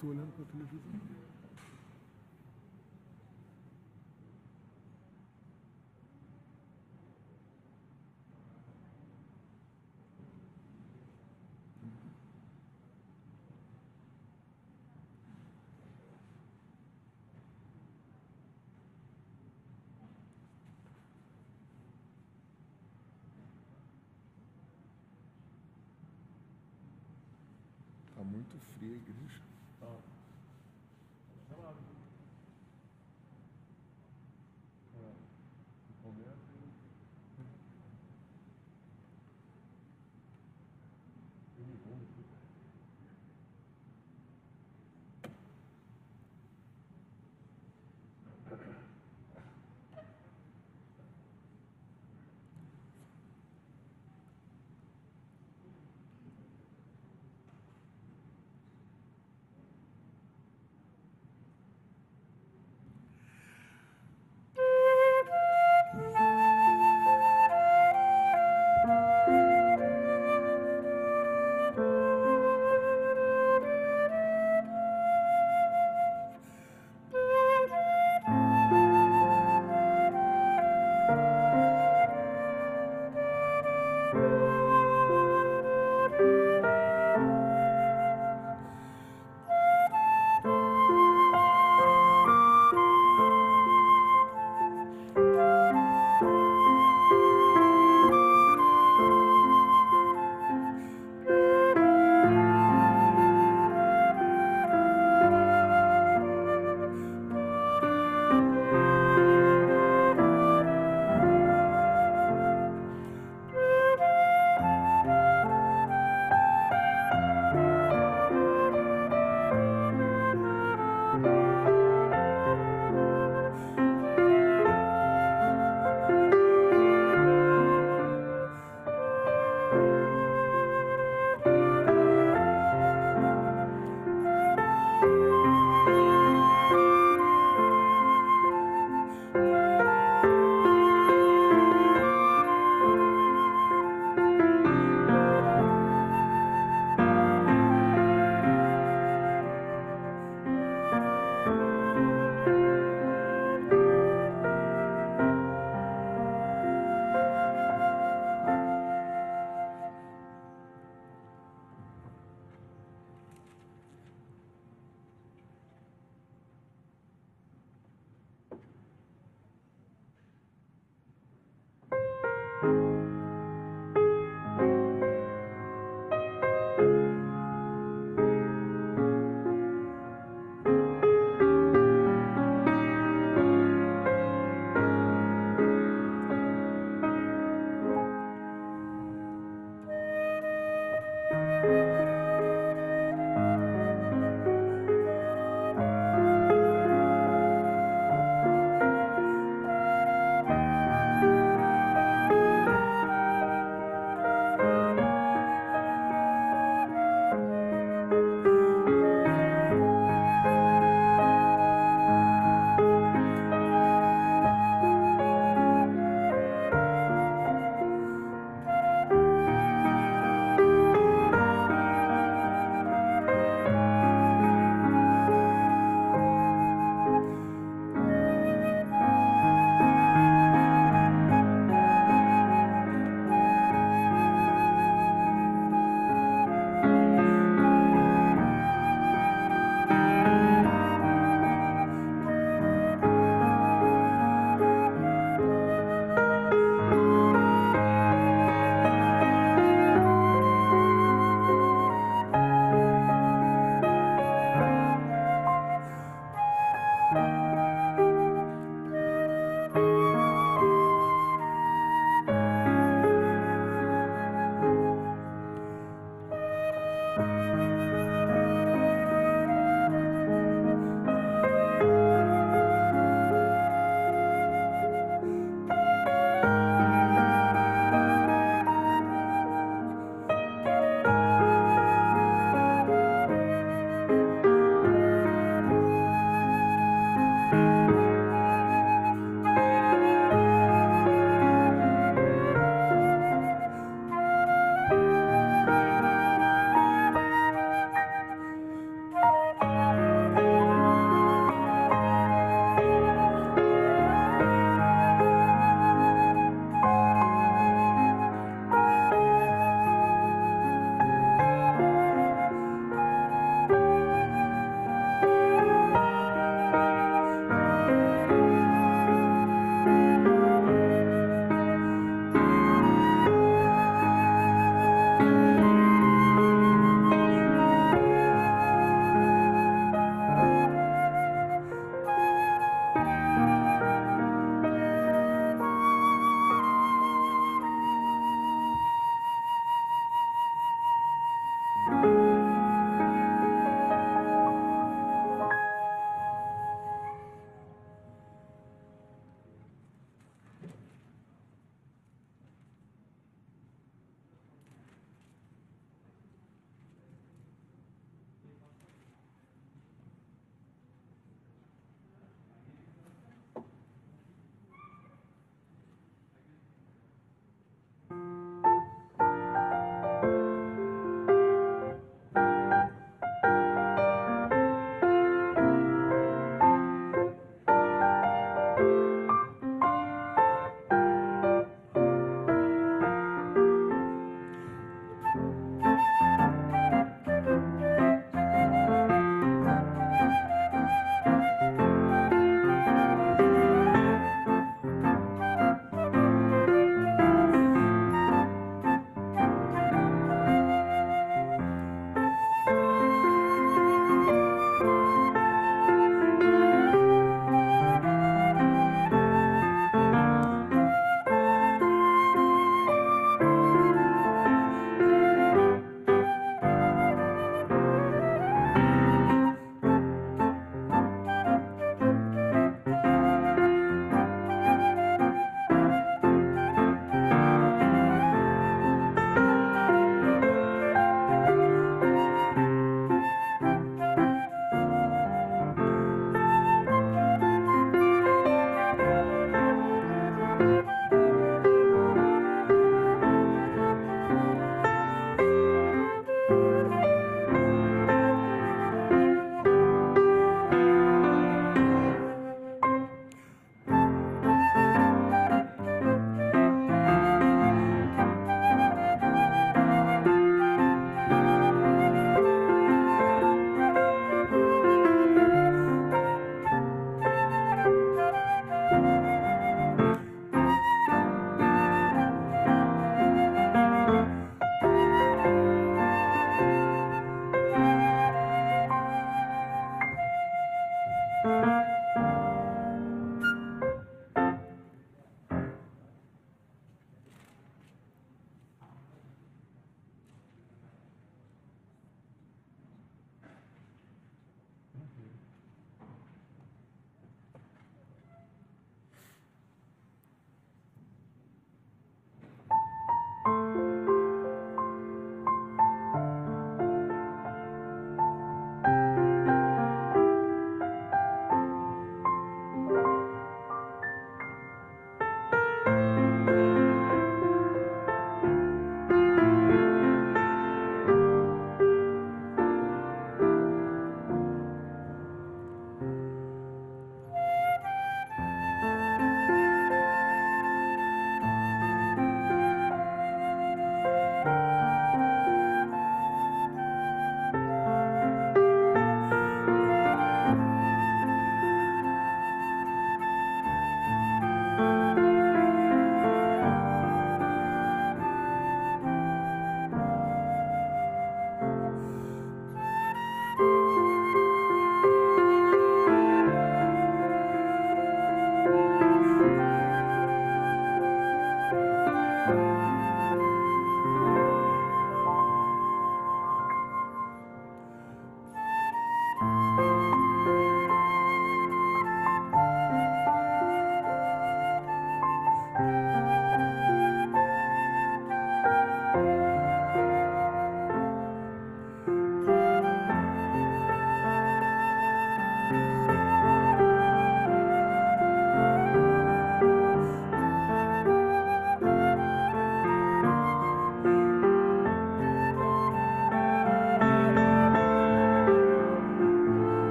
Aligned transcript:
Tô 0.00 0.06
olhando 0.06 0.32
televisão. 0.46 0.80
Tá 0.80 1.39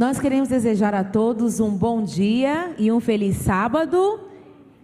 Nós 0.00 0.18
queremos 0.18 0.48
desejar 0.48 0.94
a 0.94 1.04
todos 1.04 1.60
um 1.60 1.76
bom 1.76 2.02
dia 2.02 2.74
e 2.78 2.90
um 2.90 3.00
feliz 3.00 3.36
sábado 3.36 4.18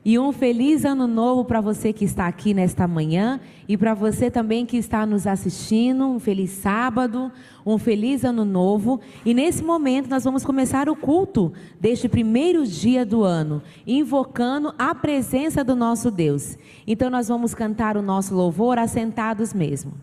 e 0.05 0.19
um 0.19 0.31
feliz 0.31 0.85
ano 0.85 1.07
novo 1.07 1.43
para 1.43 1.59
você 1.59 1.91
que 1.91 2.05
está 2.05 2.27
aqui 2.27 2.53
nesta 2.53 2.87
manhã 2.87 3.41
e 3.67 3.79
para 3.79 3.95
você 3.95 4.31
também 4.31 4.67
que 4.67 4.77
está 4.77 5.07
nos 5.07 5.27
assistindo. 5.27 6.05
Um 6.07 6.19
feliz 6.19 6.51
sábado, 6.51 7.33
um 7.65 7.79
feliz 7.79 8.27
ano 8.27 8.45
novo. 8.45 9.01
E 9.25 9.33
nesse 9.33 9.65
momento 9.65 10.11
nós 10.11 10.23
vamos 10.23 10.45
começar 10.45 10.87
o 10.87 10.95
culto 10.95 11.51
deste 11.81 12.11
primeiro 12.11 12.67
dia 12.67 13.07
do 13.07 13.25
ano, 13.25 13.63
invocando 13.87 14.75
a 14.79 14.95
presença 14.95 15.65
do 15.65 15.75
nosso 15.75 16.11
Deus. 16.11 16.59
Então 16.87 17.09
nós 17.09 17.29
vamos 17.29 17.55
cantar 17.55 17.97
o 17.97 18.03
nosso 18.03 18.35
louvor 18.35 18.79
assentados 18.79 19.55
mesmo. 19.55 19.95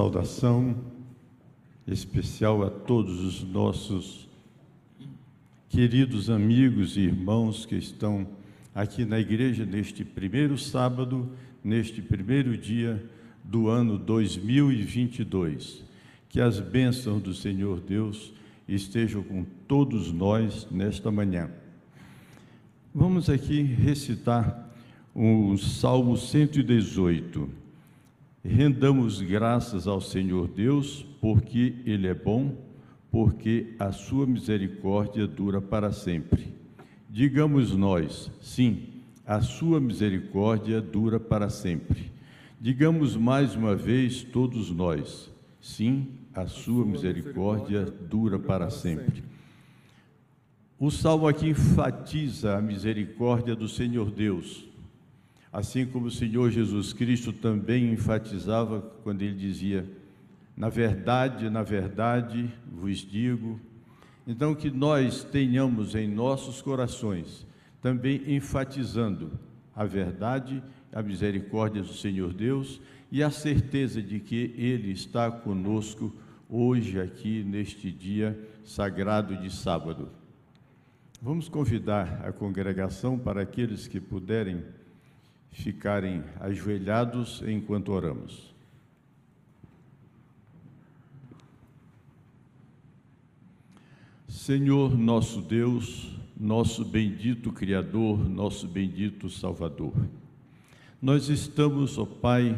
Saudação 0.00 0.74
especial 1.86 2.62
a 2.62 2.70
todos 2.70 3.22
os 3.22 3.42
nossos 3.42 4.26
queridos 5.68 6.30
amigos 6.30 6.96
e 6.96 7.00
irmãos 7.00 7.66
que 7.66 7.76
estão 7.76 8.26
aqui 8.74 9.04
na 9.04 9.20
igreja 9.20 9.66
neste 9.66 10.02
primeiro 10.02 10.56
sábado, 10.56 11.30
neste 11.62 12.00
primeiro 12.00 12.56
dia 12.56 13.04
do 13.44 13.68
ano 13.68 13.98
2022. 13.98 15.84
Que 16.30 16.40
as 16.40 16.58
bênçãos 16.58 17.22
do 17.22 17.34
Senhor 17.34 17.78
Deus 17.78 18.32
estejam 18.66 19.22
com 19.22 19.44
todos 19.68 20.10
nós 20.10 20.66
nesta 20.70 21.10
manhã. 21.10 21.50
Vamos 22.94 23.28
aqui 23.28 23.60
recitar 23.60 24.66
o 25.14 25.58
Salmo 25.58 26.16
118. 26.16 27.59
Rendamos 28.44 29.20
graças 29.20 29.86
ao 29.86 30.00
Senhor 30.00 30.48
Deus, 30.48 31.04
porque 31.20 31.74
Ele 31.84 32.06
é 32.06 32.14
bom, 32.14 32.56
porque 33.10 33.74
a 33.78 33.92
sua 33.92 34.26
misericórdia 34.26 35.26
dura 35.26 35.60
para 35.60 35.92
sempre. 35.92 36.54
Digamos 37.08 37.76
nós, 37.76 38.30
sim, 38.40 38.84
a 39.26 39.42
sua 39.42 39.78
misericórdia 39.78 40.80
dura 40.80 41.20
para 41.20 41.50
sempre. 41.50 42.10
Digamos 42.58 43.14
mais 43.14 43.54
uma 43.54 43.76
vez 43.76 44.22
todos 44.22 44.70
nós, 44.70 45.30
sim, 45.60 46.08
a 46.32 46.46
sua 46.46 46.86
misericórdia 46.86 47.84
dura 47.84 48.38
para 48.38 48.70
sempre. 48.70 49.22
O 50.78 50.90
salmo 50.90 51.28
aqui 51.28 51.48
enfatiza 51.50 52.56
a 52.56 52.62
misericórdia 52.62 53.54
do 53.54 53.68
Senhor 53.68 54.10
Deus, 54.10 54.66
assim 55.52 55.86
como 55.86 56.06
o 56.06 56.10
Senhor 56.10 56.50
Jesus 56.50 56.92
Cristo 56.92 57.32
também 57.32 57.92
enfatizava 57.92 58.80
quando 59.02 59.22
ele 59.22 59.34
dizia: 59.34 59.88
Na 60.56 60.68
verdade, 60.68 61.50
na 61.50 61.62
verdade 61.62 62.52
vos 62.70 62.98
digo. 62.98 63.60
Então, 64.26 64.54
que 64.54 64.70
nós 64.70 65.24
tenhamos 65.24 65.94
em 65.94 66.06
nossos 66.06 66.62
corações 66.62 67.46
também 67.80 68.22
enfatizando 68.26 69.32
a 69.74 69.84
verdade, 69.84 70.62
a 70.92 71.02
misericórdia 71.02 71.82
do 71.82 71.92
Senhor 71.92 72.32
Deus 72.32 72.80
e 73.10 73.22
a 73.22 73.30
certeza 73.30 74.02
de 74.02 74.20
que 74.20 74.54
Ele 74.56 74.92
está 74.92 75.30
conosco 75.30 76.14
hoje, 76.48 77.00
aqui, 77.00 77.42
neste 77.44 77.90
dia 77.90 78.38
sagrado 78.64 79.36
de 79.36 79.50
sábado. 79.50 80.10
Vamos 81.22 81.48
convidar 81.48 82.22
a 82.24 82.32
congregação 82.32 83.18
para 83.18 83.42
aqueles 83.42 83.86
que 83.86 84.00
puderem 84.00 84.62
ficarem 85.50 86.22
ajoelhados 86.40 87.42
enquanto 87.46 87.92
oramos. 87.92 88.50
Senhor 94.28 94.96
nosso 94.96 95.42
Deus, 95.42 96.16
nosso 96.38 96.84
bendito 96.84 97.52
Criador, 97.52 98.28
nosso 98.28 98.66
bendito 98.66 99.28
Salvador, 99.28 99.92
nós 101.02 101.28
estamos, 101.28 101.98
ó 101.98 102.06
Pai, 102.06 102.56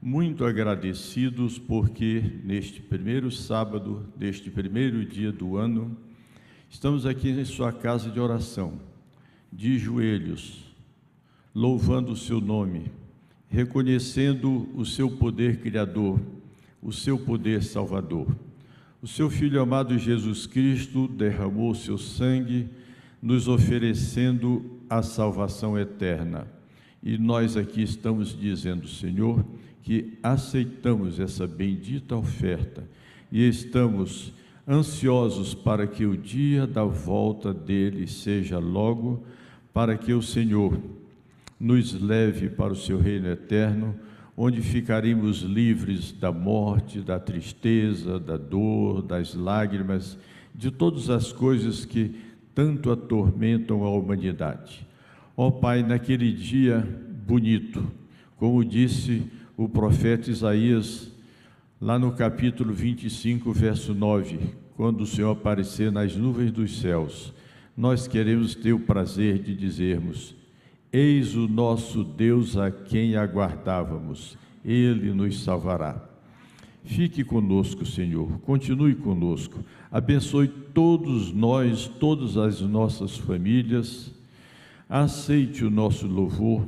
muito 0.00 0.44
agradecidos 0.44 1.58
porque 1.58 2.22
neste 2.44 2.82
primeiro 2.82 3.30
sábado, 3.30 4.06
deste 4.14 4.50
primeiro 4.50 5.04
dia 5.04 5.32
do 5.32 5.56
ano, 5.56 5.96
estamos 6.68 7.06
aqui 7.06 7.30
em 7.30 7.44
Sua 7.44 7.72
casa 7.72 8.10
de 8.10 8.20
oração, 8.20 8.78
de 9.52 9.78
joelhos, 9.78 10.63
louvando 11.54 12.12
o 12.12 12.16
Seu 12.16 12.40
nome, 12.40 12.90
reconhecendo 13.48 14.68
o 14.74 14.84
Seu 14.84 15.10
poder 15.10 15.60
criador, 15.60 16.20
o 16.82 16.92
Seu 16.92 17.18
poder 17.18 17.62
salvador. 17.62 18.26
O 19.00 19.06
Seu 19.06 19.30
Filho 19.30 19.60
amado 19.60 19.96
Jesus 19.98 20.46
Cristo 20.46 21.06
derramou 21.06 21.74
Seu 21.74 21.96
sangue, 21.96 22.68
nos 23.22 23.48
oferecendo 23.48 24.80
a 24.90 25.02
salvação 25.02 25.78
eterna. 25.78 26.46
E 27.02 27.16
nós 27.16 27.56
aqui 27.56 27.82
estamos 27.82 28.38
dizendo, 28.38 28.88
Senhor, 28.88 29.44
que 29.82 30.18
aceitamos 30.22 31.20
essa 31.20 31.46
bendita 31.46 32.16
oferta 32.16 32.88
e 33.30 33.46
estamos 33.46 34.32
ansiosos 34.66 35.54
para 35.54 35.86
que 35.86 36.06
o 36.06 36.16
dia 36.16 36.66
da 36.66 36.84
volta 36.84 37.52
dele 37.52 38.06
seja 38.06 38.58
logo, 38.58 39.22
para 39.72 39.98
que 39.98 40.12
o 40.14 40.22
Senhor 40.22 40.78
nos 41.58 41.98
leve 42.00 42.48
para 42.48 42.72
o 42.72 42.76
seu 42.76 42.98
reino 42.98 43.28
eterno, 43.28 43.94
onde 44.36 44.60
ficaremos 44.60 45.42
livres 45.42 46.12
da 46.12 46.32
morte, 46.32 47.00
da 47.00 47.18
tristeza, 47.18 48.18
da 48.18 48.36
dor, 48.36 49.02
das 49.02 49.34
lágrimas, 49.34 50.18
de 50.54 50.70
todas 50.70 51.10
as 51.10 51.32
coisas 51.32 51.84
que 51.84 52.14
tanto 52.54 52.90
atormentam 52.90 53.84
a 53.84 53.90
humanidade. 53.90 54.86
Ó 55.36 55.50
Pai, 55.50 55.82
naquele 55.82 56.32
dia 56.32 56.86
bonito, 57.26 57.84
como 58.36 58.64
disse 58.64 59.22
o 59.56 59.68
profeta 59.68 60.30
Isaías, 60.30 61.10
lá 61.80 61.98
no 61.98 62.12
capítulo 62.12 62.72
25, 62.72 63.52
verso 63.52 63.94
9, 63.94 64.38
quando 64.76 65.02
o 65.02 65.06
Senhor 65.06 65.32
aparecer 65.32 65.90
nas 65.90 66.16
nuvens 66.16 66.52
dos 66.52 66.80
céus, 66.80 67.32
nós 67.76 68.06
queremos 68.06 68.54
ter 68.54 68.72
o 68.72 68.80
prazer 68.80 69.38
de 69.38 69.54
dizermos: 69.54 70.34
Eis 70.94 71.34
o 71.34 71.48
nosso 71.48 72.04
Deus 72.04 72.56
a 72.56 72.70
quem 72.70 73.16
aguardávamos, 73.16 74.38
ele 74.64 75.12
nos 75.12 75.42
salvará. 75.42 76.00
Fique 76.84 77.24
conosco, 77.24 77.84
Senhor, 77.84 78.38
continue 78.42 78.94
conosco, 78.94 79.58
abençoe 79.90 80.46
todos 80.46 81.32
nós, 81.32 81.88
todas 81.98 82.36
as 82.36 82.60
nossas 82.60 83.16
famílias, 83.16 84.14
aceite 84.88 85.64
o 85.64 85.70
nosso 85.70 86.06
louvor, 86.06 86.64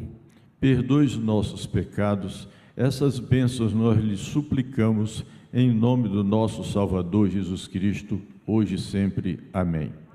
perdoe 0.59 1.07
os 1.07 1.17
nossos 1.17 1.65
pecados, 1.65 2.49
essas 2.77 3.21
bênçãos 3.21 3.73
nós 3.73 3.97
lhe 4.03 4.17
suplicamos, 4.17 5.25
em 5.55 5.73
nome 5.73 6.09
do 6.09 6.25
nosso 6.25 6.65
Salvador 6.65 7.31
Jesus 7.31 7.69
Cristo, 7.69 8.21
hoje 8.45 8.75
e 8.75 8.79
sempre. 8.79 9.39
Amém. 9.53 10.06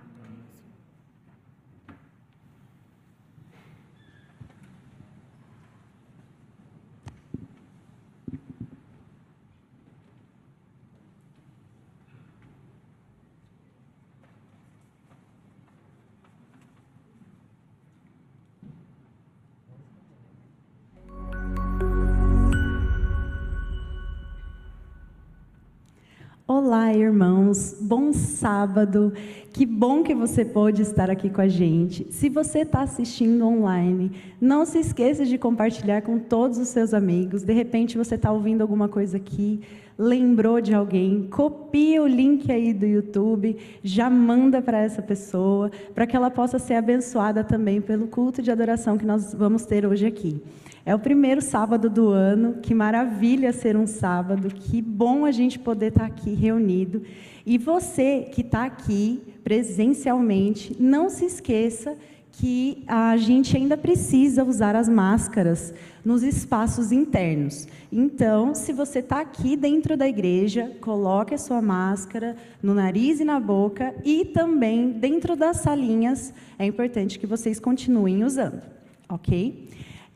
Olá, 26.72 26.94
irmãos. 26.94 27.76
Bom 27.82 28.14
sábado. 28.14 29.12
Que 29.52 29.66
bom 29.66 30.04
que 30.04 30.16
você 30.16 30.46
pôde 30.46 30.82
estar 30.82 31.10
aqui 31.10 31.30
com 31.30 31.42
a 31.42 31.48
gente. 31.50 32.08
Se 32.14 32.30
você 32.30 32.60
está 32.60 32.84
assistindo 32.84 33.46
online, 33.46 34.14
não 34.40 34.64
se 34.66 34.80
esqueça 34.80 35.26
de 35.26 35.38
compartilhar 35.38 36.02
com 36.02 36.18
todos 36.18 36.58
os 36.58 36.70
seus 36.70 36.94
amigos. 36.94 37.44
De 37.44 37.52
repente 37.52 37.98
você 37.98 38.16
está 38.16 38.32
ouvindo 38.32 38.62
alguma 38.62 38.88
coisa 38.88 39.18
aqui, 39.18 39.60
lembrou 40.00 40.62
de 40.62 40.74
alguém, 40.74 41.28
copia 41.30 42.02
o 42.02 42.08
link 42.08 42.50
aí 42.50 42.74
do 42.74 42.86
YouTube, 42.86 43.58
já 43.84 44.10
manda 44.10 44.62
para 44.62 44.80
essa 44.80 45.02
pessoa, 45.02 45.70
para 45.94 46.08
que 46.08 46.16
ela 46.16 46.32
possa 46.32 46.58
ser 46.58 46.76
abençoada 46.76 47.44
também 47.44 47.82
pelo 47.82 48.08
culto 48.08 48.42
de 48.42 48.50
adoração 48.50 48.98
que 48.98 49.06
nós 49.06 49.34
vamos 49.34 49.66
ter 49.66 49.86
hoje 49.86 50.06
aqui. 50.06 50.42
É 50.86 50.96
o 50.96 51.00
primeiro 51.00 51.42
sábado 51.42 51.90
do 51.90 52.10
ano, 52.10 52.56
que 52.62 52.74
maravilha 52.74 53.54
ser 53.54 53.78
um 53.78 53.86
sábado, 53.86 54.50
que 54.50 54.82
bom 54.82 55.26
a 55.26 55.32
gente 55.32 55.60
poder 55.60 55.88
estar 55.88 56.06
aqui 56.06 56.34
reunido. 56.34 57.04
E 57.46 57.58
você 57.58 58.28
que 58.32 58.42
está 58.42 58.66
aqui 58.66 59.22
presencialmente, 59.44 60.76
não 60.80 61.10
se 61.10 61.26
esqueça 61.26 61.96
que 62.32 62.84
a 62.88 63.16
gente 63.18 63.56
ainda 63.56 63.78
precisa 63.78 64.44
usar 64.44 64.76
as 64.76 64.88
máscaras 64.88 65.74
nos 66.04 66.24
espaços 66.24 66.92
internos. 66.92 67.68
Então, 67.92 68.56
se 68.56 68.74
você 68.74 69.00
está 69.00 69.20
aqui 69.20 69.56
dentro 69.56 69.96
da 69.96 70.08
igreja, 70.08 70.72
coloque 70.82 71.36
a 71.36 71.38
sua 71.38 71.62
máscara 71.62 72.36
no 72.64 72.74
nariz 72.74 73.20
e 73.20 73.26
na 73.26 73.40
boca 73.40 73.94
e 74.04 74.26
também 74.26 74.92
dentro 74.92 75.36
das 75.36 75.58
salinhas, 75.58 76.34
é 76.58 76.66
importante 76.66 77.20
que 77.20 77.28
vocês 77.28 77.60
continuem 77.60 78.24
usando, 78.24 78.64
ok? 79.10 79.68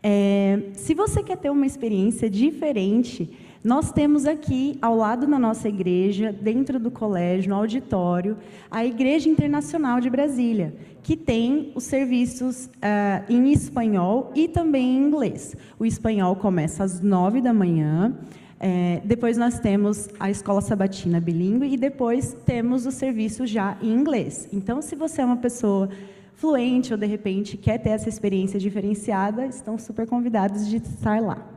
É, 0.08 0.60
se 0.74 0.94
você 0.94 1.24
quer 1.24 1.36
ter 1.36 1.50
uma 1.50 1.65
experiência 1.65 2.30
diferente, 2.30 3.28
nós 3.63 3.91
temos 3.91 4.28
aqui, 4.28 4.78
ao 4.80 4.96
lado 4.96 5.26
da 5.26 5.39
nossa 5.39 5.68
igreja, 5.68 6.32
dentro 6.32 6.80
do 6.80 6.91
colégio, 6.91 7.50
no 7.50 7.56
auditório, 7.56 8.38
a 8.70 8.86
Igreja 8.86 9.28
Internacional 9.28 10.00
de 10.00 10.08
Brasília, 10.08 10.76
que 11.02 11.18
tem 11.18 11.72
os 11.74 11.86
serviços 11.86 12.65
uh, 12.68 13.26
em 13.28 13.52
espanhol 13.52 14.32
e 14.36 14.48
também 14.48 14.96
em 14.96 15.08
inglês. 15.08 15.56
O 15.80 15.88
espanhol 15.88 16.36
começa 16.36 16.84
às 16.84 17.02
nove 17.02 17.41
da 17.41 17.52
manhã. 17.52 18.15
É, 18.60 19.02
depois 19.04 19.38
nós 19.38 19.60
temos 19.60 20.08
a 20.20 20.30
escola 20.30 20.62
sabatina 20.62 21.20
bilíngue 21.20 21.74
e 21.74 21.78
depois 21.78 22.38
temos 22.46 22.86
o 22.86 22.91
serviço 22.91 23.48
já 23.48 23.76
em 23.82 23.91
inglês. 23.91 24.48
Então, 24.54 24.84
se 24.84 24.96
você 24.96 25.24
é 25.24 25.26
uma 25.26 25.38
pessoa 25.38 25.89
fluente 26.36 26.93
ou 26.93 26.98
de 26.98 27.06
repente 27.06 27.58
quer 27.58 27.78
ter 27.78 27.89
essa 27.89 28.10
experiência 28.10 28.60
diferenciada, 28.60 29.45
estão 29.45 29.78
super 29.78 30.08
convidados 30.08 30.67
de 30.67 30.78
estar 30.78 31.21
lá. 31.21 31.48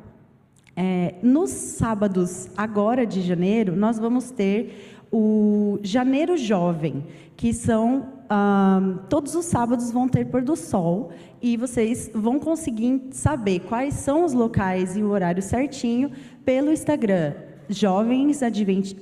É, 0.77 1.14
nos 1.23 1.51
sábados, 1.51 2.49
agora 2.57 3.05
de 3.05 3.21
janeiro, 3.21 3.75
nós 3.75 3.99
vamos 3.99 4.31
ter 4.31 4.97
o 5.11 5.79
Janeiro 5.83 6.37
Jovem, 6.37 7.05
que 7.37 7.53
são 7.53 8.07
ah, 8.31 9.01
todos 9.09 9.35
os 9.35 9.47
sábados 9.47 9.91
vão 9.91 10.09
ter 10.09 10.27
pôr 10.27 10.43
do 10.43 10.55
sol 10.55 11.11
e 11.43 11.57
vocês 11.57 12.11
vão 12.14 12.38
conseguir 12.38 13.09
saber 13.11 13.61
quais 13.61 13.95
são 13.95 14.25
os 14.25 14.33
locais 14.33 14.97
e 14.97 15.03
o 15.03 15.09
horário 15.09 15.43
certinho 15.43 16.11
pelo 16.45 16.71
Instagram 16.71 17.35
jovens, 17.69 18.41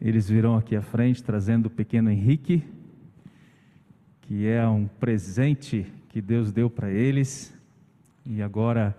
Eles 0.00 0.28
virão 0.28 0.56
aqui 0.56 0.74
à 0.74 0.82
frente 0.82 1.22
trazendo 1.22 1.66
o 1.66 1.70
pequeno 1.70 2.10
Henrique, 2.10 2.64
que 4.22 4.46
é 4.46 4.66
um 4.66 4.86
presente 4.86 5.86
que 6.08 6.22
Deus 6.22 6.50
deu 6.50 6.70
para 6.70 6.90
eles. 6.90 7.54
E 8.24 8.40
agora 8.40 8.96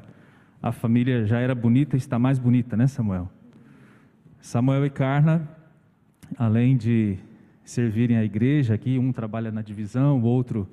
a 0.62 0.72
família 0.72 1.26
já 1.26 1.40
era 1.40 1.56
bonita, 1.56 1.98
está 1.98 2.20
mais 2.20 2.38
bonita, 2.38 2.78
né, 2.78 2.86
Samuel? 2.86 3.30
Samuel 4.40 4.86
e 4.86 4.90
Carla, 4.90 5.48
além 6.38 6.78
de 6.78 7.18
servirem 7.64 8.18
a 8.18 8.24
igreja 8.24 8.76
aqui, 8.76 9.00
um 9.00 9.12
trabalha 9.12 9.52
na 9.52 9.62
divisão, 9.62 10.22
o 10.22 10.24
outro 10.24 10.68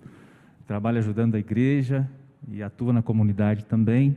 trabalha 0.67 0.99
ajudando 0.99 1.35
a 1.35 1.39
igreja 1.39 2.09
e 2.49 2.63
atua 2.63 2.93
na 2.93 3.03
comunidade 3.03 3.65
também. 3.65 4.17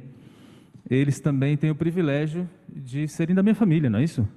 Eles 0.89 1.19
também 1.19 1.57
têm 1.57 1.69
o 1.69 1.75
privilégio 1.75 2.49
de 2.69 3.07
serem 3.07 3.35
da 3.35 3.43
minha 3.43 3.55
família, 3.55 3.89
não 3.89 3.99
é 3.99 4.03
isso? 4.03 4.27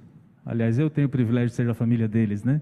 Aliás, 0.45 0.77
eu 0.77 0.89
tenho 0.89 1.07
o 1.07 1.09
privilégio 1.09 1.49
de 1.49 1.55
ser 1.55 1.65
da 1.65 1.73
família 1.73 2.07
deles, 2.07 2.43
né? 2.43 2.61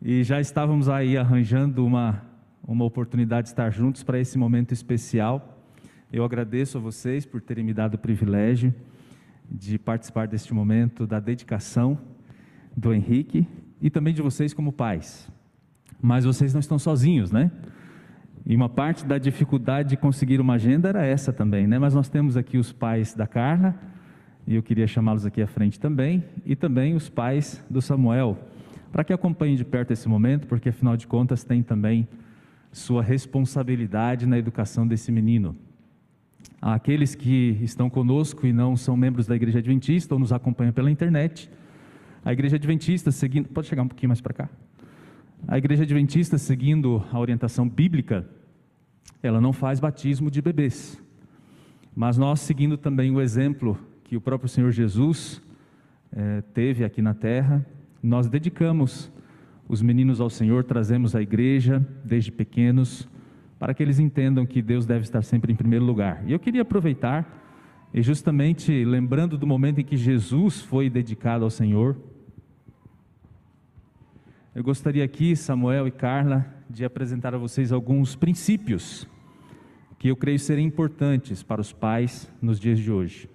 E 0.00 0.22
já 0.22 0.40
estávamos 0.40 0.88
aí 0.88 1.16
arranjando 1.16 1.84
uma, 1.84 2.22
uma 2.66 2.84
oportunidade 2.84 3.46
de 3.46 3.52
estar 3.52 3.70
juntos 3.70 4.02
para 4.02 4.18
esse 4.18 4.38
momento 4.38 4.72
especial. 4.72 5.62
Eu 6.12 6.24
agradeço 6.24 6.78
a 6.78 6.80
vocês 6.80 7.26
por 7.26 7.40
terem 7.40 7.64
me 7.64 7.74
dado 7.74 7.94
o 7.94 7.98
privilégio 7.98 8.74
de 9.50 9.78
participar 9.78 10.26
deste 10.26 10.54
momento 10.54 11.06
da 11.06 11.20
dedicação 11.20 11.98
do 12.76 12.92
Henrique 12.94 13.46
e 13.80 13.90
também 13.90 14.14
de 14.14 14.22
vocês 14.22 14.54
como 14.54 14.72
pais. 14.72 15.30
Mas 16.00 16.24
vocês 16.24 16.52
não 16.52 16.60
estão 16.60 16.78
sozinhos, 16.78 17.30
né? 17.32 17.50
E 18.46 18.54
uma 18.54 18.68
parte 18.68 19.04
da 19.04 19.18
dificuldade 19.18 19.88
de 19.88 19.96
conseguir 19.96 20.40
uma 20.40 20.54
agenda 20.54 20.88
era 20.88 21.04
essa 21.04 21.32
também, 21.32 21.66
né? 21.66 21.80
Mas 21.80 21.94
nós 21.94 22.08
temos 22.08 22.36
aqui 22.36 22.56
os 22.56 22.72
pais 22.72 23.12
da 23.12 23.26
Carla, 23.26 23.74
e 24.46 24.54
eu 24.54 24.62
queria 24.62 24.86
chamá-los 24.86 25.26
aqui 25.26 25.42
à 25.42 25.48
frente 25.48 25.80
também, 25.80 26.22
e 26.44 26.54
também 26.54 26.94
os 26.94 27.08
pais 27.08 27.64
do 27.68 27.82
Samuel, 27.82 28.38
para 28.92 29.02
que 29.02 29.12
acompanhem 29.12 29.56
de 29.56 29.64
perto 29.64 29.90
esse 29.90 30.08
momento, 30.08 30.46
porque 30.46 30.68
afinal 30.68 30.96
de 30.96 31.08
contas 31.08 31.42
tem 31.42 31.60
também 31.60 32.06
sua 32.70 33.02
responsabilidade 33.02 34.26
na 34.26 34.38
educação 34.38 34.86
desse 34.86 35.10
menino. 35.10 35.56
Aqueles 36.62 37.16
que 37.16 37.58
estão 37.62 37.90
conosco 37.90 38.46
e 38.46 38.52
não 38.52 38.76
são 38.76 38.96
membros 38.96 39.26
da 39.26 39.34
Igreja 39.34 39.58
Adventista 39.58 40.14
ou 40.14 40.20
nos 40.20 40.32
acompanham 40.32 40.72
pela 40.72 40.88
internet, 40.88 41.50
a 42.24 42.32
Igreja 42.32 42.54
Adventista 42.54 43.10
seguindo, 43.10 43.48
pode 43.48 43.66
chegar 43.66 43.82
um 43.82 43.88
pouquinho 43.88 44.10
mais 44.10 44.20
para 44.20 44.34
cá. 44.34 44.48
A 45.48 45.58
Igreja 45.58 45.84
Adventista 45.84 46.38
seguindo 46.38 47.04
a 47.12 47.18
orientação 47.18 47.68
bíblica, 47.68 48.28
ela 49.22 49.40
não 49.40 49.52
faz 49.52 49.78
batismo 49.78 50.30
de 50.30 50.42
bebês. 50.42 51.02
Mas 51.94 52.18
nós 52.18 52.40
seguindo 52.40 52.76
também 52.76 53.10
o 53.10 53.20
exemplo 53.20 53.78
que 54.04 54.16
o 54.16 54.20
próprio 54.20 54.48
Senhor 54.48 54.70
Jesus 54.70 55.42
eh, 56.12 56.42
teve 56.52 56.84
aqui 56.84 57.00
na 57.00 57.14
terra, 57.14 57.64
nós 58.02 58.28
dedicamos 58.28 59.10
os 59.68 59.82
meninos 59.82 60.20
ao 60.20 60.30
Senhor, 60.30 60.64
trazemos 60.64 61.16
à 61.16 61.22
igreja 61.22 61.84
desde 62.04 62.30
pequenos, 62.30 63.08
para 63.58 63.74
que 63.74 63.82
eles 63.82 63.98
entendam 63.98 64.46
que 64.46 64.62
Deus 64.62 64.86
deve 64.86 65.02
estar 65.02 65.22
sempre 65.22 65.52
em 65.52 65.56
primeiro 65.56 65.84
lugar. 65.84 66.22
E 66.26 66.32
eu 66.32 66.38
queria 66.38 66.62
aproveitar, 66.62 67.42
e 67.92 68.02
justamente 68.02 68.84
lembrando 68.84 69.38
do 69.38 69.46
momento 69.46 69.80
em 69.80 69.84
que 69.84 69.96
Jesus 69.96 70.60
foi 70.60 70.90
dedicado 70.90 71.44
ao 71.44 71.50
Senhor, 71.50 71.96
eu 74.56 74.64
gostaria 74.64 75.04
aqui, 75.04 75.36
Samuel 75.36 75.86
e 75.86 75.90
Carla, 75.90 76.46
de 76.70 76.82
apresentar 76.82 77.34
a 77.34 77.38
vocês 77.38 77.72
alguns 77.72 78.16
princípios 78.16 79.06
que 79.98 80.08
eu 80.08 80.16
creio 80.16 80.38
serem 80.38 80.66
importantes 80.66 81.42
para 81.42 81.60
os 81.60 81.74
pais 81.74 82.32
nos 82.40 82.58
dias 82.58 82.78
de 82.78 82.90
hoje. 82.90 83.28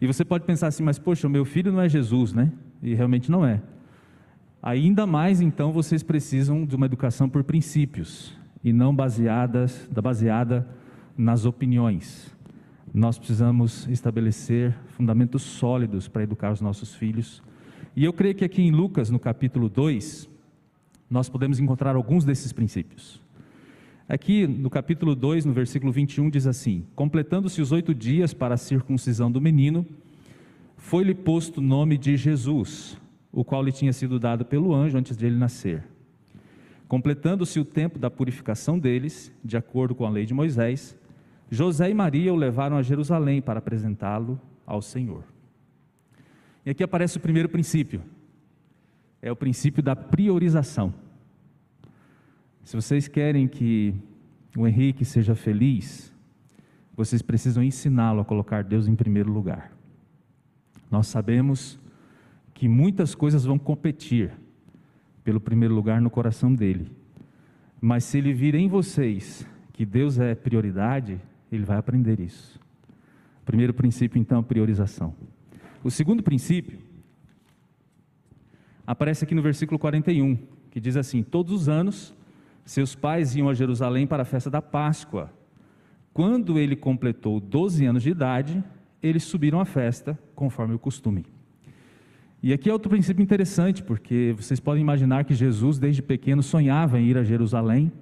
E 0.00 0.08
você 0.08 0.24
pode 0.24 0.44
pensar 0.44 0.66
assim, 0.66 0.82
mas 0.82 0.98
poxa, 0.98 1.28
o 1.28 1.30
meu 1.30 1.44
filho 1.44 1.70
não 1.70 1.80
é 1.80 1.88
Jesus, 1.88 2.32
né? 2.32 2.50
E 2.82 2.96
realmente 2.96 3.30
não 3.30 3.46
é. 3.46 3.62
Ainda 4.60 5.06
mais 5.06 5.40
então 5.40 5.70
vocês 5.70 6.02
precisam 6.02 6.66
de 6.66 6.74
uma 6.74 6.86
educação 6.86 7.28
por 7.28 7.44
princípios 7.44 8.36
e 8.64 8.72
não 8.72 8.92
baseadas, 8.92 9.88
baseada 10.02 10.66
nas 11.16 11.44
opiniões. 11.44 12.36
Nós 12.92 13.16
precisamos 13.16 13.86
estabelecer 13.86 14.76
fundamentos 14.88 15.42
sólidos 15.42 16.08
para 16.08 16.24
educar 16.24 16.50
os 16.50 16.60
nossos 16.60 16.92
filhos. 16.92 17.40
E 17.94 18.04
eu 18.04 18.12
creio 18.12 18.34
que 18.34 18.44
aqui 18.44 18.62
em 18.62 18.72
Lucas, 18.72 19.10
no 19.10 19.18
capítulo 19.20 19.68
2, 19.68 20.28
nós 21.10 21.28
podemos 21.28 21.58
encontrar 21.58 21.96
alguns 21.96 22.24
desses 22.24 22.52
princípios. 22.52 23.20
Aqui 24.08 24.46
no 24.46 24.70
capítulo 24.70 25.14
2, 25.14 25.44
no 25.44 25.52
versículo 25.52 25.92
21, 25.92 26.30
diz 26.30 26.46
assim: 26.46 26.86
Completando-se 26.94 27.60
os 27.60 27.72
oito 27.72 27.94
dias 27.94 28.32
para 28.32 28.54
a 28.54 28.58
circuncisão 28.58 29.30
do 29.30 29.40
menino, 29.40 29.84
foi-lhe 30.76 31.14
posto 31.14 31.58
o 31.58 31.62
nome 31.62 31.98
de 31.98 32.16
Jesus, 32.16 32.96
o 33.32 33.44
qual 33.44 33.62
lhe 33.62 33.72
tinha 33.72 33.92
sido 33.92 34.18
dado 34.18 34.44
pelo 34.44 34.74
anjo 34.74 34.96
antes 34.96 35.16
de 35.16 35.26
ele 35.26 35.36
nascer. 35.36 35.84
Completando-se 36.88 37.60
o 37.60 37.64
tempo 37.64 37.98
da 37.98 38.10
purificação 38.10 38.78
deles, 38.78 39.32
de 39.44 39.56
acordo 39.56 39.94
com 39.94 40.04
a 40.04 40.10
lei 40.10 40.26
de 40.26 40.34
Moisés, 40.34 40.96
José 41.50 41.90
e 41.90 41.94
Maria 41.94 42.32
o 42.32 42.36
levaram 42.36 42.76
a 42.76 42.82
Jerusalém 42.82 43.40
para 43.40 43.58
apresentá-lo 43.58 44.40
ao 44.66 44.80
Senhor. 44.80 45.24
E 46.64 46.70
aqui 46.70 46.82
aparece 46.82 47.16
o 47.16 47.20
primeiro 47.20 47.48
princípio, 47.48 48.02
é 49.22 49.30
o 49.30 49.36
princípio 49.36 49.82
da 49.82 49.94
priorização. 49.94 50.92
Se 52.64 52.76
vocês 52.76 53.08
querem 53.08 53.46
que 53.48 53.94
o 54.56 54.66
Henrique 54.66 55.04
seja 55.04 55.34
feliz, 55.34 56.12
vocês 56.94 57.22
precisam 57.22 57.62
ensiná-lo 57.62 58.20
a 58.20 58.24
colocar 58.24 58.64
Deus 58.64 58.86
em 58.86 58.94
primeiro 58.94 59.30
lugar. 59.32 59.72
Nós 60.90 61.06
sabemos 61.06 61.78
que 62.52 62.68
muitas 62.68 63.14
coisas 63.14 63.44
vão 63.44 63.58
competir 63.58 64.32
pelo 65.24 65.40
primeiro 65.40 65.74
lugar 65.74 66.00
no 66.00 66.10
coração 66.10 66.54
dele. 66.54 66.90
Mas 67.80 68.04
se 68.04 68.18
ele 68.18 68.32
vir 68.32 68.54
em 68.54 68.68
vocês 68.68 69.46
que 69.72 69.86
Deus 69.86 70.18
é 70.18 70.34
prioridade, 70.34 71.18
ele 71.50 71.64
vai 71.64 71.78
aprender 71.78 72.20
isso. 72.20 72.60
Primeiro 73.44 73.72
princípio, 73.72 74.20
então, 74.20 74.42
priorização. 74.42 75.14
O 75.82 75.90
segundo 75.90 76.22
princípio 76.22 76.78
aparece 78.90 79.22
aqui 79.22 79.36
no 79.36 79.42
versículo 79.42 79.78
41, 79.78 80.36
que 80.68 80.80
diz 80.80 80.96
assim: 80.96 81.22
Todos 81.22 81.52
os 81.52 81.68
anos 81.68 82.12
seus 82.64 82.94
pais 82.94 83.36
iam 83.36 83.48
a 83.48 83.54
Jerusalém 83.54 84.04
para 84.04 84.22
a 84.22 84.26
festa 84.26 84.50
da 84.50 84.60
Páscoa. 84.60 85.32
Quando 86.12 86.58
ele 86.58 86.74
completou 86.74 87.38
12 87.38 87.86
anos 87.86 88.02
de 88.02 88.10
idade, 88.10 88.62
eles 89.00 89.22
subiram 89.22 89.60
à 89.60 89.64
festa, 89.64 90.18
conforme 90.34 90.74
o 90.74 90.78
costume. 90.78 91.24
E 92.42 92.52
aqui 92.52 92.68
é 92.68 92.72
outro 92.72 92.90
princípio 92.90 93.22
interessante, 93.22 93.80
porque 93.80 94.34
vocês 94.36 94.58
podem 94.58 94.82
imaginar 94.82 95.24
que 95.24 95.34
Jesus, 95.34 95.78
desde 95.78 96.02
pequeno, 96.02 96.42
sonhava 96.42 96.98
em 96.98 97.06
ir 97.06 97.16
a 97.16 97.22
Jerusalém, 97.22 97.92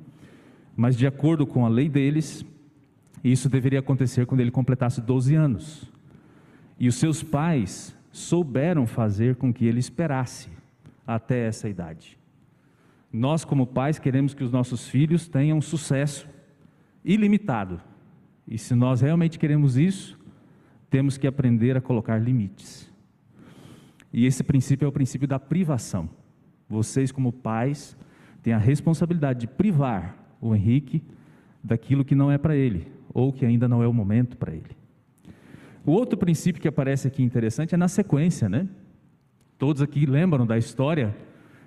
mas 0.74 0.96
de 0.96 1.06
acordo 1.06 1.46
com 1.46 1.66
a 1.66 1.68
lei 1.68 1.88
deles, 1.88 2.46
isso 3.22 3.48
deveria 3.48 3.80
acontecer 3.80 4.24
quando 4.24 4.40
ele 4.40 4.50
completasse 4.50 5.02
12 5.02 5.34
anos. 5.34 5.92
E 6.80 6.88
os 6.88 6.94
seus 6.94 7.22
pais 7.22 7.94
souberam 8.10 8.86
fazer 8.86 9.36
com 9.36 9.52
que 9.52 9.66
ele 9.66 9.80
esperasse 9.80 10.57
até 11.08 11.46
essa 11.46 11.70
idade. 11.70 12.18
Nós, 13.10 13.42
como 13.42 13.66
pais, 13.66 13.98
queremos 13.98 14.34
que 14.34 14.44
os 14.44 14.52
nossos 14.52 14.86
filhos 14.86 15.26
tenham 15.26 15.58
sucesso 15.62 16.28
ilimitado. 17.02 17.80
E 18.46 18.58
se 18.58 18.74
nós 18.74 19.00
realmente 19.00 19.38
queremos 19.38 19.78
isso, 19.78 20.18
temos 20.90 21.16
que 21.16 21.26
aprender 21.26 21.78
a 21.78 21.80
colocar 21.80 22.18
limites. 22.18 22.92
E 24.12 24.26
esse 24.26 24.44
princípio 24.44 24.84
é 24.84 24.88
o 24.88 24.92
princípio 24.92 25.26
da 25.26 25.38
privação. 25.38 26.10
Vocês, 26.68 27.10
como 27.10 27.32
pais, 27.32 27.96
têm 28.42 28.52
a 28.52 28.58
responsabilidade 28.58 29.40
de 29.40 29.46
privar 29.46 30.14
o 30.42 30.54
Henrique 30.54 31.02
daquilo 31.64 32.04
que 32.04 32.14
não 32.14 32.30
é 32.30 32.36
para 32.36 32.54
ele, 32.54 32.86
ou 33.14 33.32
que 33.32 33.46
ainda 33.46 33.66
não 33.66 33.82
é 33.82 33.88
o 33.88 33.94
momento 33.94 34.36
para 34.36 34.52
ele. 34.52 34.76
O 35.86 35.92
outro 35.92 36.18
princípio 36.18 36.60
que 36.60 36.68
aparece 36.68 37.08
aqui 37.08 37.22
interessante 37.22 37.74
é 37.74 37.78
na 37.78 37.88
sequência, 37.88 38.46
né? 38.46 38.68
Todos 39.58 39.82
aqui 39.82 40.06
lembram 40.06 40.46
da 40.46 40.56
história 40.56 41.16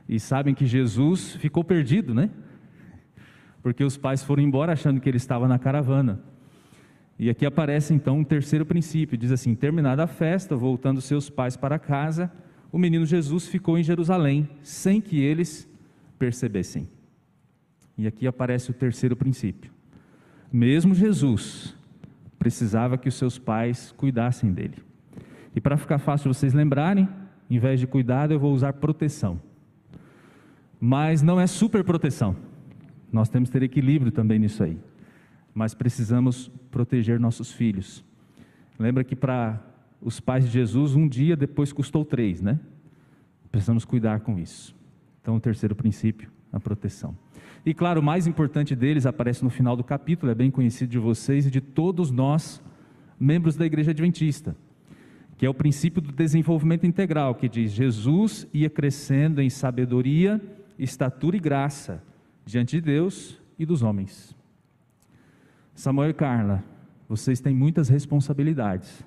e 0.08 0.20
sabem 0.20 0.56
que 0.56 0.66
Jesus 0.66 1.36
ficou 1.36 1.64
perdido, 1.64 2.14
né? 2.14 2.30
Porque 3.62 3.84
os 3.84 3.98
pais 3.98 4.24
foram 4.24 4.42
embora 4.42 4.72
achando 4.72 5.02
que 5.02 5.10
ele 5.10 5.18
estava 5.18 5.48
na 5.48 5.60
caravana. 5.60 6.24
E 7.20 7.30
aqui 7.30 7.46
aparece 7.46 7.94
então 7.94 8.20
um 8.20 8.24
terceiro 8.24 8.66
princípio: 8.66 9.18
diz 9.18 9.32
assim: 9.32 9.54
terminada 9.54 10.04
a 10.04 10.08
festa, 10.08 10.56
voltando 10.56 11.02
seus 11.02 11.30
pais 11.30 11.58
para 11.58 11.78
casa, 11.78 12.32
o 12.72 12.78
menino 12.78 13.06
Jesus 13.06 13.48
ficou 13.48 13.78
em 13.78 13.84
Jerusalém, 13.84 14.50
sem 14.64 15.02
que 15.02 15.20
eles 15.20 15.70
percebessem. 16.18 16.90
E 17.98 18.08
aqui 18.08 18.26
aparece 18.26 18.72
o 18.72 18.74
terceiro 18.74 19.16
princípio. 19.16 19.72
Mesmo 20.52 20.96
Jesus 20.96 21.76
precisava 22.40 22.98
que 22.98 23.10
os 23.10 23.16
seus 23.16 23.38
pais 23.38 23.94
cuidassem 23.98 24.52
dele. 24.52 24.78
E 25.54 25.62
para 25.62 25.78
ficar 25.78 26.00
fácil 26.00 26.34
vocês 26.34 26.54
lembrarem, 26.54 27.08
em 27.56 27.60
vez 27.60 27.80
de 27.80 27.88
cuidado, 27.88 28.34
eu 28.34 28.40
vou 28.40 28.54
usar 28.54 28.74
proteção. 28.74 29.40
Mas 30.80 31.22
não 31.22 31.40
é 31.40 31.46
super 31.46 31.84
proteção. 31.84 32.36
Nós 33.12 33.30
temos 33.30 33.50
que 33.50 33.60
ter 33.60 33.64
equilíbrio 33.64 34.12
também 34.12 34.40
nisso 34.40 34.64
aí 34.64 34.80
mas 35.54 35.74
precisamos 35.74 36.50
proteger 36.70 37.20
nossos 37.20 37.52
filhos. 37.52 38.04
Lembra 38.80 39.04
que 39.04 39.16
para 39.16 39.62
os 40.02 40.20
pais 40.20 40.46
de 40.46 40.52
Jesus, 40.52 40.96
um 40.96 41.08
dia 41.08 41.36
depois 41.36 41.72
custou 41.72 42.04
três, 42.04 42.42
né? 42.42 42.60
Precisamos 43.52 43.86
cuidar 43.86 44.22
com 44.22 44.40
isso. 44.40 44.76
Então, 45.22 45.36
o 45.36 45.40
terceiro 45.40 45.76
princípio, 45.76 46.32
a 46.52 46.60
proteção. 46.60 47.16
E 47.66 47.74
claro, 47.74 48.02
o 48.02 48.04
mais 48.04 48.26
importante 48.26 48.76
deles 48.76 49.06
aparece 49.06 49.44
no 49.44 49.50
final 49.50 49.76
do 49.76 49.84
capítulo, 49.84 50.32
é 50.32 50.36
bem 50.36 50.50
conhecido 50.50 50.90
de 50.90 50.98
vocês 50.98 51.46
e 51.46 51.52
de 51.52 51.62
todos 51.62 52.10
nós, 52.10 52.62
membros 53.20 53.56
da 53.56 53.66
Igreja 53.66 53.92
Adventista, 53.92 54.56
que 55.42 55.46
é 55.48 55.50
o 55.50 55.56
princípio 55.56 56.00
do 56.00 56.12
desenvolvimento 56.12 56.86
integral, 56.86 57.34
que 57.34 57.50
diz: 57.50 57.72
Jesus 57.72 58.48
ia 58.54 58.70
crescendo 58.70 59.42
em 59.42 59.50
sabedoria, 59.50 60.40
estatura 60.78 61.36
e 61.36 61.40
graça 61.40 62.04
diante 62.46 62.76
de 62.76 62.82
Deus 62.82 63.42
e 63.58 63.66
dos 63.66 63.82
homens. 63.82 64.38
Samuel 65.74 66.12
e 66.12 66.14
Carla, 66.14 66.64
vocês 67.10 67.40
têm 67.40 67.56
muitas 67.56 67.90
responsabilidades, 67.90 69.04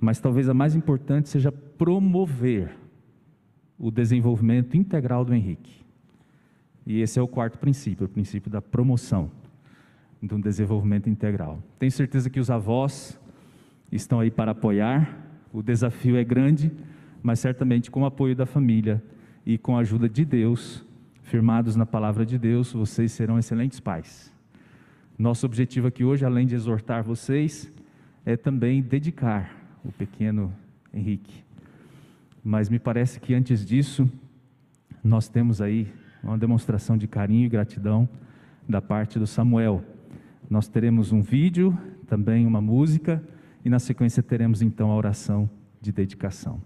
mas 0.00 0.20
talvez 0.20 0.48
a 0.48 0.54
mais 0.54 0.76
importante 0.76 1.28
seja 1.28 1.50
promover 1.50 2.70
o 3.76 3.90
desenvolvimento 3.90 4.76
integral 4.76 5.24
do 5.24 5.34
Henrique. 5.34 5.84
E 6.86 7.00
esse 7.00 7.18
é 7.18 7.22
o 7.22 7.26
quarto 7.26 7.58
princípio, 7.58 8.06
o 8.06 8.08
princípio 8.08 8.48
da 8.48 8.62
promoção. 8.62 9.28
de 10.22 10.32
um 10.32 10.40
desenvolvimento 10.40 11.10
integral. 11.10 11.60
Tenho 11.76 11.90
certeza 11.90 12.30
que 12.30 12.38
os 12.38 12.50
avós 12.50 13.18
estão 13.90 14.20
aí 14.20 14.30
para 14.30 14.52
apoiar. 14.52 15.29
O 15.52 15.62
desafio 15.62 16.16
é 16.16 16.24
grande, 16.24 16.70
mas 17.22 17.40
certamente 17.40 17.90
com 17.90 18.02
o 18.02 18.06
apoio 18.06 18.36
da 18.36 18.46
família 18.46 19.02
e 19.44 19.58
com 19.58 19.76
a 19.76 19.80
ajuda 19.80 20.08
de 20.08 20.24
Deus, 20.24 20.84
firmados 21.22 21.76
na 21.76 21.84
palavra 21.84 22.24
de 22.24 22.38
Deus, 22.38 22.72
vocês 22.72 23.12
serão 23.12 23.38
excelentes 23.38 23.80
pais. 23.80 24.32
Nosso 25.18 25.44
objetivo 25.44 25.86
aqui 25.86 26.04
hoje, 26.04 26.24
além 26.24 26.46
de 26.46 26.54
exortar 26.54 27.02
vocês, 27.02 27.70
é 28.24 28.36
também 28.36 28.80
dedicar 28.80 29.54
o 29.84 29.92
pequeno 29.92 30.52
Henrique. 30.94 31.42
Mas 32.42 32.68
me 32.68 32.78
parece 32.78 33.20
que 33.20 33.34
antes 33.34 33.64
disso, 33.64 34.10
nós 35.02 35.28
temos 35.28 35.60
aí 35.60 35.92
uma 36.22 36.38
demonstração 36.38 36.96
de 36.96 37.06
carinho 37.06 37.44
e 37.44 37.48
gratidão 37.48 38.08
da 38.68 38.80
parte 38.80 39.18
do 39.18 39.26
Samuel. 39.26 39.82
Nós 40.48 40.68
teremos 40.68 41.12
um 41.12 41.20
vídeo, 41.20 41.76
também 42.06 42.46
uma 42.46 42.60
música, 42.60 43.22
e 43.64 43.70
na 43.70 43.78
sequência 43.78 44.22
teremos 44.22 44.62
então 44.62 44.90
a 44.90 44.96
oração 44.96 45.48
de 45.80 45.92
dedicação. 45.92 46.62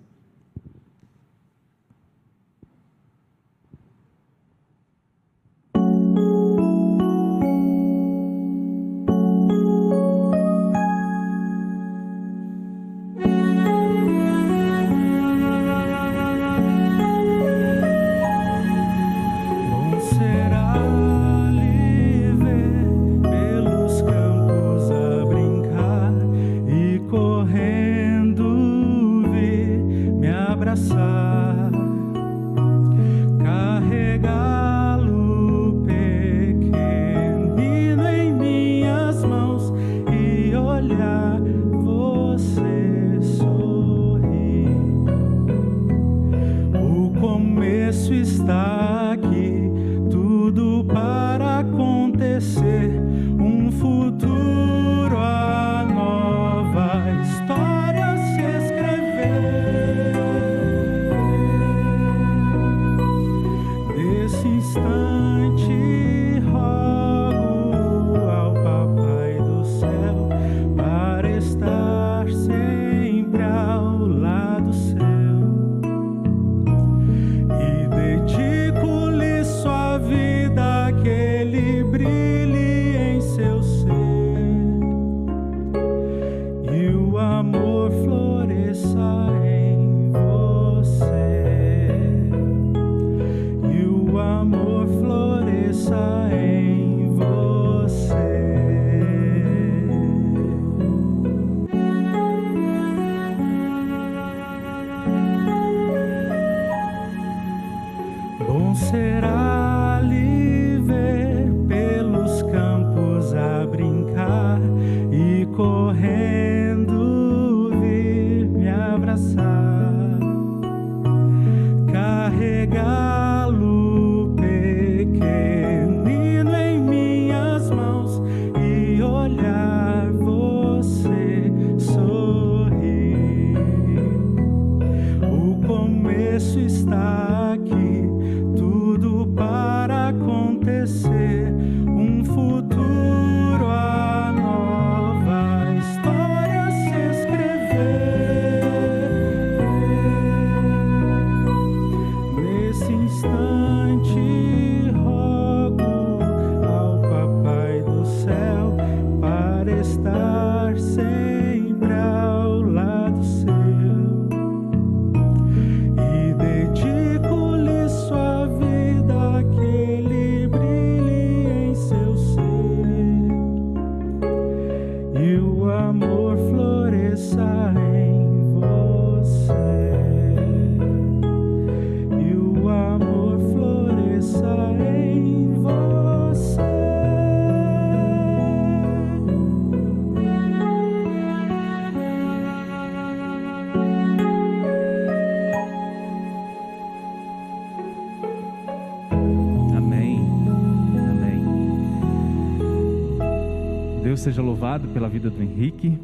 Seja 204.24 204.40
louvado 204.40 204.88
pela 204.88 205.06
vida 205.06 205.28
do 205.28 205.42
Henrique. 205.42 206.00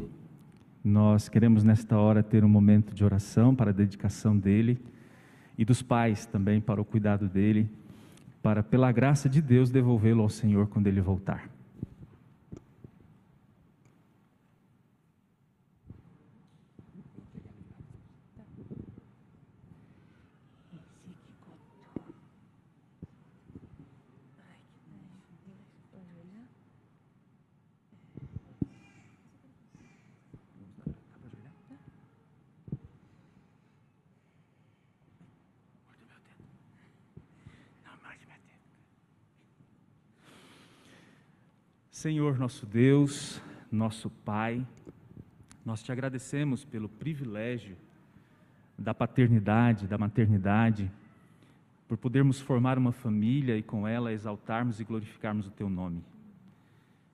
Nós 0.83 1.27
queremos 1.27 1.63
nesta 1.63 1.97
hora 1.97 2.21
ter 2.21 2.45
um 2.45 2.47
momento 2.47 2.93
de 2.93 3.03
oração 3.03 3.55
para 3.55 3.71
a 3.71 3.73
dedicação 3.73 4.37
dele 4.37 4.79
e 5.57 5.65
dos 5.65 5.81
pais 5.81 6.27
também 6.27 6.61
para 6.61 6.79
o 6.79 6.85
cuidado 6.85 7.27
dele, 7.27 7.67
para 8.39 8.61
pela 8.61 8.91
graça 8.91 9.27
de 9.27 9.41
Deus 9.41 9.71
devolvê-lo 9.71 10.21
ao 10.21 10.29
Senhor 10.29 10.67
quando 10.67 10.85
ele 10.85 11.01
voltar. 11.01 11.49
Senhor 42.01 42.39
nosso 42.39 42.65
Deus, 42.65 43.39
nosso 43.71 44.09
Pai, 44.09 44.65
nós 45.63 45.83
te 45.83 45.91
agradecemos 45.91 46.65
pelo 46.65 46.89
privilégio 46.89 47.77
da 48.75 48.91
paternidade, 48.91 49.85
da 49.85 49.99
maternidade, 49.99 50.91
por 51.87 51.99
podermos 51.99 52.41
formar 52.41 52.79
uma 52.79 52.91
família 52.91 53.55
e 53.55 53.61
com 53.61 53.87
ela 53.87 54.11
exaltarmos 54.11 54.79
e 54.79 54.83
glorificarmos 54.83 55.45
o 55.45 55.51
teu 55.51 55.69
nome. 55.69 56.03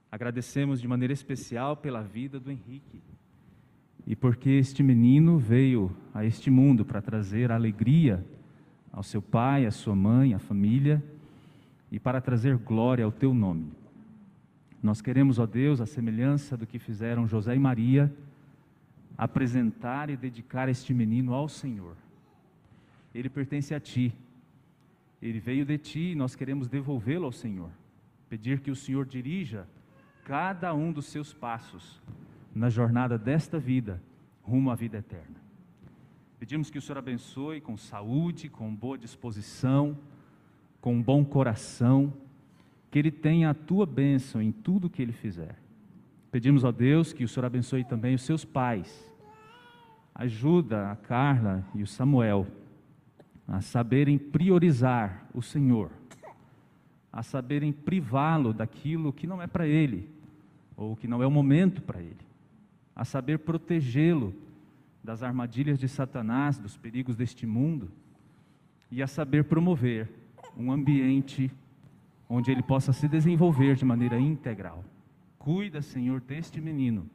Agradecemos 0.09 0.79
de 0.79 0.87
maneira 0.87 1.11
especial 1.11 1.75
pela 1.75 2.01
vida 2.01 2.39
do 2.39 2.49
Henrique 2.49 3.01
e 4.05 4.15
porque 4.15 4.51
este 4.51 4.81
menino 4.81 5.37
veio 5.37 5.93
a 6.13 6.23
este 6.23 6.49
mundo 6.49 6.85
para 6.85 7.01
trazer 7.01 7.51
alegria 7.51 8.25
ao 8.89 9.03
seu 9.03 9.21
pai, 9.21 9.65
à 9.65 9.71
sua 9.71 9.97
mãe, 9.97 10.33
à 10.33 10.39
família 10.39 11.03
e 11.91 11.99
para 11.99 12.21
trazer 12.21 12.55
glória 12.55 13.03
ao 13.03 13.11
teu 13.11 13.33
nome. 13.33 13.69
Nós 14.87 15.01
queremos, 15.01 15.37
ó 15.37 15.45
Deus, 15.45 15.81
a 15.81 15.85
semelhança 15.85 16.55
do 16.55 16.65
que 16.65 16.79
fizeram 16.79 17.27
José 17.27 17.53
e 17.53 17.59
Maria, 17.59 18.09
apresentar 19.17 20.09
e 20.09 20.15
dedicar 20.15 20.69
este 20.69 20.93
menino 20.93 21.33
ao 21.33 21.49
Senhor. 21.49 21.97
Ele 23.13 23.27
pertence 23.27 23.75
a 23.75 23.81
ti. 23.81 24.13
Ele 25.21 25.41
veio 25.41 25.65
de 25.65 25.77
ti 25.77 26.11
e 26.11 26.15
nós 26.15 26.37
queremos 26.37 26.69
devolvê-lo 26.69 27.25
ao 27.25 27.33
Senhor. 27.33 27.69
Pedir 28.29 28.61
que 28.61 28.71
o 28.71 28.75
Senhor 28.77 29.05
dirija 29.05 29.67
cada 30.23 30.73
um 30.73 30.93
dos 30.93 31.07
seus 31.07 31.33
passos 31.33 32.01
na 32.55 32.69
jornada 32.69 33.17
desta 33.17 33.59
vida 33.59 34.01
rumo 34.41 34.71
à 34.71 34.75
vida 34.75 34.99
eterna. 34.99 35.35
Pedimos 36.39 36.69
que 36.69 36.77
o 36.77 36.81
Senhor 36.81 36.99
abençoe 36.99 37.59
com 37.59 37.75
saúde, 37.75 38.47
com 38.47 38.73
boa 38.73 38.97
disposição, 38.97 39.99
com 40.79 40.93
um 40.93 41.03
bom 41.03 41.25
coração, 41.25 42.13
que 42.97 42.99
ele 42.99 43.11
tenha 43.11 43.51
a 43.51 43.53
tua 43.53 43.85
bênção 43.85 44.41
em 44.41 44.51
tudo 44.51 44.89
que 44.89 45.03
ele 45.03 45.11
fizer. 45.11 45.55
Pedimos 46.31 46.65
a 46.65 46.71
Deus 46.71 47.13
que 47.13 47.23
o 47.23 47.27
Senhor 47.27 47.45
abençoe 47.45 47.83
também 47.83 48.15
os 48.15 48.23
seus 48.23 48.43
pais. 48.43 49.07
Ajuda 50.15 50.89
a 50.89 50.95
Carla 50.95 51.63
e 51.75 51.83
o 51.83 51.87
Samuel 51.87 52.47
a 53.47 53.61
saberem 53.61 54.17
priorizar 54.17 55.27
o 55.31 55.43
Senhor, 55.43 55.91
a 57.13 57.21
saberem 57.21 57.71
privá-lo 57.71 58.51
daquilo 58.51 59.13
que 59.13 59.27
não 59.27 59.39
é 59.39 59.45
para 59.45 59.67
ele, 59.67 60.09
ou 60.75 60.95
que 60.95 61.07
não 61.07 61.21
é 61.21 61.27
o 61.27 61.31
momento 61.31 61.83
para 61.83 62.01
ele, 62.01 62.25
a 62.95 63.05
saber 63.05 63.37
protegê-lo 63.37 64.33
das 65.03 65.21
armadilhas 65.21 65.77
de 65.77 65.87
Satanás, 65.87 66.57
dos 66.57 66.75
perigos 66.75 67.15
deste 67.15 67.45
mundo, 67.45 67.91
e 68.89 69.03
a 69.03 69.07
saber 69.07 69.43
promover 69.43 70.09
um 70.57 70.71
ambiente 70.71 71.51
onde 72.29 72.51
ele 72.51 72.61
possa 72.61 72.91
se 72.91 73.07
desenvolver 73.07 73.75
de 73.75 73.85
maneira 73.85 74.19
integral. 74.19 74.83
Cuida, 75.37 75.81
Senhor, 75.81 76.19
deste 76.19 76.59
menino, 76.59 77.09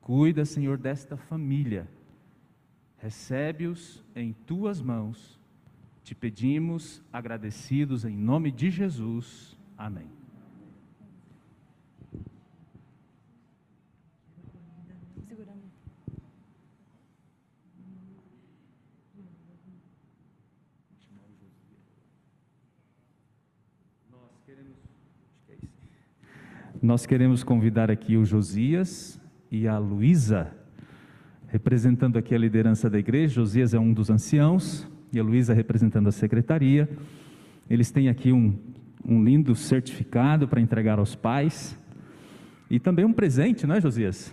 cuida, 0.00 0.44
Senhor, 0.44 0.78
desta 0.78 1.16
família. 1.16 1.88
Recebe-os 2.98 4.02
em 4.14 4.32
tuas 4.32 4.80
mãos. 4.80 5.38
Te 6.02 6.14
pedimos, 6.14 7.02
agradecidos 7.12 8.04
em 8.04 8.16
nome 8.16 8.50
de 8.50 8.70
Jesus. 8.70 9.58
Amém. 9.76 10.23
Nós 26.84 27.06
queremos 27.06 27.42
convidar 27.42 27.90
aqui 27.90 28.14
o 28.14 28.26
Josias 28.26 29.18
e 29.50 29.66
a 29.66 29.78
Luísa, 29.78 30.54
representando 31.48 32.18
aqui 32.18 32.34
a 32.34 32.38
liderança 32.38 32.90
da 32.90 32.98
igreja. 32.98 33.36
Josias 33.36 33.72
é 33.72 33.78
um 33.78 33.90
dos 33.90 34.10
anciãos 34.10 34.86
e 35.10 35.18
a 35.18 35.22
Luísa 35.22 35.54
representando 35.54 36.08
a 36.08 36.12
secretaria. 36.12 36.86
Eles 37.70 37.90
têm 37.90 38.10
aqui 38.10 38.32
um, 38.32 38.58
um 39.02 39.24
lindo 39.24 39.54
certificado 39.54 40.46
para 40.46 40.60
entregar 40.60 40.98
aos 40.98 41.14
pais 41.14 41.74
e 42.68 42.78
também 42.78 43.06
um 43.06 43.14
presente, 43.14 43.66
não 43.66 43.76
é, 43.76 43.80
Josias? 43.80 44.30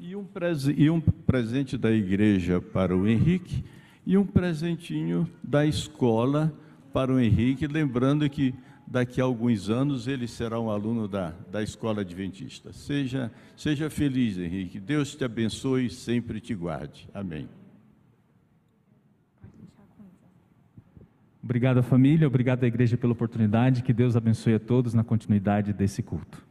E 0.00 0.16
um, 0.16 0.26
e 0.78 0.88
um 0.88 0.98
presente 0.98 1.76
da 1.76 1.90
igreja 1.90 2.58
para 2.58 2.96
o 2.96 3.06
Henrique 3.06 3.62
e 4.06 4.16
um 4.16 4.24
presentinho 4.24 5.28
da 5.44 5.66
escola 5.66 6.50
o 7.12 7.20
Henrique, 7.20 7.66
lembrando 7.66 8.28
que 8.28 8.54
daqui 8.86 9.20
a 9.20 9.24
alguns 9.24 9.70
anos 9.70 10.08
ele 10.08 10.26
será 10.26 10.58
um 10.58 10.70
aluno 10.70 11.06
da, 11.06 11.32
da 11.50 11.62
escola 11.62 12.00
adventista. 12.00 12.72
Seja, 12.72 13.30
seja 13.56 13.88
feliz, 13.88 14.36
Henrique. 14.36 14.80
Deus 14.80 15.14
te 15.14 15.24
abençoe 15.24 15.86
e 15.86 15.90
sempre 15.90 16.40
te 16.40 16.54
guarde. 16.54 17.08
Amém. 17.14 17.48
Obrigado, 21.42 21.82
família. 21.82 22.26
Obrigado 22.26 22.64
à 22.64 22.66
igreja 22.66 22.96
pela 22.96 23.12
oportunidade. 23.12 23.82
Que 23.82 23.92
Deus 23.92 24.16
abençoe 24.16 24.54
a 24.54 24.60
todos 24.60 24.92
na 24.92 25.04
continuidade 25.04 25.72
desse 25.72 26.02
culto. 26.02 26.49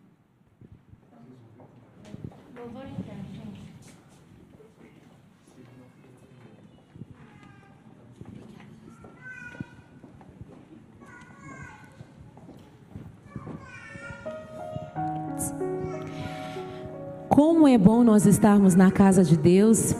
É 17.73 17.77
bom 17.77 18.03
nós 18.03 18.25
estarmos 18.25 18.75
na 18.75 18.91
casa 18.91 19.23
de 19.23 19.37
Deus 19.37 19.95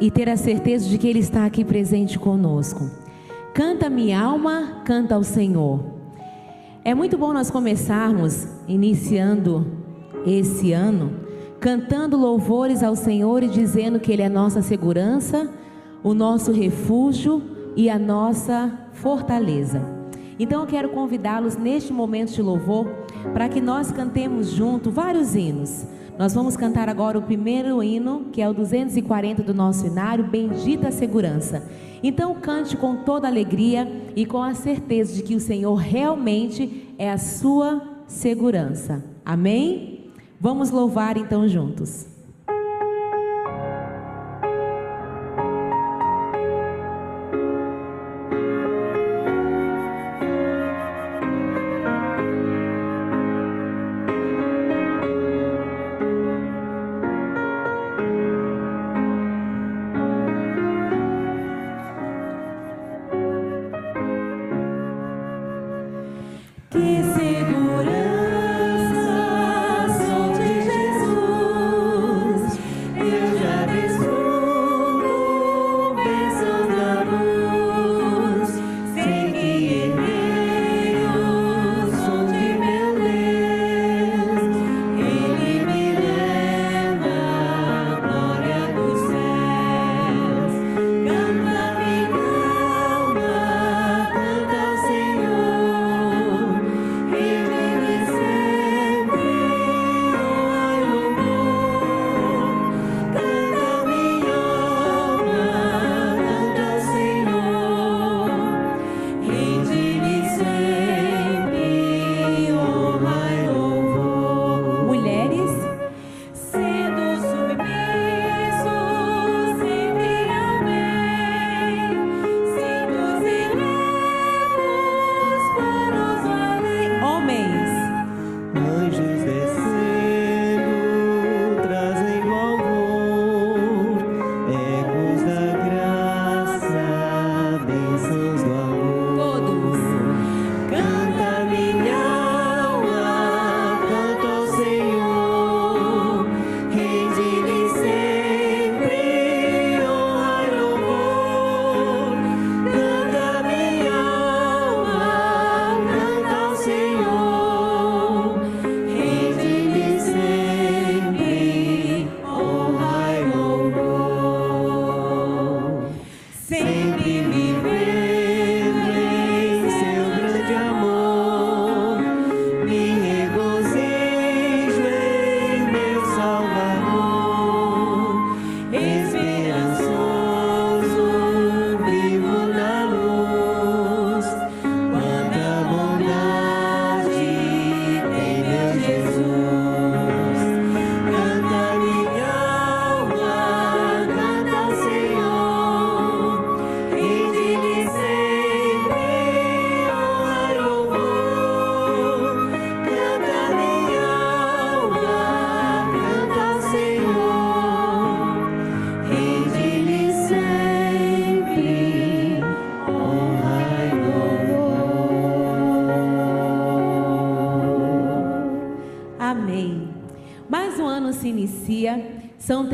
e 0.00 0.10
ter 0.10 0.28
a 0.28 0.36
certeza 0.36 0.88
de 0.88 0.98
que 0.98 1.08
Ele 1.08 1.18
está 1.18 1.44
aqui 1.44 1.64
presente 1.64 2.18
conosco. 2.18 2.90
Canta 3.52 3.90
minha 3.90 4.20
alma, 4.20 4.82
canta 4.84 5.14
ao 5.14 5.22
Senhor. 5.22 5.80
É 6.84 6.94
muito 6.94 7.16
bom 7.16 7.32
nós 7.32 7.50
começarmos 7.50 8.46
iniciando 8.68 9.66
esse 10.26 10.72
ano 10.72 11.24
cantando 11.64 12.18
louvores 12.18 12.82
ao 12.82 12.94
Senhor 12.94 13.42
e 13.42 13.48
dizendo 13.48 13.98
que 13.98 14.12
Ele 14.12 14.20
é 14.20 14.28
nossa 14.28 14.60
segurança, 14.60 15.50
o 16.02 16.12
nosso 16.12 16.52
refúgio 16.52 17.42
e 17.74 17.88
a 17.88 17.98
nossa 17.98 18.70
fortaleza. 18.92 19.82
Então 20.38 20.60
eu 20.60 20.66
quero 20.66 20.90
convidá-los 20.90 21.56
neste 21.56 21.90
momento 21.90 22.34
de 22.34 22.42
louvor 22.42 22.86
para 23.32 23.48
que 23.48 23.62
nós 23.62 23.90
cantemos 23.90 24.50
junto 24.50 24.90
vários 24.90 25.34
hinos. 25.34 25.86
Nós 26.16 26.32
vamos 26.32 26.56
cantar 26.56 26.88
agora 26.88 27.18
o 27.18 27.22
primeiro 27.22 27.82
hino, 27.82 28.26
que 28.32 28.40
é 28.40 28.48
o 28.48 28.54
240 28.54 29.42
do 29.42 29.52
nosso 29.52 29.84
inário, 29.84 30.24
Bendita 30.24 30.92
Segurança. 30.92 31.68
Então 32.04 32.36
cante 32.36 32.76
com 32.76 32.96
toda 32.98 33.26
alegria 33.26 33.90
e 34.14 34.24
com 34.24 34.40
a 34.40 34.54
certeza 34.54 35.12
de 35.14 35.24
que 35.24 35.34
o 35.34 35.40
Senhor 35.40 35.74
realmente 35.74 36.94
é 36.96 37.10
a 37.10 37.18
sua 37.18 37.82
segurança. 38.06 39.04
Amém? 39.24 40.12
Vamos 40.40 40.70
louvar 40.70 41.16
então 41.16 41.48
juntos. 41.48 42.13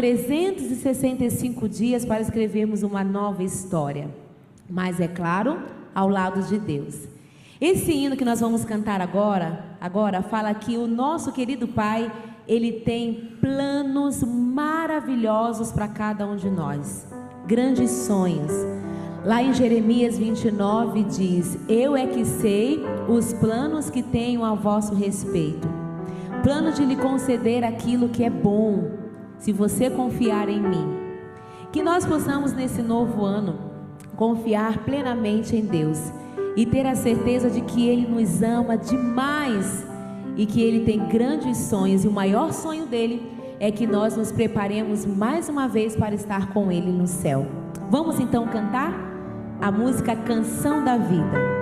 365 0.01 1.69
dias 1.69 2.07
para 2.07 2.23
escrevermos 2.23 2.83
uma 2.83 3.05
nova 3.05 3.43
história, 3.45 4.09
mas 4.67 4.99
é 4.99 5.07
claro, 5.07 5.59
ao 5.95 6.09
lado 6.09 6.43
de 6.49 6.59
Deus. 6.59 7.07
Esse 7.61 7.93
hino 7.93 8.17
que 8.17 8.25
nós 8.25 8.41
vamos 8.41 8.65
cantar 8.65 9.03
agora, 9.03 9.63
agora 9.79 10.23
fala 10.23 10.55
que 10.55 10.79
o 10.79 10.87
nosso 10.87 11.33
querido 11.33 11.69
Pai, 11.69 12.11
ele 12.49 12.73
tem 12.81 13.37
planos 13.43 14.23
maravilhosos 14.25 15.71
para 15.71 15.87
cada 15.87 16.27
um 16.27 16.37
de 16.37 16.49
nós, 16.49 17.07
grandes 17.47 17.91
sonhos. 17.91 18.53
Lá 19.23 19.43
em 19.43 19.53
Jeremias 19.53 20.17
29 20.17 21.03
diz: 21.03 21.59
Eu 21.69 21.95
é 21.95 22.07
que 22.07 22.25
sei 22.25 22.81
os 23.07 23.35
planos 23.35 23.91
que 23.91 24.03
tenho 24.03 24.47
a 24.47 24.55
vosso 24.55 24.95
respeito. 24.95 25.69
Plano 26.43 26.73
de 26.73 26.87
lhe 26.87 26.97
conceder 26.97 27.63
aquilo 27.63 28.09
que 28.09 28.25
é 28.25 28.31
bom, 28.31 29.00
se 29.41 29.53
você 29.53 29.91
confiar 29.91 30.49
em 30.49 30.61
mim. 30.61 30.87
Que 31.73 31.83
nós 31.83 32.07
possamos 32.07 32.53
nesse 32.53 32.81
novo 32.81 33.25
ano 33.25 33.59
confiar 34.15 34.85
plenamente 34.85 35.57
em 35.57 35.65
Deus 35.65 35.99
e 36.55 36.65
ter 36.65 36.87
a 36.87 36.95
certeza 36.95 37.51
de 37.51 37.61
que 37.63 37.89
Ele 37.89 38.07
nos 38.07 38.41
ama 38.41 38.79
demais 38.79 39.85
e 40.37 40.47
que 40.47 40.63
Ele 40.63 40.85
tem 40.85 41.09
grandes 41.09 41.59
sonhos, 41.59 42.05
e 42.05 42.09
o 42.09 42.13
maior 42.13 42.53
sonho 42.53 42.87
dele 42.87 43.29
é 43.59 43.73
que 43.73 43.85
nós 43.87 44.17
nos 44.17 44.31
preparemos 44.31 45.05
mais 45.05 45.49
uma 45.49 45.67
vez 45.67 45.97
para 45.97 46.15
estar 46.15 46.53
com 46.53 46.71
Ele 46.71 46.93
no 46.93 47.09
céu. 47.09 47.45
Vamos 47.91 48.21
então 48.21 48.47
cantar? 48.47 49.11
a 49.61 49.71
música 49.71 50.17
Canção 50.17 50.83
da 50.83 50.97
Vida. 50.97 51.60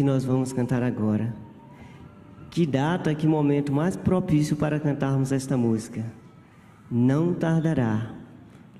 Que 0.00 0.04
nós 0.04 0.24
vamos 0.24 0.50
cantar 0.50 0.82
agora. 0.82 1.30
Que 2.50 2.64
data, 2.64 3.14
que 3.14 3.26
momento 3.26 3.70
mais 3.70 3.98
propício 3.98 4.56
para 4.56 4.80
cantarmos 4.80 5.30
esta 5.30 5.58
música? 5.58 6.02
Não 6.90 7.34
tardará, 7.34 8.14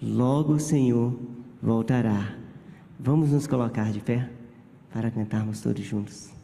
logo 0.02 0.54
o 0.54 0.58
Senhor 0.58 1.14
voltará. 1.62 2.38
Vamos 2.98 3.32
nos 3.32 3.46
colocar 3.46 3.92
de 3.92 4.00
pé 4.00 4.30
para 4.90 5.10
cantarmos 5.10 5.60
todos 5.60 5.84
juntos. 5.84 6.39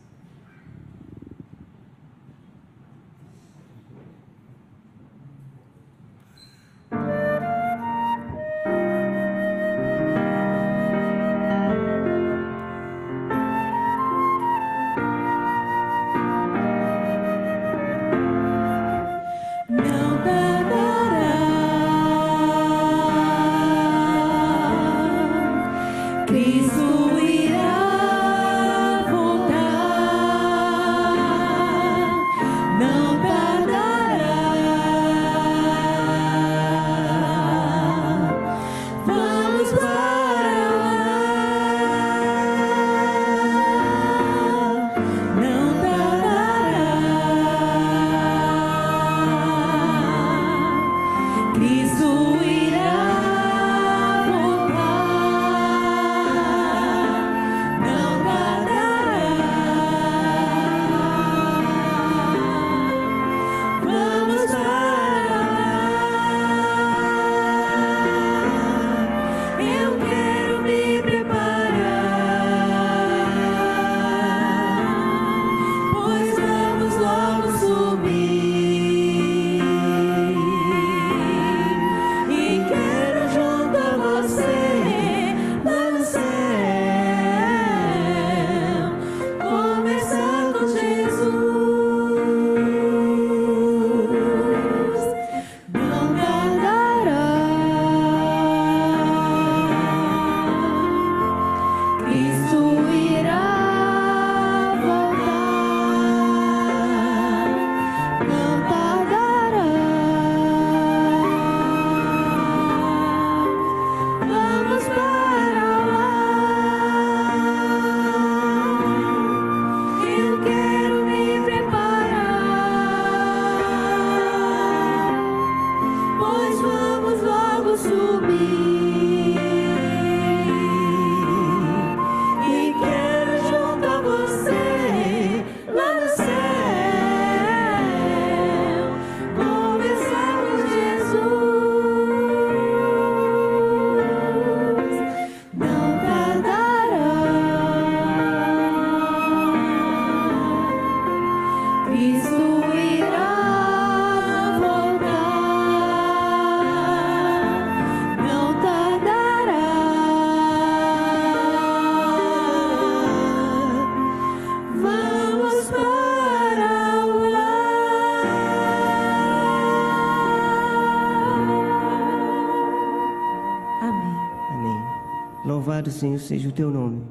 Senhor, 175.96 176.18
seja 176.18 176.48
o 176.48 176.52
teu 176.52 176.70
nome. 176.70 177.02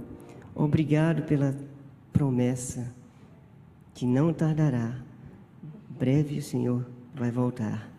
Obrigado 0.53 1.23
pela 1.23 1.57
promessa 2.13 2.93
que 3.95 4.05
não 4.05 4.31
tardará. 4.31 4.95
Breve 5.89 6.37
o 6.37 6.41
Senhor 6.41 6.85
vai 7.15 7.31
voltar. 7.31 7.89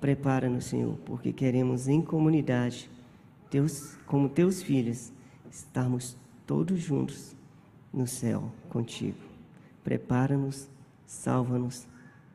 Prepara-nos, 0.00 0.64
Senhor, 0.64 0.96
porque 1.04 1.32
queremos 1.32 1.86
em 1.86 2.02
comunidade, 2.02 2.90
teus, 3.50 3.96
como 4.04 4.28
teus 4.28 4.62
filhos, 4.62 5.12
estarmos 5.48 6.16
todos 6.44 6.80
juntos 6.80 7.36
no 7.92 8.06
céu 8.06 8.50
contigo. 8.68 9.18
Prepara-nos, 9.84 10.68
salva-nos, 11.06 11.86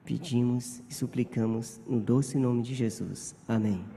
pedimos 0.06 0.82
e 0.90 0.94
suplicamos 0.94 1.82
no 1.86 2.00
doce 2.00 2.38
nome 2.38 2.62
de 2.62 2.74
Jesus. 2.74 3.36
Amém. 3.48 3.95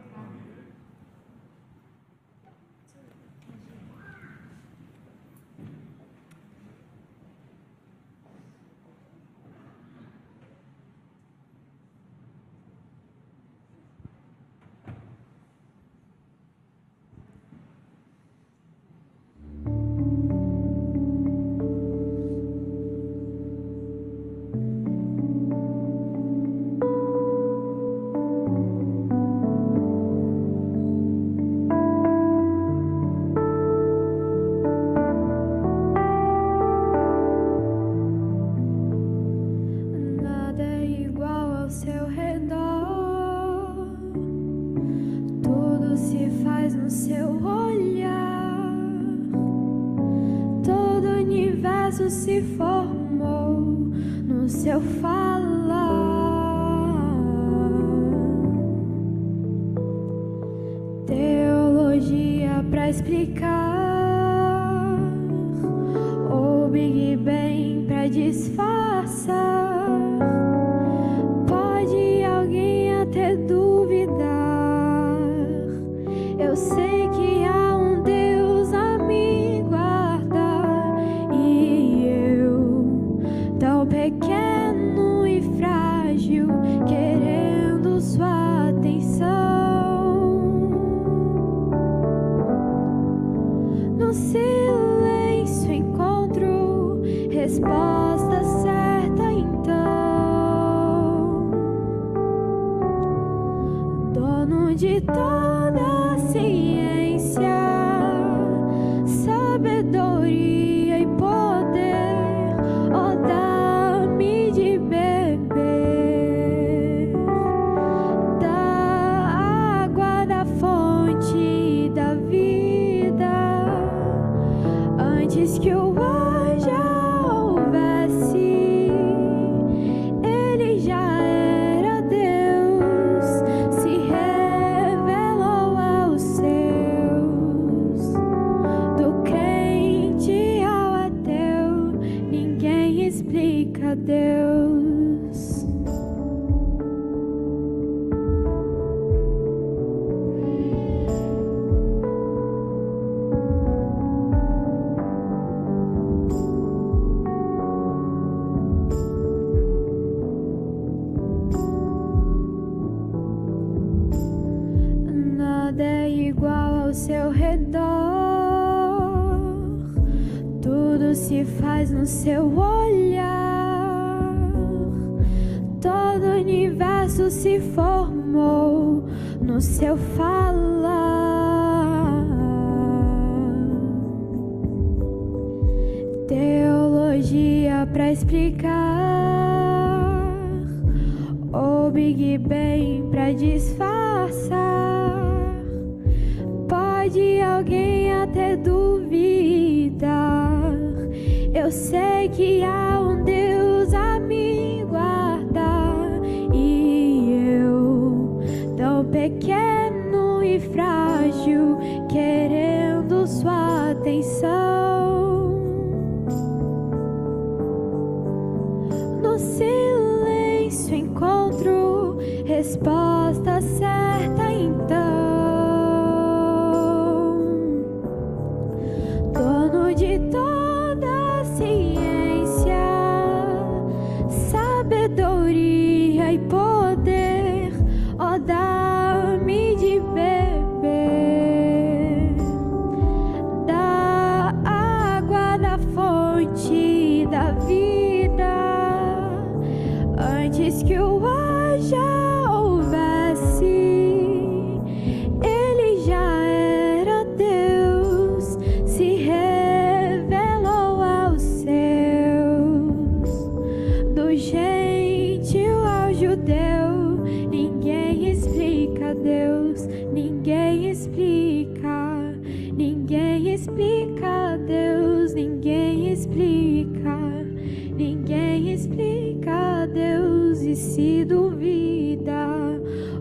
Se 280.74 281.24
duvida 281.24 282.46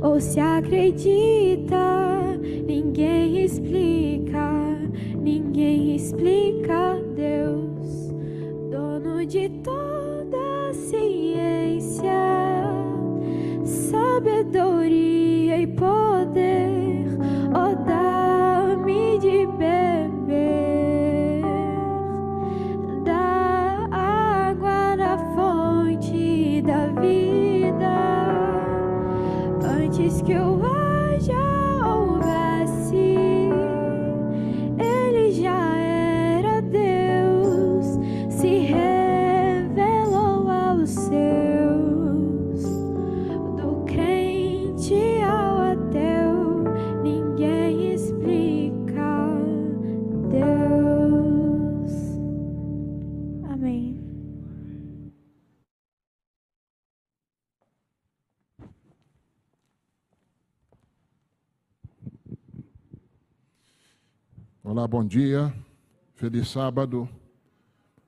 ou 0.01 0.19
se 0.19 0.39
acredita, 0.39 2.37
ninguém 2.65 3.43
explica, 3.43 4.51
ninguém 5.19 5.95
explica 5.95 7.01
Deus, 7.15 8.13
dono 8.71 9.25
de 9.25 9.49
toda 9.63 10.69
a 10.69 10.73
ciência, 10.73 12.11
sabedoria 13.63 15.16
Bom 64.89 65.05
dia. 65.05 65.53
Feliz 66.15 66.47
sábado. 66.47 67.09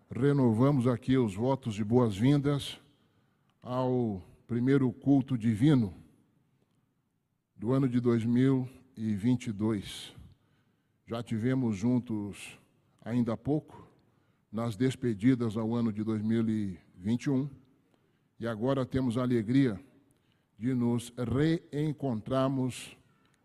Renovamos 0.09 0.87
aqui 0.87 1.17
os 1.17 1.35
votos 1.35 1.75
de 1.75 1.83
boas-vindas 1.83 2.79
ao 3.61 4.23
primeiro 4.47 4.89
culto 4.93 5.37
divino 5.37 5.93
do 7.53 7.73
ano 7.73 7.89
de 7.89 7.99
2022. 7.99 10.15
Já 11.05 11.21
tivemos 11.21 11.75
juntos 11.75 12.57
ainda 13.03 13.33
há 13.33 13.37
pouco 13.37 13.85
nas 14.49 14.77
despedidas 14.77 15.57
ao 15.57 15.75
ano 15.75 15.91
de 15.91 16.01
2021 16.01 17.49
e 18.39 18.47
agora 18.47 18.85
temos 18.85 19.17
a 19.17 19.23
alegria 19.23 19.77
de 20.57 20.73
nos 20.73 21.11
reencontrarmos 21.17 22.95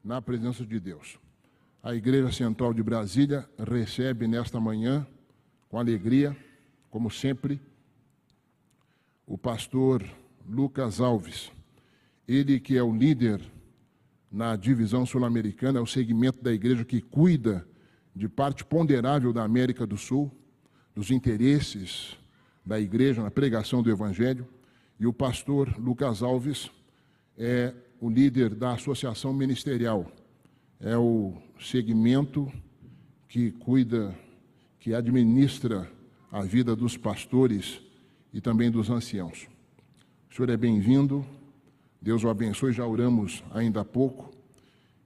na 0.04 0.22
presença 0.22 0.64
de 0.64 0.78
Deus. 0.78 1.18
A 1.84 1.94
Igreja 1.94 2.32
Central 2.32 2.72
de 2.72 2.82
Brasília 2.82 3.46
recebe 3.58 4.26
nesta 4.26 4.58
manhã, 4.58 5.06
com 5.68 5.78
alegria, 5.78 6.34
como 6.90 7.10
sempre, 7.10 7.60
o 9.26 9.36
pastor 9.36 10.02
Lucas 10.48 10.98
Alves. 10.98 11.52
Ele 12.26 12.58
que 12.58 12.78
é 12.78 12.82
o 12.82 12.96
líder 12.96 13.38
na 14.32 14.56
divisão 14.56 15.04
sul-americana, 15.04 15.78
é 15.78 15.82
o 15.82 15.86
segmento 15.86 16.42
da 16.42 16.54
igreja 16.54 16.86
que 16.86 17.02
cuida 17.02 17.68
de 18.16 18.30
parte 18.30 18.64
ponderável 18.64 19.30
da 19.30 19.44
América 19.44 19.86
do 19.86 19.98
Sul, 19.98 20.32
dos 20.94 21.10
interesses 21.10 22.16
da 22.64 22.80
igreja 22.80 23.22
na 23.22 23.30
pregação 23.30 23.82
do 23.82 23.90
Evangelho. 23.90 24.48
E 24.98 25.06
o 25.06 25.12
pastor 25.12 25.78
Lucas 25.78 26.22
Alves 26.22 26.70
é 27.36 27.74
o 28.00 28.08
líder 28.08 28.54
da 28.54 28.72
Associação 28.72 29.34
Ministerial, 29.34 30.10
é 30.84 30.98
o 30.98 31.32
segmento 31.58 32.52
que 33.26 33.50
cuida, 33.52 34.14
que 34.78 34.94
administra 34.94 35.90
a 36.30 36.42
vida 36.42 36.76
dos 36.76 36.94
pastores 36.94 37.80
e 38.34 38.40
também 38.40 38.70
dos 38.70 38.90
anciãos. 38.90 39.48
O 40.30 40.34
senhor 40.34 40.50
é 40.50 40.58
bem-vindo, 40.58 41.24
Deus 42.02 42.22
o 42.22 42.28
abençoe, 42.28 42.70
já 42.70 42.86
oramos 42.86 43.42
ainda 43.50 43.80
há 43.80 43.84
pouco, 43.84 44.30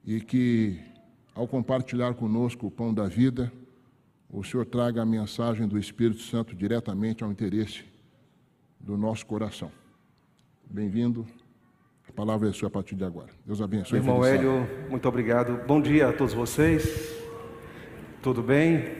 e 0.04 0.20
que, 0.20 0.80
ao 1.32 1.46
compartilhar 1.46 2.12
conosco 2.14 2.66
o 2.66 2.70
pão 2.72 2.92
da 2.92 3.06
vida, 3.06 3.52
o 4.28 4.42
senhor 4.42 4.66
traga 4.66 5.02
a 5.02 5.06
mensagem 5.06 5.68
do 5.68 5.78
Espírito 5.78 6.22
Santo 6.22 6.56
diretamente 6.56 7.22
ao 7.22 7.30
interesse 7.30 7.84
do 8.80 8.96
nosso 8.96 9.24
coração. 9.24 9.70
Bem-vindo. 10.68 11.24
A 12.08 12.12
palavra 12.12 12.48
é 12.48 12.52
sua 12.52 12.68
a 12.68 12.70
partir 12.70 12.94
de 12.94 13.04
agora. 13.04 13.28
Deus 13.46 13.60
abençoe. 13.60 13.98
Irmão 13.98 14.24
Hélio, 14.24 14.68
muito 14.88 15.06
obrigado. 15.06 15.60
Bom 15.66 15.80
dia 15.80 16.08
a 16.08 16.12
todos 16.12 16.34
vocês. 16.34 17.16
Tudo 18.22 18.42
bem? 18.42 18.96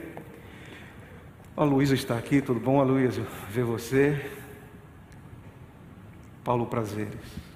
A 1.57 1.63
Luísa 1.63 1.93
está 1.93 2.17
aqui, 2.17 2.41
tudo 2.41 2.59
bom, 2.59 2.79
Aloysio? 2.79 3.25
Ver 3.49 3.65
você. 3.65 4.25
Paulo 6.43 6.65
Prazeres. 6.67 7.49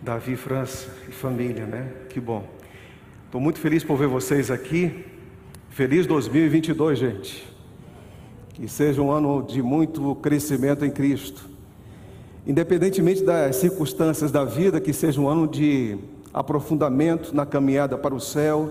Davi 0.00 0.34
França 0.36 0.88
e 1.06 1.12
família, 1.12 1.66
né? 1.66 1.92
Que 2.08 2.18
bom. 2.18 2.48
Estou 3.26 3.40
muito 3.40 3.58
feliz 3.58 3.84
por 3.84 3.98
ver 3.98 4.08
vocês 4.08 4.50
aqui. 4.50 5.04
Feliz 5.68 6.06
2022, 6.06 6.98
gente. 6.98 7.46
Que 8.54 8.66
seja 8.66 9.02
um 9.02 9.10
ano 9.10 9.42
de 9.42 9.60
muito 9.60 10.14
crescimento 10.16 10.84
em 10.84 10.90
Cristo. 10.90 11.49
Independentemente 12.50 13.22
das 13.22 13.54
circunstâncias 13.54 14.32
da 14.32 14.44
vida, 14.44 14.80
que 14.80 14.92
seja 14.92 15.20
um 15.20 15.28
ano 15.28 15.46
de 15.46 15.96
aprofundamento 16.34 17.32
na 17.32 17.46
caminhada 17.46 17.96
para 17.96 18.12
o 18.12 18.18
céu, 18.18 18.70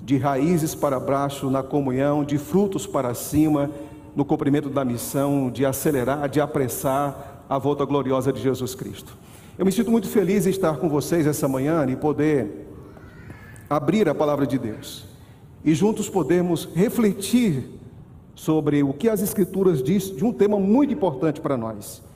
de 0.00 0.16
raízes 0.16 0.74
para 0.74 0.98
baixo 0.98 1.50
na 1.50 1.62
comunhão, 1.62 2.24
de 2.24 2.38
frutos 2.38 2.86
para 2.86 3.12
cima 3.12 3.70
no 4.16 4.24
cumprimento 4.24 4.70
da 4.70 4.86
missão, 4.86 5.50
de 5.50 5.66
acelerar, 5.66 6.30
de 6.30 6.40
apressar 6.40 7.44
a 7.46 7.58
volta 7.58 7.84
gloriosa 7.84 8.32
de 8.32 8.40
Jesus 8.40 8.74
Cristo. 8.74 9.14
Eu 9.58 9.66
me 9.66 9.72
sinto 9.72 9.90
muito 9.90 10.08
feliz 10.08 10.46
em 10.46 10.50
estar 10.50 10.78
com 10.78 10.88
vocês 10.88 11.26
essa 11.26 11.46
manhã 11.46 11.84
e 11.90 11.96
poder 11.96 12.68
abrir 13.68 14.08
a 14.08 14.14
palavra 14.14 14.46
de 14.46 14.58
Deus 14.58 15.04
e 15.62 15.74
juntos 15.74 16.08
podermos 16.08 16.70
refletir 16.74 17.68
sobre 18.34 18.82
o 18.82 18.94
que 18.94 19.10
as 19.10 19.20
Escrituras 19.20 19.82
diz 19.82 20.04
de 20.04 20.24
um 20.24 20.32
tema 20.32 20.58
muito 20.58 20.94
importante 20.94 21.38
para 21.38 21.58
nós. 21.58 22.08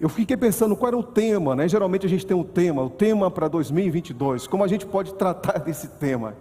Eu 0.00 0.08
fiquei 0.08 0.36
pensando 0.36 0.76
qual 0.76 0.88
era 0.88 0.96
o 0.96 1.02
tema, 1.02 1.56
né? 1.56 1.68
Geralmente 1.68 2.06
a 2.06 2.08
gente 2.08 2.24
tem 2.24 2.36
um 2.36 2.44
tema, 2.44 2.82
o 2.82 2.90
tema 2.90 3.30
para 3.30 3.48
2022, 3.48 4.46
como 4.46 4.62
a 4.62 4.68
gente 4.68 4.86
pode 4.86 5.12
tratar 5.14 5.58
desse 5.64 5.88
tema. 5.88 6.34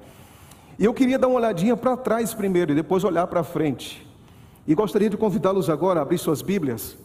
E 0.78 0.86
eu 0.86 0.94
queria 0.94 1.18
dar 1.18 1.28
uma 1.28 1.38
olhadinha 1.38 1.76
para 1.76 1.98
trás 1.98 2.36
primeiro 2.36 2.72
e 2.72 2.76
depois 2.76 3.04
olhar 3.04 3.26
para 3.26 3.44
frente. 3.44 4.06
E 4.68 4.76
gostaria 4.76 5.10
de 5.10 5.18
convidá-los 5.18 5.72
agora 5.72 6.00
a 6.00 6.04
abrir 6.04 6.20
suas 6.20 6.44
Bíblias 6.44 6.96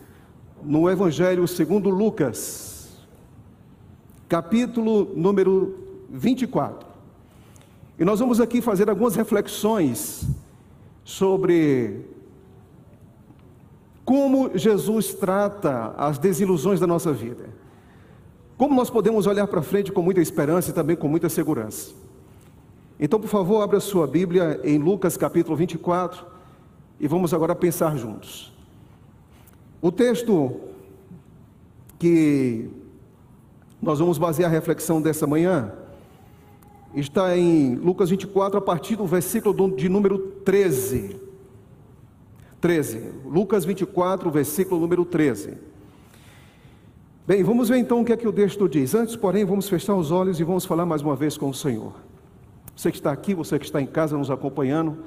no 0.63 0.91
Evangelho 0.91 1.49
segundo 1.49 1.89
Lucas, 1.89 2.99
capítulo 4.29 5.11
número 5.17 6.05
24. 6.11 6.87
E 7.99 8.05
nós 8.05 8.21
vamos 8.21 8.41
aqui 8.41 8.61
fazer 8.61 8.91
algumas 8.91 9.17
reflexões 9.17 10.27
sobre 11.03 12.12
como 14.13 14.51
Jesus 14.55 15.15
trata 15.15 15.95
as 15.97 16.19
desilusões 16.19 16.79
da 16.79 16.87
nossa 16.87 17.11
vida. 17.15 17.49
Como 18.59 18.75
nós 18.75 18.91
podemos 18.91 19.27
olhar 19.27 19.47
para 19.47 19.63
frente 19.63 19.91
com 19.91 20.03
muita 20.03 20.21
esperança 20.21 20.69
e 20.69 20.75
também 20.75 20.95
com 20.95 21.09
muita 21.09 21.31
segurança. 21.31 21.95
Então, 23.01 23.19
por 23.19 23.29
favor, 23.29 23.63
abra 23.63 23.81
sua 23.81 24.07
Bíblia 24.07 24.61
em 24.65 24.77
Lucas 24.77 25.17
capítulo 25.17 25.57
24 25.57 26.27
e 27.01 27.09
vamos 27.09 27.33
agora 27.33 27.55
pensar 27.55 27.97
juntos. 27.97 28.53
O 29.81 29.91
texto 29.91 30.61
que 31.99 32.69
nós 33.81 33.99
vamos 33.99 34.19
basear 34.19 34.51
a 34.51 34.53
reflexão 34.53 35.01
dessa 35.01 35.27
manhã 35.27 35.73
está 36.95 37.35
em 37.35 37.77
Lucas 37.77 38.11
24, 38.11 38.59
a 38.59 38.61
partir 38.61 38.95
do 38.95 39.07
versículo 39.07 39.75
de 39.75 39.89
número 39.89 40.19
13. 40.45 41.22
13. 42.63 43.11
Lucas 43.27 43.65
24, 43.65 44.31
versículo 44.31 44.81
número 44.81 45.05
13. 45.05 45.55
Bem, 47.27 47.43
vamos 47.43 47.69
ver 47.69 47.79
então 47.79 48.01
o 48.01 48.05
que 48.05 48.13
é 48.13 48.17
que 48.17 48.27
o 48.27 48.33
texto 48.33 48.69
diz. 48.69 48.95
Antes, 48.95 49.17
porém, 49.17 49.45
vamos 49.45 49.69
fechar 49.69 49.97
os 49.97 50.13
olhos 50.13 50.39
e 50.39 50.45
vamos 50.45 50.65
falar 50.65 50.87
mais 50.87 51.03
uma 51.03 51.17
vez 51.17 51.37
com 51.37 51.51
o 51.51 51.55
Senhor. 51.55 51.93
Você 52.77 52.93
que 52.93 52.99
está 52.99 53.11
aqui, 53.11 53.35
você 53.35 53.59
que 53.59 53.65
está 53.65 53.83
em 53.83 53.87
casa 53.87 54.17
nos 54.17 54.31
acompanhando, 54.31 54.99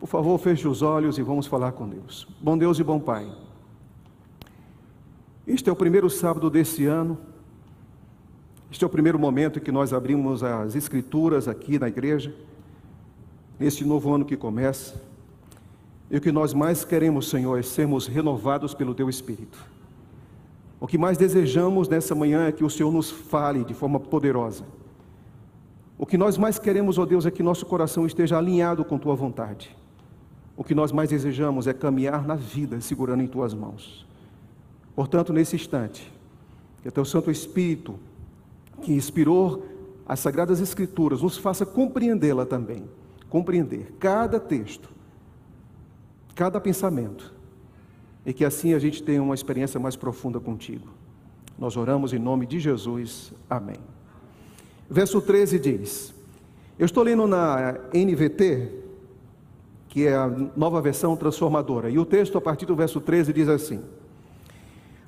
por 0.00 0.08
favor, 0.08 0.38
feche 0.38 0.66
os 0.66 0.80
olhos 0.80 1.18
e 1.18 1.22
vamos 1.22 1.46
falar 1.46 1.72
com 1.72 1.86
Deus. 1.86 2.26
Bom 2.40 2.56
Deus 2.56 2.78
e 2.78 2.82
bom 2.82 2.98
Pai. 2.98 3.30
Este 5.46 5.68
é 5.68 5.72
o 5.72 5.76
primeiro 5.76 6.08
sábado 6.08 6.48
desse 6.48 6.86
ano. 6.86 7.18
Este 8.70 8.84
é 8.84 8.86
o 8.86 8.90
primeiro 8.90 9.18
momento 9.18 9.58
em 9.58 9.62
que 9.62 9.70
nós 9.70 9.92
abrimos 9.92 10.42
as 10.42 10.74
escrituras 10.74 11.46
aqui 11.46 11.78
na 11.78 11.88
igreja. 11.88 12.34
nesse 13.60 13.84
novo 13.84 14.14
ano 14.14 14.24
que 14.24 14.36
começa. 14.36 15.11
E 16.12 16.16
o 16.18 16.20
que 16.20 16.30
nós 16.30 16.52
mais 16.52 16.84
queremos, 16.84 17.30
Senhor, 17.30 17.58
é 17.58 17.62
sermos 17.62 18.06
renovados 18.06 18.74
pelo 18.74 18.94
Teu 18.94 19.08
Espírito. 19.08 19.58
O 20.78 20.86
que 20.86 20.98
mais 20.98 21.16
desejamos 21.16 21.88
nessa 21.88 22.14
manhã 22.14 22.46
é 22.46 22.52
que 22.52 22.62
o 22.62 22.68
Senhor 22.68 22.92
nos 22.92 23.10
fale 23.10 23.64
de 23.64 23.72
forma 23.72 23.98
poderosa. 23.98 24.64
O 25.96 26.04
que 26.04 26.18
nós 26.18 26.36
mais 26.36 26.58
queremos, 26.58 26.98
ó 26.98 27.06
Deus, 27.06 27.24
é 27.24 27.30
que 27.30 27.42
nosso 27.42 27.64
coração 27.64 28.04
esteja 28.04 28.36
alinhado 28.36 28.84
com 28.84 28.98
Tua 28.98 29.14
vontade. 29.14 29.74
O 30.54 30.62
que 30.62 30.74
nós 30.74 30.92
mais 30.92 31.08
desejamos 31.08 31.66
é 31.66 31.72
caminhar 31.72 32.26
na 32.26 32.34
vida 32.34 32.78
segurando 32.82 33.22
em 33.22 33.26
Tuas 33.26 33.54
mãos. 33.54 34.06
Portanto, 34.94 35.32
nesse 35.32 35.56
instante, 35.56 36.12
que 36.82 36.88
o 36.88 36.92
Teu 36.92 37.06
Santo 37.06 37.30
Espírito, 37.30 37.94
que 38.82 38.92
inspirou 38.92 39.64
as 40.06 40.20
Sagradas 40.20 40.60
Escrituras, 40.60 41.22
nos 41.22 41.38
faça 41.38 41.64
compreendê-la 41.64 42.44
também. 42.44 42.84
Compreender 43.30 43.94
cada 43.98 44.38
texto, 44.38 44.90
cada 46.34 46.60
pensamento. 46.60 47.32
E 48.24 48.32
que 48.32 48.44
assim 48.44 48.74
a 48.74 48.78
gente 48.78 49.02
tenha 49.02 49.22
uma 49.22 49.34
experiência 49.34 49.80
mais 49.80 49.96
profunda 49.96 50.38
contigo. 50.38 50.88
Nós 51.58 51.76
oramos 51.76 52.12
em 52.12 52.18
nome 52.18 52.46
de 52.46 52.58
Jesus. 52.58 53.32
Amém. 53.48 53.76
Verso 54.88 55.20
13 55.20 55.58
diz: 55.58 56.14
Eu 56.78 56.86
estou 56.86 57.02
lendo 57.02 57.26
na 57.26 57.78
NVT, 57.92 58.68
que 59.88 60.06
é 60.06 60.14
a 60.14 60.28
nova 60.56 60.80
versão 60.80 61.16
transformadora, 61.16 61.90
e 61.90 61.98
o 61.98 62.04
texto 62.04 62.38
a 62.38 62.40
partir 62.40 62.66
do 62.66 62.76
verso 62.76 63.00
13 63.00 63.32
diz 63.32 63.48
assim: 63.48 63.82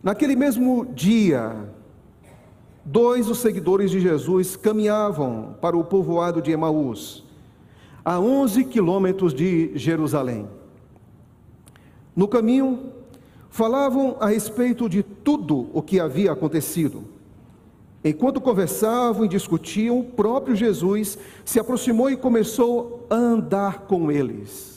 Naquele 0.03 0.37
mesmo 0.37 0.87
dia, 0.87 1.57
dois 2.85 3.27
dos 3.27 3.39
seguidores 3.39 3.91
de 3.91 4.01
Jesus 4.01 4.57
caminhavam 4.57 5.57
para 5.61 5.77
o 5.77 5.85
povoado 5.85 6.43
de 6.43 6.51
Emaús, 6.51 7.25
a 8.05 8.20
11 8.20 8.64
quilômetros 8.64 9.33
de 9.33 9.70
Jerusalém. 9.75 10.47
No 12.15 12.29
caminho, 12.29 12.93
falavam 13.51 14.17
a 14.21 14.27
respeito 14.27 14.89
de 14.89 15.03
tudo 15.03 15.69
o 15.73 15.83
que 15.83 15.99
havia 15.99 16.33
acontecido. 16.33 17.05
Enquanto 18.05 18.41
conversavam 18.41 19.25
e 19.25 19.29
discutiam, 19.29 20.01
o 20.01 20.05
próprio 20.05 20.55
Jesus 20.55 21.17
se 21.45 21.59
aproximou 21.59 22.11
e 22.11 22.17
começou 22.17 23.07
a 23.09 23.15
andar 23.15 23.83
com 23.87 24.12
eles. 24.12 24.75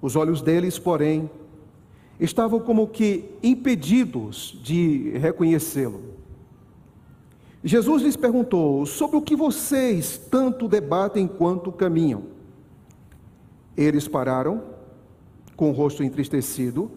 Os 0.00 0.16
olhos 0.16 0.42
deles, 0.42 0.80
porém, 0.80 1.30
estavam 2.18 2.58
como 2.58 2.88
que 2.88 3.30
impedidos 3.42 4.58
de 4.62 5.10
reconhecê-lo. 5.18 6.02
Jesus 7.62 8.02
lhes 8.02 8.16
perguntou: 8.16 8.84
Sobre 8.84 9.16
o 9.16 9.22
que 9.22 9.36
vocês 9.36 10.18
tanto 10.30 10.66
debatem 10.66 11.24
enquanto 11.24 11.70
caminham? 11.70 12.24
Eles 13.76 14.08
pararam, 14.08 14.71
com 15.56 15.70
o 15.70 15.72
rosto 15.72 16.02
entristecido. 16.02 16.90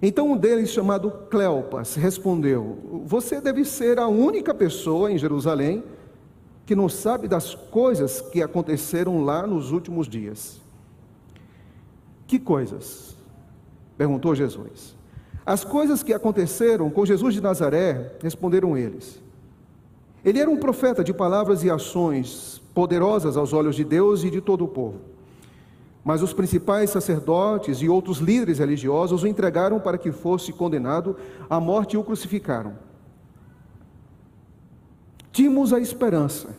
Então 0.00 0.32
um 0.32 0.36
deles, 0.36 0.70
chamado 0.70 1.10
Cleopas, 1.30 1.94
respondeu: 1.94 3.02
Você 3.04 3.40
deve 3.40 3.64
ser 3.64 3.98
a 3.98 4.06
única 4.06 4.54
pessoa 4.54 5.10
em 5.10 5.18
Jerusalém 5.18 5.82
que 6.64 6.76
não 6.76 6.88
sabe 6.88 7.26
das 7.26 7.54
coisas 7.54 8.20
que 8.20 8.42
aconteceram 8.42 9.24
lá 9.24 9.46
nos 9.46 9.72
últimos 9.72 10.06
dias. 10.06 10.60
Que 12.26 12.38
coisas? 12.38 13.16
perguntou 13.96 14.34
Jesus. 14.34 14.94
As 15.46 15.64
coisas 15.64 16.02
que 16.02 16.12
aconteceram 16.12 16.90
com 16.90 17.06
Jesus 17.06 17.34
de 17.34 17.40
Nazaré, 17.40 18.12
responderam 18.22 18.76
eles. 18.76 19.18
Ele 20.22 20.38
era 20.38 20.50
um 20.50 20.58
profeta 20.58 21.02
de 21.02 21.14
palavras 21.14 21.64
e 21.64 21.70
ações 21.70 22.60
poderosas 22.74 23.36
aos 23.36 23.54
olhos 23.54 23.74
de 23.74 23.82
Deus 23.82 24.22
e 24.22 24.30
de 24.30 24.42
todo 24.42 24.64
o 24.64 24.68
povo. 24.68 25.00
Mas 26.08 26.22
os 26.22 26.32
principais 26.32 26.88
sacerdotes 26.88 27.82
e 27.82 27.88
outros 27.90 28.16
líderes 28.16 28.60
religiosos 28.60 29.22
o 29.22 29.26
entregaram 29.26 29.78
para 29.78 29.98
que 29.98 30.10
fosse 30.10 30.54
condenado 30.54 31.14
à 31.50 31.60
morte 31.60 31.92
e 31.92 31.96
o 31.98 32.02
crucificaram. 32.02 32.78
Tínhamos 35.30 35.70
a 35.70 35.78
esperança 35.78 36.56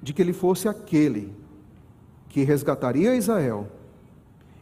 de 0.00 0.12
que 0.12 0.22
ele 0.22 0.32
fosse 0.32 0.68
aquele 0.68 1.34
que 2.28 2.44
resgataria 2.44 3.16
Israel 3.16 3.66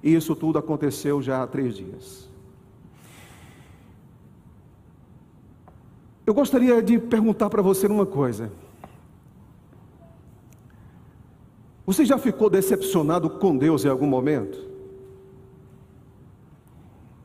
e 0.03 0.15
isso 0.15 0.35
tudo 0.35 0.59
aconteceu 0.59 1.21
já 1.21 1.43
há 1.43 1.47
três 1.47 1.77
dias. 1.77 2.27
Eu 6.25 6.33
gostaria 6.33 6.83
de 6.83 6.99
perguntar 6.99 7.51
para 7.51 7.61
você 7.61 7.87
uma 7.87 8.07
coisa. 8.07 8.51
Você 11.87 12.05
já 12.05 12.19
ficou 12.19 12.49
decepcionado 12.49 13.29
com 13.29 13.57
Deus 13.57 13.85
em 13.85 13.89
algum 13.89 14.07
momento? 14.07 14.59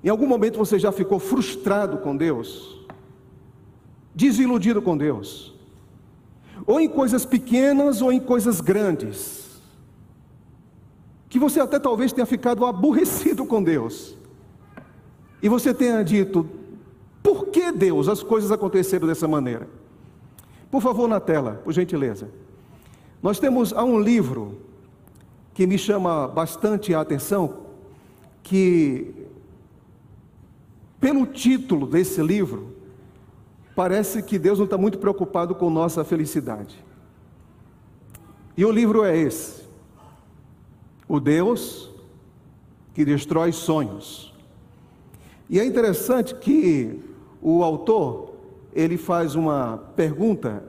Em 0.04 0.10
algum 0.10 0.28
momento 0.28 0.58
você 0.58 0.78
já 0.78 0.92
ficou 0.92 1.20
frustrado 1.20 1.98
com 1.98 2.16
Deus? 2.16 2.86
Desiludido 4.14 4.82
com 4.82 4.98
Deus? 4.98 5.56
Ou 6.66 6.80
em 6.80 6.90
coisas 6.90 7.26
pequenas 7.26 8.02
ou 8.02 8.12
em 8.12 8.20
coisas 8.20 8.60
grandes? 8.62 9.40
que 11.30 11.38
você 11.38 11.60
até 11.60 11.78
talvez 11.78 12.12
tenha 12.12 12.26
ficado 12.26 12.66
aborrecido 12.66 13.46
com 13.46 13.62
Deus. 13.62 14.18
E 15.42 15.48
você 15.48 15.74
tenha 15.74 16.04
dito: 16.04 16.50
por 17.22 17.48
que 17.48 17.72
Deus 17.72 18.10
as 18.10 18.24
coisas 18.24 18.52
aconteceram 18.52 19.08
dessa 19.08 19.28
maneira? 19.28 19.68
Por 20.72 20.82
favor, 20.82 21.08
na 21.08 21.20
tela, 21.20 21.62
por 21.64 21.72
gentileza. 21.72 22.30
Nós 23.22 23.40
temos 23.40 23.74
há 23.74 23.84
um 23.84 24.00
livro 24.00 24.60
que 25.54 25.68
me 25.68 25.78
chama 25.78 26.28
bastante 26.28 26.94
a 26.94 27.02
atenção, 27.02 27.66
que 28.42 29.14
pelo 31.00 31.26
título 31.26 31.88
desse 31.88 32.22
livro, 32.22 32.76
parece 33.76 34.22
que 34.22 34.38
Deus 34.38 34.58
não 34.58 34.66
está 34.66 34.78
muito 34.78 34.98
preocupado 34.98 35.56
com 35.56 35.70
nossa 35.70 36.04
felicidade. 36.04 36.84
E 38.58 38.66
o 38.66 38.72
livro 38.72 39.04
é 39.04 39.18
esse 39.18 39.60
o 41.10 41.20
Deus 41.20 41.90
que 42.94 43.04
destrói 43.04 43.52
sonhos. 43.52 44.32
E 45.50 45.60
é 45.60 45.66
interessante 45.66 46.36
que 46.36 47.00
o 47.42 47.64
autor, 47.64 48.36
ele 48.74 48.96
faz 48.96 49.34
uma 49.34 49.78
pergunta, 49.96 50.64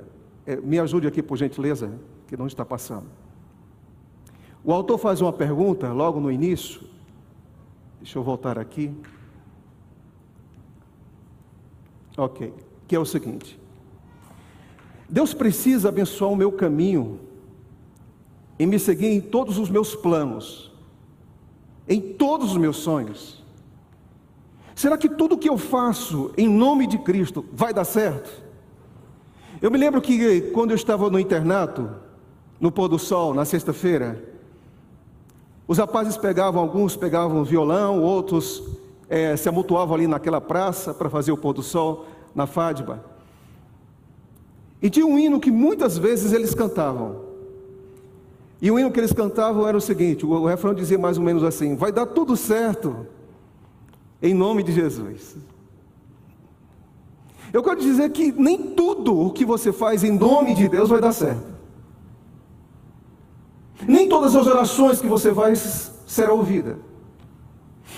é, 0.47 0.57
me 0.57 0.79
ajude 0.79 1.07
aqui 1.07 1.23
por 1.23 1.37
gentileza, 1.37 1.93
que 2.31 2.37
não 2.37 2.47
está 2.47 2.65
passando. 2.65 3.09
O 4.63 4.73
autor 4.73 4.99
faz 4.99 5.21
uma 5.21 5.33
pergunta 5.33 5.93
logo 5.93 6.21
no 6.21 6.31
início, 6.31 6.81
deixa 8.01 8.21
eu 8.21 8.23
voltar 8.23 8.57
aqui. 8.57 8.95
Ok, 12.17 12.55
que 12.87 12.95
é 12.95 12.99
o 13.01 13.05
seguinte: 13.05 13.59
Deus 15.09 15.35
precisa 15.35 15.89
abençoar 15.89 16.31
o 16.31 16.37
meu 16.37 16.53
caminho 16.53 17.19
em 18.61 18.67
me 18.67 18.79
seguir 18.79 19.09
em 19.09 19.21
todos 19.21 19.59
os 19.59 19.69
meus 19.69 19.97
planos, 19.97 20.71
em 21.89 22.01
todos 22.01 22.53
os 22.53 22.57
meus 22.57 22.77
sonhos? 22.77 23.45
Será 24.77 24.97
que 24.97 25.09
tudo 25.09 25.37
que 25.37 25.49
eu 25.49 25.59
faço 25.59 26.31
em 26.37 26.49
nome 26.49 26.87
de 26.87 26.99
Cristo 26.99 27.45
vai 27.53 27.75
dar 27.75 27.85
certo? 27.85 28.31
Eu 29.61 29.69
me 29.69 29.77
lembro 29.77 30.01
que 30.01 30.43
quando 30.53 30.71
eu 30.71 30.77
estava 30.77 31.11
no 31.11 31.19
internato, 31.19 32.09
no 32.61 32.71
pôr 32.71 32.89
do 32.89 32.99
sol, 32.99 33.33
na 33.33 33.45
sexta-feira, 33.45 34.23
os 35.67 35.79
rapazes 35.79 36.17
pegavam, 36.17 36.61
alguns 36.61 36.97
pegavam 36.97 37.43
violão, 37.45 38.03
outros 38.03 38.63
é, 39.09 39.37
se 39.37 39.49
amontoavam 39.49 39.95
ali 39.95 40.07
naquela 40.07 40.41
praça 40.41 40.93
para 40.93 41.09
fazer 41.09 41.33
o 41.33 41.37
pôr 41.37 41.53
do 41.53 41.63
sol 41.63 42.07
na 42.35 42.47
Fádiba. 42.47 43.05
E 44.83 44.91
tinha 44.91 45.07
um 45.07 45.19
hino 45.19 45.41
que 45.41 45.51
muitas 45.51 45.97
vezes 45.97 46.33
eles 46.33 46.55
cantavam. 46.55 47.31
E 48.63 48.71
o 48.71 48.79
hino 48.79 48.91
que 48.91 49.01
eles 49.01 49.13
cantavam 49.13 49.67
era 49.67 49.77
o 49.77 49.81
seguinte: 49.81 50.27
o 50.27 50.47
refrão 50.47 50.75
dizia 50.75 50.99
mais 50.99 51.17
ou 51.17 51.25
menos 51.25 51.43
assim: 51.43 51.77
Vai 51.77 51.93
dar 51.93 52.07
tudo 52.07 52.37
certo, 52.37 53.07
em 54.23 54.35
nome 54.35 54.63
de 54.63 54.73
Jesus. 54.73 55.37
Eu 57.53 57.63
quero 57.63 57.81
dizer 57.81 58.11
que 58.11 58.31
nem 58.33 58.75
tudo 58.75 59.19
o 59.19 59.31
que 59.31 59.45
você 59.45 59.73
faz 59.73 60.05
em 60.05 60.13
nome 60.13 60.55
de 60.55 60.69
Deus 60.69 60.89
vai 60.89 61.01
dar 61.01 61.13
certo. 61.13 61.60
Nem 63.87 64.09
todas 64.09 64.37
as 64.37 64.47
orações 64.47 65.01
que 65.01 65.07
você 65.07 65.35
faz 65.35 65.93
serão 66.07 66.39
ouvidas. 66.39 66.77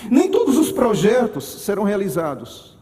Nem 0.09 0.29
todos 0.29 0.57
os 0.57 0.71
projetos 0.71 1.43
serão 1.63 1.83
realizados. 1.83 2.77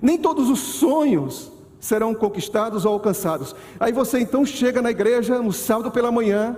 Nem 0.00 0.18
todos 0.18 0.48
os 0.48 0.58
sonhos 0.58 1.50
serão 1.80 2.14
conquistados 2.14 2.84
ou 2.84 2.92
alcançados. 2.92 3.54
Aí 3.78 3.92
você 3.92 4.20
então 4.20 4.44
chega 4.44 4.82
na 4.82 4.90
igreja 4.90 5.40
no 5.40 5.52
sábado 5.52 5.90
pela 5.90 6.10
manhã 6.10 6.56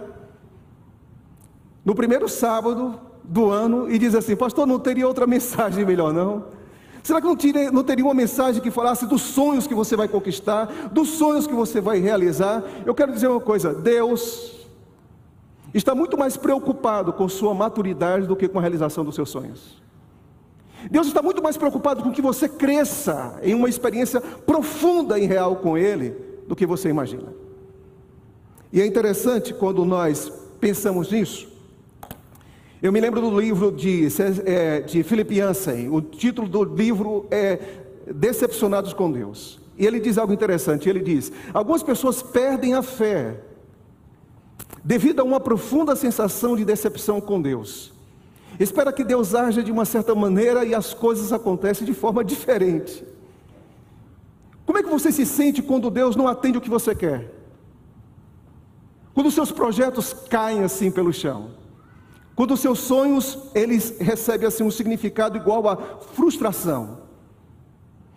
no 1.84 1.94
primeiro 1.94 2.28
sábado 2.28 3.00
do 3.24 3.50
ano 3.50 3.90
e 3.90 3.98
diz 3.98 4.14
assim: 4.14 4.36
Pastor, 4.36 4.66
não 4.66 4.78
teria 4.78 5.06
outra 5.06 5.26
mensagem 5.26 5.84
melhor, 5.84 6.12
não? 6.12 6.44
Será 7.02 7.20
que 7.20 7.26
não, 7.26 7.72
não 7.72 7.82
teria 7.82 8.04
uma 8.04 8.12
mensagem 8.12 8.60
que 8.60 8.70
falasse 8.70 9.06
dos 9.06 9.22
sonhos 9.22 9.66
que 9.66 9.74
você 9.74 9.96
vai 9.96 10.06
conquistar, 10.06 10.66
dos 10.92 11.08
sonhos 11.10 11.46
que 11.46 11.54
você 11.54 11.80
vai 11.80 11.98
realizar? 11.98 12.62
Eu 12.84 12.94
quero 12.94 13.12
dizer 13.12 13.28
uma 13.28 13.40
coisa: 13.40 13.72
Deus 13.72 14.59
está 15.72 15.94
muito 15.94 16.18
mais 16.18 16.36
preocupado 16.36 17.12
com 17.12 17.28
sua 17.28 17.54
maturidade 17.54 18.26
do 18.26 18.36
que 18.36 18.48
com 18.48 18.58
a 18.58 18.60
realização 18.60 19.04
dos 19.04 19.14
seus 19.14 19.30
sonhos. 19.30 19.80
Deus 20.90 21.06
está 21.06 21.20
muito 21.20 21.42
mais 21.42 21.56
preocupado 21.56 22.02
com 22.02 22.10
que 22.10 22.22
você 22.22 22.48
cresça 22.48 23.38
em 23.42 23.54
uma 23.54 23.68
experiência 23.68 24.20
profunda 24.20 25.18
e 25.18 25.26
real 25.26 25.56
com 25.56 25.76
Ele 25.76 26.14
do 26.46 26.56
que 26.56 26.66
você 26.66 26.88
imagina. 26.88 27.34
E 28.72 28.80
é 28.80 28.86
interessante 28.86 29.52
quando 29.52 29.84
nós 29.84 30.32
pensamos 30.60 31.10
nisso. 31.10 31.48
Eu 32.82 32.92
me 32.92 33.00
lembro 33.00 33.20
do 33.20 33.38
livro 33.38 33.70
de, 33.70 34.08
é, 34.46 34.80
de 34.80 35.02
Philip 35.02 35.34
Yancey, 35.34 35.88
o 35.88 36.00
título 36.00 36.48
do 36.48 36.64
livro 36.64 37.26
é 37.30 37.58
Decepcionados 38.06 38.94
com 38.94 39.12
Deus. 39.12 39.60
E 39.76 39.86
ele 39.86 40.00
diz 40.00 40.16
algo 40.16 40.32
interessante: 40.32 40.88
ele 40.88 41.00
diz, 41.00 41.30
algumas 41.52 41.82
pessoas 41.82 42.22
perdem 42.22 42.74
a 42.74 42.82
fé 42.82 43.38
devido 44.82 45.20
a 45.20 45.24
uma 45.24 45.40
profunda 45.40 45.94
sensação 45.94 46.56
de 46.56 46.64
decepção 46.64 47.20
com 47.20 47.40
Deus. 47.40 47.92
Espera 48.58 48.92
que 48.92 49.04
Deus 49.04 49.34
haja 49.34 49.62
de 49.62 49.72
uma 49.72 49.84
certa 49.84 50.14
maneira 50.14 50.64
e 50.64 50.74
as 50.74 50.92
coisas 50.92 51.32
acontecem 51.32 51.86
de 51.86 51.94
forma 51.94 52.24
diferente. 52.24 53.04
Como 54.66 54.78
é 54.78 54.82
que 54.82 54.88
você 54.88 55.10
se 55.10 55.26
sente 55.26 55.62
quando 55.62 55.90
Deus 55.90 56.14
não 56.16 56.28
atende 56.28 56.58
o 56.58 56.60
que 56.60 56.70
você 56.70 56.94
quer? 56.94 57.32
Quando 59.12 59.30
seus 59.30 59.50
projetos 59.50 60.12
caem 60.12 60.62
assim 60.62 60.90
pelo 60.90 61.12
chão? 61.12 61.50
Quando 62.36 62.56
seus 62.56 62.78
sonhos, 62.78 63.38
eles 63.54 63.98
recebem 63.98 64.46
assim 64.48 64.62
um 64.62 64.70
significado 64.70 65.36
igual 65.36 65.68
a 65.68 65.76
frustração? 65.76 67.00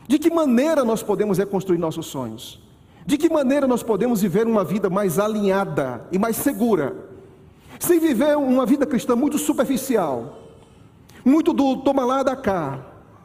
De 0.08 0.18
que 0.18 0.30
maneira 0.30 0.86
nós 0.86 1.04
podemos 1.04 1.38
reconstruir 1.38 1.78
nossos 1.78 2.06
sonhos? 2.06 2.63
De 3.06 3.18
que 3.18 3.30
maneira 3.30 3.68
nós 3.68 3.84
podemos 3.84 4.22
viver 4.22 4.48
uma 4.48 4.64
vida 4.64 4.90
mais 4.90 5.20
alinhada 5.20 6.08
e 6.12 6.18
mais 6.18 6.38
segura? 6.38 6.96
Sem 7.80 8.00
viver 8.00 8.38
uma 8.38 8.66
vida 8.66 8.86
cristã 8.86 9.16
muito 9.16 9.38
superficial, 9.38 10.40
muito 11.26 11.52
do 11.52 11.78
toma 11.78 12.06
lá 12.06 12.24
da 12.24 12.36
cá, 12.36 12.80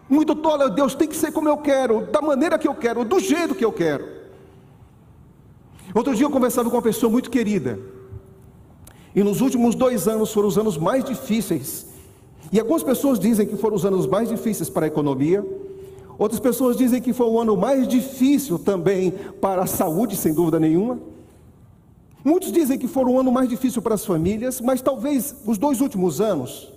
muito 0.09 0.35
tola, 0.35 0.69
Deus 0.69 0.95
tem 0.95 1.07
que 1.07 1.17
ser 1.17 1.33
como 1.33 1.49
eu 1.49 1.59
quero, 1.59 2.07
da 2.07 2.21
maneira 2.21 2.59
que 2.59 2.67
eu 2.67 2.75
quero, 2.75 3.05
do 3.05 3.21
jeito 3.21 3.55
que 3.55 3.65
eu 3.65 3.71
quero. 3.71 4.05
Outro 5.95 6.15
dia 6.15 6.27
eu 6.27 6.31
conversava 6.31 6.69
com 6.69 6.77
uma 6.77 6.83
pessoa 6.83 7.11
muito 7.11 7.31
querida, 7.31 7.79
e 9.15 9.23
nos 9.23 9.41
últimos 9.41 9.75
dois 9.75 10.09
anos 10.09 10.33
foram 10.33 10.49
os 10.49 10.59
anos 10.59 10.77
mais 10.77 11.05
difíceis, 11.05 11.87
e 12.51 12.59
algumas 12.59 12.83
pessoas 12.83 13.19
dizem 13.19 13.47
que 13.47 13.57
foram 13.57 13.77
os 13.77 13.85
anos 13.85 14.07
mais 14.07 14.29
difíceis 14.29 14.69
para 14.69 14.87
a 14.87 14.89
economia, 14.89 15.45
Outras 16.19 16.41
pessoas 16.41 16.77
dizem 16.77 17.01
que 17.01 17.13
foi 17.13 17.27
o 17.27 17.39
ano 17.39 17.57
mais 17.57 17.87
difícil 17.87 18.59
também 18.59 19.13
para 19.41 19.63
a 19.63 19.67
saúde, 19.67 20.17
sem 20.17 20.35
dúvida 20.35 20.59
nenhuma. 20.59 20.99
Muitos 22.25 22.51
dizem 22.51 22.77
que 22.77 22.89
foi 22.89 23.05
o 23.05 23.21
ano 23.21 23.31
mais 23.31 23.49
difícil 23.49 23.81
para 23.81 23.95
as 23.95 24.05
famílias, 24.05 24.61
mas 24.61 24.83
talvez 24.83 25.37
os 25.47 25.57
dois 25.57 25.81
últimos 25.81 26.21
anos 26.21 26.73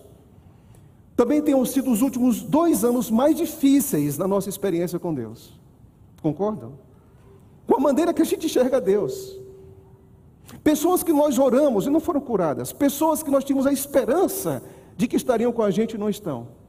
também 1.15 1.41
tenham 1.41 1.65
sido 1.65 1.91
os 1.91 2.01
últimos 2.01 2.41
dois 2.41 2.83
anos 2.83 3.09
mais 3.09 3.35
difíceis 3.35 4.17
na 4.17 4.27
nossa 4.27 4.47
experiência 4.47 4.99
com 4.99 5.13
Deus. 5.13 5.59
Concordam? 6.21 6.73
Com 7.65 7.77
a 7.77 7.79
maneira 7.79 8.13
que 8.13 8.21
a 8.21 8.25
gente 8.25 8.45
enxerga 8.45 8.79
Deus. 8.79 9.39
Pessoas 10.63 11.01
que 11.01 11.11
nós 11.11 11.39
oramos 11.39 11.87
e 11.87 11.89
não 11.89 11.99
foram 11.99 12.21
curadas, 12.21 12.71
pessoas 12.71 13.23
que 13.23 13.31
nós 13.31 13.43
tínhamos 13.43 13.65
a 13.65 13.73
esperança 13.73 14.61
de 14.95 15.07
que 15.07 15.15
estariam 15.15 15.51
com 15.51 15.63
a 15.63 15.71
gente 15.71 15.95
e 15.95 15.97
não 15.97 16.09
estão. 16.09 16.60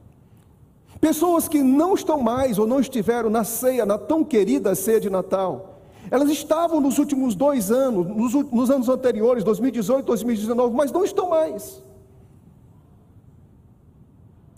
Pessoas 0.99 1.47
que 1.47 1.61
não 1.61 1.93
estão 1.93 2.19
mais 2.19 2.57
ou 2.57 2.65
não 2.65 2.79
estiveram 2.79 3.29
na 3.29 3.43
ceia, 3.43 3.85
na 3.85 3.97
tão 3.97 4.23
querida 4.23 4.73
ceia 4.75 4.99
de 4.99 5.09
Natal. 5.09 5.81
Elas 6.09 6.29
estavam 6.29 6.79
nos 6.79 6.97
últimos 6.97 7.35
dois 7.35 7.71
anos, 7.71 8.07
nos, 8.07 8.33
nos 8.51 8.69
anos 8.69 8.89
anteriores, 8.89 9.43
2018, 9.43 10.05
2019, 10.05 10.75
mas 10.75 10.91
não 10.91 11.03
estão 11.03 11.29
mais. 11.29 11.81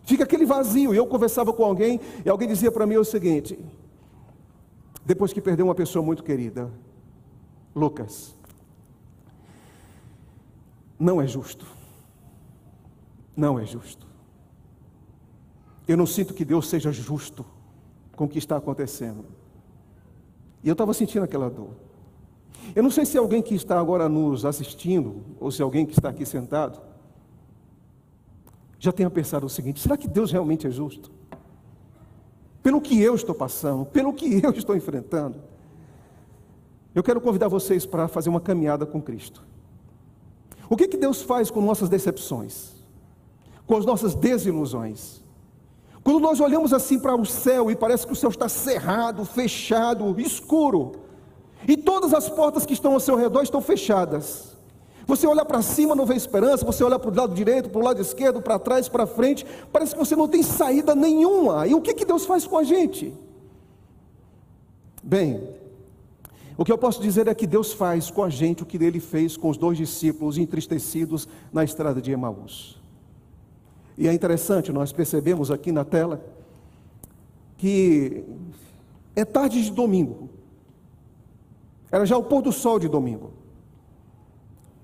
Fica 0.03 0.23
aquele 0.23 0.45
vazio. 0.45 0.93
E 0.93 0.97
eu 0.97 1.07
conversava 1.07 1.51
com 1.51 1.63
alguém 1.63 1.99
e 2.23 2.29
alguém 2.29 2.47
dizia 2.47 2.71
para 2.71 2.85
mim 2.85 2.97
o 2.97 3.03
seguinte: 3.03 3.57
depois 5.05 5.33
que 5.33 5.41
perdeu 5.41 5.65
uma 5.65 5.75
pessoa 5.75 6.03
muito 6.03 6.23
querida, 6.23 6.71
Lucas, 7.75 8.35
não 10.99 11.21
é 11.21 11.27
justo. 11.27 11.65
Não 13.35 13.59
é 13.59 13.65
justo. 13.65 14.05
Eu 15.87 15.97
não 15.97 16.05
sinto 16.05 16.33
que 16.33 16.43
Deus 16.43 16.67
seja 16.67 16.91
justo 16.91 17.45
com 18.15 18.25
o 18.25 18.29
que 18.29 18.39
está 18.39 18.57
acontecendo. 18.57 19.25
E 20.63 20.67
eu 20.67 20.73
estava 20.73 20.93
sentindo 20.93 21.23
aquela 21.23 21.49
dor. 21.49 21.69
Eu 22.75 22.81
não 22.81 22.89
sei 22.89 23.05
se 23.05 23.17
alguém 23.17 23.41
que 23.41 23.53
está 23.53 23.79
agora 23.79 24.09
nos 24.09 24.45
assistindo, 24.45 25.23
ou 25.39 25.51
se 25.51 25.61
alguém 25.61 25.85
que 25.85 25.93
está 25.93 26.09
aqui 26.09 26.25
sentado, 26.25 26.81
já 28.79 28.91
tenha 28.91 29.09
pensado 29.09 29.45
o 29.45 29.49
seguinte: 29.49 29.79
será 29.79 29.95
que 29.97 30.07
Deus 30.07 30.31
realmente 30.31 30.65
é 30.65 30.71
justo? 30.71 31.11
Pelo 32.63 32.81
que 32.81 32.99
eu 32.99 33.13
estou 33.13 33.35
passando, 33.35 33.85
pelo 33.85 34.13
que 34.13 34.41
eu 34.43 34.51
estou 34.51 34.75
enfrentando. 34.75 35.39
Eu 36.95 37.03
quero 37.03 37.19
convidar 37.19 37.49
vocês 37.49 37.85
para 37.85 38.07
fazer 38.07 38.29
uma 38.29 38.39
caminhada 38.39 38.85
com 38.85 39.01
Cristo. 39.01 39.43
O 40.69 40.77
que, 40.77 40.87
que 40.87 40.97
Deus 40.97 41.21
faz 41.21 41.51
com 41.51 41.61
nossas 41.61 41.89
decepções, 41.89 42.71
com 43.67 43.75
as 43.75 43.85
nossas 43.85 44.15
desilusões? 44.15 45.24
Quando 46.05 46.19
nós 46.19 46.39
olhamos 46.39 46.71
assim 46.71 46.99
para 46.99 47.15
o 47.15 47.25
céu 47.25 47.71
e 47.71 47.75
parece 47.75 48.05
que 48.05 48.13
o 48.13 48.15
céu 48.15 48.29
está 48.29 48.47
cerrado, 48.47 49.25
fechado, 49.25 50.21
escuro, 50.21 50.91
e 51.67 51.75
todas 51.75 52.13
as 52.13 52.29
portas 52.29 52.63
que 52.63 52.73
estão 52.73 52.93
ao 52.93 52.99
seu 52.99 53.15
redor 53.15 53.41
estão 53.41 53.59
fechadas. 53.59 54.55
Você 55.07 55.25
olha 55.25 55.43
para 55.43 55.63
cima, 55.63 55.95
não 55.95 56.05
vê 56.05 56.13
esperança, 56.13 56.63
você 56.63 56.83
olha 56.83 56.99
para 56.99 57.09
o 57.09 57.15
lado 57.15 57.33
direito, 57.33 57.71
para 57.71 57.81
o 57.81 57.83
lado 57.83 57.99
esquerdo, 57.99 58.39
para 58.39 58.59
trás, 58.59 58.87
para 58.87 59.07
frente, 59.07 59.47
parece 59.73 59.93
que 59.93 59.97
você 59.97 60.15
não 60.15 60.27
tem 60.27 60.43
saída 60.43 60.93
nenhuma. 60.93 61.65
E 61.65 61.73
o 61.73 61.81
que, 61.81 61.95
que 61.95 62.05
Deus 62.05 62.23
faz 62.23 62.45
com 62.45 62.59
a 62.59 62.63
gente? 62.63 63.11
Bem, 65.01 65.41
o 66.55 66.63
que 66.63 66.71
eu 66.71 66.77
posso 66.77 67.01
dizer 67.01 67.27
é 67.27 67.33
que 67.33 67.47
Deus 67.47 67.73
faz 67.73 68.11
com 68.11 68.23
a 68.23 68.29
gente 68.29 68.61
o 68.61 68.65
que 68.67 68.77
ele 68.77 68.99
fez 68.99 69.35
com 69.35 69.49
os 69.49 69.57
dois 69.57 69.75
discípulos 69.75 70.37
entristecidos 70.37 71.27
na 71.51 71.63
estrada 71.63 71.99
de 71.99 72.11
Emaús. 72.11 72.84
E 73.97 74.07
é 74.07 74.13
interessante, 74.13 74.71
nós 74.71 74.91
percebemos 74.91 75.49
aqui 75.49 75.71
na 75.71 75.85
tela 75.85 76.21
que 77.57 78.23
é 79.15 79.23
tarde 79.23 79.63
de 79.63 79.71
domingo. 79.71 80.29
Era 81.89 82.05
já 82.05 82.17
o 82.17 82.23
pôr 82.23 82.41
do 82.41 82.51
sol 82.51 82.77
de 82.77 82.89
domingo. 82.89 83.31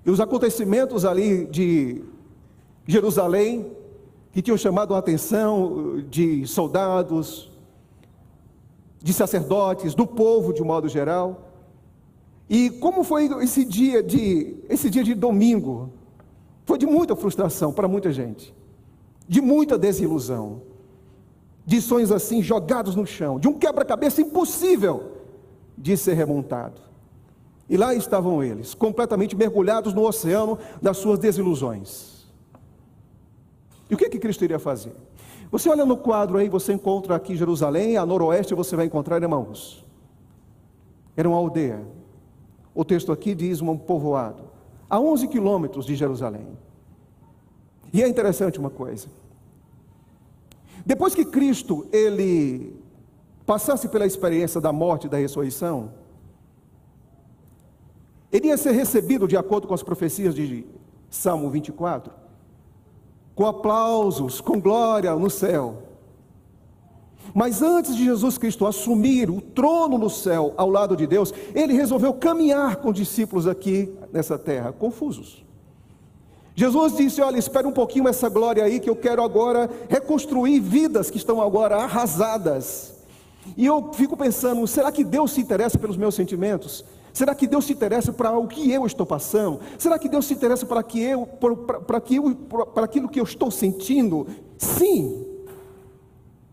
E 0.04 0.10
os 0.10 0.18
acontecimentos 0.18 1.04
ali 1.04 1.46
de 1.46 2.02
Jerusalém, 2.86 3.70
que 4.32 4.40
tinham 4.40 4.56
chamado 4.56 4.94
a 4.94 4.98
atenção 4.98 6.02
de 6.08 6.46
soldados, 6.46 7.50
de 9.02 9.12
sacerdotes, 9.12 9.94
do 9.94 10.06
povo 10.06 10.54
de 10.54 10.62
um 10.62 10.66
modo 10.66 10.88
geral. 10.88 11.50
E 12.48 12.70
como 12.70 13.04
foi 13.04 13.26
esse 13.44 13.64
dia 13.64 14.02
de 14.02 14.56
esse 14.70 14.88
dia 14.88 15.04
de 15.04 15.14
domingo? 15.14 15.90
Foi 16.64 16.78
de 16.78 16.86
muita 16.86 17.14
frustração 17.14 17.72
para 17.72 17.86
muita 17.86 18.10
gente 18.10 18.54
de 19.28 19.40
muita 19.40 19.78
desilusão, 19.78 20.62
de 21.64 21.80
sonhos 21.80 22.10
assim 22.10 22.42
jogados 22.42 22.96
no 22.96 23.06
chão, 23.06 23.38
de 23.38 23.48
um 23.48 23.54
quebra-cabeça 23.54 24.20
impossível 24.20 25.12
de 25.76 25.96
ser 25.96 26.14
remontado. 26.14 26.80
E 27.68 27.76
lá 27.76 27.94
estavam 27.94 28.42
eles, 28.42 28.74
completamente 28.74 29.34
mergulhados 29.36 29.94
no 29.94 30.06
oceano 30.06 30.58
das 30.80 30.98
suas 30.98 31.18
desilusões. 31.18 32.26
E 33.88 33.94
o 33.94 33.96
que, 33.96 34.08
que 34.08 34.18
Cristo 34.18 34.44
iria 34.44 34.58
fazer? 34.58 34.94
Você 35.50 35.68
olha 35.68 35.84
no 35.84 35.96
quadro 35.96 36.38
aí, 36.38 36.48
você 36.48 36.72
encontra 36.72 37.14
aqui 37.14 37.36
Jerusalém, 37.36 37.96
a 37.96 38.06
noroeste 38.06 38.54
você 38.54 38.74
vai 38.74 38.86
encontrar 38.86 39.22
Emaús. 39.22 39.84
Era 41.16 41.28
uma 41.28 41.36
aldeia. 41.36 41.82
O 42.74 42.84
texto 42.84 43.12
aqui 43.12 43.34
diz 43.34 43.60
um 43.60 43.76
povoado, 43.76 44.44
a 44.88 44.98
11 44.98 45.28
quilômetros 45.28 45.84
de 45.84 45.94
Jerusalém. 45.94 46.46
E 47.92 48.02
é 48.02 48.08
interessante 48.08 48.58
uma 48.58 48.70
coisa. 48.70 49.08
Depois 50.84 51.14
que 51.14 51.24
Cristo 51.24 51.86
ele 51.92 52.74
passasse 53.44 53.88
pela 53.88 54.06
experiência 54.06 54.60
da 54.60 54.72
morte 54.72 55.06
e 55.06 55.10
da 55.10 55.18
ressurreição, 55.18 55.92
ele 58.32 58.48
ia 58.48 58.56
ser 58.56 58.72
recebido 58.72 59.28
de 59.28 59.36
acordo 59.36 59.68
com 59.68 59.74
as 59.74 59.82
profecias 59.82 60.34
de 60.34 60.64
Salmo 61.10 61.50
24, 61.50 62.12
com 63.34 63.46
aplausos, 63.46 64.40
com 64.40 64.58
glória 64.58 65.14
no 65.14 65.28
céu. 65.28 65.82
Mas 67.34 67.62
antes 67.62 67.94
de 67.94 68.04
Jesus 68.04 68.36
Cristo 68.38 68.66
assumir 68.66 69.30
o 69.30 69.40
trono 69.40 69.98
no 69.98 70.10
céu 70.10 70.54
ao 70.56 70.68
lado 70.68 70.96
de 70.96 71.06
Deus, 71.06 71.32
ele 71.54 71.74
resolveu 71.74 72.14
caminhar 72.14 72.76
com 72.76 72.92
discípulos 72.92 73.46
aqui 73.46 73.92
nessa 74.12 74.38
terra, 74.38 74.72
confusos. 74.72 75.44
Jesus 76.54 76.96
disse: 76.96 77.20
Olha, 77.20 77.38
espere 77.38 77.66
um 77.66 77.72
pouquinho 77.72 78.08
essa 78.08 78.28
glória 78.28 78.64
aí, 78.64 78.78
que 78.78 78.90
eu 78.90 78.96
quero 78.96 79.22
agora 79.22 79.70
reconstruir 79.88 80.60
vidas 80.60 81.10
que 81.10 81.16
estão 81.16 81.40
agora 81.40 81.76
arrasadas. 81.76 82.94
E 83.56 83.64
eu 83.66 83.92
fico 83.92 84.16
pensando: 84.16 84.66
será 84.66 84.92
que 84.92 85.04
Deus 85.04 85.32
se 85.32 85.40
interessa 85.40 85.78
pelos 85.78 85.96
meus 85.96 86.14
sentimentos? 86.14 86.84
Será 87.12 87.34
que 87.34 87.46
Deus 87.46 87.66
se 87.66 87.72
interessa 87.72 88.12
para 88.12 88.36
o 88.38 88.48
que 88.48 88.70
eu 88.70 88.86
estou 88.86 89.04
passando? 89.04 89.60
Será 89.78 89.98
que 89.98 90.08
Deus 90.08 90.24
se 90.26 90.34
interessa 90.34 90.64
para 90.64 90.82
que 90.82 91.02
eu 91.02 91.26
para 91.26 92.00
que 92.00 92.16
eu 92.16 92.34
para 92.34 92.84
aquilo 92.84 93.08
que 93.08 93.20
eu 93.20 93.24
estou 93.24 93.50
sentindo? 93.50 94.26
Sim. 94.56 95.26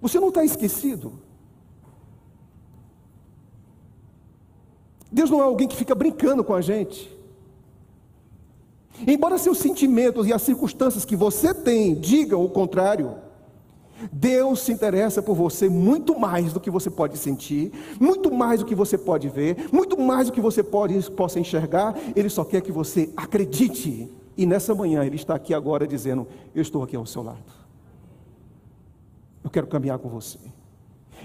Você 0.01 0.19
não 0.19 0.29
está 0.29 0.43
esquecido. 0.43 1.13
Deus 5.11 5.29
não 5.29 5.39
é 5.39 5.43
alguém 5.43 5.67
que 5.67 5.75
fica 5.75 5.95
brincando 5.95 6.43
com 6.43 6.53
a 6.53 6.61
gente. 6.61 7.18
Embora 9.07 9.37
seus 9.37 9.57
sentimentos 9.57 10.27
e 10.27 10.33
as 10.33 10.41
circunstâncias 10.41 11.05
que 11.05 11.15
você 11.15 11.53
tem 11.53 11.95
digam 11.95 12.43
o 12.43 12.49
contrário, 12.49 13.15
Deus 14.11 14.61
se 14.61 14.71
interessa 14.71 15.21
por 15.21 15.35
você 15.35 15.67
muito 15.67 16.17
mais 16.17 16.53
do 16.53 16.59
que 16.59 16.69
você 16.69 16.89
pode 16.89 17.17
sentir, 17.17 17.71
muito 17.99 18.31
mais 18.31 18.61
do 18.61 18.65
que 18.65 18.75
você 18.75 18.97
pode 18.97 19.27
ver, 19.27 19.69
muito 19.71 19.99
mais 19.99 20.27
do 20.27 20.33
que 20.33 20.41
você 20.41 20.63
pode, 20.63 20.99
possa 21.11 21.39
enxergar. 21.39 21.97
Ele 22.15 22.29
só 22.29 22.43
quer 22.43 22.61
que 22.61 22.71
você 22.71 23.09
acredite. 23.15 24.09
E 24.37 24.45
nessa 24.45 24.73
manhã 24.73 25.03
Ele 25.03 25.17
está 25.17 25.35
aqui 25.35 25.53
agora 25.53 25.85
dizendo: 25.85 26.27
Eu 26.55 26.61
estou 26.61 26.81
aqui 26.81 26.95
ao 26.95 27.05
seu 27.05 27.23
lado. 27.23 27.59
Eu 29.43 29.49
quero 29.49 29.67
caminhar 29.67 29.99
com 29.99 30.07
você. 30.07 30.39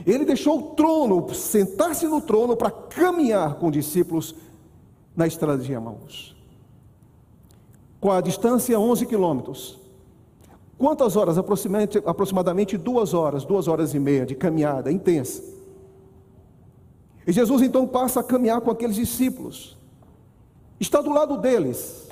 Ele 0.05 0.25
deixou 0.25 0.59
o 0.59 0.63
trono, 0.75 1.33
sentar-se 1.33 2.07
no 2.09 2.21
trono 2.21 2.57
para 2.57 2.71
caminhar 2.71 3.55
com 3.55 3.71
discípulos 3.71 4.35
na 5.15 5.27
estrada 5.27 5.63
de 5.63 5.73
Emaús. 5.73 6.34
Com 8.05 8.13
a 8.13 8.21
distância 8.21 8.79
11 8.79 9.07
quilômetros. 9.07 9.79
Quantas 10.77 11.17
horas? 11.17 11.39
Aproximadamente, 11.39 12.77
duas 12.77 13.15
horas, 13.15 13.47
duas 13.47 13.67
horas 13.67 13.95
e 13.95 13.99
meia 13.99 14.27
de 14.27 14.35
caminhada 14.35 14.93
intensa. 14.93 15.43
E 17.27 17.33
Jesus 17.33 17.63
então 17.63 17.87
passa 17.87 18.21
a 18.21 18.23
caminhar 18.23 18.61
com 18.61 18.71
aqueles 18.71 18.97
discípulos. 18.97 19.79
Está 20.79 21.01
do 21.01 21.15
lado 21.15 21.39
deles, 21.39 22.11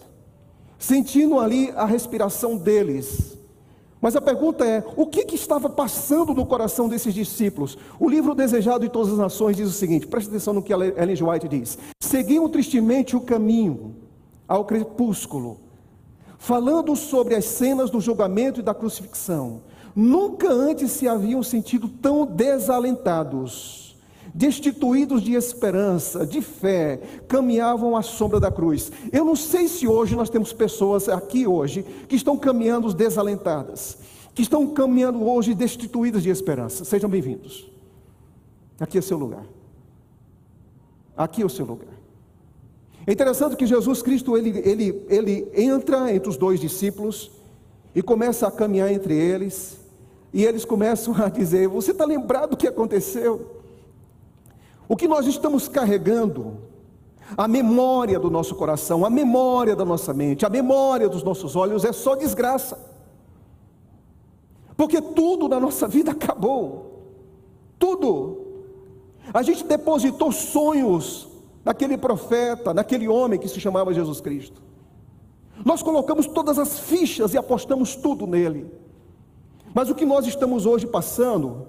sentindo 0.78 1.38
ali 1.38 1.70
a 1.76 1.84
respiração 1.84 2.56
deles. 2.56 3.36
Mas 4.00 4.16
a 4.16 4.20
pergunta 4.22 4.64
é: 4.64 4.82
o 4.96 5.06
que, 5.06 5.26
que 5.26 5.34
estava 5.34 5.68
passando 5.68 6.32
no 6.32 6.46
coração 6.46 6.88
desses 6.88 7.12
discípulos? 7.12 7.76
O 8.00 8.08
livro 8.08 8.34
Desejado 8.34 8.80
de 8.80 8.90
Todas 8.90 9.12
as 9.12 9.18
Nações 9.18 9.58
diz 9.58 9.68
o 9.68 9.72
seguinte: 9.72 10.06
preste 10.06 10.30
atenção 10.30 10.54
no 10.54 10.62
que 10.62 10.72
Ellen 10.72 11.22
White 11.22 11.48
diz. 11.48 11.76
Seguiam 12.00 12.48
tristemente 12.48 13.14
o 13.14 13.20
caminho 13.20 13.94
ao 14.48 14.64
crepúsculo 14.64 15.61
falando 16.42 16.96
sobre 16.96 17.36
as 17.36 17.44
cenas 17.44 17.88
do 17.88 18.00
julgamento 18.00 18.58
e 18.58 18.64
da 18.64 18.74
crucifixão. 18.74 19.62
Nunca 19.94 20.50
antes 20.50 20.90
se 20.90 21.06
haviam 21.06 21.40
sentido 21.40 21.88
tão 21.88 22.26
desalentados, 22.26 23.96
destituídos 24.34 25.22
de 25.22 25.34
esperança, 25.34 26.26
de 26.26 26.42
fé, 26.42 27.00
caminhavam 27.28 27.96
à 27.96 28.02
sombra 28.02 28.40
da 28.40 28.50
cruz. 28.50 28.90
Eu 29.12 29.24
não 29.24 29.36
sei 29.36 29.68
se 29.68 29.86
hoje 29.86 30.16
nós 30.16 30.28
temos 30.28 30.52
pessoas 30.52 31.08
aqui 31.08 31.46
hoje 31.46 31.84
que 32.08 32.16
estão 32.16 32.36
caminhando 32.36 32.92
desalentadas, 32.92 33.98
que 34.34 34.42
estão 34.42 34.66
caminhando 34.66 35.24
hoje 35.24 35.54
destituídas 35.54 36.24
de 36.24 36.30
esperança. 36.30 36.84
Sejam 36.84 37.08
bem-vindos. 37.08 37.70
Aqui 38.80 38.98
é 38.98 39.00
seu 39.00 39.16
lugar. 39.16 39.44
Aqui 41.16 41.42
é 41.42 41.46
o 41.46 41.50
seu 41.50 41.64
lugar. 41.64 41.91
É 43.06 43.12
interessante 43.12 43.56
que 43.56 43.66
Jesus 43.66 44.00
Cristo 44.00 44.36
ele, 44.36 44.60
ele, 44.64 45.06
ele 45.08 45.50
entra 45.54 46.12
entre 46.12 46.28
os 46.28 46.36
dois 46.36 46.60
discípulos 46.60 47.30
e 47.94 48.00
começa 48.00 48.46
a 48.46 48.50
caminhar 48.50 48.92
entre 48.92 49.14
eles, 49.14 49.78
e 50.32 50.44
eles 50.44 50.64
começam 50.64 51.14
a 51.20 51.28
dizer: 51.28 51.68
Você 51.68 51.90
está 51.90 52.04
lembrado 52.04 52.50
do 52.50 52.56
que 52.56 52.68
aconteceu? 52.68 53.62
O 54.88 54.96
que 54.96 55.08
nós 55.08 55.26
estamos 55.26 55.68
carregando, 55.68 56.58
a 57.36 57.48
memória 57.48 58.20
do 58.20 58.30
nosso 58.30 58.54
coração, 58.54 59.04
a 59.04 59.10
memória 59.10 59.74
da 59.74 59.84
nossa 59.84 60.14
mente, 60.14 60.46
a 60.46 60.50
memória 60.50 61.08
dos 61.08 61.24
nossos 61.24 61.56
olhos 61.56 61.84
é 61.84 61.92
só 61.92 62.14
desgraça, 62.14 62.78
porque 64.76 65.00
tudo 65.00 65.48
na 65.48 65.58
nossa 65.58 65.88
vida 65.88 66.12
acabou, 66.12 67.02
tudo. 67.78 68.38
A 69.34 69.42
gente 69.42 69.64
depositou 69.64 70.30
sonhos 70.30 71.31
naquele 71.64 71.96
profeta, 71.96 72.74
naquele 72.74 73.08
homem 73.08 73.38
que 73.38 73.48
se 73.48 73.60
chamava 73.60 73.94
Jesus 73.94 74.20
Cristo. 74.20 74.62
Nós 75.64 75.82
colocamos 75.82 76.26
todas 76.26 76.58
as 76.58 76.78
fichas 76.78 77.34
e 77.34 77.38
apostamos 77.38 77.94
tudo 77.94 78.26
nele. 78.26 78.70
Mas 79.74 79.88
o 79.88 79.94
que 79.94 80.04
nós 80.04 80.26
estamos 80.26 80.66
hoje 80.66 80.86
passando 80.86 81.66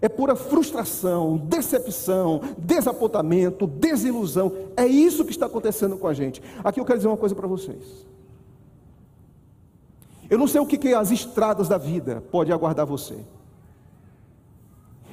é 0.00 0.08
pura 0.08 0.34
frustração, 0.34 1.36
decepção, 1.36 2.40
desapontamento, 2.58 3.66
desilusão. 3.66 4.52
É 4.76 4.86
isso 4.86 5.24
que 5.24 5.30
está 5.30 5.46
acontecendo 5.46 5.96
com 5.96 6.06
a 6.06 6.14
gente. 6.14 6.42
Aqui 6.62 6.80
eu 6.80 6.84
quero 6.84 6.98
dizer 6.98 7.08
uma 7.08 7.16
coisa 7.16 7.34
para 7.34 7.46
vocês. 7.46 8.06
Eu 10.28 10.38
não 10.38 10.46
sei 10.46 10.60
o 10.60 10.66
que, 10.66 10.78
que 10.78 10.94
as 10.94 11.10
estradas 11.10 11.68
da 11.68 11.76
vida 11.76 12.22
podem 12.30 12.54
aguardar 12.54 12.86
você. 12.86 13.18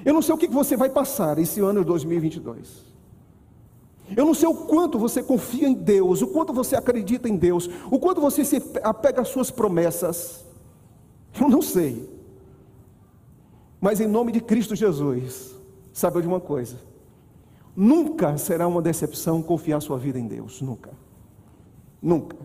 Eu 0.05 0.13
não 0.13 0.21
sei 0.21 0.33
o 0.33 0.37
que, 0.37 0.47
que 0.47 0.53
você 0.53 0.77
vai 0.77 0.89
passar 0.89 1.39
esse 1.39 1.59
ano 1.59 1.79
de 1.79 1.87
2022. 1.87 2.86
Eu 4.15 4.25
não 4.25 4.33
sei 4.33 4.47
o 4.47 4.53
quanto 4.53 4.97
você 4.97 5.21
confia 5.21 5.67
em 5.67 5.73
Deus, 5.73 6.21
o 6.21 6.27
quanto 6.27 6.53
você 6.53 6.75
acredita 6.75 7.27
em 7.27 7.35
Deus, 7.35 7.69
o 7.91 7.99
quanto 7.99 8.21
você 8.21 8.45
se 8.45 8.61
apega 8.83 9.21
às 9.21 9.27
suas 9.27 9.51
promessas. 9.51 10.45
Eu 11.39 11.49
não 11.49 11.61
sei. 11.61 12.09
Mas 13.81 13.99
em 13.99 14.07
nome 14.07 14.31
de 14.31 14.41
Cristo 14.41 14.75
Jesus, 14.75 15.55
saiba 15.91 16.21
de 16.21 16.27
uma 16.27 16.39
coisa: 16.39 16.77
nunca 17.75 18.37
será 18.37 18.67
uma 18.67 18.81
decepção 18.81 19.41
confiar 19.41 19.81
sua 19.81 19.97
vida 19.97 20.17
em 20.17 20.27
Deus, 20.27 20.61
nunca. 20.61 20.91
Nunca. 22.01 22.37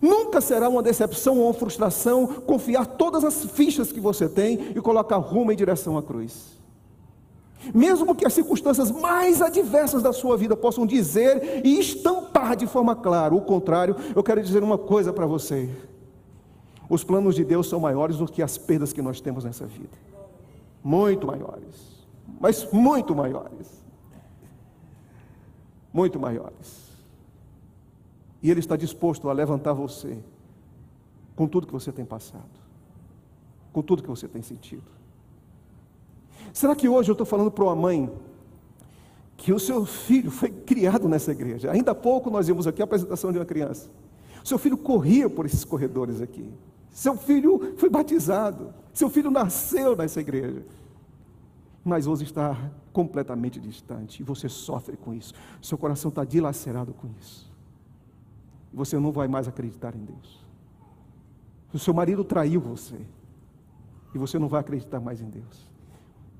Nunca 0.00 0.40
será 0.40 0.68
uma 0.68 0.82
decepção 0.82 1.38
ou 1.38 1.46
uma 1.46 1.54
frustração 1.54 2.26
confiar 2.26 2.86
todas 2.86 3.24
as 3.24 3.44
fichas 3.44 3.90
que 3.90 4.00
você 4.00 4.28
tem 4.28 4.72
e 4.76 4.80
colocar 4.80 5.16
rumo 5.16 5.50
em 5.50 5.56
direção 5.56 5.98
à 5.98 6.02
cruz. 6.02 6.59
Mesmo 7.74 8.14
que 8.14 8.26
as 8.26 8.32
circunstâncias 8.32 8.90
mais 8.90 9.42
adversas 9.42 10.02
da 10.02 10.12
sua 10.12 10.36
vida 10.36 10.56
possam 10.56 10.86
dizer 10.86 11.62
e 11.64 11.78
estampar 11.78 12.56
de 12.56 12.66
forma 12.66 12.96
clara 12.96 13.34
o 13.34 13.40
contrário, 13.40 13.94
eu 14.14 14.22
quero 14.22 14.42
dizer 14.42 14.62
uma 14.62 14.78
coisa 14.78 15.12
para 15.12 15.26
você: 15.26 15.68
os 16.88 17.04
planos 17.04 17.34
de 17.34 17.44
Deus 17.44 17.68
são 17.68 17.80
maiores 17.80 18.16
do 18.16 18.26
que 18.26 18.42
as 18.42 18.56
perdas 18.56 18.92
que 18.92 19.02
nós 19.02 19.20
temos 19.20 19.44
nessa 19.44 19.66
vida 19.66 20.10
muito 20.82 21.26
maiores, 21.26 22.06
mas 22.40 22.70
muito 22.72 23.14
maiores. 23.14 23.80
Muito 25.92 26.18
maiores. 26.18 26.88
E 28.42 28.50
Ele 28.50 28.60
está 28.60 28.76
disposto 28.76 29.28
a 29.28 29.32
levantar 29.32 29.72
você 29.72 30.18
com 31.36 31.46
tudo 31.46 31.66
que 31.66 31.72
você 31.72 31.92
tem 31.92 32.04
passado, 32.04 32.48
com 33.72 33.82
tudo 33.82 34.02
que 34.02 34.08
você 34.08 34.28
tem 34.28 34.40
sentido. 34.40 34.99
Será 36.52 36.74
que 36.74 36.88
hoje 36.88 37.10
eu 37.10 37.14
estou 37.14 37.26
falando 37.26 37.50
para 37.50 37.64
uma 37.64 37.76
mãe 37.76 38.10
que 39.36 39.52
o 39.52 39.58
seu 39.58 39.86
filho 39.86 40.30
foi 40.30 40.50
criado 40.50 41.08
nessa 41.08 41.32
igreja? 41.32 41.70
Ainda 41.70 41.92
há 41.92 41.94
pouco 41.94 42.30
nós 42.30 42.46
vimos 42.46 42.66
aqui 42.66 42.82
a 42.82 42.84
apresentação 42.84 43.32
de 43.32 43.38
uma 43.38 43.44
criança. 43.44 43.90
Seu 44.44 44.58
filho 44.58 44.76
corria 44.76 45.28
por 45.28 45.46
esses 45.46 45.64
corredores 45.64 46.20
aqui. 46.20 46.52
Seu 46.90 47.16
filho 47.16 47.74
foi 47.76 47.88
batizado. 47.88 48.74
Seu 48.92 49.08
filho 49.08 49.30
nasceu 49.30 49.96
nessa 49.96 50.20
igreja. 50.20 50.64
Mas 51.84 52.06
hoje 52.06 52.24
está 52.24 52.70
completamente 52.92 53.60
distante 53.60 54.20
e 54.20 54.24
você 54.24 54.48
sofre 54.48 54.96
com 54.96 55.14
isso. 55.14 55.32
Seu 55.62 55.78
coração 55.78 56.08
está 56.08 56.24
dilacerado 56.24 56.92
com 56.92 57.08
isso. 57.20 57.50
Você 58.72 58.98
não 58.98 59.12
vai 59.12 59.28
mais 59.28 59.48
acreditar 59.48 59.94
em 59.94 60.04
Deus. 60.04 60.44
O 61.72 61.78
seu 61.78 61.94
marido 61.94 62.24
traiu 62.24 62.60
você. 62.60 63.00
E 64.14 64.18
você 64.18 64.38
não 64.38 64.48
vai 64.48 64.60
acreditar 64.60 65.00
mais 65.00 65.20
em 65.20 65.30
Deus. 65.30 65.69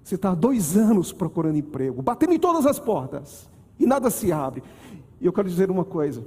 Você 0.03 0.15
está 0.15 0.31
há 0.31 0.35
dois 0.35 0.77
anos 0.77 1.13
procurando 1.13 1.57
emprego, 1.57 2.03
batendo 2.03 2.33
em 2.33 2.39
todas 2.39 2.67
as 2.67 2.79
portas, 2.79 3.49
e 3.79 3.87
nada 3.87 4.11
se 4.11 4.33
abre. 4.33 4.63
E 5.21 5.27
eu 5.27 5.33
quero 5.33 5.49
dizer 5.49 5.71
uma 5.71 5.85
coisa: 5.85 6.25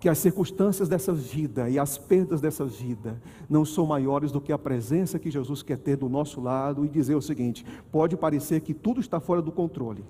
que 0.00 0.08
as 0.08 0.16
circunstâncias 0.16 0.88
dessa 0.88 1.12
vida 1.12 1.68
e 1.68 1.78
as 1.78 1.98
perdas 1.98 2.40
dessa 2.40 2.64
vida 2.64 3.20
não 3.48 3.66
são 3.66 3.84
maiores 3.84 4.32
do 4.32 4.40
que 4.40 4.50
a 4.50 4.58
presença 4.58 5.18
que 5.18 5.30
Jesus 5.30 5.62
quer 5.62 5.76
ter 5.76 5.96
do 5.96 6.08
nosso 6.08 6.40
lado 6.40 6.86
e 6.86 6.88
dizer 6.88 7.14
o 7.14 7.20
seguinte: 7.20 7.64
pode 7.92 8.16
parecer 8.16 8.62
que 8.62 8.72
tudo 8.72 8.98
está 8.98 9.20
fora 9.20 9.42
do 9.42 9.52
controle, 9.52 10.02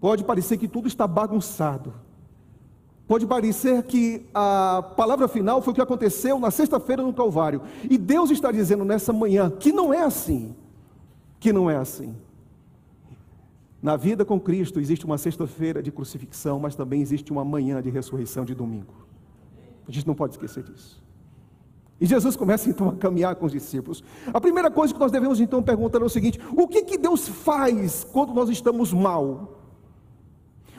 pode 0.00 0.24
parecer 0.24 0.56
que 0.56 0.66
tudo 0.66 0.88
está 0.88 1.06
bagunçado, 1.06 1.92
pode 3.06 3.26
parecer 3.26 3.82
que 3.82 4.26
a 4.32 4.82
palavra 4.96 5.28
final 5.28 5.60
foi 5.60 5.72
o 5.72 5.74
que 5.74 5.82
aconteceu 5.82 6.40
na 6.40 6.50
sexta-feira 6.50 7.02
no 7.02 7.12
Calvário, 7.12 7.60
e 7.84 7.98
Deus 7.98 8.30
está 8.30 8.50
dizendo 8.50 8.84
nessa 8.84 9.12
manhã 9.12 9.50
que 9.50 9.72
não 9.72 9.92
é 9.92 10.02
assim 10.02 10.56
que 11.40 11.52
não 11.52 11.70
é 11.70 11.76
assim. 11.76 12.14
Na 13.82 13.96
vida 13.96 14.24
com 14.26 14.38
Cristo 14.38 14.78
existe 14.78 15.06
uma 15.06 15.16
sexta-feira 15.16 15.82
de 15.82 15.90
crucifixão, 15.90 16.60
mas 16.60 16.76
também 16.76 17.00
existe 17.00 17.32
uma 17.32 17.44
manhã 17.44 17.80
de 17.80 17.88
ressurreição 17.88 18.44
de 18.44 18.54
domingo. 18.54 18.92
A 19.88 19.90
gente 19.90 20.06
não 20.06 20.14
pode 20.14 20.34
esquecer 20.34 20.62
disso. 20.62 21.02
E 21.98 22.06
Jesus 22.06 22.36
começa 22.36 22.68
então 22.68 22.90
a 22.90 22.96
caminhar 22.96 23.34
com 23.36 23.46
os 23.46 23.52
discípulos. 23.52 24.04
A 24.32 24.40
primeira 24.40 24.70
coisa 24.70 24.92
que 24.92 25.00
nós 25.00 25.10
devemos 25.10 25.40
então 25.40 25.62
perguntar 25.62 26.00
é 26.00 26.04
o 26.04 26.08
seguinte: 26.08 26.38
o 26.56 26.68
que, 26.68 26.82
que 26.82 26.98
Deus 26.98 27.26
faz 27.26 28.04
quando 28.04 28.34
nós 28.34 28.50
estamos 28.50 28.92
mal? 28.92 29.58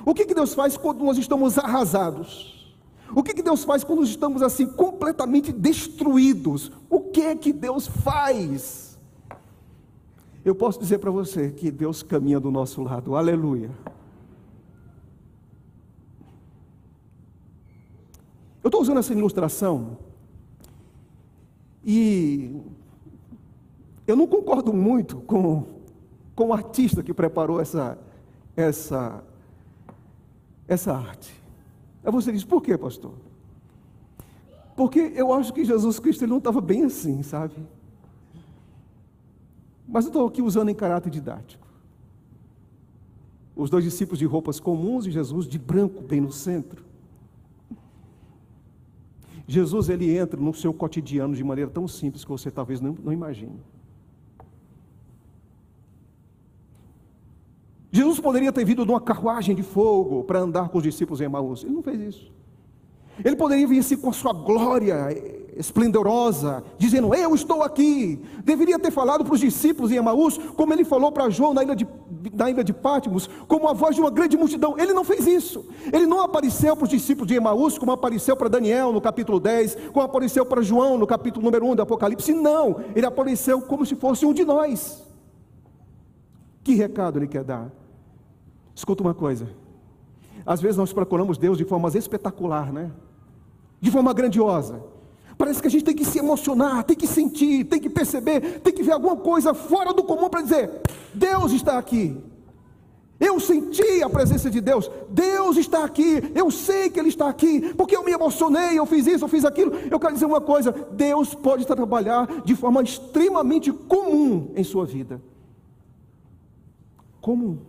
O 0.06 0.14
que, 0.14 0.26
que 0.26 0.34
Deus 0.34 0.54
faz 0.54 0.78
quando 0.78 1.04
nós 1.04 1.18
estamos 1.18 1.58
arrasados? 1.58 2.76
O 3.14 3.22
que, 3.22 3.34
que 3.34 3.44
Deus 3.44 3.64
faz 3.64 3.84
quando 3.84 4.04
estamos 4.04 4.42
assim 4.42 4.66
completamente 4.66 5.52
destruídos? 5.52 6.72
O 6.90 7.02
que 7.02 7.22
é 7.22 7.36
que 7.36 7.52
Deus 7.52 7.88
faz? 7.88 8.91
Eu 10.44 10.56
posso 10.56 10.80
dizer 10.80 10.98
para 10.98 11.12
você 11.12 11.52
que 11.52 11.70
Deus 11.70 12.02
caminha 12.02 12.40
do 12.40 12.50
nosso 12.50 12.82
lado, 12.82 13.16
aleluia. 13.16 13.70
Eu 18.64 18.68
estou 18.68 18.82
usando 18.82 18.98
essa 18.98 19.14
ilustração 19.14 19.98
e 21.84 22.60
eu 24.08 24.16
não 24.16 24.26
concordo 24.26 24.74
muito 24.74 25.18
com, 25.18 25.64
com 26.36 26.48
o 26.48 26.54
artista 26.54 27.04
que 27.04 27.14
preparou 27.14 27.62
essa, 27.62 27.98
essa, 28.56 29.24
essa 30.68 30.94
arte. 30.94 31.32
Aí 32.04 32.12
você 32.12 32.32
diz, 32.32 32.44
por 32.44 32.64
quê, 32.64 32.78
pastor? 32.78 33.14
Porque 34.76 35.14
eu 35.16 35.32
acho 35.34 35.54
que 35.54 35.64
Jesus 35.64 36.00
Cristo 36.00 36.24
ele 36.24 36.32
não 36.32 36.40
estava 36.40 36.60
bem 36.60 36.86
assim, 36.86 37.22
sabe? 37.22 37.56
Mas 39.92 40.06
eu 40.06 40.10
estou 40.10 40.26
aqui 40.26 40.42
usando 40.42 40.70
em 40.70 40.74
caráter 40.74 41.10
didático. 41.10 41.68
Os 43.54 43.70
dois 43.70 43.84
discípulos 43.84 44.18
de 44.18 44.26
roupas 44.26 44.60
comuns 44.60 45.06
e 45.06 45.12
Jesus 45.12 45.46
de 45.46 45.60
branco, 45.60 46.02
bem 46.02 46.22
no 46.22 46.32
centro. 46.32 46.86
Jesus 49.46 49.90
ele 49.90 50.18
entra 50.18 50.40
no 50.40 50.54
seu 50.54 50.74
cotidiano 50.74 51.36
de 51.36 51.44
maneira 51.44 51.70
tão 51.70 51.88
simples 51.90 52.24
que 52.24 52.32
você 52.32 52.50
talvez 52.50 52.80
não, 52.80 52.96
não 53.04 53.12
imagine. 53.12 53.60
Jesus 57.92 58.22
poderia 58.22 58.54
ter 58.54 58.64
vindo 58.64 58.86
numa 58.86 59.02
carruagem 59.02 59.54
de 59.54 59.62
fogo 59.62 60.24
para 60.24 60.40
andar 60.40 60.70
com 60.70 60.78
os 60.78 60.84
discípulos 60.84 61.20
em 61.20 61.26
Emaús. 61.26 61.66
Ele 61.66 61.74
não 61.74 61.84
fez 61.84 62.00
isso. 62.00 62.32
Ele 63.24 63.36
poderia 63.36 63.68
vir 63.68 63.80
assim 63.80 63.98
com 63.98 64.10
a 64.10 64.14
sua 64.14 64.32
glória 64.32 64.96
esplendorosa, 65.62 66.64
dizendo: 66.78 67.14
Eu 67.16 67.34
estou 67.34 67.64
aqui. 67.64 68.22
Deveria 68.44 68.78
ter 68.78 68.92
falado 68.92 69.24
para 69.24 69.34
os 69.34 69.40
discípulos 69.40 69.92
em 69.92 69.96
Emaús, 69.96 70.38
como 70.58 70.74
ele 70.74 70.84
falou 70.84 71.12
para 71.12 71.30
João 71.30 71.54
na 71.54 71.64
ilha, 71.64 71.76
de, 71.76 71.88
na 72.34 72.50
ilha 72.50 72.64
de 72.64 72.74
Pátimos, 72.74 73.30
como 73.48 73.68
a 73.70 73.74
voz 73.74 73.96
de 73.96 74.02
uma 74.02 74.12
grande 74.12 74.36
multidão. 74.36 74.78
Ele 74.78 74.94
não 74.94 75.04
fez 75.04 75.26
isso. 75.26 75.66
Ele 75.94 76.06
não 76.06 76.20
apareceu 76.22 76.76
para 76.76 76.84
os 76.84 76.90
discípulos 76.90 77.28
de 77.28 77.36
Emaús, 77.36 77.78
como 77.78 77.92
apareceu 77.92 78.36
para 78.36 78.50
Daniel 78.50 78.92
no 78.92 79.00
capítulo 79.00 79.40
10, 79.40 79.78
como 79.94 80.06
apareceu 80.06 80.46
para 80.46 80.62
João 80.62 80.98
no 80.98 81.08
capítulo 81.08 81.46
número 81.46 81.66
1 81.68 81.76
do 81.76 81.82
Apocalipse. 81.84 82.34
Não, 82.34 82.82
ele 82.96 83.06
apareceu 83.06 83.62
como 83.62 83.86
se 83.86 83.96
fosse 83.96 84.26
um 84.26 84.34
de 84.34 84.44
nós. 84.44 85.08
Que 86.64 86.76
recado 86.76 87.18
ele 87.20 87.28
quer 87.28 87.44
dar? 87.44 87.72
Escuta 88.76 89.02
uma 89.02 89.14
coisa. 89.14 89.48
Às 90.46 90.60
vezes 90.60 90.78
nós 90.78 90.92
procuramos 90.92 91.38
Deus 91.38 91.58
de 91.58 91.66
forma 91.66 91.88
espetacular, 91.90 92.74
né? 92.74 92.92
De 93.80 93.92
forma 93.92 94.14
grandiosa. 94.14 94.91
Parece 95.38 95.62
que 95.62 95.68
a 95.68 95.72
gente 95.72 95.84
tem 95.84 95.96
que 95.96 96.06
se 96.06 96.20
emocionar, 96.20 96.84
tem 96.84 96.96
que 96.96 97.08
sentir, 97.08 97.66
tem 97.66 97.80
que 97.80 97.90
perceber, 97.90 98.60
tem 98.60 98.74
que 98.74 98.84
ver 98.84 98.92
alguma 98.92 99.16
coisa 99.16 99.54
fora 99.54 99.94
do 99.94 100.04
comum 100.04 100.30
para 100.30 100.42
dizer: 100.42 100.82
Deus 101.14 101.52
está 101.52 101.78
aqui. 101.78 102.18
Eu 103.22 103.40
senti 103.40 104.02
a 104.02 104.10
presença 104.10 104.50
de 104.50 104.60
Deus. 104.60 104.90
Deus 105.08 105.56
está 105.56 105.86
aqui. 105.86 106.32
Eu 106.34 106.50
sei 106.50 106.90
que 106.90 107.00
Ele 107.00 107.10
está 107.10 107.30
aqui. 107.30 107.72
Porque 107.76 107.96
eu 107.96 108.04
me 108.04 108.12
emocionei, 108.12 108.80
eu 108.80 108.86
fiz 108.88 109.06
isso, 109.06 109.24
eu 109.24 109.30
fiz 109.30 109.46
aquilo. 109.46 109.76
Eu 109.92 110.00
quero 110.00 110.16
dizer 110.16 110.26
uma 110.26 110.42
coisa: 110.42 110.72
Deus 110.92 111.36
pode 111.36 111.66
trabalhar 111.68 112.42
de 112.44 112.56
forma 112.56 112.82
extremamente 112.82 113.72
comum 113.72 114.52
em 114.56 114.64
sua 114.64 114.88
vida. 114.88 115.22
Comum. 117.22 117.60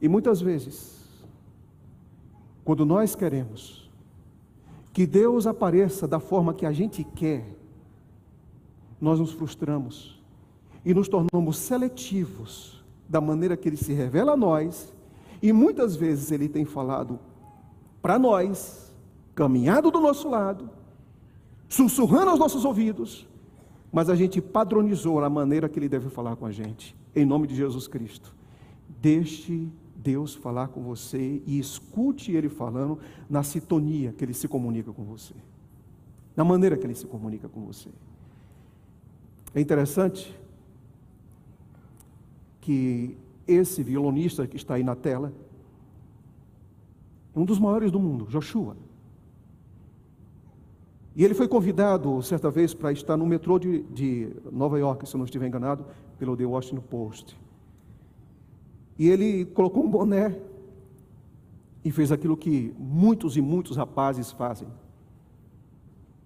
E 0.00 0.08
muitas 0.08 0.40
vezes, 0.40 0.96
quando 2.64 2.86
nós 2.86 3.16
queremos 3.16 3.87
que 4.98 5.06
Deus 5.06 5.46
apareça 5.46 6.08
da 6.08 6.18
forma 6.18 6.52
que 6.52 6.66
a 6.66 6.72
gente 6.72 7.04
quer, 7.04 7.56
nós 9.00 9.20
nos 9.20 9.30
frustramos 9.30 10.20
e 10.84 10.92
nos 10.92 11.08
tornamos 11.08 11.56
seletivos 11.56 12.84
da 13.08 13.20
maneira 13.20 13.56
que 13.56 13.68
Ele 13.68 13.76
se 13.76 13.92
revela 13.92 14.32
a 14.32 14.36
nós, 14.36 14.92
e 15.40 15.52
muitas 15.52 15.94
vezes 15.94 16.32
Ele 16.32 16.48
tem 16.48 16.64
falado 16.64 17.20
para 18.02 18.18
nós, 18.18 18.92
caminhado 19.36 19.88
do 19.92 20.00
nosso 20.00 20.28
lado, 20.28 20.68
sussurrando 21.68 22.30
aos 22.30 22.40
nossos 22.40 22.64
ouvidos, 22.64 23.24
mas 23.92 24.10
a 24.10 24.16
gente 24.16 24.40
padronizou 24.40 25.22
a 25.22 25.30
maneira 25.30 25.68
que 25.68 25.78
Ele 25.78 25.88
deve 25.88 26.08
falar 26.08 26.34
com 26.34 26.44
a 26.44 26.50
gente, 26.50 26.96
em 27.14 27.24
nome 27.24 27.46
de 27.46 27.54
Jesus 27.54 27.86
Cristo. 27.86 28.34
Deixe 29.00 29.68
Deus 29.98 30.34
falar 30.34 30.68
com 30.68 30.80
você 30.80 31.42
e 31.44 31.58
escute 31.58 32.32
Ele 32.32 32.48
falando 32.48 32.98
na 33.28 33.42
sintonia 33.42 34.12
que 34.12 34.24
Ele 34.24 34.32
se 34.32 34.46
comunica 34.46 34.92
com 34.92 35.04
você, 35.04 35.34
na 36.36 36.44
maneira 36.44 36.76
que 36.76 36.86
Ele 36.86 36.94
se 36.94 37.06
comunica 37.06 37.48
com 37.48 37.66
você. 37.66 37.90
É 39.54 39.60
interessante 39.60 40.38
que 42.60 43.16
esse 43.46 43.82
violonista 43.82 44.46
que 44.46 44.56
está 44.56 44.74
aí 44.74 44.84
na 44.84 44.94
tela, 44.94 45.32
um 47.34 47.44
dos 47.44 47.58
maiores 47.58 47.90
do 47.90 47.98
mundo, 47.98 48.26
Joshua. 48.26 48.76
E 51.16 51.24
ele 51.24 51.34
foi 51.34 51.48
convidado 51.48 52.22
certa 52.22 52.50
vez 52.50 52.74
para 52.74 52.92
estar 52.92 53.16
no 53.16 53.26
metrô 53.26 53.58
de, 53.58 53.82
de 53.84 54.30
Nova 54.52 54.78
York, 54.78 55.08
se 55.08 55.16
eu 55.16 55.18
não 55.18 55.24
estiver 55.24 55.48
enganado, 55.48 55.84
pelo 56.18 56.36
The 56.36 56.44
Washington 56.44 56.82
Post. 56.82 57.36
E 58.98 59.08
ele 59.08 59.44
colocou 59.44 59.84
um 59.84 59.90
boné 59.90 60.36
e 61.84 61.92
fez 61.92 62.10
aquilo 62.10 62.36
que 62.36 62.74
muitos 62.76 63.36
e 63.36 63.40
muitos 63.40 63.76
rapazes 63.76 64.32
fazem. 64.32 64.68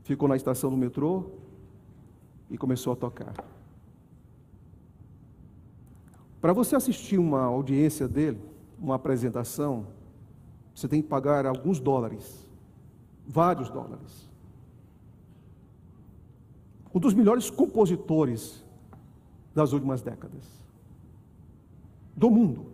Ficou 0.02 0.26
na 0.26 0.36
estação 0.36 0.70
do 0.70 0.76
metrô 0.76 1.26
e 2.50 2.56
começou 2.56 2.94
a 2.94 2.96
tocar. 2.96 3.34
Para 6.40 6.52
você 6.52 6.74
assistir 6.74 7.18
uma 7.18 7.42
audiência 7.42 8.08
dele, 8.08 8.40
uma 8.78 8.94
apresentação, 8.94 9.86
você 10.74 10.88
tem 10.88 11.02
que 11.02 11.08
pagar 11.08 11.44
alguns 11.46 11.78
dólares, 11.78 12.48
vários 13.28 13.68
dólares. 13.68 14.28
Um 16.92 16.98
dos 16.98 17.14
melhores 17.14 17.48
compositores 17.50 18.64
das 19.54 19.72
últimas 19.72 20.02
décadas 20.02 20.61
do 22.16 22.30
mundo. 22.30 22.66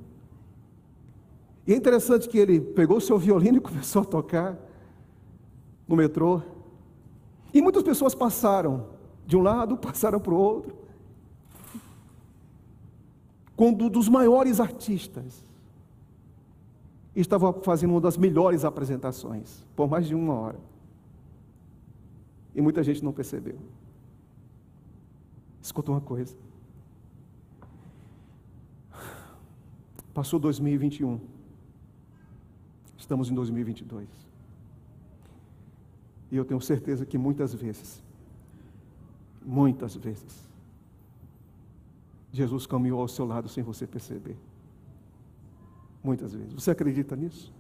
E 1.67 1.73
é 1.73 1.77
interessante 1.77 2.29
que 2.29 2.39
ele 2.39 2.61
pegou 2.61 2.97
o 2.97 3.01
seu 3.01 3.19
violino 3.19 3.59
e 3.59 3.61
começou 3.63 4.03
a 4.03 4.05
tocar 4.05 4.59
no 5.87 5.97
metrô. 5.97 6.43
E 7.53 7.61
muitas 7.61 7.83
pessoas 7.83 8.15
passaram 8.15 8.87
de 9.27 9.37
um 9.37 9.43
lado, 9.43 9.77
passaram 9.79 10.19
para 10.19 10.33
o 10.33 10.37
outro. 10.37 10.75
Quando 13.57 13.87
um 13.87 13.89
dos 13.89 14.09
maiores 14.09 14.61
artistas 14.61 15.43
estava 17.15 17.53
fazendo 17.53 17.91
uma 17.91 18.01
das 18.01 18.17
melhores 18.17 18.65
apresentações, 18.65 19.65
por 19.75 19.89
mais 19.89 20.07
de 20.07 20.15
uma 20.15 20.35
hora. 20.35 20.61
E 22.55 22.61
muita 22.61 22.83
gente 22.83 23.05
não 23.05 23.13
percebeu. 23.13 23.59
Escuta 25.61 25.91
uma 25.91 26.01
coisa. 26.01 26.37
Passou 30.19 30.41
2021. 30.41 31.21
Estamos 32.97 33.31
em 33.31 33.35
2022. 33.35 34.09
E 36.29 36.37
eu 36.37 36.45
tenho 36.45 36.61
certeza 36.61 37.07
que 37.07 37.17
muitas 37.17 37.55
vezes, 37.55 38.03
muitas 39.47 39.95
vezes, 39.95 40.51
Jesus 42.33 42.67
caminhou 42.67 43.01
ao 43.01 43.07
seu 43.07 43.27
lado 43.27 43.49
sem 43.49 43.63
você 43.63 43.87
perceber. 43.87 44.37
Muitas 46.03 46.35
vezes. 46.35 46.53
Você 46.53 46.73
acredita 46.73 47.15
nisso? 47.15 47.55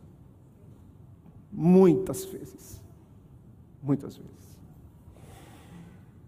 Muitas 1.52 2.24
vezes. 2.24 2.82
Muitas 3.80 4.16
vezes. 4.16 4.58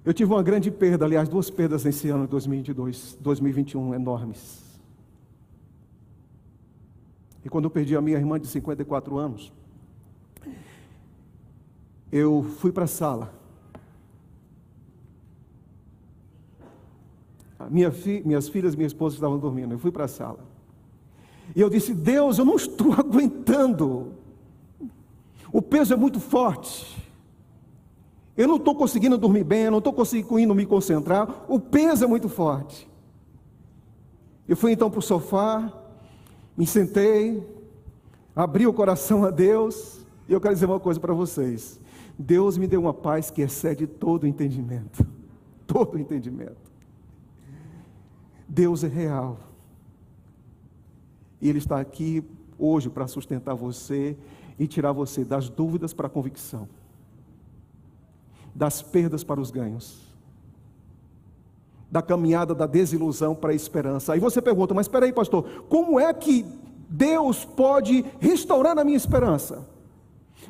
Eu 0.04 0.14
tive 0.14 0.32
uma 0.32 0.44
grande 0.44 0.70
perda, 0.70 1.04
aliás, 1.06 1.28
duas 1.28 1.50
perdas 1.50 1.82
nesse 1.82 2.08
ano 2.08 2.26
de 2.26 2.30
2022, 2.30 3.18
2021 3.20 3.94
enormes. 3.96 4.69
E 7.44 7.48
quando 7.48 7.64
eu 7.64 7.70
perdi 7.70 7.96
a 7.96 8.00
minha 8.00 8.16
irmã 8.16 8.38
de 8.38 8.46
54 8.46 9.16
anos, 9.16 9.52
eu 12.12 12.42
fui 12.58 12.72
para 12.72 12.84
a 12.84 12.88
sala. 12.88 13.32
Minha 17.70 17.90
fi, 17.90 18.22
minhas 18.24 18.48
filhas 18.48 18.74
e 18.74 18.76
minha 18.76 18.86
esposa 18.86 19.16
estavam 19.16 19.38
dormindo. 19.38 19.72
Eu 19.72 19.78
fui 19.78 19.92
para 19.92 20.04
a 20.04 20.08
sala. 20.08 20.40
E 21.54 21.60
eu 21.60 21.68
disse: 21.68 21.94
Deus, 21.94 22.38
eu 22.38 22.44
não 22.44 22.56
estou 22.56 22.92
aguentando. 22.98 24.12
O 25.52 25.60
peso 25.60 25.92
é 25.92 25.96
muito 25.96 26.20
forte. 26.20 26.98
Eu 28.36 28.48
não 28.48 28.56
estou 28.56 28.74
conseguindo 28.74 29.18
dormir 29.18 29.44
bem, 29.44 29.64
eu 29.64 29.70
não 29.70 29.78
estou 29.78 29.92
conseguindo 29.92 30.54
me 30.54 30.64
concentrar. 30.64 31.44
O 31.48 31.60
peso 31.60 32.04
é 32.04 32.06
muito 32.06 32.28
forte. 32.28 32.88
Eu 34.48 34.56
fui 34.56 34.72
então 34.72 34.90
para 34.90 34.98
o 34.98 35.02
sofá, 35.02 35.72
me 36.56 36.66
sentei, 36.66 37.46
abri 38.34 38.66
o 38.66 38.72
coração 38.72 39.24
a 39.24 39.30
Deus, 39.30 40.04
e 40.28 40.32
eu 40.32 40.40
quero 40.40 40.54
dizer 40.54 40.66
uma 40.66 40.80
coisa 40.80 41.00
para 41.00 41.14
vocês. 41.14 41.80
Deus 42.18 42.58
me 42.58 42.66
deu 42.66 42.80
uma 42.80 42.92
paz 42.92 43.30
que 43.30 43.42
excede 43.42 43.86
todo 43.86 44.26
entendimento. 44.26 45.06
Todo 45.66 45.98
entendimento. 45.98 46.70
Deus 48.46 48.82
é 48.82 48.88
real. 48.88 49.38
E 51.40 51.48
Ele 51.48 51.58
está 51.58 51.78
aqui 51.80 52.24
hoje 52.58 52.90
para 52.90 53.06
sustentar 53.06 53.54
você 53.54 54.16
e 54.58 54.66
tirar 54.66 54.92
você 54.92 55.24
das 55.24 55.48
dúvidas 55.48 55.94
para 55.94 56.08
a 56.08 56.10
convicção, 56.10 56.68
das 58.54 58.82
perdas 58.82 59.24
para 59.24 59.40
os 59.40 59.50
ganhos, 59.50 60.09
da 61.90 62.00
caminhada 62.00 62.54
da 62.54 62.66
desilusão 62.66 63.34
para 63.34 63.50
a 63.50 63.54
esperança. 63.54 64.12
Aí 64.12 64.20
você 64.20 64.40
pergunta, 64.40 64.72
mas 64.72 64.86
espera 64.86 65.06
aí, 65.06 65.12
pastor, 65.12 65.44
como 65.68 65.98
é 65.98 66.12
que 66.14 66.46
Deus 66.88 67.44
pode 67.44 68.04
restaurar 68.20 68.78
a 68.78 68.84
minha 68.84 68.96
esperança? 68.96 69.66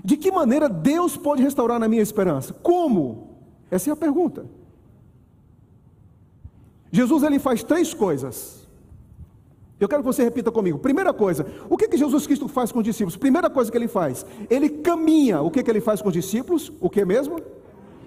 De 0.05 0.17
que 0.17 0.31
maneira 0.31 0.69
Deus 0.69 1.17
pode 1.17 1.43
restaurar 1.43 1.79
na 1.79 1.89
minha 1.89 2.03
esperança? 2.03 2.53
Como? 2.53 3.37
Essa 3.71 3.91
é 3.91 3.93
a 3.93 3.97
pergunta. 3.97 4.45
Jesus 6.93 7.23
ele 7.23 7.39
faz 7.39 7.63
três 7.63 7.95
coisas. 7.95 8.69
Eu 9.79 9.89
quero 9.89 10.03
que 10.03 10.07
você 10.07 10.23
repita 10.23 10.51
comigo. 10.51 10.79
Primeira 10.79 11.13
coisa, 11.13 11.47
o 11.71 11.77
que, 11.77 11.89
que 11.89 11.97
Jesus 11.97 12.27
Cristo 12.27 12.49
faz 12.49 12.71
com 12.71 12.81
os 12.81 12.85
discípulos? 12.85 13.17
Primeira 13.17 13.49
coisa 13.49 13.71
que 13.71 13.79
ele 13.79 13.89
faz, 13.89 14.27
ele 14.51 14.69
caminha. 14.69 15.41
O 15.41 15.51
que, 15.51 15.63
que 15.63 15.71
ele 15.71 15.81
faz 15.81 16.03
com 16.03 16.09
os 16.09 16.15
discípulos? 16.15 16.71
O 16.81 16.91
que 16.91 17.03
mesmo? 17.05 17.41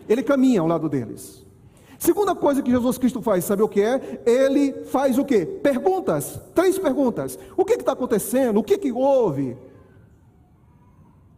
Ele 0.08 0.22
caminha 0.22 0.62
ao 0.62 0.68
lado 0.68 0.88
deles. 0.88 1.43
Segunda 2.04 2.36
coisa 2.36 2.62
que 2.62 2.70
Jesus 2.70 2.98
Cristo 2.98 3.22
faz, 3.22 3.46
sabe 3.46 3.64
o 3.64 3.70
que 3.70 3.80
é? 3.82 4.22
Ele 4.26 4.74
faz 4.88 5.18
o 5.18 5.24
que? 5.24 5.46
Perguntas. 5.46 6.38
Três 6.54 6.78
perguntas. 6.78 7.40
O 7.56 7.64
que 7.64 7.76
está 7.76 7.94
acontecendo? 7.94 8.60
O 8.60 8.64
que, 8.64 8.78
que 8.78 8.92
houve? 8.92 9.56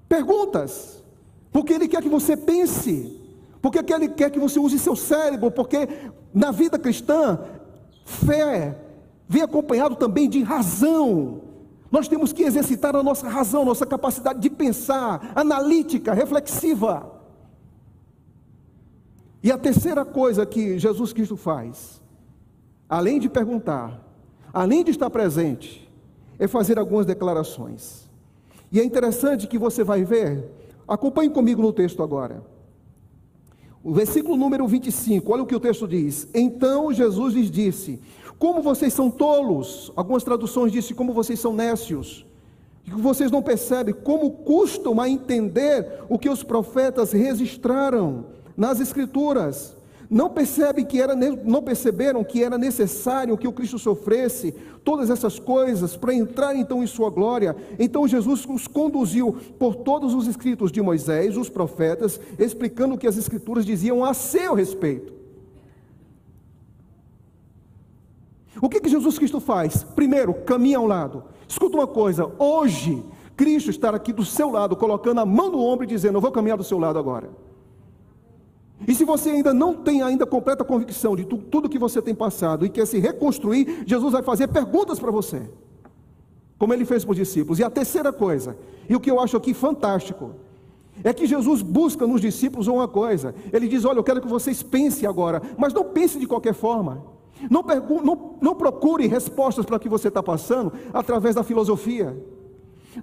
Perguntas. 0.10 1.04
Porque 1.52 1.72
ele 1.72 1.88
quer 1.88 2.02
que 2.02 2.10
você 2.10 2.36
pense. 2.36 3.16
Porque 3.62 3.78
ele 3.94 4.08
quer 4.08 4.32
que 4.32 4.40
você 4.40 4.58
use 4.58 4.80
seu 4.80 4.96
cérebro. 4.96 5.52
Porque 5.52 5.88
na 6.34 6.50
vida 6.50 6.80
cristã, 6.80 7.40
fé 8.04 8.76
vem 9.30 9.44
acompanhado 9.44 9.96
também 9.96 10.28
de 10.28 10.42
razão. 10.42 11.42
Nós 11.92 12.08
temos 12.08 12.34
que 12.34 12.42
exercitar 12.42 12.96
a 12.96 13.04
nossa 13.04 13.30
razão, 13.30 13.64
nossa 13.64 13.86
capacidade 13.86 14.40
de 14.40 14.50
pensar, 14.50 15.32
analítica, 15.36 16.12
reflexiva. 16.12 17.15
E 19.46 19.52
a 19.52 19.60
terceira 19.60 20.04
coisa 20.04 20.44
que 20.44 20.80
Jesus 20.80 21.14
Cristo 21.14 21.38
faz, 21.38 22.02
além 22.90 23.20
de 23.20 23.30
perguntar, 23.30 24.04
além 24.52 24.84
de 24.84 24.90
estar 24.90 25.08
presente, 25.08 25.88
é 26.40 26.48
fazer 26.48 26.80
algumas 26.80 27.06
declarações. 27.06 28.10
E 28.72 28.80
é 28.80 28.84
interessante 28.84 29.46
que 29.46 29.60
você 29.60 29.84
vai 29.84 30.04
ver, 30.04 30.50
acompanhe 30.88 31.30
comigo 31.30 31.62
no 31.62 31.72
texto 31.72 32.02
agora. 32.02 32.44
O 33.84 33.94
versículo 33.94 34.36
número 34.36 34.68
25, 34.68 35.32
olha 35.32 35.44
o 35.44 35.46
que 35.46 35.56
o 35.56 35.60
texto 35.60 35.88
diz. 35.88 36.28
Então 36.34 36.92
Jesus 36.92 37.36
lhes 37.36 37.52
disse: 37.52 38.02
Como 38.40 38.64
vocês 38.64 38.96
são 38.96 39.12
tolos, 39.12 39.94
algumas 39.96 40.24
traduções 40.24 40.72
dizem 40.72 40.96
como 40.96 41.14
vocês 41.14 41.40
são 41.40 41.54
nécios, 41.54 42.26
que 42.84 42.90
vocês 42.90 43.30
não 43.30 43.44
percebem 43.44 43.94
como 43.94 44.32
custam 44.32 45.00
a 45.00 45.08
entender 45.08 46.04
o 46.10 46.18
que 46.18 46.32
os 46.32 46.42
profetas 46.42 47.12
registraram 47.12 48.34
nas 48.56 48.80
Escrituras. 48.80 49.76
Não 50.10 50.30
percebem 50.30 50.86
que 50.86 51.02
era, 51.02 51.16
não 51.16 51.64
perceberam 51.64 52.24
que 52.24 52.44
era 52.44 52.58
necessário 52.58 53.38
que 53.38 53.48
o 53.48 53.52
Cristo 53.52 53.80
sofresse 53.80 54.54
todas 54.84 55.10
essas 55.10 55.40
coisas 55.40 55.98
para 55.98 56.14
entrar 56.14 56.56
então 56.56 56.84
em 56.84 56.88
sua 56.88 57.10
glória. 57.10 57.56
Então 57.80 58.08
Jesus 58.08 58.46
os 58.48 58.68
conduziu 58.68 59.36
por 59.58 59.76
todos 59.76 60.14
os 60.14 60.28
escritos 60.28 60.72
de 60.72 60.82
Moisés, 60.82 61.36
os 61.38 61.50
profetas, 61.50 62.20
explicando 62.38 62.94
o 62.94 62.98
que 62.98 63.08
as 63.08 63.18
escrituras 63.18 63.66
diziam 63.66 64.06
a 64.06 64.14
seu 64.14 64.54
respeito. 64.54 65.14
O 68.62 68.70
que, 68.70 68.80
que 68.80 68.90
Jesus 68.90 69.18
Cristo 69.18 69.40
faz? 69.40 69.84
Primeiro, 69.84 70.34
caminha 70.34 70.78
ao 70.78 70.86
lado. 70.86 71.24
Escuta 71.48 71.78
uma 71.78 71.88
coisa, 71.88 72.32
hoje 72.38 73.04
Cristo 73.36 73.70
está 73.70 73.90
aqui 73.90 74.14
do 74.14 74.24
seu 74.24 74.50
lado, 74.50 74.76
colocando 74.76 75.20
a 75.20 75.26
mão 75.26 75.52
no 75.52 75.60
ombro 75.60 75.84
e 75.84 75.88
dizendo: 75.88 76.18
Eu 76.18 76.22
vou 76.22 76.32
caminhar 76.32 76.58
do 76.58 76.64
seu 76.64 76.80
lado 76.80 76.98
agora. 76.98 77.30
E 78.88 78.94
se 78.94 79.04
você 79.04 79.30
ainda 79.30 79.54
não 79.54 79.74
tem 79.74 80.02
ainda 80.02 80.26
completa 80.26 80.64
convicção 80.64 81.16
de 81.16 81.26
tu, 81.26 81.38
tudo 81.38 81.70
que 81.70 81.80
você 81.80 82.02
tem 82.02 82.14
passado 82.14 82.66
e 82.66 82.70
quer 82.70 82.86
se 82.86 83.00
reconstruir, 83.00 83.84
Jesus 83.86 84.14
vai 84.14 84.22
fazer 84.22 84.48
perguntas 84.48 85.00
para 85.00 85.12
você. 85.12 85.50
Como 86.58 86.74
ele 86.74 86.86
fez 86.86 87.04
para 87.04 87.12
os 87.12 87.18
discípulos. 87.18 87.60
E 87.60 87.64
a 87.64 87.70
terceira 87.70 88.14
coisa, 88.14 88.58
e 88.88 88.96
o 88.96 89.00
que 89.00 89.10
eu 89.10 89.20
acho 89.20 89.36
aqui 89.36 89.54
fantástico, 89.54 90.32
é 91.04 91.14
que 91.14 91.26
Jesus 91.26 91.62
busca 91.62 92.08
nos 92.08 92.22
discípulos 92.22 92.68
uma 92.68 92.88
coisa. 92.88 93.36
Ele 93.52 93.68
diz: 93.68 93.84
Olha, 93.84 94.00
eu 94.00 94.04
quero 94.04 94.22
que 94.22 94.28
vocês 94.28 94.64
pensem 94.64 95.08
agora, 95.08 95.42
mas 95.58 95.74
não 95.74 95.84
pense 95.84 96.18
de 96.20 96.28
qualquer 96.28 96.54
forma. 96.54 97.04
Não, 97.50 97.64
não, 98.04 98.36
não 98.40 98.56
procure 98.56 99.08
respostas 99.08 99.66
para 99.66 99.76
o 99.76 99.80
que 99.80 99.90
você 99.90 100.08
está 100.08 100.24
passando 100.24 100.72
através 100.94 101.36
da 101.36 101.44
filosofia. 101.44 102.16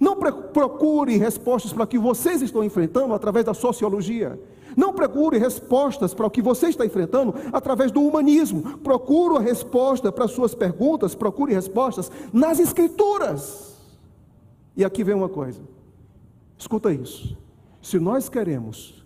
Não 0.01 0.15
procure 0.15 1.17
respostas 1.17 1.71
para 1.71 1.83
o 1.83 1.87
que 1.87 1.99
vocês 1.99 2.41
estão 2.41 2.63
enfrentando 2.63 3.13
através 3.13 3.45
da 3.45 3.53
sociologia. 3.53 4.39
Não 4.75 4.93
procure 4.93 5.37
respostas 5.37 6.13
para 6.13 6.25
o 6.25 6.29
que 6.29 6.41
você 6.41 6.67
está 6.67 6.85
enfrentando 6.85 7.33
através 7.51 7.91
do 7.91 8.01
humanismo. 8.01 8.79
Procure 8.79 9.37
a 9.37 9.41
resposta 9.41 10.11
para 10.11 10.25
as 10.25 10.31
suas 10.31 10.53
perguntas, 10.53 11.15
procure 11.15 11.53
respostas 11.53 12.11
nas 12.31 12.59
Escrituras. 12.59 13.73
E 14.75 14.83
aqui 14.83 15.03
vem 15.03 15.15
uma 15.15 15.29
coisa. 15.29 15.61
Escuta 16.57 16.91
isso. 16.91 17.37
Se 17.81 17.99
nós 17.99 18.29
queremos 18.29 19.03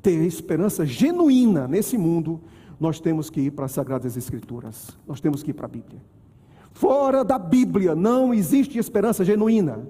ter 0.00 0.24
esperança 0.24 0.84
genuína 0.84 1.68
nesse 1.68 1.96
mundo, 1.96 2.40
nós 2.78 2.98
temos 2.98 3.30
que 3.30 3.42
ir 3.42 3.50
para 3.52 3.66
as 3.66 3.72
Sagradas 3.72 4.16
Escrituras. 4.16 4.96
Nós 5.06 5.20
temos 5.20 5.42
que 5.42 5.50
ir 5.50 5.54
para 5.54 5.66
a 5.66 5.68
Bíblia. 5.68 6.00
Fora 6.72 7.24
da 7.24 7.38
Bíblia 7.38 7.94
não 7.94 8.32
existe 8.32 8.78
esperança 8.78 9.24
genuína. 9.24 9.86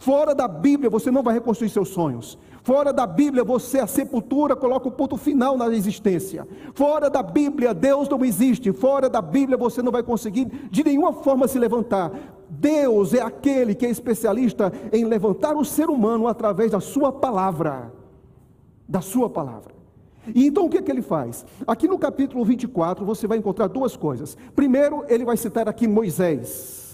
Fora 0.00 0.34
da 0.34 0.48
Bíblia 0.48 0.88
você 0.88 1.10
não 1.10 1.22
vai 1.22 1.34
reconstruir 1.34 1.68
seus 1.68 1.90
sonhos. 1.90 2.38
Fora 2.62 2.90
da 2.90 3.06
Bíblia, 3.06 3.44
você, 3.44 3.80
a 3.80 3.86
sepultura, 3.86 4.56
coloca 4.56 4.88
o 4.88 4.90
ponto 4.90 5.18
final 5.18 5.58
na 5.58 5.68
existência. 5.68 6.48
Fora 6.72 7.10
da 7.10 7.22
Bíblia, 7.22 7.74
Deus 7.74 8.08
não 8.08 8.24
existe. 8.24 8.72
Fora 8.72 9.10
da 9.10 9.20
Bíblia, 9.20 9.58
você 9.58 9.82
não 9.82 9.92
vai 9.92 10.02
conseguir 10.02 10.46
de 10.70 10.82
nenhuma 10.82 11.12
forma 11.12 11.46
se 11.46 11.58
levantar. 11.58 12.12
Deus 12.48 13.12
é 13.12 13.20
aquele 13.20 13.74
que 13.74 13.84
é 13.84 13.90
especialista 13.90 14.72
em 14.90 15.04
levantar 15.04 15.54
o 15.54 15.66
ser 15.66 15.90
humano 15.90 16.26
através 16.26 16.70
da 16.70 16.80
sua 16.80 17.12
palavra. 17.12 17.92
Da 18.88 19.02
sua 19.02 19.28
palavra. 19.28 19.74
E 20.34 20.46
então 20.46 20.64
o 20.64 20.70
que, 20.70 20.78
é 20.78 20.82
que 20.82 20.90
ele 20.90 21.02
faz? 21.02 21.44
Aqui 21.66 21.86
no 21.86 21.98
capítulo 21.98 22.42
24 22.42 23.04
você 23.04 23.26
vai 23.26 23.36
encontrar 23.36 23.66
duas 23.66 23.96
coisas. 23.96 24.34
Primeiro, 24.56 25.04
ele 25.08 25.26
vai 25.26 25.36
citar 25.36 25.68
aqui 25.68 25.86
Moisés. 25.86 26.89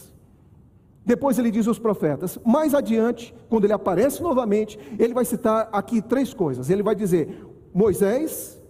Depois 1.06 1.38
ele 1.38 1.52
diz 1.52 1.68
os 1.68 1.78
profetas. 1.78 2.36
Mais 2.44 2.74
adiante, 2.74 3.32
quando 3.48 3.62
ele 3.62 3.72
aparece 3.72 4.20
novamente, 4.20 4.76
ele 4.98 5.14
vai 5.14 5.24
citar 5.24 5.68
aqui 5.72 6.02
três 6.02 6.34
coisas. 6.34 6.68
Ele 6.68 6.82
vai 6.82 6.96
dizer 6.96 7.46
Moisés, 7.72 8.60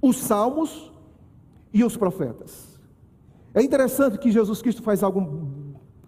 os 0.00 0.16
salmos 0.16 0.90
e 1.74 1.84
os 1.84 1.94
profetas. 1.94 2.80
É 3.52 3.62
interessante 3.62 4.18
que 4.18 4.32
Jesus 4.32 4.62
Cristo 4.62 4.82
faz 4.82 5.02
algo 5.02 5.46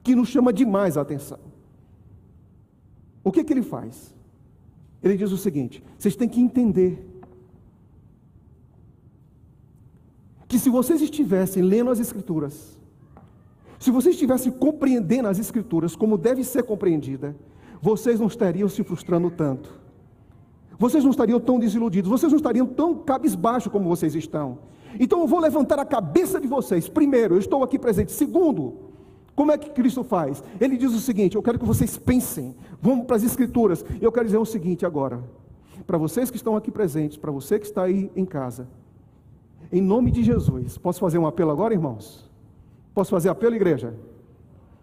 que 0.02 0.14
nos 0.14 0.28
chama 0.28 0.50
demais 0.50 0.96
a 0.96 1.02
atenção. 1.02 1.38
O 3.22 3.30
que, 3.30 3.44
que 3.44 3.52
ele 3.52 3.62
faz? 3.62 4.14
Ele 5.02 5.14
diz 5.14 5.30
o 5.30 5.36
seguinte: 5.36 5.84
vocês 5.98 6.16
têm 6.16 6.28
que 6.28 6.40
entender 6.40 7.06
que 10.46 10.59
se 10.59 10.70
vocês 10.70 11.02
estivessem 11.02 11.62
lendo 11.62 11.90
as 11.90 12.00
Escrituras, 12.00 12.77
se 13.78 13.90
vocês 13.90 14.14
estivessem 14.14 14.50
compreendendo 14.50 15.28
as 15.28 15.38
Escrituras 15.38 15.94
como 15.94 16.18
deve 16.18 16.42
ser 16.42 16.64
compreendida, 16.64 17.36
vocês 17.80 18.18
não 18.18 18.26
estariam 18.26 18.68
se 18.68 18.82
frustrando 18.82 19.30
tanto. 19.30 19.78
Vocês 20.78 21.02
não 21.02 21.10
estariam 21.10 21.40
tão 21.40 21.59
desiludidos, 21.59 22.10
vocês 22.10 22.30
não 22.30 22.36
estariam 22.36 22.66
tão 22.66 22.94
cabisbaixo 22.94 23.70
como 23.70 23.88
vocês 23.88 24.14
estão. 24.14 24.59
Então 24.98 25.20
eu 25.20 25.26
vou 25.26 25.40
levantar 25.40 25.78
a 25.78 25.84
cabeça 25.84 26.40
de 26.40 26.46
vocês. 26.46 26.88
Primeiro, 26.88 27.34
eu 27.34 27.38
estou 27.38 27.62
aqui 27.62 27.78
presente. 27.78 28.12
Segundo, 28.12 28.74
como 29.34 29.52
é 29.52 29.59
que 29.59 29.70
Cristo 29.70 30.02
faz? 30.05 30.42
Ele 30.60 30.76
diz 30.76 30.92
o 30.92 31.00
seguinte: 31.00 31.36
eu 31.36 31.42
quero 31.42 31.59
que 31.59 31.64
vocês 31.64 31.96
pensem. 31.96 32.55
Vamos 32.80 33.06
para 33.06 33.16
as 33.16 33.22
Escrituras. 33.22 33.84
Eu 34.00 34.12
quero 34.12 34.26
dizer 34.26 34.38
o 34.38 34.44
seguinte 34.44 34.86
agora. 34.86 35.22
Para 35.86 35.98
vocês 35.98 36.30
que 36.30 36.36
estão 36.36 36.56
aqui 36.56 36.70
presentes, 36.70 37.16
para 37.16 37.32
você 37.32 37.59
que 37.59 37.66
está 37.66 37.84
aí 37.84 38.10
em 38.14 38.24
casa, 38.24 38.68
em 39.72 39.80
nome 39.80 40.10
de 40.10 40.22
Jesus, 40.22 40.78
posso 40.78 41.00
fazer 41.00 41.18
um 41.18 41.26
apelo 41.26 41.50
agora, 41.50 41.74
irmãos? 41.74 42.27
Posso 42.98 43.12
fazer 43.12 43.28
apelo, 43.28 43.54
igreja? 43.54 43.94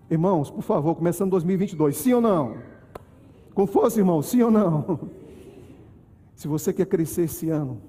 Irmãos, 0.10 0.50
por 0.50 0.62
favor, 0.62 0.96
começando 0.96 1.32
2022, 1.32 1.98
sim 1.98 2.14
ou 2.14 2.22
não? 2.22 2.56
Com 3.54 3.68
força, 3.68 4.00
irmão, 4.00 4.22
sim 4.22 4.42
ou 4.42 4.50
não? 4.50 5.10
Se 6.34 6.48
você 6.48 6.72
quer 6.72 6.86
crescer 6.86 7.24
esse 7.24 7.50
ano, 7.50 7.82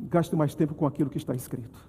gaste 0.00 0.34
mais 0.34 0.54
tempo 0.54 0.74
com 0.74 0.86
aquilo 0.86 1.10
que 1.10 1.18
está 1.18 1.34
escrito. 1.34 1.86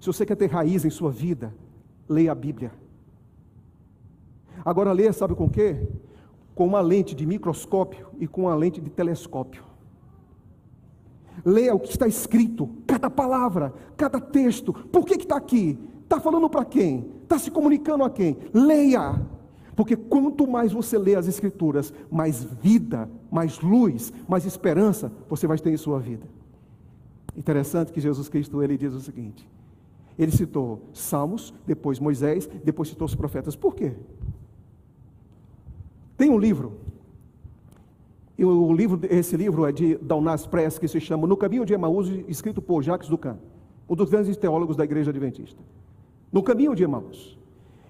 Se 0.00 0.06
você 0.06 0.24
quer 0.24 0.36
ter 0.36 0.46
raiz 0.46 0.84
em 0.84 0.90
sua 0.90 1.10
vida, 1.10 1.52
leia 2.08 2.30
a 2.30 2.36
Bíblia. 2.36 2.70
Agora 4.64 4.92
leia, 4.92 5.12
sabe 5.12 5.34
com 5.34 5.46
o 5.46 5.50
quê? 5.50 5.88
Com 6.54 6.64
uma 6.68 6.80
lente 6.80 7.16
de 7.16 7.26
microscópio 7.26 8.06
e 8.20 8.28
com 8.28 8.42
uma 8.42 8.54
lente 8.54 8.80
de 8.80 8.90
telescópio. 8.90 9.64
Leia 11.48 11.72
o 11.72 11.78
que 11.78 11.90
está 11.90 12.08
escrito, 12.08 12.68
cada 12.88 13.08
palavra, 13.08 13.72
cada 13.96 14.20
texto. 14.20 14.72
Por 14.72 15.06
que 15.06 15.14
está 15.14 15.36
aqui? 15.36 15.78
Está 16.02 16.18
falando 16.18 16.50
para 16.50 16.64
quem? 16.64 17.08
Está 17.22 17.38
se 17.38 17.52
comunicando 17.52 18.02
a 18.02 18.10
quem? 18.10 18.36
Leia. 18.52 19.24
Porque 19.76 19.94
quanto 19.94 20.44
mais 20.44 20.72
você 20.72 20.98
lê 20.98 21.14
as 21.14 21.28
Escrituras, 21.28 21.94
mais 22.10 22.42
vida, 22.42 23.08
mais 23.30 23.60
luz, 23.60 24.12
mais 24.28 24.44
esperança 24.44 25.12
você 25.28 25.46
vai 25.46 25.56
ter 25.56 25.70
em 25.70 25.76
sua 25.76 26.00
vida. 26.00 26.26
Interessante 27.36 27.92
que 27.92 28.00
Jesus 28.00 28.28
Cristo 28.28 28.60
ele 28.60 28.76
diz 28.76 28.92
o 28.92 29.00
seguinte: 29.00 29.48
ele 30.18 30.32
citou 30.32 30.82
Salmos, 30.92 31.54
depois 31.64 32.00
Moisés, 32.00 32.48
depois 32.64 32.88
citou 32.88 33.04
os 33.04 33.14
profetas. 33.14 33.54
Por 33.54 33.72
quê? 33.72 33.92
Tem 36.16 36.28
um 36.28 36.38
livro, 36.38 36.72
e 38.38 38.44
o 38.44 38.72
livro, 38.72 39.00
esse 39.10 39.36
livro 39.36 39.66
é 39.66 39.72
de 39.72 39.96
Dalnas 39.96 40.46
Press, 40.46 40.78
que 40.78 40.86
se 40.86 41.00
chama 41.00 41.26
No 41.26 41.36
Caminho 41.36 41.64
de 41.64 41.72
Emaús, 41.72 42.08
escrito 42.28 42.60
por 42.60 42.82
Jacques 42.82 43.08
Ducan, 43.08 43.38
um 43.88 43.96
dos 43.96 44.10
grandes 44.10 44.36
teólogos 44.36 44.76
da 44.76 44.84
Igreja 44.84 45.10
Adventista. 45.10 45.60
No 46.30 46.42
Caminho 46.42 46.74
de 46.74 46.84
Emaús. 46.84 47.36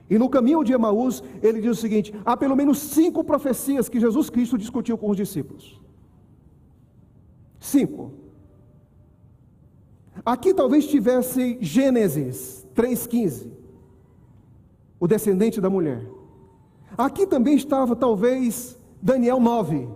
E 0.08 0.18
no 0.18 0.28
caminho 0.28 0.62
de 0.62 0.72
Emaús, 0.72 1.22
ele 1.42 1.60
diz 1.60 1.72
o 1.72 1.80
seguinte: 1.80 2.14
há 2.24 2.36
pelo 2.36 2.54
menos 2.54 2.78
cinco 2.78 3.24
profecias 3.24 3.88
que 3.88 3.98
Jesus 3.98 4.30
Cristo 4.30 4.56
discutiu 4.56 4.96
com 4.96 5.10
os 5.10 5.16
discípulos. 5.16 5.80
Cinco. 7.58 8.12
Aqui 10.24 10.54
talvez 10.54 10.86
tivesse 10.86 11.58
Gênesis 11.60 12.66
3,15, 12.74 13.48
o 14.98 15.06
descendente 15.06 15.60
da 15.60 15.68
mulher. 15.68 16.06
Aqui 16.96 17.26
também 17.26 17.56
estava 17.56 17.94
talvez 17.94 18.78
Daniel 19.02 19.40
9, 19.40 19.88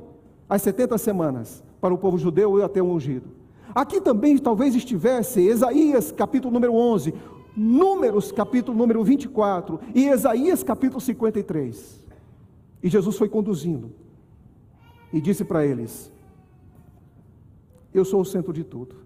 as 0.51 0.62
70 0.62 0.98
semanas, 0.98 1.62
para 1.81 1.94
o 1.94 1.98
povo 1.98 2.18
judeu 2.18 2.59
e 2.59 2.62
até 2.62 2.82
o 2.82 2.86
ungido. 2.86 3.28
Aqui 3.72 4.01
também 4.01 4.36
talvez 4.36 4.74
estivesse 4.74 5.40
Isaías 5.40 6.10
capítulo 6.10 6.52
número 6.52 6.74
11, 6.74 7.14
Números 7.56 8.32
capítulo 8.32 8.77
número 8.77 9.02
24 9.05 9.81
e 9.94 10.09
Isaías 10.09 10.62
capítulo 10.62 11.01
53. 11.01 12.05
E 12.82 12.89
Jesus 12.89 13.16
foi 13.16 13.28
conduzindo 13.28 13.93
e 15.12 15.20
disse 15.20 15.44
para 15.44 15.64
eles: 15.64 16.10
Eu 17.93 18.05
sou 18.05 18.20
o 18.20 18.24
centro 18.24 18.52
de 18.52 18.64
tudo. 18.64 18.97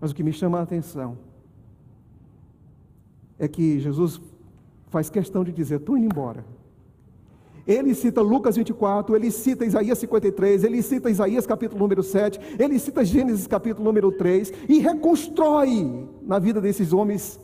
Mas 0.00 0.10
o 0.10 0.14
que 0.14 0.22
me 0.22 0.32
chama 0.32 0.58
a 0.58 0.62
atenção 0.62 1.18
é 3.38 3.48
que 3.48 3.80
Jesus 3.80 4.20
faz 4.88 5.10
questão 5.10 5.42
de 5.42 5.52
dizer: 5.52 5.80
Estou 5.80 5.96
indo 5.96 6.06
embora. 6.06 6.44
Ele 7.66 7.94
cita 7.94 8.22
Lucas 8.22 8.56
24, 8.56 9.16
ele 9.16 9.30
cita 9.30 9.64
Isaías 9.64 9.98
53, 9.98 10.62
ele 10.62 10.80
cita 10.82 11.10
Isaías 11.10 11.46
capítulo 11.46 11.80
número 11.80 12.02
7, 12.02 12.38
ele 12.58 12.78
cita 12.78 13.04
Gênesis 13.04 13.46
capítulo 13.46 13.84
número 13.84 14.12
3 14.12 14.52
e 14.68 14.78
reconstrói 14.78 16.08
na 16.22 16.38
vida 16.38 16.60
desses 16.60 16.92
homens 16.92 17.40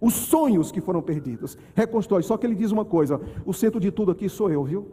os 0.00 0.14
sonhos 0.14 0.70
que 0.70 0.80
foram 0.80 1.02
perdidos. 1.02 1.58
Reconstrói. 1.74 2.22
Só 2.22 2.36
que 2.36 2.46
ele 2.46 2.54
diz 2.54 2.70
uma 2.70 2.84
coisa: 2.84 3.20
o 3.44 3.52
centro 3.52 3.80
de 3.80 3.90
tudo 3.90 4.12
aqui 4.12 4.28
sou 4.28 4.50
eu, 4.50 4.64
viu? 4.64 4.86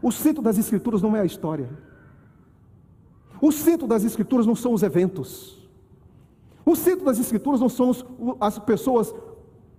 O 0.00 0.12
centro 0.12 0.42
das 0.42 0.58
escrituras 0.58 1.02
não 1.02 1.16
é 1.16 1.20
a 1.20 1.24
história. 1.24 1.68
O 3.40 3.52
centro 3.52 3.86
das 3.86 4.04
escrituras 4.04 4.46
não 4.46 4.54
são 4.54 4.72
os 4.72 4.82
eventos. 4.82 5.68
O 6.64 6.76
centro 6.76 7.04
das 7.04 7.18
escrituras 7.18 7.60
não 7.60 7.68
são 7.68 7.92
as 8.40 8.58
pessoas 8.58 9.14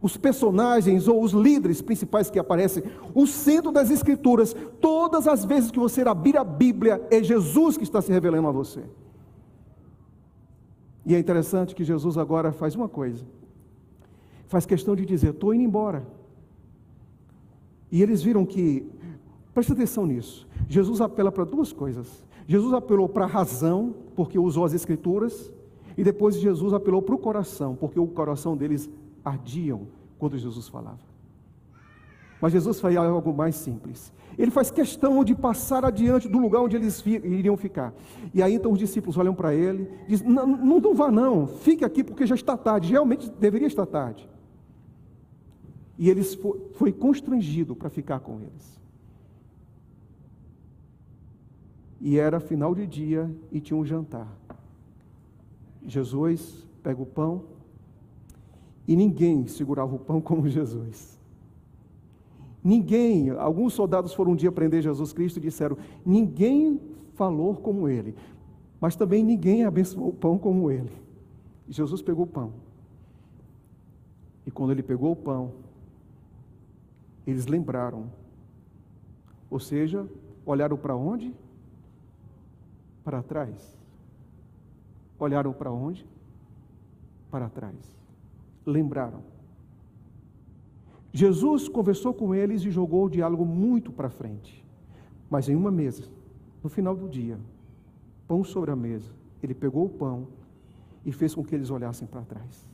os 0.01 0.15
personagens 0.15 1.07
ou 1.07 1.21
os 1.21 1.33
líderes 1.33 1.81
principais 1.81 2.29
que 2.29 2.39
aparecem, 2.39 2.83
o 3.13 3.27
centro 3.27 3.71
das 3.71 3.89
Escrituras, 3.89 4.55
todas 4.79 5.27
as 5.27 5.43
vezes 5.43 5.71
que 5.71 5.79
você 5.79 6.01
abrir 6.01 6.37
a 6.37 6.43
Bíblia, 6.43 7.05
é 7.11 7.21
Jesus 7.21 7.77
que 7.77 7.83
está 7.83 8.01
se 8.01 8.11
revelando 8.11 8.47
a 8.47 8.51
você. 8.51 8.83
E 11.05 11.15
é 11.15 11.19
interessante 11.19 11.75
que 11.75 11.83
Jesus 11.83 12.17
agora 12.17 12.51
faz 12.51 12.75
uma 12.75 12.87
coisa, 12.87 13.25
faz 14.47 14.65
questão 14.65 14.95
de 14.95 15.05
dizer: 15.05 15.31
estou 15.31 15.53
indo 15.53 15.63
embora. 15.63 16.05
E 17.91 18.01
eles 18.01 18.21
viram 18.21 18.45
que, 18.45 18.87
presta 19.53 19.73
atenção 19.73 20.05
nisso, 20.05 20.47
Jesus 20.67 21.01
apela 21.01 21.31
para 21.31 21.43
duas 21.43 21.73
coisas. 21.73 22.23
Jesus 22.47 22.73
apelou 22.73 23.09
para 23.09 23.25
a 23.25 23.27
razão, 23.27 23.93
porque 24.15 24.39
usou 24.39 24.65
as 24.65 24.73
Escrituras, 24.73 25.51
e 25.97 26.03
depois 26.03 26.35
Jesus 26.35 26.73
apelou 26.73 27.01
para 27.01 27.15
o 27.15 27.17
coração, 27.17 27.75
porque 27.75 27.99
o 27.99 28.07
coração 28.07 28.55
deles 28.55 28.89
ardiam 29.29 29.87
quando 30.17 30.37
Jesus 30.37 30.67
falava. 30.67 31.09
Mas 32.41 32.53
Jesus 32.53 32.79
faz 32.79 32.95
algo 32.95 33.33
mais 33.33 33.55
simples. 33.55 34.13
Ele 34.37 34.49
faz 34.49 34.71
questão 34.71 35.23
de 35.23 35.35
passar 35.35 35.83
adiante 35.83 36.29
do 36.29 36.37
lugar 36.37 36.61
onde 36.61 36.75
eles 36.75 37.05
iriam 37.05 37.57
ficar. 37.57 37.93
E 38.33 38.41
aí 38.41 38.53
então 38.53 38.71
os 38.71 38.79
discípulos 38.79 39.17
olham 39.17 39.35
para 39.35 39.53
ele 39.53 39.89
dizem: 40.07 40.29
não, 40.29 40.47
não, 40.47 40.79
não 40.79 40.95
vá 40.95 41.11
não, 41.11 41.47
fique 41.47 41.83
aqui 41.83 42.03
porque 42.03 42.25
já 42.25 42.35
está 42.35 42.55
tarde. 42.55 42.91
Realmente 42.91 43.29
deveria 43.29 43.67
estar 43.67 43.85
tarde. 43.85 44.29
E 45.97 46.13
foi, 46.23 46.59
foi 46.75 46.91
constrangido 46.93 47.75
para 47.75 47.89
ficar 47.89 48.21
com 48.21 48.39
eles. 48.39 48.79
E 51.99 52.17
era 52.17 52.39
final 52.39 52.73
de 52.73 52.87
dia 52.87 53.29
e 53.51 53.59
tinha 53.59 53.75
um 53.75 53.85
jantar. 53.85 54.33
Jesus 55.85 56.65
pega 56.81 57.01
o 57.01 57.05
pão, 57.05 57.43
e 58.89 58.95
ninguém 58.95 59.45
segurava 59.45 59.95
o 59.95 59.99
pão 59.99 60.19
como 60.19 60.49
Jesus. 60.49 61.15
Ninguém, 62.63 63.29
alguns 63.29 63.73
soldados 63.73 64.15
foram 64.15 64.31
um 64.31 64.35
dia 64.35 64.51
prender 64.51 64.81
Jesus 64.81 65.13
Cristo 65.13 65.37
e 65.37 65.41
disseram: 65.41 65.77
ninguém 66.03 66.81
falou 67.13 67.55
como 67.55 67.87
ele, 67.87 68.15
mas 68.81 68.95
também 68.95 69.23
ninguém 69.23 69.63
abençoou 69.63 70.09
o 70.09 70.13
pão 70.13 70.39
como 70.39 70.71
ele. 70.71 70.91
E 71.67 71.71
Jesus 71.71 72.01
pegou 72.01 72.23
o 72.23 72.27
pão. 72.27 72.51
E 74.43 74.49
quando 74.49 74.71
ele 74.71 74.81
pegou 74.81 75.11
o 75.11 75.15
pão, 75.15 75.51
eles 77.27 77.45
lembraram. 77.45 78.11
Ou 79.51 79.59
seja, 79.59 80.09
olharam 80.43 80.75
para 80.75 80.95
onde? 80.95 81.31
Para 83.03 83.21
trás. 83.21 83.77
Olharam 85.19 85.53
para 85.53 85.71
onde? 85.71 86.03
Para 87.29 87.49
trás 87.49 87.98
lembraram. 88.65 89.21
Jesus 91.11 91.67
conversou 91.67 92.13
com 92.13 92.35
eles 92.35 92.63
e 92.63 92.69
jogou 92.69 93.05
o 93.05 93.09
diálogo 93.09 93.45
muito 93.45 93.91
para 93.91 94.09
frente. 94.09 94.63
Mas 95.29 95.49
em 95.49 95.55
uma 95.55 95.71
mesa, 95.71 96.03
no 96.63 96.69
final 96.69 96.95
do 96.95 97.07
dia, 97.07 97.39
pão 98.27 98.43
sobre 98.43 98.71
a 98.71 98.75
mesa, 98.75 99.11
ele 99.41 99.53
pegou 99.53 99.85
o 99.85 99.89
pão 99.89 100.27
e 101.05 101.11
fez 101.11 101.33
com 101.33 101.43
que 101.43 101.55
eles 101.55 101.69
olhassem 101.69 102.07
para 102.07 102.21
trás. 102.21 102.67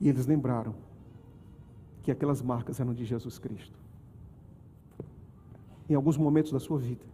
E 0.00 0.08
eles 0.08 0.26
lembraram 0.26 0.74
que 2.02 2.10
aquelas 2.10 2.42
marcas 2.42 2.80
eram 2.80 2.94
de 2.94 3.04
Jesus 3.04 3.38
Cristo. 3.38 3.78
Em 5.88 5.94
alguns 5.94 6.16
momentos 6.16 6.52
da 6.52 6.60
sua 6.60 6.78
vida, 6.78 7.04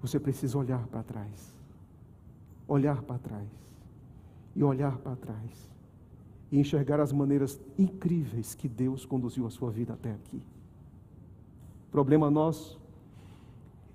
você 0.00 0.18
precisa 0.18 0.58
olhar 0.58 0.86
para 0.88 1.02
trás. 1.02 1.56
Olhar 2.66 3.02
para 3.02 3.18
trás. 3.18 3.48
E 4.56 4.62
olhar 4.62 4.98
para 4.98 5.16
trás 5.16 5.73
e 6.54 6.60
enxergar 6.60 7.00
as 7.00 7.12
maneiras 7.12 7.60
incríveis 7.76 8.54
que 8.54 8.68
Deus 8.68 9.04
conduziu 9.04 9.44
a 9.44 9.50
sua 9.50 9.72
vida 9.72 9.92
até 9.92 10.12
aqui. 10.12 10.40
Problema 11.90 12.30
nosso 12.30 12.80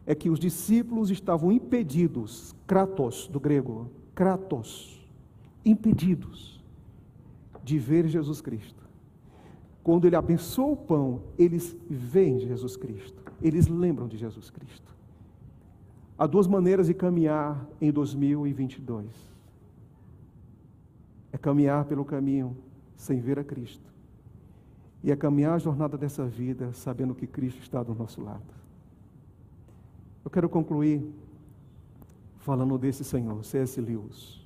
é 0.06 0.14
que 0.14 0.30
os 0.30 0.38
discípulos 0.38 1.10
estavam 1.10 1.54
impedidos, 1.54 2.54
kratos 2.68 3.28
do 3.28 3.40
grego, 3.40 3.90
kratos, 4.14 5.00
impedidos 5.64 6.62
de 7.64 7.80
ver 7.80 8.10
Jesus 8.10 8.42
Cristo. 8.42 8.84
Quando 9.82 10.06
ele 10.06 10.18
abençoa 10.18 10.74
o 10.74 10.76
pão, 10.76 11.22
eles 11.38 11.78
veem 11.90 12.42
Jesus 12.42 12.76
Cristo, 12.76 13.24
eles 13.42 13.70
lembram 13.70 14.06
de 14.06 14.18
Jesus 14.18 14.50
Cristo. 14.50 14.94
Há 16.18 16.28
duas 16.28 16.46
maneiras 16.46 16.88
de 16.88 16.94
caminhar 16.94 17.66
em 17.80 17.90
2022 17.90 19.39
é 21.32 21.38
caminhar 21.38 21.86
pelo 21.86 22.04
caminho 22.04 22.58
sem 22.96 23.20
ver 23.20 23.40
a 23.40 23.44
Cristo. 23.44 23.90
E 25.04 25.12
é 25.12 25.16
caminhar 25.16 25.54
a 25.54 25.60
jornada 25.60 25.98
dessa 25.98 26.26
vida 26.26 26.74
sabendo 26.74 27.16
que 27.16 27.26
Cristo 27.26 27.62
está 27.62 27.82
do 27.82 27.96
nosso 27.96 28.22
lado. 28.22 28.54
Eu 30.24 30.30
quero 30.30 30.50
concluir 30.50 31.10
falando 32.40 32.78
desse 32.78 33.04
Senhor, 33.04 33.44
C.S. 33.44 33.80
Lewis. 33.80 34.40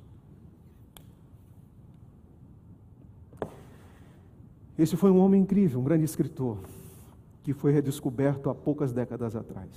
Esse 4.77 4.95
foi 4.97 5.11
um 5.11 5.19
homem 5.19 5.41
incrível, 5.41 5.79
um 5.79 5.83
grande 5.83 6.03
escritor, 6.03 6.57
que 7.43 7.53
foi 7.53 7.71
redescoberto 7.71 8.49
há 8.49 8.55
poucas 8.55 8.91
décadas 8.91 9.35
atrás. 9.35 9.69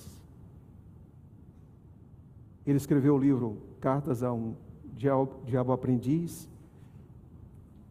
Ele 2.66 2.76
escreveu 2.76 3.14
o 3.14 3.18
livro 3.18 3.58
Cartas 3.80 4.22
a 4.22 4.32
um 4.32 4.54
diabo, 4.96 5.72
aprendiz, 5.72 6.48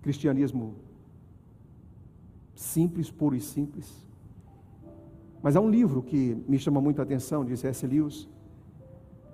cristianismo 0.05 0.75
simples, 2.53 3.09
puro 3.09 3.35
e 3.35 3.41
simples. 3.41 3.91
Mas 5.41 5.55
há 5.55 5.59
um 5.59 5.67
livro 5.67 6.03
que 6.03 6.37
me 6.47 6.59
chama 6.59 6.79
muita 6.79 7.01
atenção, 7.01 7.43
de 7.43 7.57
C.S. 7.57 7.87
Lewis, 7.87 8.29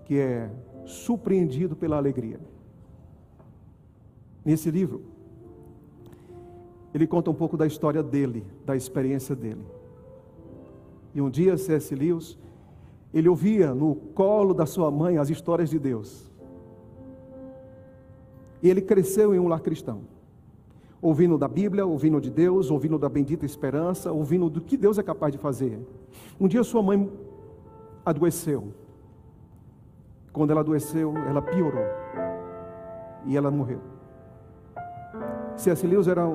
que 0.06 0.18
é 0.18 0.50
Surpreendido 0.86 1.76
pela 1.76 1.98
Alegria. 1.98 2.40
Nesse 4.46 4.72
livro, 4.72 5.02
ele 6.94 7.06
conta 7.06 7.30
um 7.30 7.34
pouco 7.34 7.58
da 7.58 7.68
história 7.68 8.02
dele, 8.02 8.46
da 8.66 8.74
experiência 8.74 9.36
dele. 9.36 9.66
E 11.14 11.22
um 11.22 11.30
dia, 11.30 11.58
C.S. 11.58 11.94
Lewis, 11.94 12.40
ele 13.14 13.28
ouvia 13.28 13.76
no 13.76 13.94
colo 13.94 14.54
da 14.54 14.66
sua 14.66 14.90
mãe 14.90 15.18
as 15.18 15.30
histórias 15.30 15.70
de 15.70 15.78
Deus. 15.78 16.32
E 18.64 18.70
ele 18.70 18.82
cresceu 18.82 19.36
em 19.36 19.40
um 19.40 19.50
lar 19.50 19.60
cristão 19.60 20.21
ouvindo 21.02 21.38
da 21.38 21.48
Bíblia, 21.48 21.86
ouvindo 21.86 22.22
de 22.22 22.30
Deus, 22.30 22.70
ouvindo 22.70 22.98
da 23.00 23.10
bendita 23.10 23.46
esperança, 23.46 24.12
ouvindo 24.12 24.50
do 24.50 24.62
que 24.62 24.78
Deus 24.78 25.00
é 25.00 25.04
capaz 25.04 25.32
de 25.32 25.40
fazer. 25.40 25.80
Um 26.40 26.48
dia 26.48 26.64
sua 26.64 26.84
mãe 26.84 27.12
adoeceu. 28.06 28.72
Quando 30.32 30.52
ela 30.52 30.62
adoeceu, 30.62 31.18
ela 31.18 31.42
piorou. 31.42 31.84
E 33.26 33.36
ela 33.36 33.50
morreu. 33.50 33.82
C.S. 35.56 35.86
Lewis 35.86 36.08
era 36.08 36.26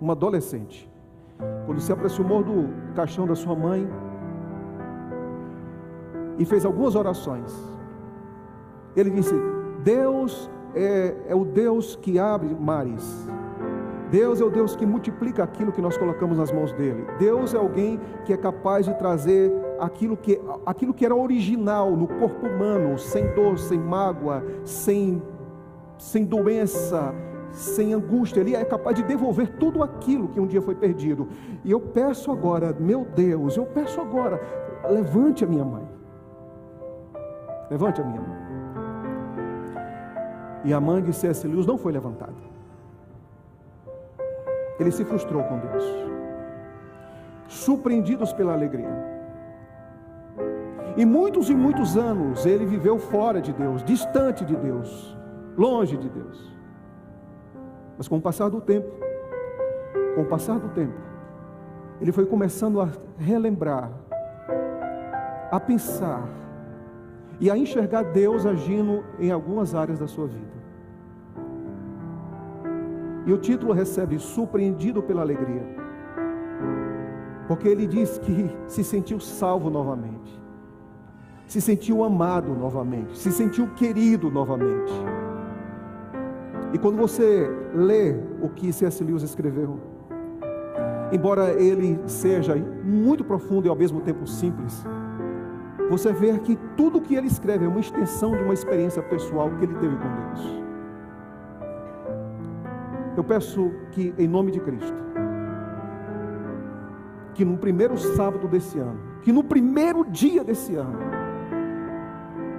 uma 0.00 0.12
adolescente. 0.12 0.88
Quando 1.64 1.80
se 1.80 1.92
aproximou 1.92 2.42
do 2.42 2.68
caixão 2.94 3.26
da 3.26 3.34
sua 3.34 3.54
mãe 3.54 3.88
e 6.38 6.44
fez 6.44 6.64
algumas 6.64 6.94
orações, 6.94 7.52
ele 8.94 9.10
disse: 9.10 9.34
Deus 9.82 10.50
é, 10.74 11.16
é 11.28 11.34
o 11.34 11.44
Deus 11.44 11.96
que 11.96 12.18
abre 12.18 12.54
mares 12.54 13.28
Deus 14.10 14.40
é 14.40 14.44
o 14.44 14.50
Deus 14.50 14.74
que 14.74 14.86
multiplica 14.86 15.42
aquilo 15.42 15.70
que 15.70 15.82
nós 15.82 15.96
colocamos 15.96 16.38
nas 16.38 16.50
mãos 16.50 16.72
dele. 16.72 17.06
Deus 17.18 17.52
é 17.52 17.58
alguém 17.58 18.00
que 18.24 18.32
é 18.32 18.36
capaz 18.36 18.86
de 18.86 18.94
trazer 18.94 19.52
aquilo 19.78 20.16
que, 20.16 20.40
aquilo 20.64 20.94
que 20.94 21.04
era 21.04 21.14
original 21.14 21.94
no 21.94 22.08
corpo 22.08 22.46
humano, 22.46 22.98
sem 22.98 23.26
dor, 23.34 23.58
sem 23.58 23.78
mágoa, 23.78 24.42
sem, 24.64 25.22
sem 25.98 26.24
doença, 26.24 27.14
sem 27.52 27.92
angústia. 27.92 28.40
Ele 28.40 28.54
é 28.54 28.64
capaz 28.64 28.96
de 28.96 29.02
devolver 29.02 29.48
tudo 29.58 29.82
aquilo 29.82 30.28
que 30.28 30.40
um 30.40 30.46
dia 30.46 30.62
foi 30.62 30.74
perdido. 30.74 31.28
E 31.62 31.70
eu 31.70 31.80
peço 31.80 32.32
agora, 32.32 32.74
meu 32.78 33.04
Deus, 33.04 33.58
eu 33.58 33.66
peço 33.66 34.00
agora, 34.00 34.40
levante 34.88 35.44
a 35.44 35.46
minha 35.46 35.64
mãe. 35.64 35.86
Levante 37.70 38.00
a 38.00 38.04
minha 38.04 38.20
mãe. 38.22 38.38
E 40.64 40.72
a 40.72 40.80
mãe 40.80 41.02
de 41.02 41.12
C.S. 41.12 41.46
Lewis 41.46 41.66
não 41.66 41.76
foi 41.76 41.92
levantada 41.92 42.47
ele 44.78 44.90
se 44.90 45.04
frustrou 45.04 45.42
com 45.44 45.58
Deus. 45.58 45.84
Surpreendidos 47.46 48.32
pela 48.32 48.52
alegria. 48.52 49.18
E 50.96 51.04
muitos 51.04 51.48
e 51.48 51.54
muitos 51.54 51.96
anos 51.96 52.44
ele 52.44 52.66
viveu 52.66 52.98
fora 52.98 53.40
de 53.40 53.52
Deus, 53.52 53.82
distante 53.84 54.44
de 54.44 54.56
Deus, 54.56 55.16
longe 55.56 55.96
de 55.96 56.08
Deus. 56.08 56.56
Mas 57.96 58.08
com 58.08 58.16
o 58.16 58.20
passar 58.20 58.48
do 58.48 58.60
tempo, 58.60 58.88
com 60.14 60.22
o 60.22 60.26
passar 60.26 60.58
do 60.58 60.68
tempo, 60.70 60.98
ele 62.00 62.12
foi 62.12 62.26
começando 62.26 62.80
a 62.80 62.88
relembrar, 63.16 63.90
a 65.50 65.58
pensar 65.58 66.28
e 67.40 67.50
a 67.50 67.56
enxergar 67.56 68.02
Deus 68.02 68.44
agindo 68.44 69.04
em 69.18 69.30
algumas 69.30 69.74
áreas 69.74 69.98
da 69.98 70.06
sua 70.06 70.26
vida. 70.26 70.57
E 73.28 73.32
o 73.32 73.36
título 73.36 73.74
recebe 73.74 74.18
Surpreendido 74.18 75.02
pela 75.02 75.20
Alegria. 75.20 75.62
Porque 77.46 77.68
ele 77.68 77.86
diz 77.86 78.16
que 78.16 78.50
se 78.66 78.82
sentiu 78.82 79.20
salvo 79.20 79.68
novamente, 79.68 80.42
se 81.46 81.60
sentiu 81.60 82.02
amado 82.02 82.54
novamente, 82.54 83.18
se 83.18 83.30
sentiu 83.30 83.68
querido 83.74 84.30
novamente. 84.30 84.92
E 86.72 86.78
quando 86.78 86.96
você 86.96 87.50
lê 87.74 88.16
o 88.40 88.48
que 88.48 88.72
C.S. 88.72 89.04
Lewis 89.04 89.22
escreveu, 89.22 89.78
embora 91.12 91.52
ele 91.52 92.00
seja 92.06 92.56
muito 92.82 93.24
profundo 93.24 93.66
e 93.66 93.68
ao 93.68 93.76
mesmo 93.76 94.00
tempo 94.00 94.26
simples, 94.26 94.82
você 95.90 96.14
vê 96.14 96.38
que 96.38 96.56
tudo 96.78 96.96
o 96.96 97.00
que 97.02 97.14
ele 97.14 97.26
escreve 97.26 97.66
é 97.66 97.68
uma 97.68 97.80
extensão 97.80 98.30
de 98.30 98.42
uma 98.42 98.54
experiência 98.54 99.02
pessoal 99.02 99.50
que 99.50 99.64
ele 99.66 99.74
teve 99.74 99.96
com 99.96 100.16
Deus. 100.16 100.67
Eu 103.18 103.24
peço 103.24 103.72
que, 103.90 104.14
em 104.16 104.28
nome 104.28 104.52
de 104.52 104.60
Cristo, 104.60 104.94
que 107.34 107.44
no 107.44 107.58
primeiro 107.58 107.98
sábado 107.98 108.46
desse 108.46 108.78
ano, 108.78 108.96
que 109.22 109.32
no 109.32 109.42
primeiro 109.42 110.04
dia 110.04 110.44
desse 110.44 110.76
ano, 110.76 110.96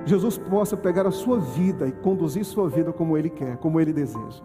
Jesus 0.03 0.37
possa 0.37 0.75
pegar 0.75 1.07
a 1.07 1.11
sua 1.11 1.39
vida 1.39 1.87
e 1.87 1.93
conduzir 1.93 2.43
sua 2.43 2.67
vida 2.67 2.91
como 2.91 3.17
Ele 3.17 3.29
quer, 3.29 3.55
como 3.55 3.79
Ele 3.79 3.93
deseja. 3.93 4.43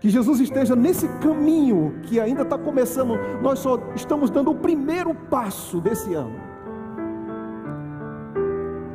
Que 0.00 0.10
Jesus 0.10 0.40
esteja 0.40 0.74
nesse 0.74 1.06
caminho 1.20 2.00
que 2.02 2.18
ainda 2.18 2.42
está 2.42 2.58
começando, 2.58 3.14
nós 3.40 3.60
só 3.60 3.78
estamos 3.94 4.30
dando 4.30 4.50
o 4.50 4.56
primeiro 4.56 5.14
passo 5.14 5.80
desse 5.80 6.12
ano. 6.12 6.40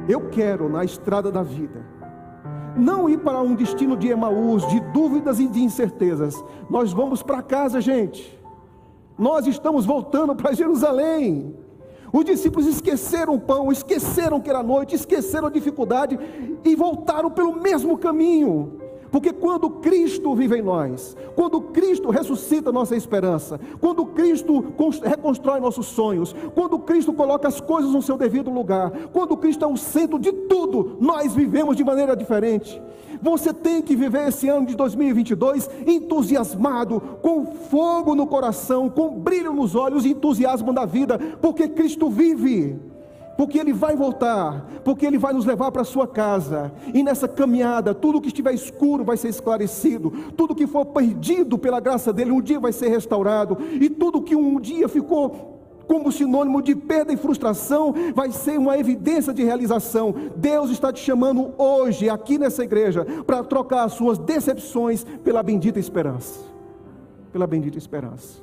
Eu 0.05 0.27
quero, 0.29 0.67
na 0.67 0.83
estrada 0.83 1.31
da 1.31 1.43
vida, 1.43 1.92
não 2.75 3.09
ir 3.09 3.19
para 3.19 3.41
um 3.41 3.55
destino 3.55 3.95
de 3.95 4.07
Emaús, 4.07 4.67
de 4.67 4.79
dúvidas 4.79 5.39
e 5.39 5.47
de 5.47 5.61
incertezas. 5.61 6.43
Nós 6.69 6.91
vamos 6.91 7.21
para 7.23 7.41
casa, 7.41 7.81
gente. 7.81 8.39
Nós 9.17 9.47
estamos 9.47 9.85
voltando 9.85 10.35
para 10.35 10.53
Jerusalém. 10.53 11.55
Os 12.11 12.25
discípulos 12.25 12.67
esqueceram 12.67 13.35
o 13.35 13.39
pão, 13.39 13.71
esqueceram 13.71 14.39
que 14.39 14.49
era 14.49 14.61
noite, 14.61 14.93
esqueceram 14.95 15.47
a 15.47 15.51
dificuldade 15.51 16.19
e 16.63 16.75
voltaram 16.75 17.31
pelo 17.31 17.59
mesmo 17.59 17.97
caminho. 17.97 18.82
Porque 19.13 19.31
quando 19.31 19.69
Cristo 19.69 20.33
vive 20.33 20.57
em 20.57 20.63
nós, 20.63 21.15
quando 21.35 21.61
Cristo 21.61 22.09
ressuscita 22.09 22.71
nossa 22.71 22.95
esperança, 22.95 23.59
quando 23.79 24.07
Cristo 24.07 24.73
reconstrói 25.03 25.59
nossos 25.59 25.85
sonhos, 25.85 26.35
quando 26.55 26.79
Cristo 26.79 27.13
coloca 27.13 27.47
as 27.47 27.61
coisas 27.61 27.91
no 27.91 28.01
seu 28.01 28.17
devido 28.17 28.49
lugar, 28.49 28.89
quando 29.13 29.37
Cristo 29.37 29.65
é 29.65 29.67
o 29.67 29.77
centro 29.77 30.17
de 30.17 30.31
tudo, 30.31 30.97
nós 30.99 31.31
vivemos 31.35 31.77
de 31.77 31.83
maneira 31.83 32.15
diferente. 32.15 32.81
Você 33.21 33.53
tem 33.53 33.83
que 33.83 33.95
viver 33.95 34.29
esse 34.29 34.49
ano 34.49 34.65
de 34.65 34.75
2022 34.75 35.69
entusiasmado, 35.85 36.99
com 37.21 37.45
fogo 37.45 38.15
no 38.15 38.25
coração, 38.25 38.89
com 38.89 39.19
brilho 39.19 39.53
nos 39.53 39.75
olhos 39.75 40.05
e 40.05 40.09
entusiasmo 40.09 40.73
da 40.73 40.85
vida, 40.85 41.19
porque 41.39 41.67
Cristo 41.67 42.09
vive 42.09 42.79
porque 43.37 43.57
Ele 43.57 43.73
vai 43.73 43.95
voltar, 43.95 44.65
porque 44.83 45.05
Ele 45.05 45.17
vai 45.17 45.33
nos 45.33 45.45
levar 45.45 45.71
para 45.71 45.81
a 45.81 45.85
sua 45.85 46.07
casa, 46.07 46.71
e 46.93 47.03
nessa 47.03 47.27
caminhada, 47.27 47.93
tudo 47.93 48.21
que 48.21 48.27
estiver 48.27 48.53
escuro 48.53 49.03
vai 49.03 49.17
ser 49.17 49.29
esclarecido, 49.29 50.11
tudo 50.35 50.55
que 50.55 50.67
for 50.67 50.85
perdido 50.85 51.57
pela 51.57 51.79
graça 51.79 52.13
dEle, 52.13 52.31
um 52.31 52.41
dia 52.41 52.59
vai 52.59 52.71
ser 52.71 52.89
restaurado, 52.89 53.57
e 53.79 53.89
tudo 53.89 54.21
que 54.21 54.35
um 54.35 54.59
dia 54.59 54.87
ficou 54.87 55.53
como 55.87 56.11
sinônimo 56.11 56.61
de 56.61 56.75
perda 56.75 57.11
e 57.11 57.17
frustração, 57.17 57.93
vai 58.15 58.31
ser 58.31 58.57
uma 58.57 58.77
evidência 58.77 59.33
de 59.33 59.43
realização. 59.43 60.15
Deus 60.37 60.69
está 60.69 60.93
te 60.93 61.01
chamando 61.01 61.53
hoje, 61.57 62.09
aqui 62.09 62.37
nessa 62.37 62.63
igreja, 62.63 63.05
para 63.25 63.43
trocar 63.43 63.83
as 63.83 63.93
suas 63.93 64.17
decepções 64.17 65.03
pela 65.23 65.43
bendita 65.43 65.79
esperança. 65.79 66.39
Pela 67.33 67.45
bendita 67.45 67.77
esperança. 67.77 68.41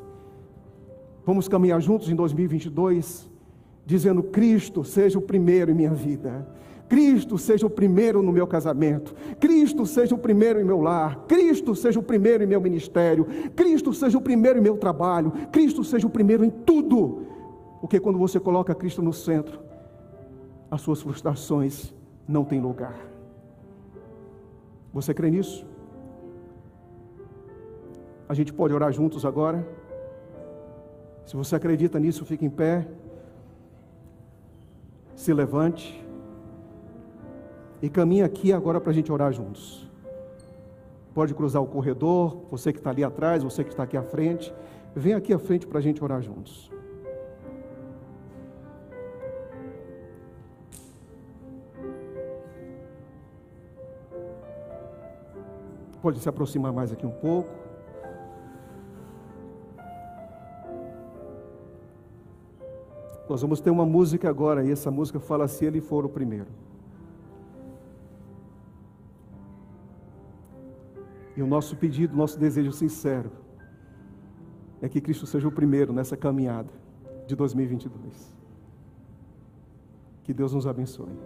Vamos 1.25 1.49
caminhar 1.49 1.81
juntos 1.81 2.11
em 2.11 2.15
2022 2.15 3.30
dizendo: 3.85 4.23
Cristo 4.23 4.85
seja 4.85 5.19
o 5.19 5.23
primeiro 5.23 5.70
em 5.70 5.74
minha 5.74 5.93
vida. 5.93 6.47
Cristo 6.89 7.39
seja 7.39 7.65
o 7.65 7.70
primeiro 7.70 8.20
no 8.20 8.32
meu 8.32 8.48
casamento, 8.48 9.15
Cristo 9.39 9.86
seja 9.86 10.12
o 10.12 10.19
primeiro 10.19 10.61
em 10.61 10.65
meu 10.65 10.81
lar, 10.81 11.24
Cristo 11.28 11.73
seja 11.73 12.01
o 12.01 12.02
primeiro 12.02 12.43
em 12.43 12.48
meu 12.48 12.61
ministério, 12.61 13.28
Cristo 13.55 13.93
seja 13.93 14.19
o 14.19 14.20
primeiro 14.20 14.59
em 14.59 14.62
meu 14.62 14.77
trabalho, 14.77 15.31
Cristo 15.52 15.85
seja 15.85 16.09
o 16.09 16.11
primeiro 16.11 16.44
em 16.44 16.51
tudo. 16.51 17.27
Porque 17.81 18.01
quando 18.01 18.19
você 18.19 18.40
coloca 18.40 18.74
Cristo 18.74 19.02
no 19.02 19.12
centro, 19.12 19.61
as 20.69 20.81
suas 20.81 21.01
frustrações 21.01 21.94
não 22.27 22.44
têm 22.44 22.61
lugar. 22.61 22.98
Você 24.93 25.15
crê 25.15 25.31
nisso? 25.31 25.65
A 28.28 28.35
gente 28.35 28.52
pode 28.52 28.74
orar 28.74 28.93
juntos 28.93 29.24
agora? 29.24 29.65
Se 31.24 31.36
você 31.36 31.55
acredita 31.55 32.01
nisso, 32.01 32.24
fique 32.24 32.44
em 32.44 32.51
pé 32.51 32.89
se 35.21 35.35
levante 35.35 36.03
e 37.83 37.91
caminhe 37.91 38.23
aqui 38.23 38.55
agora 38.55 38.81
para 38.81 38.91
a 38.91 38.95
gente 38.95 39.13
orar 39.13 39.31
juntos. 39.31 39.87
Pode 41.13 41.35
cruzar 41.35 41.63
o 41.63 41.67
corredor, 41.67 42.47
você 42.51 42.73
que 42.73 42.79
está 42.79 42.89
ali 42.89 43.05
atrás, 43.05 43.43
você 43.43 43.63
que 43.63 43.69
está 43.69 43.83
aqui 43.83 43.99
à 43.99 44.03
frente. 44.03 44.51
Vem 44.97 45.13
aqui 45.13 45.35
à 45.35 45.39
frente 45.39 45.67
para 45.67 45.79
a 45.79 45.83
gente 45.83 46.03
orar 46.03 46.23
juntos. 46.23 46.73
Pode 56.01 56.19
se 56.19 56.29
aproximar 56.31 56.73
mais 56.73 56.93
aqui 56.93 57.05
um 57.05 57.11
pouco. 57.11 57.60
Nós 63.31 63.43
vamos 63.43 63.61
ter 63.61 63.70
uma 63.70 63.86
música 63.86 64.28
agora, 64.28 64.66
e 64.66 64.73
essa 64.73 64.90
música 64.90 65.20
fala 65.20 65.47
se 65.47 65.65
ele 65.65 65.81
for 65.81 66.05
o 66.05 66.09
primeiro. 66.09 66.48
E 71.36 71.40
o 71.40 71.47
nosso 71.47 71.77
pedido, 71.77 72.16
nosso 72.16 72.36
desejo 72.36 72.73
sincero 72.73 73.31
é 74.82 74.89
que 74.89 75.01
Cristo 75.01 75.27
seja 75.27 75.47
o 75.47 75.52
primeiro 75.52 75.93
nessa 75.93 76.16
caminhada 76.16 76.73
de 77.28 77.36
2022. 77.36 78.35
Que 80.24 80.35
Deus 80.35 80.52
nos 80.52 80.66
abençoe. 80.66 81.16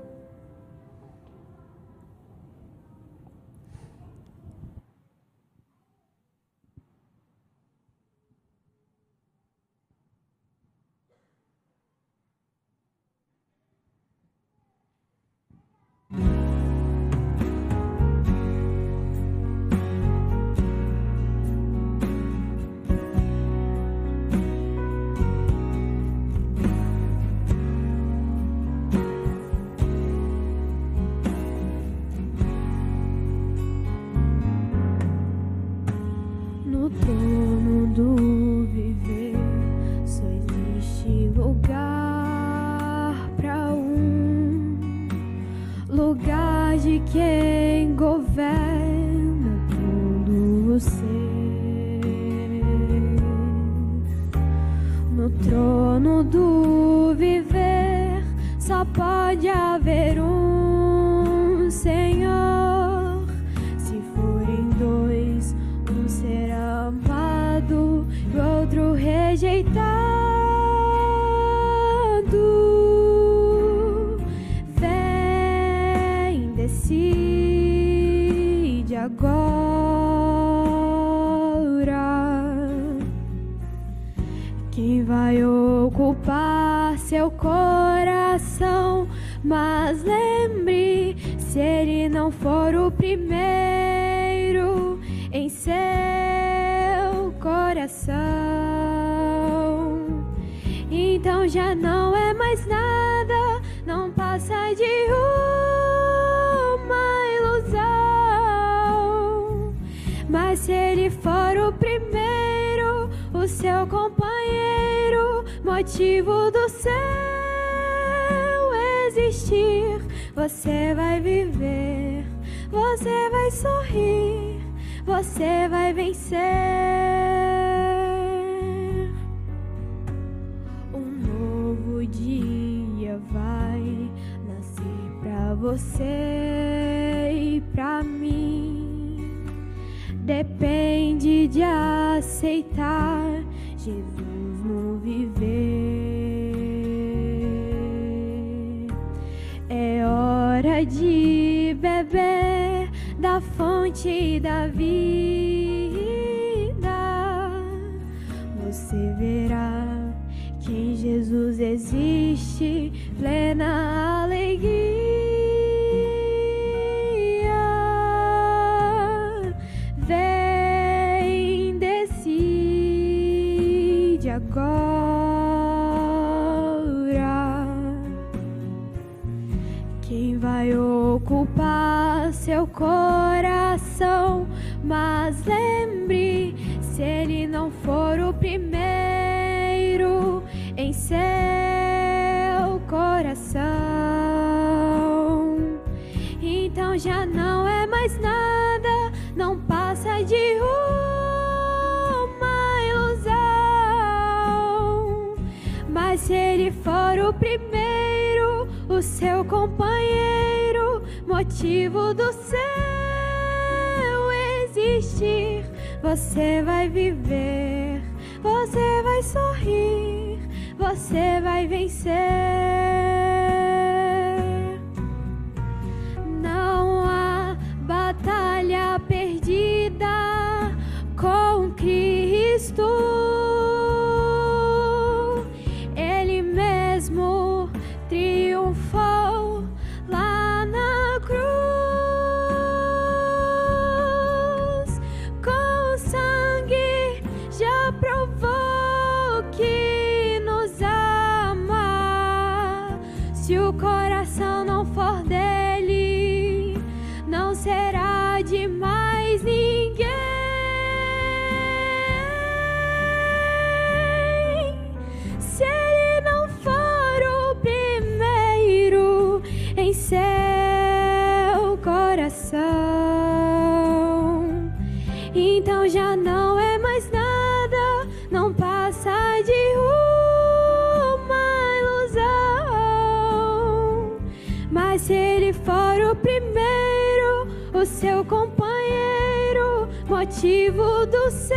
Motivo 290.44 291.06
do 291.06 291.30
seu 291.30 291.56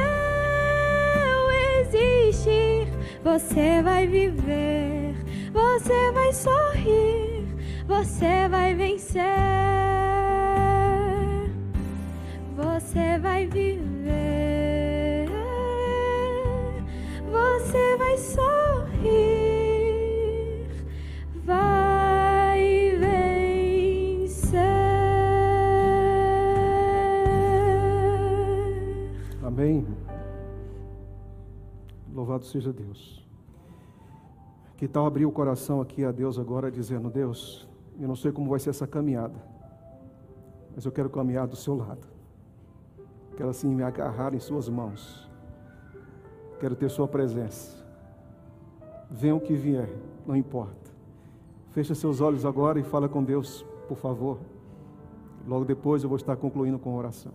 existir. 1.82 2.88
Você 3.22 3.82
vai 3.84 4.08
viver, 4.08 4.47
seja 32.48 32.72
Deus. 32.74 33.26
Que 34.78 34.88
tal 34.88 35.06
abrir 35.06 35.26
o 35.26 35.32
coração 35.32 35.82
aqui 35.82 36.06
a 36.06 36.12
Deus 36.12 36.38
agora, 36.38 36.72
dizendo: 36.72 37.10
Deus, 37.10 37.68
eu 38.00 38.08
não 38.08 38.16
sei 38.16 38.32
como 38.32 38.50
vai 38.50 38.60
ser 38.60 38.70
essa 38.70 38.86
caminhada, 38.86 39.36
mas 40.76 40.86
eu 40.86 40.92
quero 40.92 41.10
caminhar 41.10 41.48
do 41.48 41.56
seu 41.56 41.76
lado. 41.76 42.08
Quero 43.36 43.50
assim 43.50 43.74
me 43.74 43.84
agarrar 43.84 44.34
em 44.34 44.40
Suas 44.40 44.68
mãos. 44.68 45.30
Quero 46.60 46.76
ter 46.76 46.90
Sua 46.90 47.08
presença. 47.08 47.86
Venha 49.10 49.36
o 49.36 49.40
que 49.40 49.54
vier, 49.54 49.90
não 50.26 50.36
importa. 50.36 50.92
Fecha 51.72 51.94
seus 51.94 52.22
olhos 52.22 52.46
agora 52.46 52.80
e 52.80 52.84
fala 52.84 53.08
com 53.08 53.24
Deus, 53.24 53.66
por 53.88 53.98
favor. 53.98 54.40
Logo 55.48 55.64
depois 55.64 56.04
eu 56.04 56.10
vou 56.10 56.18
estar 56.18 56.36
concluindo 56.36 56.80
com 56.80 56.92
a 56.92 56.98
oração. 56.98 57.32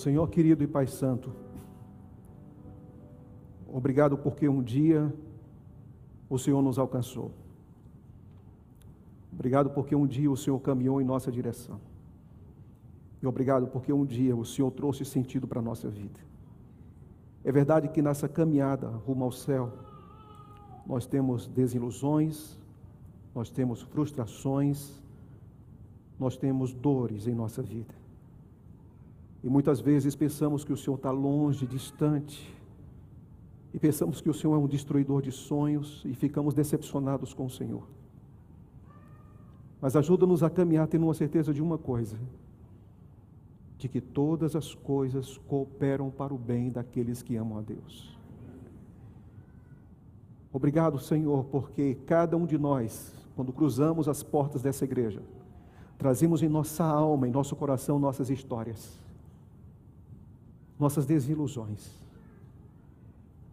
Senhor 0.00 0.26
querido 0.30 0.64
e 0.64 0.66
Pai 0.66 0.86
Santo, 0.86 1.30
obrigado 3.68 4.16
porque 4.16 4.48
um 4.48 4.62
dia 4.62 5.12
o 6.26 6.38
Senhor 6.38 6.62
nos 6.62 6.78
alcançou. 6.78 7.30
Obrigado 9.30 9.68
porque 9.68 9.94
um 9.94 10.06
dia 10.06 10.30
o 10.30 10.36
Senhor 10.38 10.58
caminhou 10.60 11.02
em 11.02 11.04
nossa 11.04 11.30
direção. 11.30 11.78
E 13.22 13.26
obrigado 13.26 13.66
porque 13.66 13.92
um 13.92 14.06
dia 14.06 14.34
o 14.34 14.42
Senhor 14.42 14.70
trouxe 14.70 15.04
sentido 15.04 15.46
para 15.46 15.58
a 15.58 15.62
nossa 15.62 15.90
vida. 15.90 16.18
É 17.44 17.52
verdade 17.52 17.86
que 17.88 18.00
nessa 18.00 18.26
caminhada 18.26 18.88
rumo 18.88 19.24
ao 19.24 19.32
céu, 19.32 19.70
nós 20.86 21.04
temos 21.06 21.46
desilusões, 21.46 22.58
nós 23.34 23.50
temos 23.50 23.82
frustrações, 23.82 24.98
nós 26.18 26.38
temos 26.38 26.72
dores 26.72 27.26
em 27.26 27.34
nossa 27.34 27.62
vida. 27.62 27.99
E 29.42 29.48
muitas 29.48 29.80
vezes 29.80 30.14
pensamos 30.14 30.64
que 30.64 30.72
o 30.72 30.76
Senhor 30.76 30.96
está 30.96 31.10
longe, 31.10 31.66
distante, 31.66 32.54
e 33.72 33.78
pensamos 33.78 34.20
que 34.20 34.28
o 34.28 34.34
Senhor 34.34 34.54
é 34.54 34.58
um 34.58 34.66
destruidor 34.66 35.22
de 35.22 35.32
sonhos 35.32 36.02
e 36.04 36.14
ficamos 36.14 36.54
decepcionados 36.54 37.32
com 37.32 37.46
o 37.46 37.50
Senhor. 37.50 37.86
Mas 39.80 39.96
ajuda-nos 39.96 40.42
a 40.42 40.50
caminhar 40.50 40.86
tendo 40.88 41.06
uma 41.06 41.14
certeza 41.14 41.54
de 41.54 41.62
uma 41.62 41.78
coisa: 41.78 42.18
de 43.78 43.88
que 43.88 44.00
todas 44.00 44.54
as 44.54 44.74
coisas 44.74 45.38
cooperam 45.48 46.10
para 46.10 46.34
o 46.34 46.38
bem 46.38 46.70
daqueles 46.70 47.22
que 47.22 47.36
amam 47.36 47.58
a 47.58 47.62
Deus. 47.62 48.18
Obrigado, 50.52 50.98
Senhor, 50.98 51.44
porque 51.44 51.96
cada 52.06 52.36
um 52.36 52.44
de 52.44 52.58
nós, 52.58 53.14
quando 53.36 53.52
cruzamos 53.52 54.08
as 54.08 54.20
portas 54.22 54.60
dessa 54.60 54.84
igreja, 54.84 55.22
trazemos 55.96 56.42
em 56.42 56.48
nossa 56.48 56.84
alma, 56.84 57.28
em 57.28 57.30
nosso 57.30 57.54
coração, 57.54 58.00
nossas 58.00 58.28
histórias 58.28 59.00
nossas 60.80 61.04
desilusões, 61.04 61.94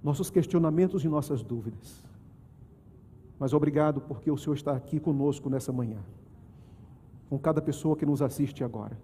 nossos 0.01 0.29
questionamentos 0.29 1.03
e 1.03 1.09
nossas 1.09 1.43
dúvidas. 1.43 2.01
Mas 3.37 3.53
obrigado 3.53 3.99
porque 3.99 4.31
o 4.31 4.37
Senhor 4.37 4.55
está 4.55 4.71
aqui 4.71 4.99
conosco 4.99 5.49
nessa 5.49 5.71
manhã, 5.73 5.99
com 7.29 7.37
cada 7.37 7.61
pessoa 7.61 7.97
que 7.97 8.05
nos 8.05 8.21
assiste 8.21 8.63
agora. 8.63 8.97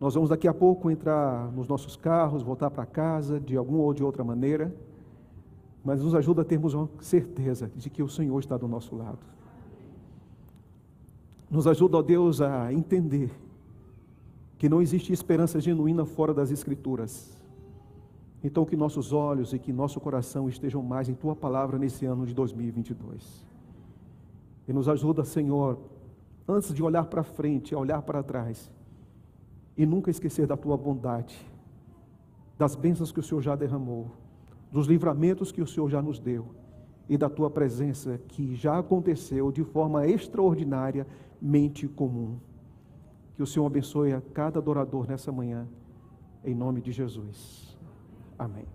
Nós 0.00 0.14
vamos 0.14 0.28
daqui 0.28 0.48
a 0.48 0.54
pouco 0.54 0.90
entrar 0.90 1.50
nos 1.52 1.68
nossos 1.68 1.96
carros, 1.96 2.42
voltar 2.42 2.70
para 2.70 2.84
casa 2.84 3.38
de 3.38 3.56
alguma 3.56 3.84
ou 3.84 3.94
de 3.94 4.02
outra 4.02 4.24
maneira, 4.24 4.74
mas 5.84 6.02
nos 6.02 6.14
ajuda 6.14 6.42
a 6.42 6.44
termos 6.44 6.74
uma 6.74 6.88
certeza 7.00 7.70
de 7.76 7.88
que 7.88 8.02
o 8.02 8.08
Senhor 8.08 8.38
está 8.40 8.56
do 8.56 8.68
nosso 8.68 8.94
lado. 8.96 9.18
Nos 11.50 11.66
ajuda, 11.66 11.96
ó 11.96 12.02
Deus, 12.02 12.40
a 12.40 12.72
entender 12.72 13.30
que 14.58 14.68
não 14.68 14.82
existe 14.82 15.12
esperança 15.12 15.60
genuína 15.60 16.04
fora 16.04 16.34
das 16.34 16.50
Escrituras. 16.50 17.38
Então, 18.42 18.64
que 18.64 18.76
nossos 18.76 19.12
olhos 19.12 19.52
e 19.52 19.58
que 19.58 19.72
nosso 19.72 20.00
coração 20.00 20.48
estejam 20.48 20.82
mais 20.82 21.08
em 21.08 21.14
Tua 21.14 21.34
palavra 21.34 21.78
nesse 21.78 22.04
ano 22.04 22.26
de 22.26 22.34
2022. 22.34 23.46
E 24.66 24.72
nos 24.72 24.88
ajuda, 24.88 25.24
Senhor, 25.24 25.78
antes 26.46 26.74
de 26.74 26.82
olhar 26.82 27.04
para 27.06 27.22
frente, 27.22 27.74
a 27.74 27.78
olhar 27.78 28.02
para 28.02 28.22
trás 28.22 28.70
e 29.76 29.86
nunca 29.86 30.10
esquecer 30.10 30.46
da 30.46 30.56
Tua 30.56 30.76
bondade, 30.76 31.38
das 32.58 32.74
bênçãos 32.74 33.12
que 33.12 33.20
o 33.20 33.22
Senhor 33.22 33.40
já 33.40 33.54
derramou, 33.54 34.10
dos 34.72 34.88
livramentos 34.88 35.52
que 35.52 35.62
o 35.62 35.66
Senhor 35.66 35.88
já 35.88 36.02
nos 36.02 36.18
deu 36.18 36.46
e 37.08 37.16
da 37.16 37.30
Tua 37.30 37.48
presença 37.48 38.18
que 38.26 38.56
já 38.56 38.78
aconteceu 38.78 39.52
de 39.52 39.62
forma 39.62 40.06
extraordinária, 40.06 41.06
mente 41.40 41.86
comum. 41.86 42.38
Que 43.38 43.42
o 43.44 43.46
Senhor 43.46 43.66
abençoe 43.66 44.12
a 44.12 44.20
cada 44.20 44.58
adorador 44.58 45.06
nessa 45.06 45.30
manhã, 45.30 45.68
em 46.44 46.56
nome 46.56 46.80
de 46.80 46.90
Jesus. 46.90 47.78
Amém. 48.36 48.66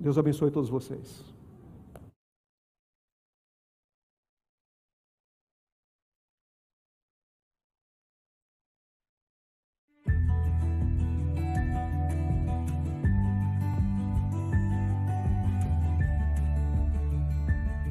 Deus 0.00 0.18
abençoe 0.18 0.50
todos 0.50 0.68
vocês. 0.68 1.24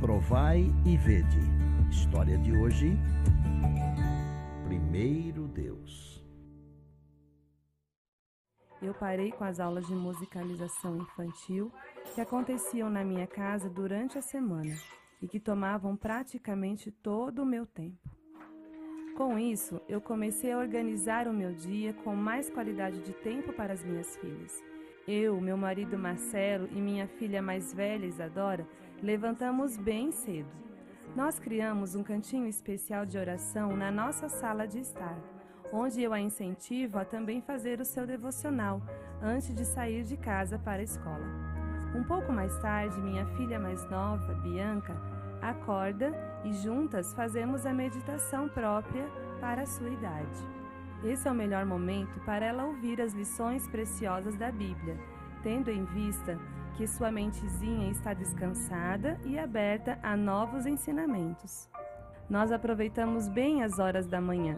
Provai 0.01 0.69
e 0.85 0.97
vede. 0.97 1.39
História 1.89 2.38
de 2.38 2.51
hoje. 2.51 2.99
Primeiro 4.68 5.48
Deus. 5.48 6.22
Eu 8.81 8.94
parei 8.94 9.31
com 9.31 9.45
as 9.45 9.61
aulas 9.61 9.88
de 9.88 9.95
musicalização 9.95 10.98
infantil 10.98 11.72
que 12.14 12.19
aconteciam 12.19 12.89
na 12.89 13.02
minha 13.02 13.26
casa 13.26 13.69
durante 13.69 14.18
a 14.18 14.22
semana 14.22 14.76
e 15.22 15.27
que 15.27 15.39
tomavam 15.39 15.95
praticamente 15.95 16.91
todo 16.91 17.44
o 17.44 17.45
meu 17.45 17.65
tempo. 17.65 18.10
Com 19.15 19.39
isso, 19.39 19.80
eu 19.88 20.02
comecei 20.02 20.52
a 20.52 20.60
organizar 20.60 21.30
o 21.30 21.34
meu 21.34 21.53
dia 21.53 21.94
com 21.94 22.14
mais 22.14 22.49
qualidade 22.49 22.99
de 22.99 23.14
tempo 23.14 23.53
para 23.53 23.72
as 23.72 23.85
minhas 23.85 24.18
filhas. 24.18 24.61
Eu, 25.07 25.39
meu 25.39 25.56
marido 25.56 25.98
Marcelo 25.98 26.68
e 26.73 26.81
minha 26.81 27.07
filha 27.07 27.41
mais 27.41 27.73
velha, 27.73 28.06
Isadora, 28.06 28.68
levantamos 29.02 29.77
bem 29.77 30.11
cedo. 30.11 30.66
Nós 31.18 31.39
criamos 31.39 31.95
um 31.95 32.03
cantinho 32.03 32.45
especial 32.45 33.03
de 33.03 33.18
oração 33.18 33.76
na 33.76 33.89
nossa 33.89 34.30
sala 34.30 34.68
de 34.68 34.77
estar, 34.77 35.18
onde 35.73 35.99
eu 35.99 36.14
a 36.14 36.19
incentivo 36.19 36.99
a 36.99 37.03
também 37.03 37.41
fazer 37.41 37.81
o 37.81 37.85
seu 37.85 38.06
devocional 38.06 38.80
antes 39.19 39.52
de 39.56 39.65
sair 39.65 40.03
de 40.03 40.15
casa 40.15 40.60
para 40.60 40.80
a 40.80 40.84
escola. 40.84 41.26
Um 41.95 42.03
pouco 42.03 42.31
mais 42.31 42.56
tarde, 42.60 43.02
minha 43.02 43.26
filha 43.35 43.60
mais 43.60 43.84
nova, 43.89 44.31
Bianca, 44.35 44.95
acorda 45.41 46.14
e 46.45 46.53
juntas 46.53 47.15
fazemos 47.15 47.65
a 47.65 47.73
meditação 47.73 48.48
própria 48.48 49.10
para 49.41 49.64
a 49.64 49.65
sua 49.65 49.89
idade. 49.89 50.39
Esse 51.03 51.27
é 51.27 51.31
o 51.31 51.35
melhor 51.35 51.65
momento 51.65 52.19
para 52.26 52.45
ela 52.45 52.64
ouvir 52.64 53.02
as 53.02 53.14
lições 53.14 53.68
preciosas 53.68 54.35
da 54.35 54.52
Bíblia, 54.52 54.95
tendo 55.41 55.72
em 55.72 55.84
vista 55.84 56.38
que 56.77 56.87
sua 56.87 57.11
mentezinha 57.11 57.89
está 57.89 58.13
descansada 58.13 59.17
e 59.25 59.37
aberta 59.39 59.97
a 60.03 60.15
novos 60.15 60.67
ensinamentos. 60.67 61.67
Nós 62.29 62.51
aproveitamos 62.51 63.27
bem 63.27 63.63
as 63.63 63.79
horas 63.79 64.05
da 64.05 64.21
manhã. 64.21 64.57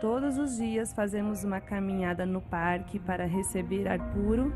Todos 0.00 0.38
os 0.38 0.56
dias 0.56 0.92
fazemos 0.92 1.44
uma 1.44 1.60
caminhada 1.60 2.26
no 2.26 2.40
parque 2.40 2.98
para 2.98 3.26
receber 3.26 3.86
ar 3.86 4.00
puro, 4.12 4.52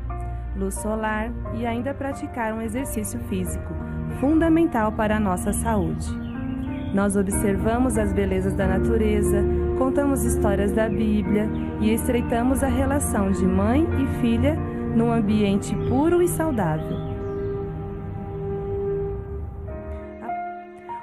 luz 0.57 0.75
solar 0.75 1.31
e 1.55 1.65
ainda 1.65 1.93
praticar 1.93 2.53
um 2.53 2.61
exercício 2.61 3.19
físico, 3.29 3.73
fundamental 4.19 4.91
para 4.91 5.15
a 5.15 5.19
nossa 5.19 5.53
saúde. 5.53 6.11
Nós 6.93 7.15
observamos 7.15 7.97
as 7.97 8.11
belezas 8.11 8.53
da 8.53 8.67
natureza, 8.67 9.41
contamos 9.77 10.25
histórias 10.25 10.73
da 10.73 10.89
Bíblia 10.89 11.47
e 11.79 11.93
estreitamos 11.93 12.63
a 12.63 12.67
relação 12.67 13.31
de 13.31 13.45
mãe 13.45 13.87
e 14.01 14.19
filha 14.19 14.57
num 14.97 15.11
ambiente 15.11 15.75
puro 15.87 16.23
e 16.23 16.27
saudável. 16.27 16.97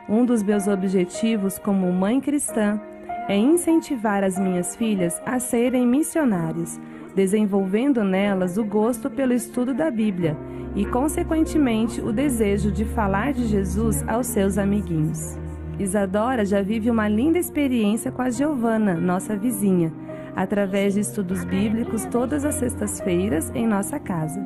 Um 0.08 0.26
dos 0.26 0.42
meus 0.42 0.66
objetivos 0.66 1.58
como 1.58 1.90
mãe 1.92 2.20
cristã 2.20 2.80
é 3.28 3.36
incentivar 3.36 4.24
as 4.24 4.36
minhas 4.36 4.74
filhas 4.74 5.22
a 5.24 5.38
serem 5.38 5.86
missionárias, 5.86 6.78
desenvolvendo 7.14 8.02
nelas 8.02 8.58
o 8.58 8.64
gosto 8.64 9.08
pelo 9.08 9.32
estudo 9.32 9.72
da 9.72 9.90
Bíblia 9.90 10.36
e, 10.74 10.84
consequentemente, 10.84 12.00
o 12.00 12.12
desejo 12.12 12.72
de 12.72 12.84
falar 12.84 13.32
de 13.32 13.46
Jesus 13.46 14.06
aos 14.08 14.26
seus 14.26 14.58
amiguinhos. 14.58 15.38
Isadora 15.78 16.44
já 16.44 16.60
vive 16.62 16.90
uma 16.90 17.08
linda 17.08 17.38
experiência 17.38 18.10
com 18.10 18.22
a 18.22 18.30
Giovana, 18.30 18.94
nossa 18.94 19.36
vizinha, 19.36 19.92
através 20.36 20.94
de 20.94 21.00
estudos 21.00 21.44
bíblicos 21.44 22.04
todas 22.06 22.44
as 22.44 22.56
sextas-feiras 22.56 23.50
em 23.54 23.66
nossa 23.66 23.98
casa. 23.98 24.40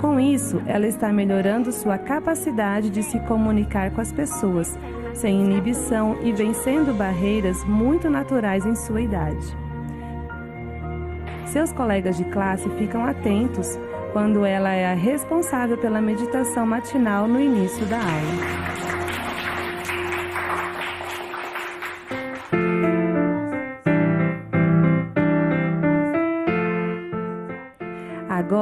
Com 0.00 0.18
isso, 0.18 0.62
ela 0.66 0.86
está 0.86 1.12
melhorando 1.12 1.70
sua 1.70 1.98
capacidade 1.98 2.88
de 2.88 3.02
se 3.02 3.20
comunicar 3.20 3.90
com 3.90 4.00
as 4.00 4.12
pessoas, 4.12 4.78
sem 5.12 5.44
inibição 5.44 6.16
e 6.22 6.32
vencendo 6.32 6.96
barreiras 6.96 7.62
muito 7.64 8.08
naturais 8.08 8.64
em 8.64 8.74
sua 8.74 9.02
idade. 9.02 9.46
Seus 11.44 11.72
colegas 11.72 12.16
de 12.16 12.24
classe 12.24 12.68
ficam 12.78 13.04
atentos 13.04 13.78
quando 14.12 14.44
ela 14.44 14.72
é 14.72 14.90
a 14.90 14.94
responsável 14.94 15.76
pela 15.76 16.00
meditação 16.00 16.66
matinal 16.66 17.28
no 17.28 17.40
início 17.40 17.84
da 17.86 17.98
aula. 17.98 18.79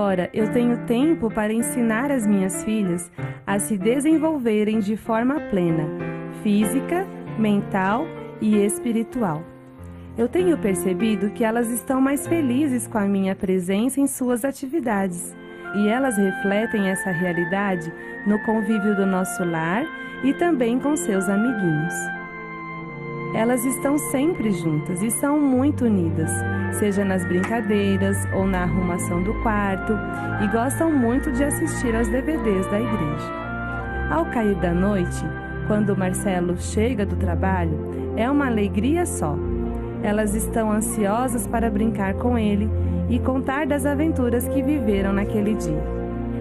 Agora 0.09 0.31
eu 0.33 0.51
tenho 0.53 0.87
tempo 0.87 1.31
para 1.31 1.53
ensinar 1.53 2.11
as 2.11 2.27
minhas 2.27 2.65
filhas 2.65 3.13
a 3.47 3.59
se 3.59 3.77
desenvolverem 3.77 4.81
de 4.81 4.97
forma 4.97 5.39
plena, 5.51 5.85
física, 6.43 7.07
mental 7.39 8.07
e 8.41 8.57
espiritual. 8.57 9.43
Eu 10.17 10.27
tenho 10.27 10.57
percebido 10.57 11.29
que 11.33 11.45
elas 11.45 11.69
estão 11.71 12.01
mais 12.01 12.27
felizes 12.27 12.87
com 12.87 12.97
a 12.97 13.05
minha 13.05 13.37
presença 13.37 14.01
em 14.01 14.07
suas 14.07 14.47
atividades 14.47 15.37
e 15.77 15.89
elas 15.89 16.17
refletem 16.17 16.89
essa 16.89 17.11
realidade 17.11 17.93
no 18.27 18.43
convívio 18.47 18.97
do 18.97 19.05
nosso 19.05 19.45
lar 19.45 19.85
e 20.25 20.33
também 20.33 20.79
com 20.79 20.97
seus 20.97 21.29
amiguinhos. 21.29 22.18
Elas 23.35 23.65
estão 23.65 23.99
sempre 23.99 24.51
juntas 24.51 25.03
e 25.03 25.11
são 25.11 25.39
muito 25.39 25.85
unidas, 25.85 26.31
seja 26.79 27.05
nas 27.05 27.25
brincadeiras 27.25 28.17
ou 28.35 28.47
na 28.47 28.63
arrumação 28.63 29.23
do 29.23 29.35
quarto, 29.43 29.93
e 30.43 30.49
gostam 30.49 30.91
muito 30.91 31.31
de 31.33 31.45
assistir 31.45 31.95
aos 31.95 32.09
DVDs 32.09 32.67
da 32.71 32.81
igreja. 32.81 33.33
Ao 34.11 34.25
cair 34.27 34.55
da 34.57 34.73
noite, 34.73 35.23
quando 35.67 35.97
Marcelo 35.97 36.57
chega 36.57 37.05
do 37.05 37.17
trabalho, 37.17 37.79
é 38.17 38.29
uma 38.31 38.47
alegria 38.47 39.05
só. 39.05 39.37
Elas 40.03 40.35
estão 40.35 40.73
ansiosas 40.73 41.47
para 41.47 41.71
brincar 41.71 42.15
com 42.15 42.39
ele 42.39 42.71
e 43.11 43.19
contar 43.19 43.67
das 43.67 43.85
aventuras 43.85 44.49
que 44.49 44.63
viveram 44.63 45.13
naquele 45.13 45.55
dia. 45.55 45.83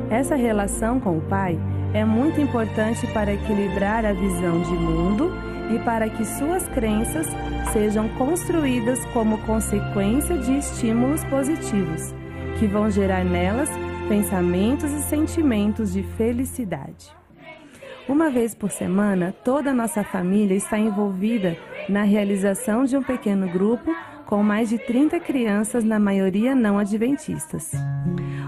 Essa 0.10 0.36
relação 0.36 1.00
com 1.00 1.18
o 1.18 1.22
pai 1.22 1.60
é 1.94 2.06
muito 2.06 2.40
importante 2.40 3.06
para 3.08 3.34
equilibrar 3.34 4.06
a 4.06 4.14
visão 4.14 4.62
de 4.62 4.72
mundo 4.72 5.32
e 5.70 5.80
para 5.80 6.10
que 6.10 6.26
suas 6.26 6.68
crenças 6.70 7.28
sejam 7.74 8.08
construídas 8.10 9.04
como 9.08 9.38
consequência 9.40 10.38
de 10.38 10.58
estímulos 10.58 11.24
positivos, 11.26 12.14
que 12.60 12.68
vão 12.68 12.90
gerar 12.90 13.24
nelas 13.24 13.70
pensamentos 14.08 14.92
e 14.92 15.02
sentimentos 15.04 15.94
de 15.94 16.04
felicidade. 16.04 17.16
Uma 18.08 18.30
vez 18.30 18.56
por 18.56 18.72
semana, 18.72 19.36
toda 19.44 19.72
a 19.72 19.74
nossa 19.74 20.02
família 20.04 20.56
está 20.56 20.80
envolvida 20.80 21.58
na 21.90 22.04
realização 22.04 22.86
de 22.86 22.96
um 22.96 23.04
pequeno 23.04 23.50
grupo 23.50 23.94
com 24.26 24.44
mais 24.44 24.70
de 24.70 24.78
30 24.78 25.20
crianças, 25.22 25.84
na 25.84 26.00
maioria 26.00 26.54
não 26.54 26.78
adventistas. 26.78 27.72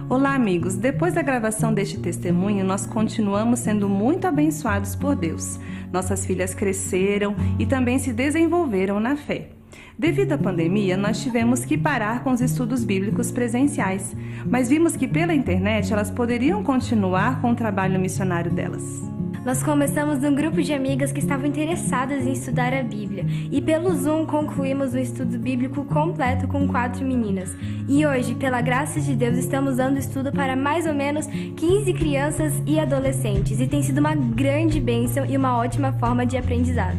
Olá, 0.10 0.34
amigos! 0.34 0.76
Depois 0.76 1.14
da 1.14 1.22
gravação 1.22 1.74
deste 1.74 1.98
testemunho, 2.00 2.66
nós 2.66 2.86
continuamos 2.86 3.60
sendo 3.60 3.88
muito 3.88 4.28
abençoados 4.28 4.96
por 4.96 5.16
Deus. 5.16 5.58
Nossas 5.92 6.26
filhas 6.26 6.54
cresceram 6.54 7.36
e 7.58 7.66
também 7.66 8.00
se 8.00 8.14
desenvolveram 8.14 9.00
na 9.00 9.16
fé. 9.16 9.50
Devido 9.98 10.32
à 10.32 10.38
pandemia, 10.38 10.96
nós 10.96 11.22
tivemos 11.22 11.66
que 11.66 11.78
parar 11.78 12.24
com 12.24 12.32
os 12.32 12.40
estudos 12.40 12.86
bíblicos 12.86 13.32
presenciais, 13.32 14.16
mas 14.46 14.70
vimos 14.70 14.96
que 14.96 15.08
pela 15.08 15.34
internet 15.34 15.92
elas 15.92 16.10
poderiam 16.10 16.64
continuar 16.64 17.42
com 17.42 17.52
o 17.52 17.56
trabalho 17.56 18.00
missionário 18.00 18.50
delas. 18.50 19.19
Nós 19.46 19.64
começamos 19.64 20.22
um 20.22 20.36
grupo 20.36 20.62
de 20.62 20.74
amigas 20.74 21.14
que 21.14 21.20
estavam 21.20 21.46
interessadas 21.46 22.28
em 22.28 22.34
estudar 22.34 22.74
a 22.74 22.84
Bíblia 22.84 23.26
e 23.50 23.62
pelo 23.62 23.96
Zoom 23.96 24.26
concluímos 24.26 24.94
o 24.94 24.98
estudo 24.98 25.40
bíblico 25.40 25.86
completo 25.86 26.46
com 26.46 26.68
quatro 26.68 27.06
meninas. 27.06 27.56
E 27.88 28.06
hoje, 28.06 28.36
pela 28.36 28.60
graça 28.60 29.00
de 29.00 29.16
Deus, 29.16 29.38
estamos 29.38 29.78
dando 29.78 29.98
estudo 29.98 30.30
para 30.30 30.58
mais 30.58 30.86
ou 30.86 30.94
menos 30.94 31.26
15 31.26 31.94
crianças 31.94 32.54
e 32.66 32.80
adolescentes 32.80 33.62
e 33.62 33.68
tem 33.68 33.82
sido 33.82 34.00
uma 34.00 34.14
grande 34.14 34.82
bênção 34.82 35.26
e 35.26 35.38
uma 35.38 35.58
ótima 35.58 35.94
forma 35.94 36.26
de 36.26 36.36
aprendizado. 36.36 36.98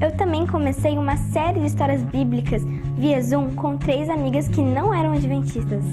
Eu 0.00 0.12
também 0.12 0.46
comecei 0.46 0.96
uma 0.96 1.16
série 1.16 1.58
de 1.58 1.66
histórias 1.66 2.02
bíblicas 2.04 2.62
via 2.96 3.20
Zoom 3.20 3.52
com 3.56 3.76
três 3.76 4.08
amigas 4.08 4.46
que 4.46 4.62
não 4.62 4.94
eram 4.94 5.12
adventistas. 5.12 5.84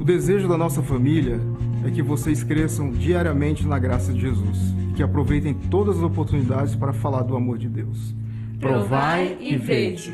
O 0.00 0.04
desejo 0.04 0.46
da 0.46 0.56
nossa 0.56 0.82
família 0.82 1.40
é 1.84 1.90
que 1.90 2.00
vocês 2.00 2.44
cresçam 2.44 2.92
diariamente 2.92 3.66
na 3.66 3.78
graça 3.78 4.12
de 4.12 4.20
Jesus 4.20 4.79
que 5.00 5.04
aproveitem 5.04 5.54
todas 5.54 5.96
as 5.96 6.02
oportunidades 6.02 6.76
para 6.76 6.92
falar 6.92 7.22
do 7.22 7.34
amor 7.34 7.56
de 7.56 7.70
Deus. 7.70 8.14
Provai 8.58 9.34
e 9.40 9.56
vede. 9.56 10.12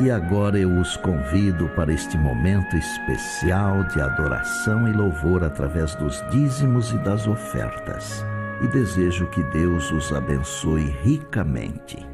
E 0.00 0.10
agora 0.10 0.58
eu 0.58 0.80
os 0.80 0.96
convido 0.96 1.68
para 1.76 1.92
este 1.92 2.18
momento 2.18 2.76
especial 2.76 3.84
de 3.84 4.00
adoração 4.00 4.88
e 4.88 4.92
louvor 4.92 5.44
através 5.44 5.94
dos 5.94 6.20
dízimos 6.28 6.90
e 6.90 6.98
das 7.04 7.28
ofertas. 7.28 8.26
E 8.64 8.66
desejo 8.66 9.28
que 9.28 9.44
Deus 9.44 9.92
os 9.92 10.12
abençoe 10.12 10.92
ricamente. 11.04 12.07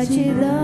Gratidão 0.00 0.59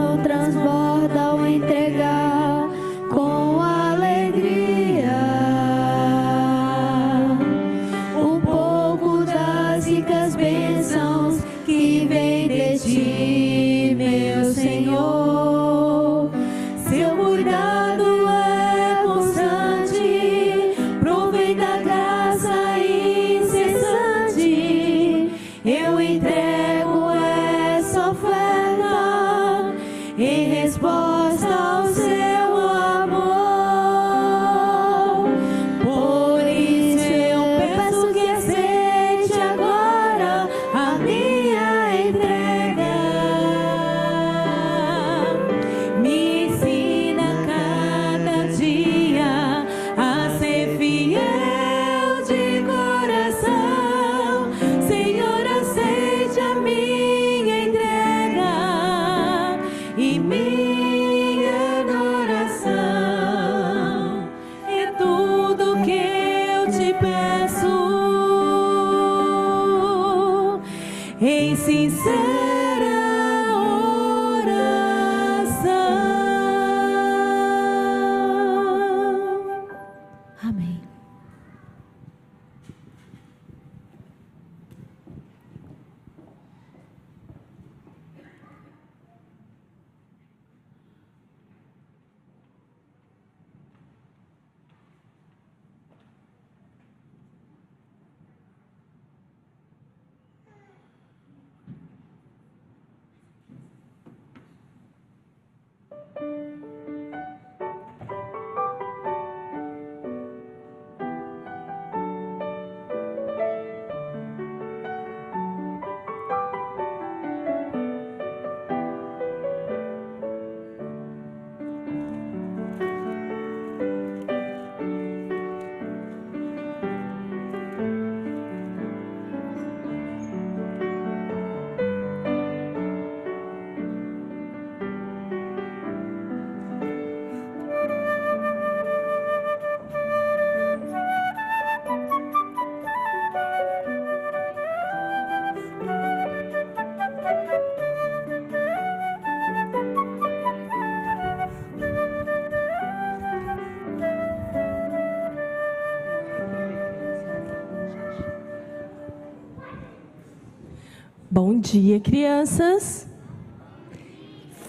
dia, 161.73 161.99
crianças. 161.99 163.09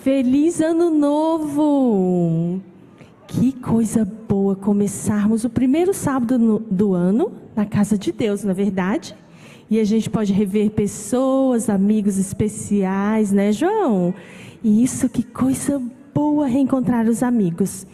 Feliz 0.02 0.60
Ano 0.62 0.90
Novo! 0.90 2.60
Que 3.28 3.52
coisa 3.52 4.04
boa 4.28 4.56
começarmos 4.56 5.44
o 5.44 5.50
primeiro 5.50 5.94
sábado 5.94 6.66
do 6.72 6.94
ano 6.94 7.32
na 7.56 7.66
casa 7.68 8.00
de 8.00 8.12
Deus, 8.12 8.44
na 8.44 8.52
verdade. 8.52 9.16
E 9.70 9.80
a 9.80 9.84
gente 9.84 10.10
pode 10.10 10.34
rever 10.34 10.72
pessoas, 10.72 11.70
amigos 11.70 12.18
especiais, 12.18 13.32
né, 13.32 13.52
João? 13.52 14.12
E 14.64 14.84
isso, 14.84 15.08
que 15.08 15.22
coisa 15.22 15.80
boa 16.16 16.48
reencontrar 16.48 17.08
os 17.08 17.22
amigos. 17.22 17.86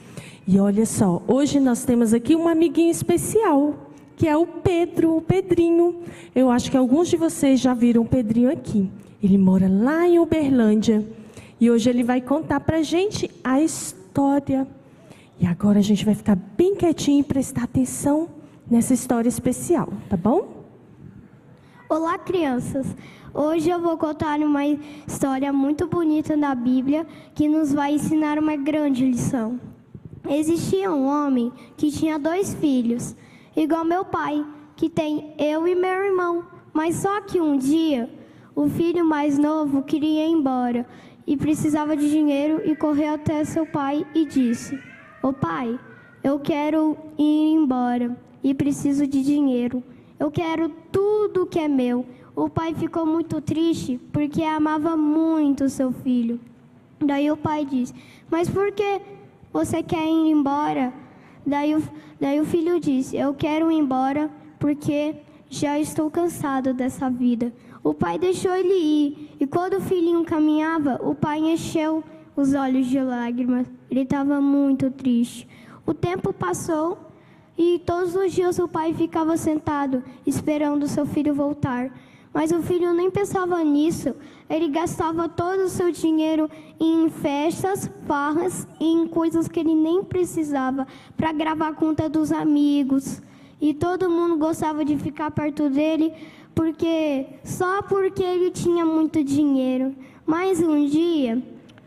E 0.48 0.58
olha 0.60 0.86
só, 0.86 1.22
hoje 1.28 1.60
nós 1.60 1.84
temos 1.84 2.14
aqui 2.14 2.38
um 2.38 2.48
amiguinho 2.48 2.92
especial, 2.92 3.93
que 4.16 4.28
é 4.28 4.36
o 4.36 4.46
Pedro, 4.46 5.18
o 5.18 5.22
Pedrinho. 5.22 6.02
Eu 6.34 6.50
acho 6.50 6.70
que 6.70 6.78
alguns 6.78 7.08
de 7.08 7.18
vocês 7.18 7.60
já 7.60 7.74
viram 7.74 8.04
o 8.04 8.08
Pedrinho 8.08 8.52
aqui. 8.52 8.90
Ele 9.22 9.38
mora 9.38 9.68
lá 9.70 10.08
em 10.08 10.20
Uberlândia. 10.20 11.06
E 11.60 11.72
hoje 11.72 11.90
ele 11.90 12.04
vai 12.04 12.20
contar 12.20 12.60
pra 12.60 12.82
gente 12.82 13.30
a 13.44 13.62
história. 13.62 14.68
E 15.40 15.46
agora 15.46 15.80
a 15.80 15.82
gente 15.82 16.06
vai 16.06 16.14
ficar 16.14 16.36
bem 16.36 16.76
quietinho 16.76 17.22
e 17.22 17.24
prestar 17.24 17.64
atenção 17.64 18.30
nessa 18.70 18.94
história 18.94 19.30
especial, 19.30 19.92
tá 20.10 20.18
bom? 20.18 20.66
Olá, 21.90 22.18
crianças! 22.18 22.88
Hoje 23.34 23.70
eu 23.70 23.80
vou 23.80 23.98
contar 23.98 24.40
uma 24.40 24.64
história 24.66 25.52
muito 25.52 25.88
bonita 25.88 26.38
da 26.38 26.54
Bíblia 26.54 27.06
que 27.34 27.48
nos 27.48 27.74
vai 27.74 27.94
ensinar 27.96 28.38
uma 28.38 28.56
grande 28.56 29.06
lição. 29.06 29.60
Existia 30.30 30.92
um 30.92 31.06
homem 31.08 31.52
que 31.76 31.92
tinha 31.92 32.20
dois 32.20 32.54
filhos, 32.54 33.16
igual 33.56 33.84
meu 33.84 34.04
pai, 34.06 34.46
que 34.76 34.90
tem 34.90 35.34
eu 35.38 35.68
e 35.68 35.76
meu 35.76 36.06
irmão. 36.06 36.46
Mas 36.74 36.96
só 36.96 37.22
que 37.22 37.40
um 37.40 37.58
dia, 37.58 38.10
o 38.56 38.68
filho 38.68 39.06
mais 39.06 39.38
novo 39.38 39.84
queria 39.84 40.26
ir 40.26 40.32
embora 40.32 40.86
e 41.26 41.38
precisava 41.38 41.96
de 41.96 42.10
dinheiro 42.10 42.62
e 42.66 42.76
correu 42.76 43.14
até 43.14 43.44
seu 43.44 43.66
pai 43.66 44.06
e 44.14 44.26
disse: 44.26 44.80
Ô 45.22 45.32
pai, 45.32 45.80
eu 46.24 46.40
quero 46.40 46.98
ir 47.18 47.54
embora 47.54 48.18
e 48.44 48.54
preciso 48.54 49.08
de 49.08 49.24
dinheiro. 49.24 49.84
Eu 50.20 50.32
quero 50.32 50.70
tudo 50.92 51.46
que 51.46 51.60
é 51.60 51.68
meu. 51.68 52.06
O 52.36 52.50
pai 52.50 52.74
ficou 52.74 53.06
muito 53.06 53.40
triste 53.40 54.00
porque 54.12 54.44
amava 54.44 54.98
muito 54.98 55.70
seu 55.70 55.92
filho. 55.92 56.40
Daí 57.00 57.30
o 57.30 57.38
pai 57.38 57.66
disse: 57.66 57.94
Mas 58.30 58.50
por 58.50 58.72
que 58.72 59.02
você 59.52 59.84
quer 59.84 60.06
ir 60.06 60.32
embora? 60.32 60.94
Daí 61.46 61.76
o, 61.76 61.84
daí 62.20 62.40
o 62.40 62.46
filho 62.46 62.80
disse: 62.80 63.16
Eu 63.18 63.34
quero 63.34 63.72
ir 63.72 63.76
embora 63.76 64.30
porque 64.60 65.16
já 65.50 65.80
estou 65.80 66.10
cansado 66.10 66.74
dessa 66.74 67.10
vida. 67.10 67.54
O 67.84 67.94
pai 67.94 68.18
deixou 68.18 68.56
ele 68.56 68.74
ir 68.74 69.36
e 69.40 69.46
quando 69.46 69.78
o 69.78 69.82
filhinho 69.82 70.24
caminhava, 70.24 71.00
o 71.04 71.14
pai 71.14 71.40
encheu 71.40 72.04
os 72.36 72.54
olhos 72.54 72.88
de 72.88 73.00
lágrimas. 73.00 73.68
Ele 73.92 74.02
estava 74.02 74.40
muito 74.40 74.90
triste. 74.90 75.48
O 75.86 75.94
tempo 75.94 76.32
passou 76.32 76.98
e 77.58 77.80
todos 77.86 78.16
os 78.16 78.32
dias 78.32 78.58
o 78.58 78.68
pai 78.68 78.94
ficava 78.94 79.38
sentado 79.38 80.04
esperando 80.26 80.88
seu 80.88 81.06
filho 81.06 81.36
voltar. 81.36 81.92
Mas 82.34 82.52
o 82.52 82.62
filho 82.62 82.94
nem 82.94 83.12
pensava 83.12 83.64
nisso. 83.64 84.16
Ele 84.50 84.68
gastava 84.70 85.30
todo 85.30 85.62
o 85.62 85.70
seu 85.70 85.92
dinheiro 85.92 86.50
em 86.80 87.10
festas, 87.10 87.90
farras 88.08 88.68
e 88.80 88.86
em 88.86 89.08
coisas 89.08 89.48
que 89.48 89.60
ele 89.60 89.76
nem 89.76 90.04
precisava 90.04 90.88
para 91.16 91.32
gravar 91.32 91.70
a 91.70 91.74
conta 91.74 92.10
dos 92.10 92.32
amigos. 92.32 93.22
E 93.62 93.74
todo 93.74 94.10
mundo 94.10 94.38
gostava 94.38 94.84
de 94.84 94.98
ficar 94.98 95.32
perto 95.32 95.70
dele 95.70 96.12
porque 96.56 97.26
só 97.44 97.82
porque 97.84 98.24
ele 98.24 98.52
tinha 98.52 98.86
muito 98.86 99.24
dinheiro. 99.24 99.96
Mas 100.26 100.60
um 100.60 100.86
dia, 100.86 101.42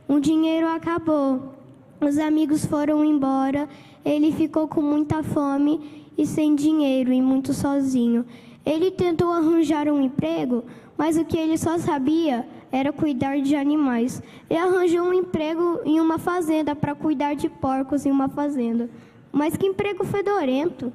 o 0.08 0.20
dinheiro 0.20 0.68
acabou. 0.68 1.54
Os 2.00 2.18
amigos 2.18 2.64
foram 2.64 3.04
embora. 3.04 3.68
Ele 4.04 4.30
ficou 4.30 4.68
com 4.68 4.80
muita 4.80 5.22
fome 5.22 6.06
e 6.16 6.26
sem 6.26 6.54
dinheiro 6.54 7.12
e 7.12 7.20
muito 7.20 7.52
sozinho. 7.52 8.24
Ele 8.66 8.90
tentou 8.90 9.30
arranjar 9.30 9.86
um 9.88 10.02
emprego, 10.02 10.64
mas 10.98 11.16
o 11.16 11.24
que 11.24 11.38
ele 11.38 11.56
só 11.56 11.78
sabia 11.78 12.44
era 12.72 12.92
cuidar 12.92 13.40
de 13.40 13.54
animais. 13.54 14.20
Ele 14.50 14.58
arranjou 14.58 15.06
um 15.06 15.14
emprego 15.14 15.80
em 15.84 16.00
uma 16.00 16.18
fazenda 16.18 16.74
para 16.74 16.92
cuidar 16.92 17.34
de 17.34 17.48
porcos 17.48 18.04
em 18.04 18.10
uma 18.10 18.28
fazenda. 18.28 18.90
Mas 19.30 19.56
que 19.56 19.66
emprego 19.66 20.04
fedorento! 20.04 20.92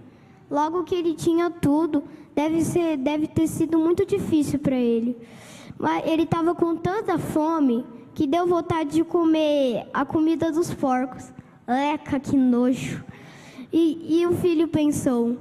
Logo 0.50 0.84
que 0.84 0.94
ele 0.94 1.14
tinha 1.14 1.50
tudo, 1.50 2.04
deve, 2.36 2.62
ser, 2.62 2.98
deve 2.98 3.26
ter 3.26 3.48
sido 3.48 3.80
muito 3.80 4.06
difícil 4.06 4.60
para 4.60 4.76
ele. 4.76 5.16
Mas 5.80 6.06
ele 6.06 6.24
estava 6.24 6.54
com 6.54 6.76
tanta 6.76 7.18
fome 7.18 7.86
que 8.14 8.28
deu 8.28 8.46
vontade 8.46 8.92
de 8.92 9.04
comer 9.06 9.88
a 9.94 10.04
comida 10.04 10.52
dos 10.52 10.74
porcos. 10.74 11.32
Eca, 11.66 12.20
que 12.20 12.36
nojo! 12.36 13.02
E, 13.72 14.20
e 14.20 14.28
o 14.28 14.34
filho 14.34 14.68
pensou: 14.68 15.38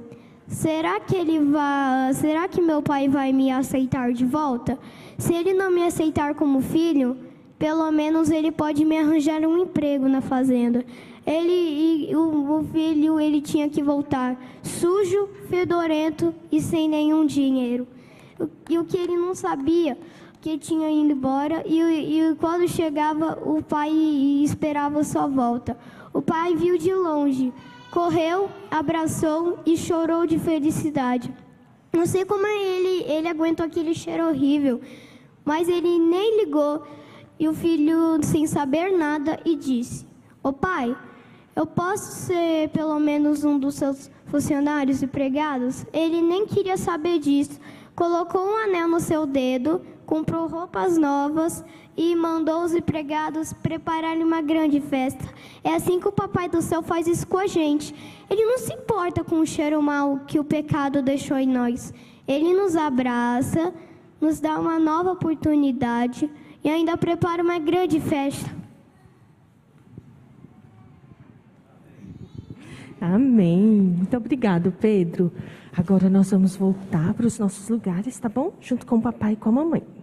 será 0.51 0.99
que 0.99 1.15
ele 1.15 1.39
vai, 1.39 2.13
será 2.13 2.47
que 2.47 2.61
meu 2.61 2.81
pai 2.81 3.07
vai 3.07 3.31
me 3.31 3.49
aceitar 3.49 4.11
de 4.11 4.25
volta? 4.25 4.77
Se 5.17 5.33
ele 5.33 5.53
não 5.53 5.71
me 5.71 5.83
aceitar 5.83 6.35
como 6.35 6.61
filho, 6.61 7.17
pelo 7.57 7.89
menos 7.91 8.29
ele 8.29 8.51
pode 8.51 8.83
me 8.83 8.97
arranjar 8.97 9.41
um 9.41 9.57
emprego 9.59 10.07
na 10.07 10.21
fazenda. 10.21 10.85
Ele 11.25 12.15
o, 12.15 12.59
o 12.59 12.63
filho 12.65 13.19
ele 13.19 13.41
tinha 13.41 13.69
que 13.69 13.81
voltar 13.81 14.35
sujo, 14.63 15.29
fedorento 15.49 16.33
e 16.51 16.59
sem 16.59 16.89
nenhum 16.89 17.25
dinheiro. 17.25 17.87
E 18.69 18.77
o 18.77 18.83
que 18.83 18.97
ele 18.97 19.15
não 19.15 19.33
sabia 19.33 19.97
que 20.41 20.57
tinha 20.57 20.89
ido 20.89 21.11
embora 21.11 21.63
e, 21.65 21.79
e 21.79 22.35
quando 22.35 22.67
chegava 22.67 23.37
o 23.45 23.61
pai 23.61 23.91
esperava 24.43 25.03
sua 25.03 25.27
volta. 25.27 25.77
O 26.11 26.21
pai 26.21 26.55
viu 26.55 26.77
de 26.77 26.93
longe, 26.93 27.53
correu, 27.91 28.49
abraçou 28.71 29.59
e 29.65 29.75
chorou 29.77 30.25
de 30.25 30.39
felicidade. 30.39 31.31
Não 31.93 32.05
sei 32.05 32.23
como 32.23 32.47
ele 32.47 33.03
ele 33.03 33.27
aguentou 33.27 33.65
aquele 33.65 33.93
cheiro 33.93 34.29
horrível, 34.29 34.79
mas 35.43 35.67
ele 35.67 35.99
nem 35.99 36.43
ligou. 36.43 36.83
E 37.37 37.47
o 37.47 37.53
filho, 37.53 38.23
sem 38.23 38.47
saber 38.47 38.91
nada, 38.97 39.39
e 39.43 39.55
disse: 39.55 40.07
Ô 40.41 40.53
pai, 40.53 40.95
eu 41.55 41.65
posso 41.65 42.11
ser 42.11 42.69
pelo 42.69 42.97
menos 42.99 43.43
um 43.43 43.59
dos 43.59 43.75
seus 43.75 44.09
funcionários 44.25 45.03
empregados? 45.03 45.85
Ele 45.91 46.21
nem 46.21 46.45
queria 46.45 46.77
saber 46.77 47.19
disso. 47.19 47.59
Colocou 47.93 48.41
um 48.41 48.55
anel 48.55 48.87
no 48.87 48.99
seu 48.99 49.25
dedo, 49.25 49.81
comprou 50.11 50.45
roupas 50.45 50.97
novas 50.97 51.63
e 51.95 52.13
mandou 52.17 52.65
os 52.65 52.73
empregados 52.73 53.53
prepararem 53.53 54.25
uma 54.25 54.41
grande 54.41 54.81
festa. 54.81 55.23
É 55.63 55.73
assim 55.73 56.01
que 56.01 56.07
o 56.09 56.11
Papai 56.11 56.49
do 56.49 56.61
Céu 56.61 56.83
faz 56.83 57.07
isso 57.07 57.25
com 57.25 57.37
a 57.37 57.47
gente. 57.47 57.95
Ele 58.29 58.43
não 58.43 58.57
se 58.57 58.73
importa 58.73 59.23
com 59.23 59.39
o 59.39 59.45
cheiro 59.45 59.81
mau 59.81 60.19
que 60.27 60.37
o 60.37 60.43
pecado 60.43 61.01
deixou 61.01 61.37
em 61.37 61.47
nós. 61.47 61.93
Ele 62.27 62.53
nos 62.53 62.75
abraça, 62.75 63.73
nos 64.19 64.41
dá 64.41 64.59
uma 64.59 64.77
nova 64.77 65.13
oportunidade 65.13 66.29
e 66.61 66.69
ainda 66.69 66.97
prepara 66.97 67.41
uma 67.41 67.57
grande 67.57 68.01
festa. 68.01 68.51
Amém. 72.99 73.61
Muito 73.95 74.17
obrigado, 74.17 74.73
Pedro. 74.73 75.31
Agora 75.71 76.09
nós 76.09 76.31
vamos 76.31 76.57
voltar 76.57 77.13
para 77.13 77.25
os 77.25 77.39
nossos 77.39 77.69
lugares, 77.69 78.19
tá 78.19 78.27
bom? 78.27 78.51
Junto 78.59 78.85
com 78.85 78.97
o 78.97 79.01
papai 79.01 79.33
e 79.33 79.35
com 79.37 79.47
a 79.47 79.53
mamãe. 79.53 80.00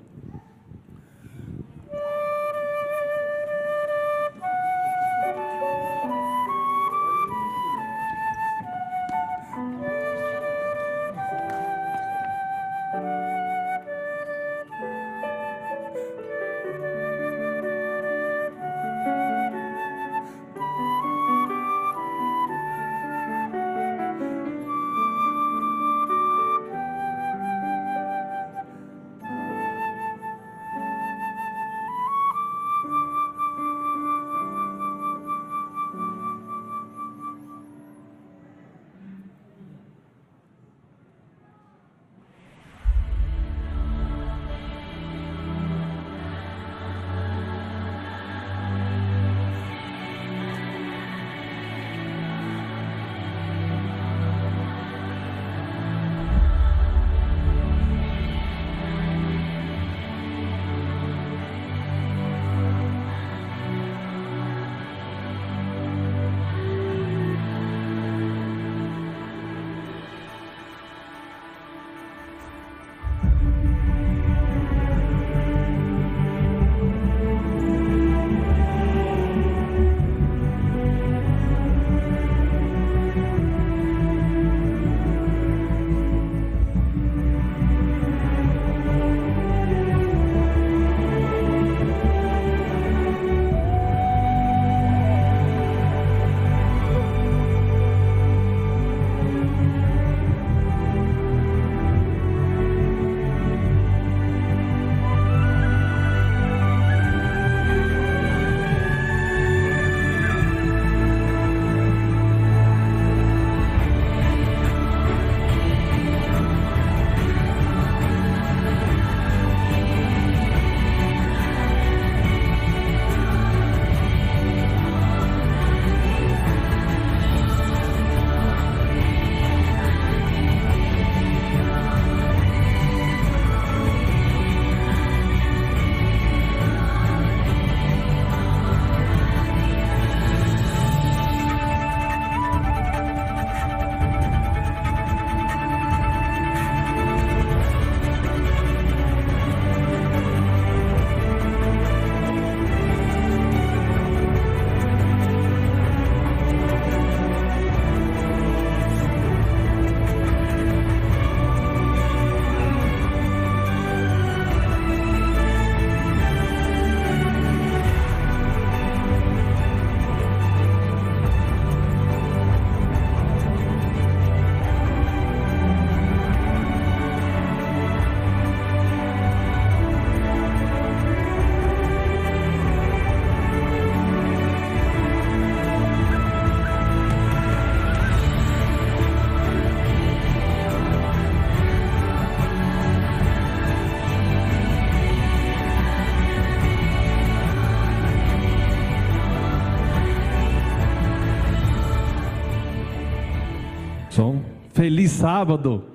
Feliz 204.78 205.10
sábado. 205.10 205.86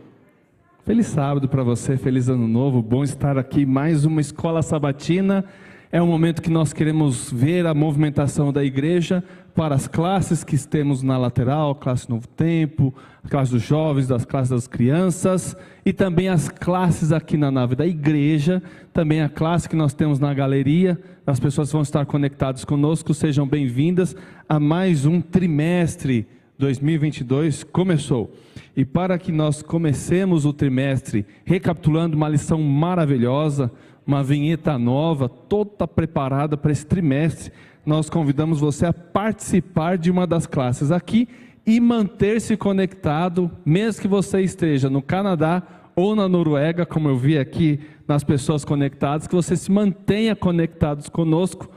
Feliz 0.84 1.08
sábado 1.08 1.48
para 1.48 1.64
você, 1.64 1.96
feliz 1.96 2.28
ano 2.28 2.50
novo. 2.50 2.82
Bom 2.82 3.02
estar 3.02 3.38
aqui 3.38 3.66
mais 3.66 4.04
uma 4.04 4.20
escola 4.20 4.62
sabatina. 4.62 5.46
É 5.90 6.02
um 6.02 6.08
momento 6.08 6.42
que 6.42 6.50
nós 6.50 6.74
queremos 6.74 7.32
ver 7.32 7.66
a 7.66 7.74
movimentação 7.74 8.52
da 8.52 8.62
igreja 8.62 9.24
para 9.56 9.74
as 9.74 9.88
classes 9.88 10.44
que 10.44 10.58
temos 10.68 11.02
na 11.02 11.18
lateral, 11.18 11.74
classe 11.76 12.10
Novo 12.10 12.28
Tempo, 12.28 12.94
a 13.24 13.30
classe 13.30 13.54
dos 13.54 13.64
jovens, 13.64 14.10
das 14.10 14.26
classes 14.26 14.50
das 14.50 14.68
crianças 14.68 15.56
e 15.86 15.94
também 15.94 16.28
as 16.28 16.50
classes 16.50 17.14
aqui 17.14 17.38
na 17.38 17.50
nave 17.50 17.78
da 17.78 17.88
igreja, 17.88 18.62
também 18.92 19.22
a 19.22 19.30
classe 19.30 19.70
que 19.70 19.78
nós 19.78 19.94
temos 19.94 20.20
na 20.20 20.34
galeria. 20.34 21.00
As 21.26 21.40
pessoas 21.40 21.72
vão 21.72 21.84
estar 21.84 22.06
conectadas 22.06 22.66
conosco, 22.66 23.14
sejam 23.14 23.48
bem-vindas 23.48 24.14
a 24.50 24.60
mais 24.60 25.06
um 25.06 25.22
trimestre 25.22 26.28
2022 26.58 27.64
começou. 27.64 28.34
E 28.76 28.84
para 28.84 29.20
que 29.20 29.32
nós 29.32 29.62
comecemos 29.62 30.46
o 30.46 30.54
trimestre 30.54 31.26
recapitulando 31.46 32.18
uma 32.18 32.28
lição 32.28 32.62
maravilhosa, 32.62 33.72
uma 34.06 34.24
vinheta 34.24 34.78
nova, 34.78 35.30
toda 35.30 35.88
preparada 35.88 36.58
para 36.58 36.72
esse 36.72 36.86
trimestre, 36.86 37.52
nós 37.86 38.10
convidamos 38.10 38.60
você 38.60 38.86
a 38.86 38.94
participar 38.94 39.98
de 39.98 40.10
uma 40.10 40.26
das 40.26 40.48
classes 40.48 40.92
aqui 40.92 41.28
e 41.66 41.80
manter-se 41.80 42.58
conectado, 42.58 43.52
mesmo 43.66 44.02
que 44.02 44.08
você 44.08 44.42
esteja 44.42 44.90
no 44.90 45.02
Canadá 45.02 45.64
ou 45.96 46.16
na 46.16 46.28
Noruega, 46.28 46.86
como 46.86 47.08
eu 47.08 47.18
vi 47.18 47.38
aqui 47.38 47.80
nas 48.08 48.24
pessoas 48.24 48.66
conectadas, 48.66 49.28
que 49.28 49.36
você 49.36 49.56
se 49.56 49.72
mantenha 49.72 50.36
conectados 50.36 51.08
conosco. 51.08 51.70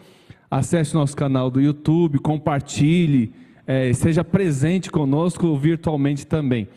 Acesse 0.51 0.94
nosso 0.94 1.16
canal 1.16 1.51
do 1.51 1.60
YouTube, 1.60 2.18
compartilhe, 2.18 3.32
é, 3.66 3.93
seja 3.93 4.24
presente 4.24 4.90
conosco 4.90 5.56
virtualmente 5.56 6.27
também. 6.27 6.68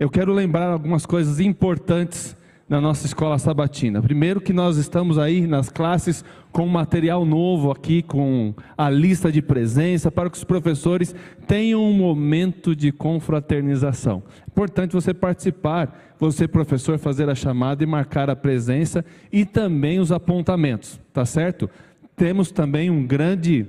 Eu 0.00 0.08
quero 0.08 0.32
lembrar 0.32 0.70
algumas 0.70 1.04
coisas 1.04 1.40
importantes 1.40 2.34
na 2.66 2.80
nossa 2.80 3.04
escola 3.04 3.38
sabatina. 3.38 4.00
Primeiro 4.00 4.40
que 4.40 4.50
nós 4.50 4.78
estamos 4.78 5.18
aí 5.18 5.46
nas 5.46 5.68
classes 5.68 6.24
com 6.50 6.66
material 6.66 7.26
novo 7.26 7.70
aqui, 7.70 8.00
com 8.00 8.54
a 8.78 8.88
lista 8.88 9.30
de 9.30 9.42
presença, 9.42 10.10
para 10.10 10.30
que 10.30 10.38
os 10.38 10.44
professores 10.44 11.14
tenham 11.46 11.84
um 11.84 11.92
momento 11.92 12.74
de 12.74 12.90
confraternização. 12.90 14.22
Importante 14.48 14.94
você 14.94 15.12
participar, 15.12 16.14
você 16.18 16.48
professor 16.48 16.98
fazer 16.98 17.28
a 17.28 17.34
chamada 17.34 17.84
e 17.84 17.86
marcar 17.86 18.30
a 18.30 18.36
presença 18.36 19.04
e 19.30 19.44
também 19.44 20.00
os 20.00 20.10
apontamentos, 20.10 20.98
tá 21.12 21.26
certo? 21.26 21.68
Temos 22.16 22.50
também 22.50 22.88
um 22.88 23.06
grande 23.06 23.66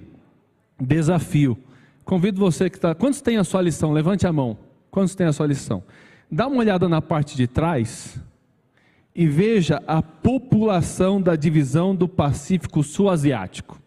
desafio. 0.79 1.57
Convido 2.05 2.39
você 2.39 2.69
que 2.69 2.77
está. 2.77 2.95
Quantos 2.95 3.19
tem 3.19 3.35
a 3.35 3.43
sua 3.43 3.61
lição? 3.61 3.91
Levante 3.91 4.25
a 4.25 4.31
mão. 4.31 4.57
Quantos 4.89 5.13
tem 5.13 5.27
a 5.27 5.33
sua 5.33 5.47
lição? 5.47 5.83
Dá 6.31 6.47
uma 6.47 6.59
olhada 6.59 6.87
na 6.87 7.01
parte 7.01 7.35
de 7.35 7.45
trás 7.45 8.17
e 9.13 9.27
veja 9.27 9.83
a 9.85 10.01
população 10.01 11.21
da 11.21 11.35
divisão 11.35 11.93
do 11.93 12.07
Pacífico 12.07 12.81
Sul-Asiático. 12.81 13.81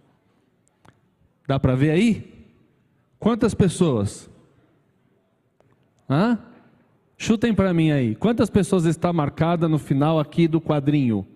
Dá 1.49 1.59
para 1.59 1.75
ver 1.75 1.91
aí? 1.91 2.47
Quantas 3.19 3.55
pessoas? 3.55 4.29
Hã? 6.09 6.39
Chutem 7.17 7.55
para 7.55 7.73
mim 7.73 7.91
aí. 7.91 8.15
Quantas 8.15 8.51
pessoas 8.51 8.85
está 8.85 9.11
marcada 9.11 9.67
no 9.67 9.79
final 9.79 10.21
aqui 10.21 10.47
do 10.47 10.61
quadrinho? 10.61 11.27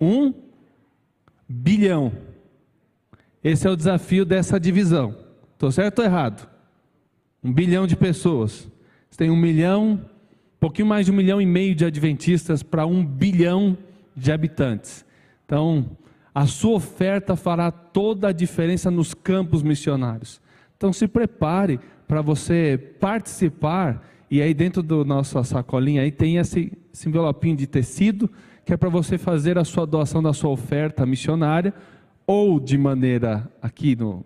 Um 0.00 0.32
bilhão. 1.46 2.12
Esse 3.44 3.66
é 3.66 3.70
o 3.70 3.76
desafio 3.76 4.24
dessa 4.24 4.58
divisão. 4.58 5.14
Estou 5.52 5.70
certo 5.70 5.98
ou 5.98 6.04
errado? 6.06 6.48
Um 7.44 7.52
bilhão 7.52 7.86
de 7.86 7.96
pessoas. 7.96 8.69
Tem 9.20 9.28
um 9.28 9.36
milhão 9.36 10.00
pouquinho 10.58 10.88
mais 10.88 11.04
de 11.04 11.12
um 11.12 11.14
milhão 11.14 11.42
e 11.42 11.44
meio 11.44 11.74
de 11.74 11.84
adventistas 11.84 12.62
para 12.62 12.86
um 12.86 13.04
bilhão 13.04 13.76
de 14.16 14.32
habitantes. 14.32 15.04
Então, 15.44 15.90
a 16.34 16.46
sua 16.46 16.76
oferta 16.76 17.36
fará 17.36 17.70
toda 17.70 18.28
a 18.28 18.32
diferença 18.32 18.90
nos 18.90 19.12
campos 19.12 19.62
missionários. 19.62 20.40
Então, 20.74 20.90
se 20.90 21.06
prepare 21.06 21.78
para 22.08 22.22
você 22.22 22.94
participar. 22.98 24.02
E 24.30 24.40
aí, 24.40 24.54
dentro 24.54 24.82
da 24.82 25.04
nossa 25.04 25.44
sacolinha, 25.44 26.00
aí 26.00 26.10
tem 26.10 26.38
esse, 26.38 26.72
esse 26.90 27.06
envelopinho 27.06 27.56
de 27.58 27.66
tecido, 27.66 28.30
que 28.64 28.72
é 28.72 28.76
para 28.78 28.88
você 28.88 29.18
fazer 29.18 29.58
a 29.58 29.64
sua 29.66 29.86
doação 29.86 30.22
da 30.22 30.32
sua 30.32 30.48
oferta 30.48 31.04
missionária, 31.04 31.74
ou 32.26 32.58
de 32.58 32.78
maneira 32.78 33.46
aqui 33.60 33.94
no, 33.94 34.24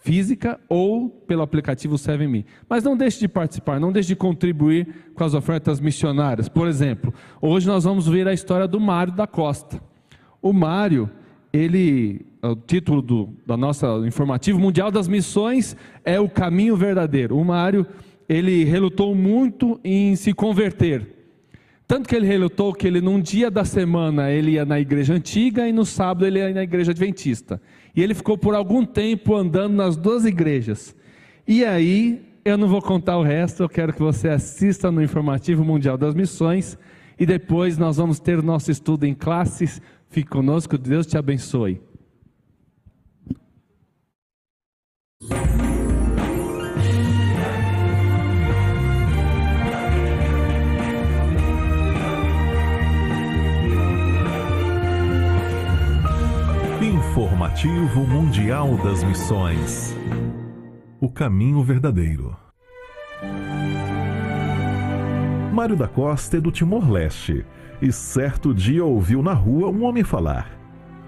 física 0.00 0.58
ou 0.68 1.08
pelo 1.08 1.42
aplicativo 1.42 1.96
SevenMe. 1.96 2.46
Mas 2.68 2.82
não 2.82 2.96
deixe 2.96 3.20
de 3.20 3.28
participar, 3.28 3.78
não 3.78 3.92
deixe 3.92 4.08
de 4.08 4.16
contribuir 4.16 4.88
com 5.14 5.22
as 5.22 5.34
ofertas 5.34 5.78
missionárias. 5.78 6.48
Por 6.48 6.66
exemplo, 6.66 7.12
hoje 7.40 7.66
nós 7.66 7.84
vamos 7.84 8.08
ver 8.08 8.26
a 8.26 8.32
história 8.32 8.66
do 8.66 8.80
Mário 8.80 9.12
da 9.12 9.26
Costa. 9.26 9.80
O 10.40 10.52
Mário, 10.52 11.10
ele, 11.52 12.24
o 12.42 12.56
título 12.56 13.02
do 13.02 13.28
da 13.46 13.56
nossa 13.56 13.86
informativo 14.06 14.58
mundial 14.58 14.90
das 14.90 15.06
missões 15.06 15.76
é 16.04 16.18
o 16.18 16.28
caminho 16.28 16.76
verdadeiro. 16.76 17.36
O 17.36 17.44
Mário, 17.44 17.86
ele 18.26 18.64
relutou 18.64 19.14
muito 19.14 19.78
em 19.84 20.16
se 20.16 20.32
converter. 20.32 21.20
Tanto 21.86 22.08
que 22.08 22.14
ele 22.14 22.26
relutou 22.26 22.72
que 22.72 22.86
ele 22.86 23.00
num 23.00 23.20
dia 23.20 23.50
da 23.50 23.64
semana 23.64 24.30
ele 24.30 24.52
ia 24.52 24.64
na 24.64 24.78
igreja 24.78 25.12
antiga 25.12 25.68
e 25.68 25.72
no 25.72 25.84
sábado 25.84 26.24
ele 26.24 26.38
ia 26.38 26.54
na 26.54 26.62
igreja 26.62 26.92
adventista. 26.92 27.60
E 27.94 28.02
ele 28.02 28.14
ficou 28.14 28.38
por 28.38 28.54
algum 28.54 28.84
tempo 28.84 29.34
andando 29.34 29.74
nas 29.74 29.96
duas 29.96 30.24
igrejas. 30.24 30.94
E 31.46 31.64
aí, 31.64 32.22
eu 32.44 32.56
não 32.56 32.68
vou 32.68 32.80
contar 32.80 33.18
o 33.18 33.22
resto, 33.22 33.62
eu 33.62 33.68
quero 33.68 33.92
que 33.92 34.00
você 34.00 34.28
assista 34.28 34.90
no 34.90 35.02
Informativo 35.02 35.64
Mundial 35.64 35.98
das 35.98 36.14
Missões 36.14 36.78
e 37.18 37.26
depois 37.26 37.76
nós 37.76 37.96
vamos 37.96 38.18
ter 38.18 38.38
o 38.38 38.42
nosso 38.42 38.70
estudo 38.70 39.04
em 39.04 39.14
classes. 39.14 39.80
Fique 40.08 40.30
conosco, 40.30 40.78
Deus 40.78 41.06
te 41.06 41.18
abençoe. 41.18 41.80
Informativo 57.50 58.06
Mundial 58.06 58.76
das 58.76 59.02
Missões. 59.02 59.96
O 61.00 61.10
caminho 61.10 61.62
verdadeiro. 61.64 62.36
Mário 65.52 65.74
da 65.74 65.88
Costa 65.88 66.36
é 66.36 66.40
do 66.40 66.52
Timor-Leste 66.52 67.44
e 67.82 67.90
certo 67.90 68.54
dia 68.54 68.84
ouviu 68.84 69.20
na 69.20 69.32
rua 69.32 69.68
um 69.68 69.82
homem 69.82 70.04
falar: 70.04 70.48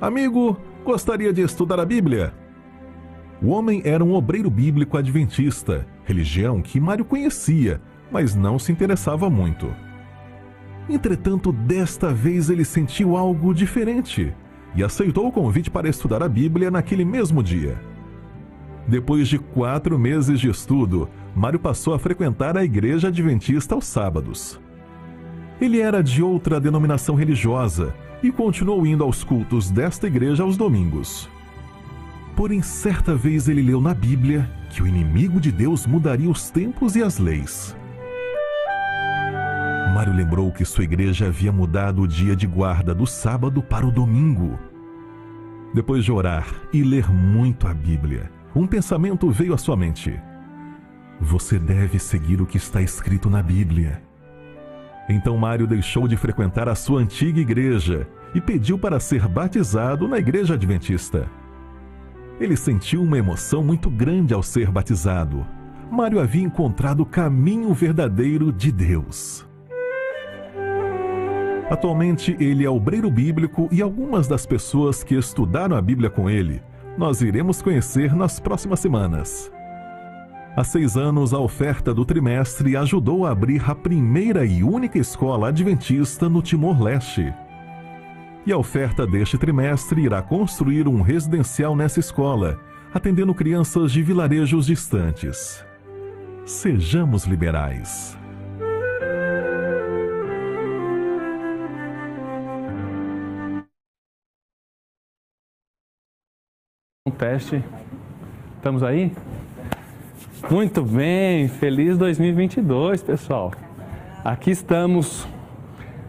Amigo, 0.00 0.58
gostaria 0.84 1.32
de 1.32 1.42
estudar 1.42 1.78
a 1.78 1.86
Bíblia? 1.86 2.34
O 3.40 3.48
homem 3.50 3.80
era 3.84 4.04
um 4.04 4.12
obreiro 4.12 4.50
bíblico 4.50 4.98
adventista, 4.98 5.86
religião 6.04 6.60
que 6.60 6.80
Mário 6.80 7.04
conhecia, 7.04 7.80
mas 8.10 8.34
não 8.34 8.58
se 8.58 8.72
interessava 8.72 9.30
muito. 9.30 9.72
Entretanto, 10.88 11.52
desta 11.52 12.12
vez 12.12 12.50
ele 12.50 12.64
sentiu 12.64 13.16
algo 13.16 13.54
diferente 13.54 14.34
e 14.74 14.82
aceitou 14.82 15.26
o 15.26 15.32
convite 15.32 15.70
para 15.70 15.88
estudar 15.88 16.22
a 16.22 16.28
Bíblia 16.28 16.70
naquele 16.70 17.04
mesmo 17.04 17.42
dia. 17.42 17.80
Depois 18.86 19.28
de 19.28 19.38
quatro 19.38 19.98
meses 19.98 20.40
de 20.40 20.48
estudo, 20.50 21.08
Mário 21.34 21.58
passou 21.58 21.94
a 21.94 21.98
frequentar 21.98 22.56
a 22.56 22.64
igreja 22.64 23.08
adventista 23.08 23.74
aos 23.74 23.86
sábados. 23.86 24.60
Ele 25.60 25.80
era 25.80 26.02
de 26.02 26.22
outra 26.22 26.58
denominação 26.58 27.14
religiosa 27.14 27.94
e 28.22 28.32
continuou 28.32 28.86
indo 28.86 29.04
aos 29.04 29.22
cultos 29.22 29.70
desta 29.70 30.06
igreja 30.06 30.42
aos 30.42 30.56
domingos. 30.56 31.28
Porém, 32.34 32.62
certa 32.62 33.14
vez 33.14 33.48
ele 33.48 33.62
leu 33.62 33.80
na 33.80 33.94
Bíblia 33.94 34.50
que 34.70 34.82
o 34.82 34.86
inimigo 34.86 35.38
de 35.38 35.52
Deus 35.52 35.86
mudaria 35.86 36.30
os 36.30 36.50
tempos 36.50 36.96
e 36.96 37.02
as 37.02 37.18
leis. 37.18 37.76
Mário 40.02 40.16
lembrou 40.16 40.50
que 40.50 40.64
sua 40.64 40.82
igreja 40.82 41.28
havia 41.28 41.52
mudado 41.52 42.02
o 42.02 42.08
dia 42.08 42.34
de 42.34 42.44
guarda 42.44 42.92
do 42.92 43.06
sábado 43.06 43.62
para 43.62 43.86
o 43.86 43.90
domingo. 43.92 44.58
Depois 45.72 46.04
de 46.04 46.10
orar 46.10 46.44
e 46.72 46.82
ler 46.82 47.08
muito 47.08 47.68
a 47.68 47.72
Bíblia, 47.72 48.28
um 48.52 48.66
pensamento 48.66 49.30
veio 49.30 49.54
à 49.54 49.56
sua 49.56 49.76
mente. 49.76 50.20
Você 51.20 51.56
deve 51.56 52.00
seguir 52.00 52.42
o 52.42 52.46
que 52.46 52.56
está 52.56 52.82
escrito 52.82 53.30
na 53.30 53.40
Bíblia. 53.44 54.02
Então 55.08 55.38
Mário 55.38 55.68
deixou 55.68 56.08
de 56.08 56.16
frequentar 56.16 56.68
a 56.68 56.74
sua 56.74 57.00
antiga 57.00 57.38
igreja 57.38 58.08
e 58.34 58.40
pediu 58.40 58.76
para 58.76 58.98
ser 58.98 59.28
batizado 59.28 60.08
na 60.08 60.18
igreja 60.18 60.54
adventista. 60.54 61.30
Ele 62.40 62.56
sentiu 62.56 63.04
uma 63.04 63.18
emoção 63.18 63.62
muito 63.62 63.88
grande 63.88 64.34
ao 64.34 64.42
ser 64.42 64.68
batizado. 64.68 65.46
Mário 65.92 66.18
havia 66.18 66.42
encontrado 66.42 67.04
o 67.04 67.06
caminho 67.06 67.72
verdadeiro 67.72 68.52
de 68.52 68.72
Deus. 68.72 69.46
Atualmente, 71.72 72.36
ele 72.38 72.64
é 72.64 72.70
obreiro 72.70 73.10
bíblico 73.10 73.68
e 73.72 73.80
algumas 73.80 74.28
das 74.28 74.44
pessoas 74.44 75.02
que 75.02 75.14
estudaram 75.14 75.74
a 75.74 75.80
Bíblia 75.80 76.10
com 76.10 76.28
ele 76.28 76.62
nós 76.96 77.22
iremos 77.22 77.62
conhecer 77.62 78.14
nas 78.14 78.38
próximas 78.38 78.80
semanas. 78.80 79.50
Há 80.54 80.62
seis 80.62 80.96
anos, 80.96 81.32
a 81.32 81.38
oferta 81.38 81.94
do 81.94 82.04
trimestre 82.04 82.76
ajudou 82.76 83.24
a 83.24 83.30
abrir 83.30 83.62
a 83.68 83.74
primeira 83.74 84.44
e 84.44 84.62
única 84.62 84.98
escola 84.98 85.48
adventista 85.48 86.28
no 86.28 86.42
Timor-Leste. 86.42 87.32
E 88.44 88.52
a 88.52 88.58
oferta 88.58 89.06
deste 89.06 89.38
trimestre 89.38 90.02
irá 90.02 90.20
construir 90.20 90.86
um 90.86 91.00
residencial 91.00 91.74
nessa 91.74 92.00
escola, 92.00 92.60
atendendo 92.92 93.34
crianças 93.34 93.90
de 93.92 94.02
vilarejos 94.02 94.66
distantes. 94.66 95.64
Sejamos 96.44 97.24
liberais. 97.24 98.18
Teste. 107.12 107.62
Estamos 108.56 108.82
aí? 108.82 109.12
Muito 110.50 110.82
bem, 110.82 111.48
feliz 111.48 111.96
2022, 111.96 113.02
pessoal. 113.02 113.52
Aqui 114.24 114.50
estamos 114.50 115.26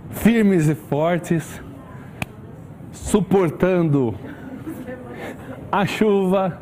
firmes 0.09 0.67
e 0.67 0.75
fortes, 0.75 1.61
suportando 2.91 4.15
a 5.71 5.85
chuva, 5.85 6.59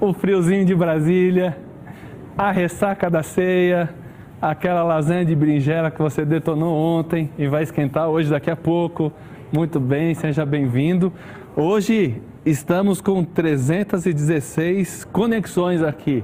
o 0.00 0.12
friozinho 0.12 0.64
de 0.64 0.74
Brasília, 0.74 1.56
a 2.36 2.50
ressaca 2.50 3.08
da 3.08 3.22
ceia, 3.22 3.88
aquela 4.40 4.82
lasanha 4.82 5.24
de 5.24 5.34
berinjela 5.34 5.90
que 5.90 6.00
você 6.00 6.24
detonou 6.24 6.74
ontem 6.76 7.30
e 7.38 7.46
vai 7.46 7.62
esquentar 7.62 8.08
hoje 8.08 8.30
daqui 8.30 8.50
a 8.50 8.56
pouco. 8.56 9.12
Muito 9.52 9.78
bem, 9.78 10.14
seja 10.14 10.44
bem-vindo. 10.44 11.12
Hoje 11.56 12.20
estamos 12.44 13.00
com 13.00 13.24
316 13.24 15.04
conexões 15.04 15.82
aqui. 15.82 16.22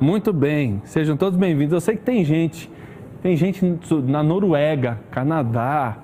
Muito 0.00 0.32
bem, 0.32 0.82
sejam 0.84 1.16
todos 1.16 1.38
bem-vindos. 1.38 1.72
Eu 1.74 1.80
sei 1.80 1.96
que 1.96 2.02
tem 2.02 2.24
gente, 2.24 2.70
tem 3.22 3.36
gente 3.36 3.64
na 4.04 4.22
Noruega, 4.22 4.98
Canadá, 5.12 5.98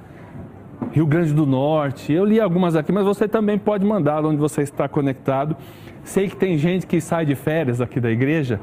Rio 0.93 1.07
Grande 1.07 1.33
do 1.33 1.45
Norte. 1.45 2.13
Eu 2.13 2.25
li 2.25 2.39
algumas 2.39 2.77
aqui, 2.77 2.93
mas 2.93 3.05
você 3.05 3.27
também 3.27 3.59
pode 3.59 3.85
mandar 3.85 4.25
onde 4.25 4.37
você 4.37 4.63
está 4.63 4.89
conectado. 4.89 5.57
Sei 6.05 6.29
que 6.29 6.37
tem 6.37 6.57
gente 6.57 6.87
que 6.87 7.01
sai 7.01 7.27
de 7.27 7.35
férias 7.35 7.81
aqui 7.81 7.99
da 7.99 8.11
igreja 8.11 8.61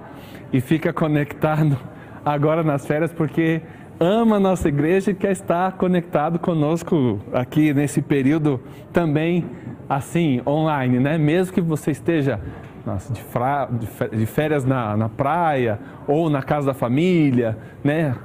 e 0.53 0.61
fica 0.61 0.93
conectado 0.93 1.77
agora 2.23 2.63
nas 2.63 2.87
férias 2.87 3.11
porque 3.11 3.61
ama 3.99 4.37
a 4.37 4.39
nossa 4.39 4.69
igreja 4.69 5.11
e 5.11 5.13
quer 5.13 5.31
estar 5.31 5.73
conectado 5.73 6.39
conosco 6.39 7.19
aqui 7.33 7.73
nesse 7.73 8.01
período 8.01 8.61
também 8.93 9.45
assim, 9.87 10.41
online, 10.45 10.99
né? 10.99 11.17
Mesmo 11.17 11.53
que 11.53 11.61
você 11.61 11.91
esteja 11.91 12.39
nossa, 12.85 13.13
de, 13.13 13.21
fra, 13.21 13.69
de 14.11 14.25
férias 14.25 14.65
na, 14.65 14.97
na 14.97 15.09
praia 15.09 15.79
ou 16.07 16.29
na 16.29 16.41
casa 16.41 16.67
da 16.67 16.73
família, 16.73 17.57
né? 17.83 18.15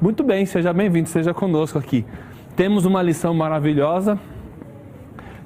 Muito 0.00 0.22
bem, 0.22 0.46
seja 0.46 0.72
bem-vindo, 0.72 1.08
seja 1.08 1.32
conosco 1.34 1.78
aqui. 1.78 2.04
Temos 2.54 2.84
uma 2.84 3.02
lição 3.02 3.34
maravilhosa, 3.34 4.18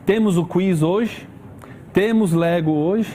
temos 0.07 0.37
o 0.37 0.45
quiz 0.45 0.83
hoje, 0.83 1.29
temos 1.93 2.33
Lego 2.33 2.71
hoje 2.71 3.13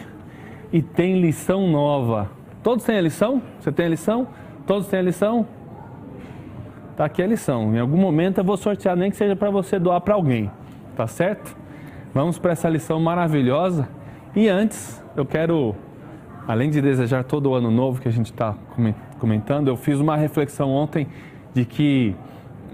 e 0.71 0.81
tem 0.81 1.21
lição 1.21 1.67
nova. 1.67 2.29
Todos 2.61 2.83
têm 2.83 2.97
a 2.97 3.01
lição? 3.01 3.41
Você 3.59 3.71
tem 3.71 3.85
a 3.85 3.89
lição? 3.89 4.27
Todos 4.65 4.87
têm 4.87 4.99
a 4.99 5.03
lição? 5.03 5.47
Tá 6.97 7.05
aqui 7.05 7.21
a 7.21 7.27
lição. 7.27 7.75
Em 7.75 7.79
algum 7.79 7.97
momento 7.97 8.39
eu 8.39 8.43
vou 8.43 8.57
sortear, 8.57 8.95
nem 8.95 9.11
que 9.11 9.17
seja 9.17 9.35
para 9.35 9.49
você 9.49 9.77
doar 9.77 10.01
para 10.01 10.15
alguém, 10.15 10.51
tá 10.95 11.07
certo? 11.07 11.55
Vamos 12.15 12.39
para 12.39 12.53
essa 12.53 12.69
lição 12.69 12.97
maravilhosa. 12.97 13.89
E 14.33 14.47
antes, 14.47 15.03
eu 15.17 15.25
quero, 15.25 15.75
além 16.47 16.69
de 16.69 16.81
desejar 16.81 17.25
todo 17.25 17.49
o 17.49 17.53
ano 17.53 17.69
novo 17.69 17.99
que 17.99 18.07
a 18.07 18.11
gente 18.11 18.31
está 18.31 18.55
comentando, 19.19 19.67
eu 19.67 19.75
fiz 19.75 19.99
uma 19.99 20.15
reflexão 20.15 20.71
ontem 20.71 21.09
de 21.53 21.65
que 21.65 22.15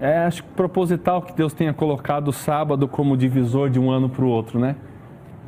é 0.00 0.18
acho 0.18 0.44
proposital 0.44 1.20
que 1.22 1.34
Deus 1.34 1.52
tenha 1.52 1.74
colocado 1.74 2.28
o 2.28 2.32
sábado 2.32 2.86
como 2.86 3.16
divisor 3.16 3.68
de 3.68 3.80
um 3.80 3.90
ano 3.90 4.08
para 4.08 4.24
o 4.24 4.28
outro, 4.28 4.60
né? 4.60 4.76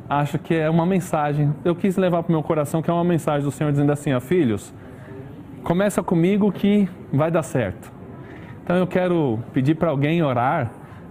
acho 0.09 0.37
que 0.39 0.53
é 0.53 0.69
uma 0.69 0.85
mensagem. 0.85 1.53
Eu 1.63 1.73
quis 1.73 1.95
levar 1.95 2.21
para 2.21 2.31
o 2.31 2.33
meu 2.33 2.43
coração 2.43 2.81
que 2.81 2.89
é 2.89 2.93
uma 2.93 3.01
mensagem 3.01 3.45
do 3.45 3.51
Senhor 3.51 3.71
dizendo 3.71 3.93
assim: 3.93 4.13
ó, 4.13 4.19
filhos, 4.19 4.73
começa 5.63 6.03
comigo 6.03 6.51
que 6.51 6.89
vai 7.13 7.31
dar 7.31 7.43
certo. 7.43 7.89
Então 8.61 8.75
eu 8.75 8.87
quero 8.87 9.39
pedir 9.53 9.75
para 9.75 9.89
alguém 9.89 10.21
orar 10.21 10.69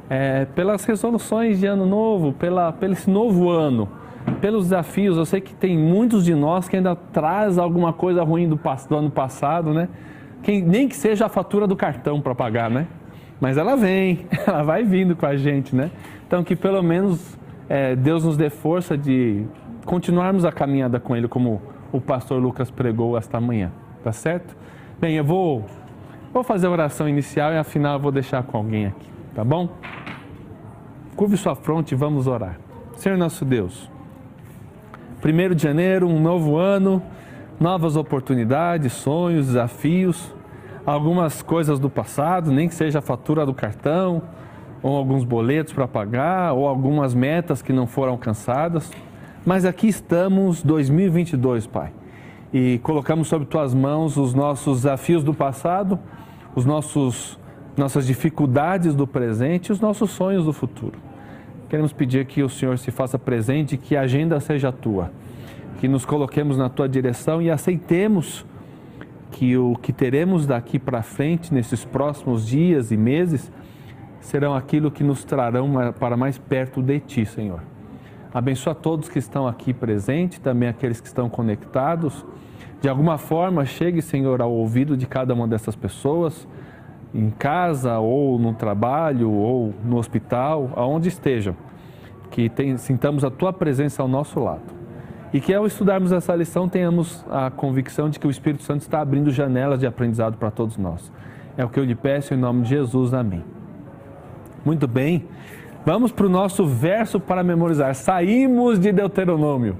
é, 0.08 0.44
pelas 0.46 0.84
resoluções 0.84 1.58
de 1.58 1.66
ano 1.66 1.86
novo, 1.86 2.32
pela, 2.32 2.72
pelo 2.72 2.92
esse 2.92 3.10
novo 3.10 3.50
ano, 3.50 3.88
pelos 4.40 4.64
desafios. 4.64 5.16
Eu 5.16 5.24
sei 5.24 5.40
que 5.40 5.54
tem 5.54 5.76
muitos 5.76 6.24
de 6.24 6.34
nós 6.34 6.68
que 6.68 6.76
ainda 6.76 6.94
traz 6.94 7.58
alguma 7.58 7.92
coisa 7.92 8.22
ruim 8.22 8.48
do, 8.48 8.58
do 8.88 8.96
ano 8.96 9.10
passado, 9.10 9.72
né? 9.72 9.88
Quem, 10.42 10.62
nem 10.62 10.86
que 10.86 10.96
seja 10.96 11.26
a 11.26 11.28
fatura 11.28 11.66
do 11.66 11.74
cartão 11.74 12.20
para 12.20 12.34
pagar, 12.34 12.70
né? 12.70 12.86
Mas 13.40 13.56
ela 13.56 13.76
vem, 13.76 14.26
ela 14.46 14.62
vai 14.62 14.84
vindo 14.84 15.16
com 15.16 15.26
a 15.26 15.36
gente, 15.36 15.74
né? 15.74 15.90
Então 16.26 16.44
que 16.44 16.54
pelo 16.54 16.82
menos 16.82 17.38
é, 17.68 17.96
Deus 17.96 18.24
nos 18.24 18.36
dê 18.36 18.50
força 18.50 18.96
de 18.96 19.44
continuarmos 19.84 20.44
a 20.44 20.52
caminhada 20.52 20.98
com 20.98 21.16
Ele, 21.16 21.28
como 21.28 21.60
o 21.92 22.00
pastor 22.00 22.42
Lucas 22.42 22.70
pregou 22.70 23.16
esta 23.16 23.40
manhã, 23.40 23.70
tá 24.02 24.12
certo? 24.12 24.56
Bem, 25.00 25.16
eu 25.16 25.24
vou, 25.24 25.64
vou 26.32 26.42
fazer 26.42 26.66
a 26.66 26.70
oração 26.70 27.08
inicial 27.08 27.52
e 27.52 27.56
afinal 27.56 27.94
eu 27.94 28.00
vou 28.00 28.10
deixar 28.10 28.42
com 28.42 28.56
alguém 28.56 28.86
aqui, 28.86 29.08
tá 29.34 29.42
bom? 29.42 29.68
Curve 31.16 31.36
sua 31.36 31.54
fronte 31.54 31.92
e 31.92 31.94
vamos 31.96 32.26
orar. 32.26 32.58
Senhor 32.96 33.18
nosso 33.18 33.44
Deus, 33.44 33.90
primeiro 35.20 35.54
de 35.54 35.62
janeiro, 35.62 36.08
um 36.08 36.20
novo 36.20 36.56
ano, 36.56 37.02
novas 37.58 37.96
oportunidades, 37.96 38.92
sonhos, 38.92 39.46
desafios, 39.46 40.34
algumas 40.86 41.42
coisas 41.42 41.78
do 41.78 41.90
passado, 41.90 42.52
nem 42.52 42.68
que 42.68 42.74
seja 42.74 43.00
a 43.00 43.02
fatura 43.02 43.44
do 43.44 43.54
cartão, 43.54 44.22
ou 44.82 44.96
alguns 44.96 45.24
boletos 45.24 45.72
para 45.72 45.88
pagar, 45.88 46.52
ou 46.52 46.68
algumas 46.68 47.14
metas 47.14 47.62
que 47.62 47.72
não 47.72 47.86
foram 47.86 48.12
alcançadas. 48.12 48.90
Mas 49.44 49.64
aqui 49.64 49.88
estamos 49.88 50.62
2022, 50.62 51.66
Pai. 51.66 51.92
E 52.52 52.78
colocamos 52.82 53.28
sob 53.28 53.46
tuas 53.46 53.74
mãos 53.74 54.16
os 54.16 54.34
nossos 54.34 54.82
desafios 54.82 55.24
do 55.24 55.34
passado, 55.34 55.98
os 56.54 56.64
nossos 56.64 57.38
nossas 57.76 58.06
dificuldades 58.06 58.94
do 58.94 59.06
presente 59.06 59.68
e 59.68 59.72
os 59.72 59.80
nossos 59.80 60.10
sonhos 60.10 60.44
do 60.44 60.52
futuro. 60.52 60.98
Queremos 61.68 61.92
pedir 61.92 62.24
que 62.26 62.42
o 62.42 62.48
Senhor 62.48 62.78
se 62.78 62.90
faça 62.90 63.18
presente, 63.18 63.76
que 63.76 63.96
a 63.96 64.02
agenda 64.02 64.38
seja 64.38 64.70
tua, 64.70 65.10
que 65.80 65.88
nos 65.88 66.04
coloquemos 66.04 66.56
na 66.56 66.68
tua 66.68 66.88
direção 66.88 67.42
e 67.42 67.50
aceitemos 67.50 68.44
que 69.30 69.56
o 69.56 69.74
que 69.74 69.92
teremos 69.92 70.46
daqui 70.46 70.78
para 70.78 71.02
frente 71.02 71.52
nesses 71.52 71.84
próximos 71.84 72.46
dias 72.46 72.92
e 72.92 72.96
meses 72.96 73.50
serão 74.20 74.54
aquilo 74.54 74.90
que 74.90 75.02
nos 75.02 75.24
trarão 75.24 75.92
para 75.98 76.16
mais 76.16 76.38
perto 76.38 76.80
de 76.80 77.00
Ti, 77.00 77.26
Senhor. 77.26 77.60
Abençoa 78.32 78.74
todos 78.74 79.08
que 79.08 79.18
estão 79.18 79.46
aqui 79.46 79.74
presentes, 79.74 80.38
também 80.38 80.68
aqueles 80.68 81.00
que 81.00 81.06
estão 81.06 81.28
conectados. 81.28 82.24
De 82.80 82.88
alguma 82.88 83.18
forma, 83.18 83.64
chegue, 83.64 84.00
Senhor, 84.00 84.40
ao 84.40 84.52
ouvido 84.52 84.96
de 84.96 85.06
cada 85.06 85.34
uma 85.34 85.46
dessas 85.46 85.76
pessoas, 85.76 86.46
em 87.14 87.30
casa, 87.30 87.98
ou 87.98 88.38
no 88.38 88.52
trabalho, 88.52 89.30
ou 89.30 89.72
no 89.84 89.96
hospital, 89.96 90.70
aonde 90.74 91.08
estejam. 91.08 91.54
Que 92.30 92.48
tem, 92.48 92.76
sintamos 92.76 93.24
a 93.24 93.30
Tua 93.30 93.52
presença 93.52 94.02
ao 94.02 94.08
nosso 94.08 94.40
lado. 94.40 94.74
E 95.32 95.40
que 95.40 95.54
ao 95.54 95.66
estudarmos 95.66 96.12
essa 96.12 96.34
lição 96.34 96.68
tenhamos 96.68 97.24
a 97.30 97.50
convicção 97.50 98.10
de 98.10 98.18
que 98.18 98.26
o 98.26 98.30
Espírito 98.30 98.62
Santo 98.62 98.82
está 98.82 99.00
abrindo 99.00 99.30
janelas 99.30 99.78
de 99.78 99.86
aprendizado 99.86 100.36
para 100.36 100.50
todos 100.50 100.76
nós. 100.76 101.12
É 101.56 101.64
o 101.64 101.68
que 101.68 101.78
eu 101.78 101.84
lhe 101.84 101.94
peço 101.94 102.34
em 102.34 102.36
nome 102.36 102.62
de 102.62 102.70
Jesus. 102.70 103.14
Amém. 103.14 103.44
Muito 104.64 104.88
bem. 104.88 105.24
Vamos 105.84 106.10
para 106.10 106.26
o 106.26 106.28
nosso 106.28 106.66
verso 106.66 107.20
para 107.20 107.42
memorizar. 107.44 107.94
Saímos 107.94 108.78
de 108.78 108.90
Deuteronômio. 108.90 109.76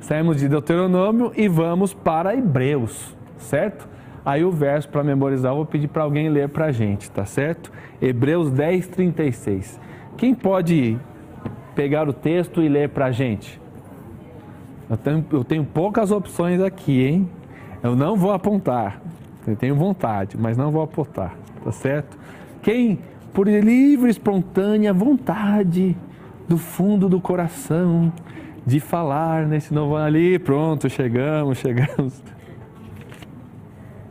Saímos 0.00 0.38
de 0.38 0.48
Deuteronômio 0.48 1.32
e 1.36 1.48
vamos 1.48 1.92
para 1.92 2.34
Hebreus, 2.34 3.14
certo? 3.36 3.88
Aí 4.24 4.44
o 4.44 4.50
verso 4.50 4.88
para 4.88 5.02
memorizar 5.02 5.52
eu 5.52 5.56
vou 5.56 5.66
pedir 5.66 5.88
para 5.88 6.02
alguém 6.02 6.28
ler 6.28 6.48
para 6.48 6.66
a 6.66 6.72
gente, 6.72 7.10
tá 7.10 7.24
certo? 7.24 7.72
Hebreus 8.00 8.50
10, 8.50 8.86
36. 8.88 9.80
Quem 10.16 10.34
pode 10.34 10.98
pegar 11.74 12.08
o 12.08 12.12
texto 12.12 12.62
e 12.62 12.68
ler 12.68 12.90
para 12.90 13.06
a 13.06 13.12
gente? 13.12 13.60
Eu 14.88 14.96
tenho, 14.96 15.24
eu 15.32 15.44
tenho 15.44 15.64
poucas 15.64 16.10
opções 16.10 16.60
aqui, 16.60 17.06
hein? 17.06 17.28
Eu 17.82 17.96
não 17.96 18.16
vou 18.16 18.32
apontar. 18.32 19.00
Eu 19.46 19.56
tenho 19.56 19.74
vontade, 19.74 20.36
mas 20.36 20.56
não 20.56 20.70
vou 20.70 20.82
apontar, 20.82 21.34
tá 21.64 21.72
certo? 21.72 22.18
Quem 22.62 22.98
por 23.32 23.46
livre, 23.46 24.10
espontânea 24.10 24.92
vontade 24.92 25.96
do 26.48 26.58
fundo 26.58 27.08
do 27.08 27.20
coração 27.20 28.12
de 28.66 28.80
falar 28.80 29.46
nesse 29.46 29.72
novo 29.72 29.96
ali. 29.96 30.38
Pronto, 30.38 30.90
chegamos, 30.90 31.58
chegamos. 31.58 32.20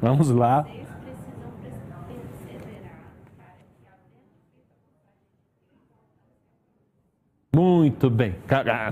Vamos 0.01 0.29
lá. 0.29 0.65
Muito 7.55 8.09
bem. 8.09 8.35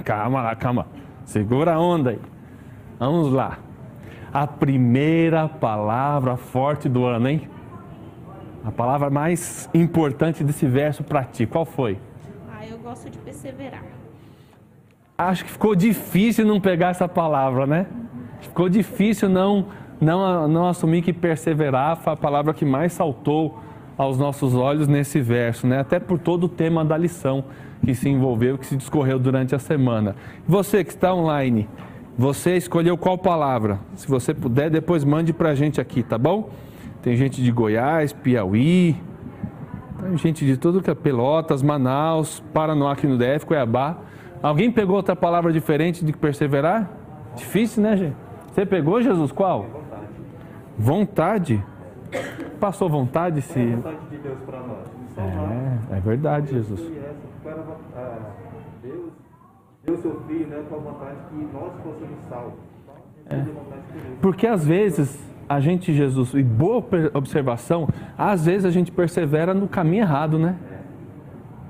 Calma 0.03 0.41
lá, 0.41 0.55
calma. 0.55 0.87
Segura 1.25 1.73
a 1.75 1.79
onda 1.79 2.11
aí. 2.11 2.19
Vamos 2.99 3.31
lá. 3.31 3.59
a 4.33 4.45
primeira 4.45 5.47
palavra 5.47 6.37
forte 6.37 6.87
do 6.89 7.05
ano, 7.05 7.27
hein? 7.27 7.49
A 8.63 8.71
palavra 8.71 9.09
mais 9.09 9.69
importante 9.73 10.43
desse 10.43 10.67
verso 10.67 11.03
para 11.03 11.23
ti, 11.23 11.45
qual 11.45 11.65
foi? 11.65 11.97
Ah, 12.51 12.65
eu 12.65 12.77
gosto 12.79 13.09
de 13.09 13.17
perseverar. 13.19 13.83
Acho 15.17 15.45
que 15.45 15.51
ficou 15.51 15.75
difícil 15.75 16.45
não 16.45 16.59
pegar 16.59 16.89
essa 16.89 17.07
palavra, 17.07 17.65
né? 17.65 17.87
Ficou 18.41 18.69
difícil 18.69 19.29
não, 19.29 19.67
não, 19.99 20.47
não 20.47 20.67
assumir 20.67 21.01
que 21.01 21.11
perseverar 21.11 21.97
foi 21.97 22.13
a 22.13 22.15
palavra 22.15 22.53
que 22.53 22.65
mais 22.65 22.93
saltou 22.93 23.59
aos 23.97 24.17
nossos 24.17 24.53
olhos 24.53 24.87
nesse 24.87 25.19
verso, 25.19 25.65
né? 25.65 25.79
Até 25.79 25.99
por 25.99 26.19
todo 26.19 26.43
o 26.45 26.49
tema 26.49 26.85
da 26.85 26.95
lição 26.95 27.45
que 27.83 27.95
se 27.95 28.07
envolveu, 28.09 28.57
que 28.57 28.65
se 28.65 28.75
discorreu 28.75 29.17
durante 29.17 29.55
a 29.55 29.59
semana. 29.59 30.15
Você 30.47 30.83
que 30.83 30.91
está 30.91 31.13
online, 31.13 31.67
você 32.17 32.57
escolheu 32.57 32.97
qual 32.97 33.17
palavra? 33.17 33.79
Se 33.95 34.07
você 34.07 34.33
puder, 34.33 34.69
depois 34.69 35.03
mande 35.03 35.33
para 35.33 35.49
a 35.49 35.55
gente 35.55 35.81
aqui, 35.81 36.03
tá 36.03 36.17
bom? 36.17 36.49
Tem 37.01 37.15
gente 37.15 37.41
de 37.41 37.51
Goiás, 37.51 38.13
Piauí, 38.13 38.95
tem 39.99 40.17
gente 40.17 40.45
de 40.45 40.57
tudo 40.57 40.81
que 40.81 40.91
é 40.91 40.95
Pelotas, 40.95 41.63
Manaus, 41.63 42.43
Paranoá 42.53 42.93
aqui 42.93 43.07
no 43.07 43.17
DF, 43.17 43.45
Cuiabá. 43.45 43.97
Alguém 44.43 44.71
pegou 44.71 44.95
outra 44.95 45.15
palavra 45.15 45.51
diferente 45.51 46.05
de 46.05 46.13
perseverar? 46.13 46.89
Difícil, 47.35 47.81
né, 47.81 47.97
gente? 47.97 48.15
Você 48.53 48.65
pegou, 48.65 49.01
Jesus? 49.01 49.31
Qual? 49.31 49.86
Vontade. 50.77 51.63
Passou 52.59 52.89
vontade 52.89 53.41
se. 53.41 53.59
É 53.59 53.75
vontade 53.75 53.97
de 54.09 54.17
Deus 54.17 54.37
para 54.45 54.59
nós. 54.59 54.87
É, 55.17 55.97
é 55.97 55.99
verdade, 55.99 56.51
Jesus. 56.51 56.79
Deus 58.83 59.11
deu 59.83 59.97
seu 59.97 60.21
filho, 60.27 60.47
né, 60.47 60.63
com 60.69 60.75
a 60.75 60.79
vontade 60.79 61.17
que 61.29 61.47
nós 61.53 61.73
fossemos 61.83 62.17
salvos. 62.29 62.59
É. 63.29 63.43
Porque 64.21 64.45
às 64.45 64.65
vezes 64.65 65.19
a 65.49 65.59
gente, 65.59 65.93
Jesus, 65.93 66.33
e 66.33 66.43
boa 66.43 66.83
observação, 67.13 67.87
às 68.17 68.45
vezes 68.45 68.65
a 68.65 68.71
gente 68.71 68.91
persevera 68.91 69.53
no 69.53 69.67
caminho 69.67 70.03
errado, 70.03 70.37
né? 70.37 70.55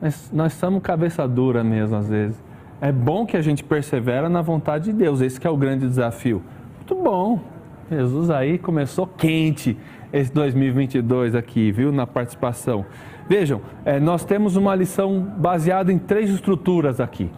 Nós, 0.01 0.31
nós 0.31 0.53
somos 0.53 0.81
cabeça 0.81 1.27
dura 1.27 1.63
mesmo, 1.63 1.95
às 1.95 2.09
vezes. 2.09 2.43
É 2.81 2.91
bom 2.91 3.25
que 3.25 3.37
a 3.37 3.41
gente 3.41 3.63
persevera 3.63 4.29
na 4.29 4.41
vontade 4.41 4.85
de 4.85 4.93
Deus, 4.93 5.21
esse 5.21 5.45
é 5.45 5.49
o 5.49 5.57
grande 5.57 5.87
desafio. 5.87 6.41
Muito 6.77 6.95
bom. 6.95 7.39
Jesus 7.89 8.29
aí 8.29 8.57
começou 8.57 9.07
quente 9.07 9.77
esse 10.11 10.31
2022 10.33 11.35
aqui, 11.35 11.71
viu, 11.71 11.91
na 11.91 12.05
participação. 12.07 12.85
Vejam, 13.27 13.61
é, 13.85 13.99
nós 13.99 14.23
temos 14.23 14.55
uma 14.55 14.73
lição 14.75 15.21
baseada 15.37 15.91
em 15.91 15.97
três 15.97 16.29
estruturas 16.29 16.99
aqui. 16.99 17.29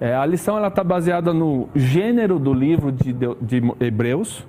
É, 0.00 0.14
a 0.14 0.26
lição 0.26 0.56
ela 0.56 0.68
está 0.68 0.84
baseada 0.84 1.32
no 1.32 1.68
gênero 1.74 2.38
do 2.38 2.52
livro 2.52 2.92
de, 2.92 3.12
de, 3.12 3.26
de 3.40 3.72
Hebreus, 3.80 4.46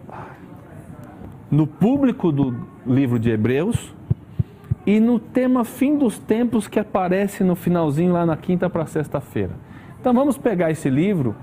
no 1.49 1.65
público 1.65 2.31
do 2.31 2.55
livro 2.85 3.18
de 3.18 3.30
Hebreus 3.30 3.95
e 4.85 4.99
no 4.99 5.19
tema 5.19 5.64
fim 5.64 5.97
dos 5.97 6.19
tempos 6.19 6.68
que 6.68 6.80
aparece 6.80 7.43
no 7.43 7.55
finalzinho 7.55 8.14
lá 8.14 8.26
na 8.26 8.35
quinta 8.35 8.69
para 8.69 8.85
sexta-feira. 8.85 9.51
Então 9.99 10.14
vamos 10.14 10.38
pegar 10.38 10.72
esse 10.72 10.89
livro 10.89 11.35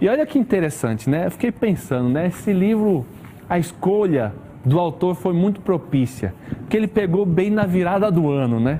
e 0.00 0.08
olha 0.08 0.24
que 0.24 0.38
interessante, 0.38 1.10
né? 1.10 1.26
Eu 1.26 1.30
fiquei 1.30 1.52
pensando, 1.52 2.08
né? 2.08 2.28
Esse 2.28 2.52
livro, 2.52 3.04
a 3.50 3.58
escolha 3.58 4.32
do 4.64 4.78
autor 4.78 5.16
foi 5.16 5.32
muito 5.32 5.60
propícia, 5.60 6.32
porque 6.60 6.76
ele 6.76 6.86
pegou 6.86 7.26
bem 7.26 7.50
na 7.50 7.66
virada 7.66 8.08
do 8.08 8.30
ano, 8.30 8.60
né? 8.60 8.78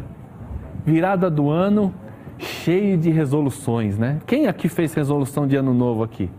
Virada 0.86 1.28
do 1.28 1.50
ano 1.50 1.92
cheio 2.38 2.96
de 2.96 3.10
resoluções, 3.10 3.98
né? 3.98 4.20
Quem 4.28 4.46
aqui 4.46 4.68
fez 4.68 4.94
resolução 4.94 5.44
de 5.44 5.56
ano 5.56 5.74
novo 5.74 6.04
aqui? 6.04 6.30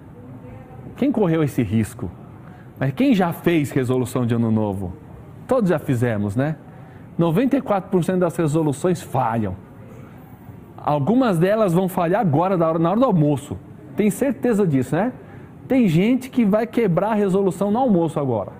Quem 0.96 1.12
correu 1.12 1.44
esse 1.44 1.62
risco? 1.62 2.10
Mas 2.80 2.94
quem 2.94 3.14
já 3.14 3.34
fez 3.34 3.70
resolução 3.72 4.26
de 4.26 4.34
ano 4.34 4.50
novo? 4.50 4.94
Todos 5.46 5.70
já 5.70 5.78
fizemos, 5.78 6.34
né? 6.34 6.56
94% 7.20 8.18
das 8.18 8.38
resoluções 8.38 9.02
falham. 9.02 9.58
Algumas 10.78 11.38
delas 11.38 11.74
vão 11.74 11.90
falhar 11.90 12.22
agora, 12.22 12.56
na 12.56 12.70
hora, 12.70 13.00
do 13.00 13.06
almoço. 13.06 13.58
Tem 13.96 14.10
certeza 14.10 14.66
disso, 14.66 14.96
né? 14.96 15.12
Tem 15.72 15.88
gente 15.88 16.30
que 16.30 16.44
vai 16.44 16.68
quebrar 16.68 17.12
a 17.12 17.16
resolução 17.16 17.72
no 17.72 17.80
almoço 17.80 18.20
agora. 18.20 18.52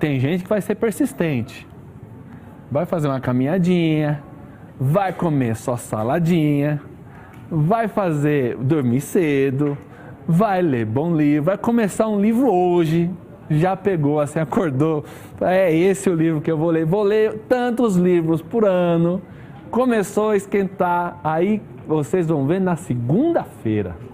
Tem 0.00 0.18
gente 0.18 0.42
que 0.42 0.50
vai 0.50 0.60
ser 0.60 0.74
persistente. 0.74 1.68
Vai 2.68 2.84
fazer 2.84 3.06
uma 3.06 3.20
caminhadinha, 3.20 4.20
vai 4.76 5.12
comer 5.12 5.54
só 5.54 5.76
saladinha, 5.76 6.82
vai 7.48 7.86
fazer 7.86 8.56
dormir 8.56 9.02
cedo, 9.02 9.78
vai 10.26 10.60
ler 10.60 10.84
bom 10.84 11.14
livro, 11.14 11.44
vai 11.44 11.56
começar 11.56 12.08
um 12.08 12.20
livro 12.20 12.52
hoje, 12.52 13.08
já 13.48 13.76
pegou, 13.76 14.18
assim, 14.18 14.40
acordou, 14.40 15.04
é 15.40 15.72
esse 15.72 16.10
o 16.10 16.14
livro 16.16 16.40
que 16.40 16.50
eu 16.50 16.58
vou 16.58 16.72
ler, 16.72 16.84
vou 16.84 17.04
ler 17.04 17.38
tantos 17.48 17.94
livros 17.94 18.42
por 18.42 18.64
ano, 18.64 19.22
começou 19.70 20.30
a 20.30 20.36
esquentar, 20.36 21.20
aí 21.22 21.62
vocês 21.86 22.26
vão 22.26 22.48
ver 22.48 22.60
na 22.60 22.74
segunda-feira. 22.74 24.09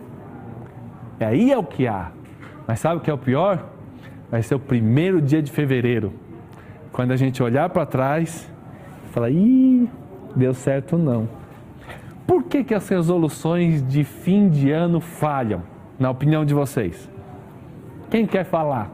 E 1.21 1.25
aí 1.25 1.53
é 1.53 1.59
o 1.59 1.65
que 1.65 1.87
há. 1.87 2.11
Mas 2.67 2.81
sabe 2.81 2.97
o 2.97 3.01
que 3.01 3.11
é 3.11 3.15
o 3.15 3.19
pior? 3.19 3.65
Vai 4.31 4.43
ser 4.43 4.55
o 4.55 4.59
primeiro 4.59 5.21
dia 5.21 5.43
de 5.43 5.51
fevereiro. 5.51 6.13
Quando 6.93 7.13
a 7.13 7.17
gente 7.17 7.43
olhar 7.43 7.69
para 7.71 7.87
trás, 7.87 8.51
falar, 9.13 9.31
ih, 9.31 9.89
deu 10.35 10.53
certo 10.53 10.99
não. 10.99 11.29
Por 12.27 12.43
que, 12.45 12.65
que 12.65 12.75
as 12.75 12.89
resoluções 12.89 13.87
de 13.87 14.03
fim 14.03 14.49
de 14.49 14.71
ano 14.71 15.01
falham? 15.01 15.63
na 15.99 16.11
opinião 16.11 16.45
de 16.45 16.55
vocês? 16.55 17.09
Quem 18.11 18.27
quer 18.27 18.45
falar? 18.45 18.91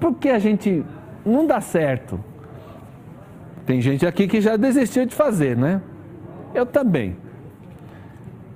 Por 0.00 0.14
que 0.14 0.28
a 0.28 0.38
gente 0.38 0.84
não 1.24 1.46
dá 1.46 1.60
certo? 1.60 2.18
Tem 3.66 3.80
gente 3.80 4.06
aqui 4.06 4.26
que 4.26 4.40
já 4.40 4.56
desistiu 4.56 5.06
de 5.06 5.14
fazer, 5.14 5.56
né? 5.56 5.80
Eu 6.54 6.66
também. 6.66 7.16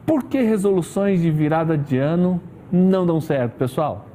Por 0.06 0.24
que 0.24 0.40
resoluções 0.40 1.20
de 1.20 1.30
virada 1.30 1.76
de 1.76 1.98
ano 1.98 2.40
não 2.70 3.04
dão 3.04 3.20
certo, 3.20 3.54
pessoal? 3.54 4.06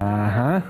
Aham. 0.00 0.62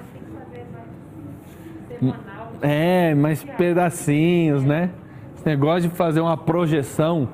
É, 2.63 3.15
mas 3.15 3.45
pedacinhos, 3.45 4.65
né? 4.65 4.91
Esse 5.37 5.47
negócio 5.47 5.91
de 5.91 5.95
fazer 5.95 6.21
uma 6.21 6.37
projeção 6.37 7.29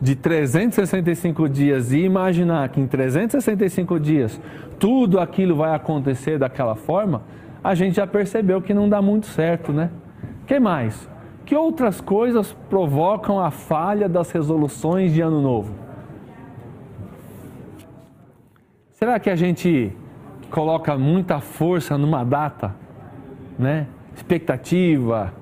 de 0.00 0.14
365 0.14 1.48
dias 1.48 1.92
e 1.92 2.00
imaginar 2.00 2.68
que 2.68 2.80
em 2.80 2.86
365 2.86 3.98
dias 3.98 4.40
tudo 4.78 5.18
aquilo 5.18 5.56
vai 5.56 5.74
acontecer 5.74 6.38
daquela 6.38 6.74
forma, 6.76 7.22
a 7.64 7.74
gente 7.74 7.96
já 7.96 8.06
percebeu 8.06 8.60
que 8.60 8.74
não 8.74 8.88
dá 8.88 9.00
muito 9.00 9.26
certo, 9.26 9.72
né? 9.72 9.90
que 10.46 10.60
mais? 10.60 11.08
Que 11.46 11.54
outras 11.54 12.00
coisas 12.00 12.52
provocam 12.68 13.38
a 13.38 13.50
falha 13.50 14.08
das 14.08 14.30
resoluções 14.32 15.14
de 15.14 15.20
ano 15.20 15.40
novo? 15.40 15.72
Será 18.90 19.18
que 19.18 19.30
a 19.30 19.36
gente 19.36 19.92
coloca 20.50 20.98
muita 20.98 21.40
força 21.40 21.96
numa 21.96 22.24
data, 22.24 22.74
né? 23.58 23.86
Expectativa, 24.14 25.32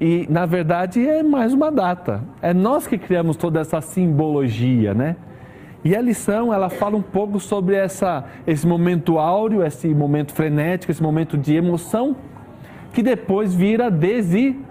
e, 0.00 0.26
na 0.28 0.44
verdade, 0.44 1.06
é 1.08 1.22
mais 1.22 1.54
uma 1.54 1.72
data. 1.72 2.22
É 2.42 2.52
nós 2.52 2.86
que 2.86 2.98
criamos 2.98 3.36
toda 3.36 3.60
essa 3.60 3.80
simbologia, 3.80 4.92
né? 4.92 5.16
E 5.82 5.96
a 5.96 6.00
lição, 6.00 6.52
ela 6.52 6.68
fala 6.68 6.96
um 6.96 7.02
pouco 7.02 7.40
sobre 7.40 7.76
essa, 7.76 8.24
esse 8.46 8.66
momento 8.66 9.18
áureo, 9.18 9.64
esse 9.64 9.88
momento 9.94 10.32
frenético, 10.32 10.92
esse 10.92 11.02
momento 11.02 11.38
de 11.38 11.54
emoção, 11.54 12.16
que 12.92 13.02
depois 13.02 13.54
vira 13.54 13.90
desilusão. 13.90 14.66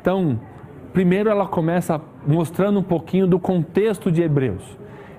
Então, 0.00 0.38
primeiro 0.92 1.28
ela 1.28 1.46
começa 1.46 2.00
mostrando 2.26 2.80
um 2.80 2.82
pouquinho 2.82 3.26
do 3.26 3.38
contexto 3.38 4.10
de 4.10 4.22
Hebreus. 4.22 4.62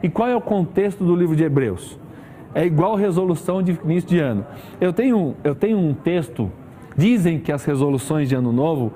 E 0.02 0.10
qual 0.10 0.28
é 0.28 0.36
o 0.36 0.42
contexto 0.42 1.04
do 1.04 1.16
livro 1.16 1.36
de 1.36 1.44
Hebreus? 1.44 2.00
É 2.54 2.66
igual 2.66 2.96
resolução 2.96 3.62
de 3.62 3.78
início 3.84 4.10
de 4.10 4.20
ano. 4.20 4.46
Eu 4.80 4.92
tenho, 4.92 5.36
eu 5.44 5.54
tenho 5.54 5.78
um 5.78 5.94
texto 5.94 6.52
Dizem 7.00 7.40
que 7.40 7.50
as 7.50 7.64
resoluções 7.64 8.28
de 8.28 8.36
Ano 8.36 8.52
Novo 8.52 8.92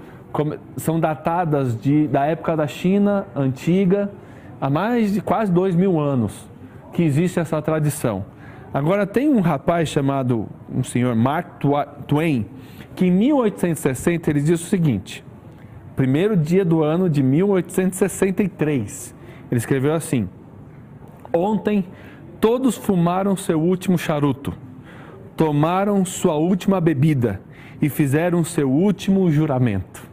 são 0.75 0.99
datadas 0.99 1.79
de, 1.79 2.05
da 2.05 2.25
época 2.25 2.53
da 2.53 2.67
China 2.67 3.25
antiga, 3.33 4.11
há 4.59 4.69
mais 4.69 5.13
de 5.13 5.21
quase 5.21 5.49
dois 5.49 5.73
mil 5.73 5.97
anos 5.97 6.49
que 6.91 7.01
existe 7.01 7.39
essa 7.39 7.61
tradição. 7.61 8.25
Agora, 8.73 9.07
tem 9.07 9.29
um 9.29 9.39
rapaz 9.39 9.87
chamado, 9.87 10.47
um 10.69 10.83
senhor 10.83 11.15
Mark 11.15 11.63
Twain, 12.05 12.45
que 12.95 13.05
em 13.05 13.11
1860 13.11 14.29
ele 14.29 14.41
diz 14.41 14.61
o 14.61 14.65
seguinte: 14.65 15.23
primeiro 15.95 16.35
dia 16.35 16.63
do 16.63 16.83
ano 16.83 17.09
de 17.09 17.23
1863, 17.23 19.15
ele 19.51 19.57
escreveu 19.57 19.93
assim: 19.93 20.27
Ontem 21.33 21.85
todos 22.39 22.75
fumaram 22.75 23.35
seu 23.35 23.59
último 23.59 23.97
charuto, 23.97 24.53
tomaram 25.35 26.05
sua 26.05 26.35
última 26.35 26.79
bebida 26.79 27.41
e 27.81 27.89
fizeram 27.89 28.43
seu 28.43 28.69
último 28.69 29.29
juramento. 29.31 30.03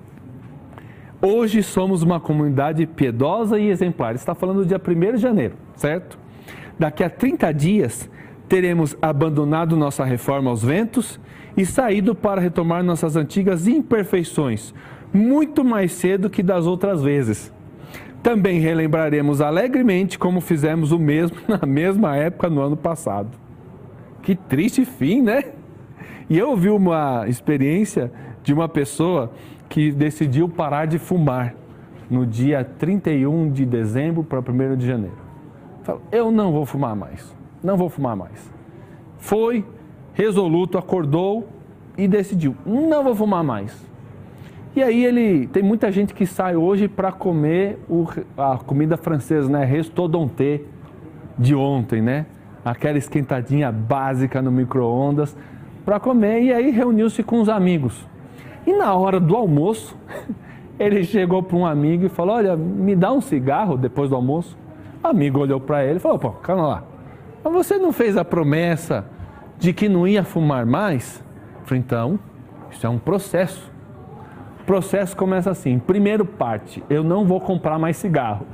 Hoje 1.23 1.62
somos 1.62 2.02
uma 2.02 2.19
comunidade 2.19 2.86
piedosa 2.86 3.59
e 3.59 3.69
exemplar. 3.69 4.15
Está 4.15 4.35
falando 4.35 4.62
do 4.62 4.66
dia 4.66 4.81
1 4.81 5.16
de 5.16 5.19
janeiro, 5.19 5.55
certo? 5.77 6.19
daqui 6.81 7.05
a 7.05 7.11
30 7.11 7.52
dias, 7.52 8.11
teremos 8.48 8.97
abandonado 9.02 9.77
nossa 9.77 10.02
reforma 10.02 10.48
aos 10.48 10.65
ventos 10.65 11.20
e 11.57 11.65
saído 11.67 12.15
para 12.15 12.41
retomar 12.41 12.83
nossas 12.83 13.17
antigas 13.17 13.67
imperfeições, 13.67 14.75
muito 15.13 15.65
mais 15.65 15.93
cedo 15.93 16.31
que 16.31 16.43
das 16.43 16.67
outras 16.67 17.03
vezes. 17.03 17.53
Também 18.23 18.61
relembraremos 18.61 19.41
alegremente 19.41 20.19
como 20.19 20.41
fizemos 20.41 20.93
o 20.93 20.99
mesmo 20.99 21.37
na 21.49 21.67
mesma 21.67 22.17
época 22.17 22.51
no 22.51 22.61
ano 22.61 22.77
passado. 22.77 23.31
Que 24.23 24.35
triste 24.35 24.85
fim, 24.85 25.23
né? 25.23 25.45
E 26.29 26.39
eu 26.39 26.51
ouvi 26.51 26.69
uma 26.69 27.27
experiência 27.27 28.13
de 28.43 28.53
uma 28.53 28.69
pessoa 28.69 29.33
que 29.69 29.91
decidiu 29.91 30.49
parar 30.49 30.87
de 30.87 30.99
fumar 30.99 31.55
no 32.11 32.27
dia 32.27 32.65
31 32.65 33.51
de 33.51 33.65
dezembro 33.65 34.23
para 34.23 34.41
1 34.41 34.77
de 34.77 34.87
janeiro. 34.87 35.17
Falou, 35.83 36.03
eu 36.13 36.31
não 36.31 36.53
vou 36.53 36.67
fumar 36.67 36.95
mais, 36.95 37.35
não 37.63 37.77
vou 37.77 37.89
fumar 37.89 38.17
mais. 38.17 38.53
Foi 39.19 39.65
resoluto, 40.21 40.77
acordou 40.77 41.49
e 41.97 42.07
decidiu, 42.07 42.55
não 42.67 43.03
vou 43.03 43.15
fumar 43.15 43.43
mais. 43.43 43.89
E 44.77 44.83
aí 44.83 45.05
ele 45.05 45.47
tem 45.47 45.63
muita 45.63 45.91
gente 45.91 46.13
que 46.13 46.27
sai 46.27 46.55
hoje 46.55 46.89
para 46.89 47.11
comer 47.11 47.79
o, 47.89 48.07
a 48.37 48.59
comida 48.59 48.97
francesa, 48.99 49.49
né? 49.49 49.65
Restaudanté 49.65 50.61
de 51.39 51.55
ontem, 51.55 52.03
né? 52.03 52.27
Aquela 52.63 52.99
esquentadinha 52.99 53.73
básica 53.73 54.43
no 54.43 54.53
micro-ondas 54.53 55.35
para 55.85 55.99
comer 55.99 56.43
e 56.43 56.53
aí 56.53 56.71
reuniu-se 56.71 57.23
com 57.23 57.41
os 57.41 57.49
amigos. 57.49 58.07
E 58.67 58.75
na 58.75 58.95
hora 58.95 59.19
do 59.19 59.35
almoço, 59.35 59.97
ele 60.79 61.03
chegou 61.03 61.43
para 61.43 61.57
um 61.57 61.67
amigo 61.67 62.05
e 62.05 62.09
falou: 62.11 62.37
Olha, 62.37 62.55
me 62.57 62.95
dá 62.95 63.11
um 63.11 63.23
cigarro 63.23 63.77
depois 63.77 64.11
do 64.11 64.17
almoço. 64.17 64.57
O 65.03 65.09
amigo 65.09 65.41
olhou 65.41 65.59
para 65.59 65.83
ele 65.85 65.97
e 65.97 66.01
falou: 66.01 66.19
Pô, 66.19 66.31
calma 66.31 66.67
lá. 66.67 66.85
Mas 67.43 67.53
você 67.53 67.79
não 67.79 67.91
fez 67.91 68.19
a 68.19 68.25
promessa 68.25 69.07
de 69.61 69.74
que 69.74 69.89
não 69.89 70.09
ia 70.09 70.24
fumar 70.24 70.66
mais? 70.66 71.23
Falei: 71.65 71.81
Então, 71.81 72.19
isso 72.70 72.85
é 72.85 72.91
um 72.91 72.99
processo. 72.99 73.70
O 74.62 74.65
processo 74.65 75.16
começa 75.16 75.51
assim: 75.51 75.78
primeiro 75.78 76.24
parte, 76.24 76.82
eu 76.89 77.05
não 77.05 77.24
vou 77.24 77.41
comprar 77.41 77.78
mais 77.78 77.97
cigarro. 77.99 78.47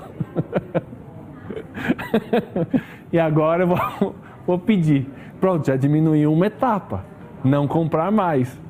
e 3.12 3.18
agora 3.18 3.62
eu 3.62 3.68
vou, 3.68 4.14
vou 4.46 4.58
pedir. 4.58 5.08
Pronto, 5.40 5.66
já 5.66 5.76
diminuiu 5.76 6.32
uma 6.32 6.46
etapa. 6.46 7.04
Não 7.44 7.68
comprar 7.68 8.10
mais. 8.10 8.60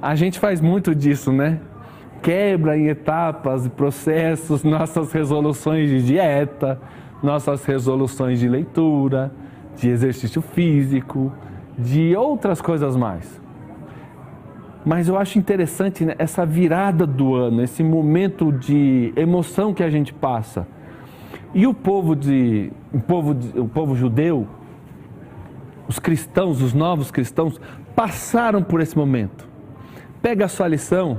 A 0.00 0.14
gente 0.14 0.38
faz 0.38 0.60
muito 0.60 0.94
disso, 0.94 1.32
né? 1.32 1.60
Quebra 2.22 2.78
em 2.78 2.86
etapas, 2.86 3.66
processos, 3.68 4.62
nossas 4.62 5.10
resoluções 5.10 5.88
de 5.88 6.02
dieta, 6.04 6.80
nossas 7.22 7.64
resoluções 7.64 8.38
de 8.38 8.48
leitura, 8.48 9.32
de 9.76 9.88
exercício 9.88 10.42
físico, 10.42 11.32
de 11.82 12.14
outras 12.16 12.60
coisas 12.60 12.96
mais. 12.96 13.40
Mas 14.84 15.08
eu 15.08 15.18
acho 15.18 15.38
interessante 15.38 16.04
né, 16.04 16.14
essa 16.18 16.46
virada 16.46 17.06
do 17.06 17.34
ano, 17.34 17.62
esse 17.62 17.82
momento 17.82 18.50
de 18.50 19.12
emoção 19.14 19.74
que 19.74 19.82
a 19.82 19.90
gente 19.90 20.12
passa. 20.12 20.66
E 21.52 21.66
o 21.66 21.74
povo, 21.74 22.14
de, 22.14 22.72
o 22.92 23.00
povo, 23.00 23.34
de, 23.34 23.58
o 23.58 23.68
povo 23.68 23.94
judeu, 23.94 24.46
os 25.86 25.98
cristãos, 25.98 26.62
os 26.62 26.72
novos 26.72 27.10
cristãos, 27.10 27.60
passaram 27.94 28.62
por 28.62 28.80
esse 28.80 28.96
momento. 28.96 29.48
Pega 30.22 30.46
a 30.46 30.48
sua 30.48 30.68
lição 30.68 31.18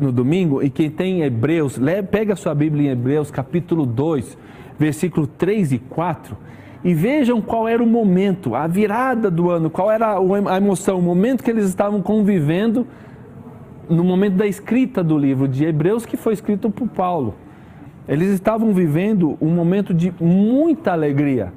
no 0.00 0.12
domingo 0.12 0.62
e 0.62 0.68
quem 0.68 0.90
tem 0.90 1.22
Hebreus, 1.22 1.78
pega 2.10 2.34
a 2.34 2.36
sua 2.36 2.54
Bíblia 2.54 2.88
em 2.88 2.92
Hebreus, 2.92 3.30
capítulo 3.30 3.86
2, 3.86 4.36
versículo 4.78 5.26
3 5.26 5.72
e 5.72 5.78
4, 5.78 6.36
e 6.84 6.94
vejam 6.94 7.40
qual 7.40 7.68
era 7.68 7.82
o 7.82 7.86
momento, 7.86 8.54
a 8.54 8.66
virada 8.66 9.30
do 9.30 9.50
ano, 9.50 9.70
qual 9.70 9.90
era 9.90 10.18
a 10.18 10.56
emoção, 10.56 10.98
o 10.98 11.02
momento 11.02 11.44
que 11.44 11.50
eles 11.50 11.66
estavam 11.66 12.02
convivendo 12.02 12.86
no 13.88 14.02
momento 14.02 14.34
da 14.34 14.46
escrita 14.46 15.02
do 15.02 15.16
livro 15.16 15.46
de 15.46 15.64
Hebreus, 15.64 16.04
que 16.04 16.16
foi 16.16 16.32
escrito 16.32 16.70
por 16.70 16.88
Paulo. 16.88 17.34
Eles 18.08 18.28
estavam 18.28 18.72
vivendo 18.72 19.36
um 19.40 19.50
momento 19.50 19.94
de 19.94 20.12
muita 20.20 20.92
alegria. 20.92 21.52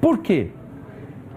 Por 0.00 0.18
quê? 0.18 0.50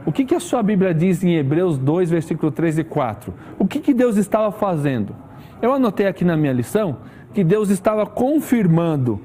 O 0.05 0.11
que, 0.11 0.25
que 0.25 0.35
a 0.35 0.39
sua 0.39 0.61
Bíblia 0.61 0.93
diz 0.93 1.23
em 1.23 1.35
Hebreus 1.35 1.77
2, 1.77 2.11
versículo 2.11 2.51
3 2.51 2.79
e 2.79 2.83
4? 2.83 3.33
O 3.57 3.67
que, 3.67 3.79
que 3.79 3.93
Deus 3.93 4.17
estava 4.17 4.51
fazendo? 4.51 5.15
Eu 5.61 5.73
anotei 5.73 6.07
aqui 6.07 6.25
na 6.25 6.37
minha 6.37 6.53
lição 6.53 6.97
que 7.33 7.43
Deus 7.43 7.69
estava 7.69 8.05
confirmando 8.05 9.21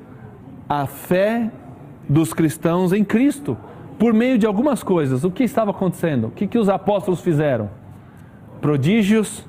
a 0.68 0.86
fé 0.86 1.50
dos 2.08 2.32
cristãos 2.32 2.92
em 2.92 3.04
Cristo 3.04 3.56
por 3.98 4.12
meio 4.12 4.38
de 4.38 4.46
algumas 4.46 4.82
coisas. 4.82 5.24
O 5.24 5.30
que 5.30 5.44
estava 5.44 5.70
acontecendo? 5.70 6.28
O 6.28 6.30
que, 6.30 6.46
que 6.46 6.58
os 6.58 6.68
apóstolos 6.68 7.20
fizeram? 7.20 7.70
Prodígios, 8.60 9.46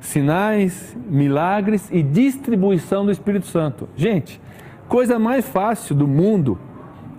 sinais, 0.00 0.96
milagres 1.08 1.88
e 1.90 2.02
distribuição 2.02 3.04
do 3.04 3.12
Espírito 3.12 3.46
Santo. 3.46 3.88
Gente, 3.96 4.40
coisa 4.88 5.18
mais 5.18 5.48
fácil 5.48 5.94
do 5.94 6.06
mundo 6.06 6.58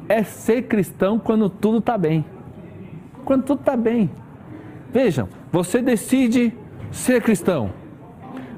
é 0.09 0.23
ser 0.23 0.63
cristão 0.63 1.19
quando 1.19 1.49
tudo 1.49 1.77
está 1.77 1.97
bem. 1.97 2.25
Quando 3.23 3.43
tudo 3.43 3.59
está 3.59 3.77
bem. 3.77 4.09
Vejam, 4.91 5.29
você 5.51 5.81
decide 5.81 6.53
ser 6.91 7.21
cristão. 7.21 7.71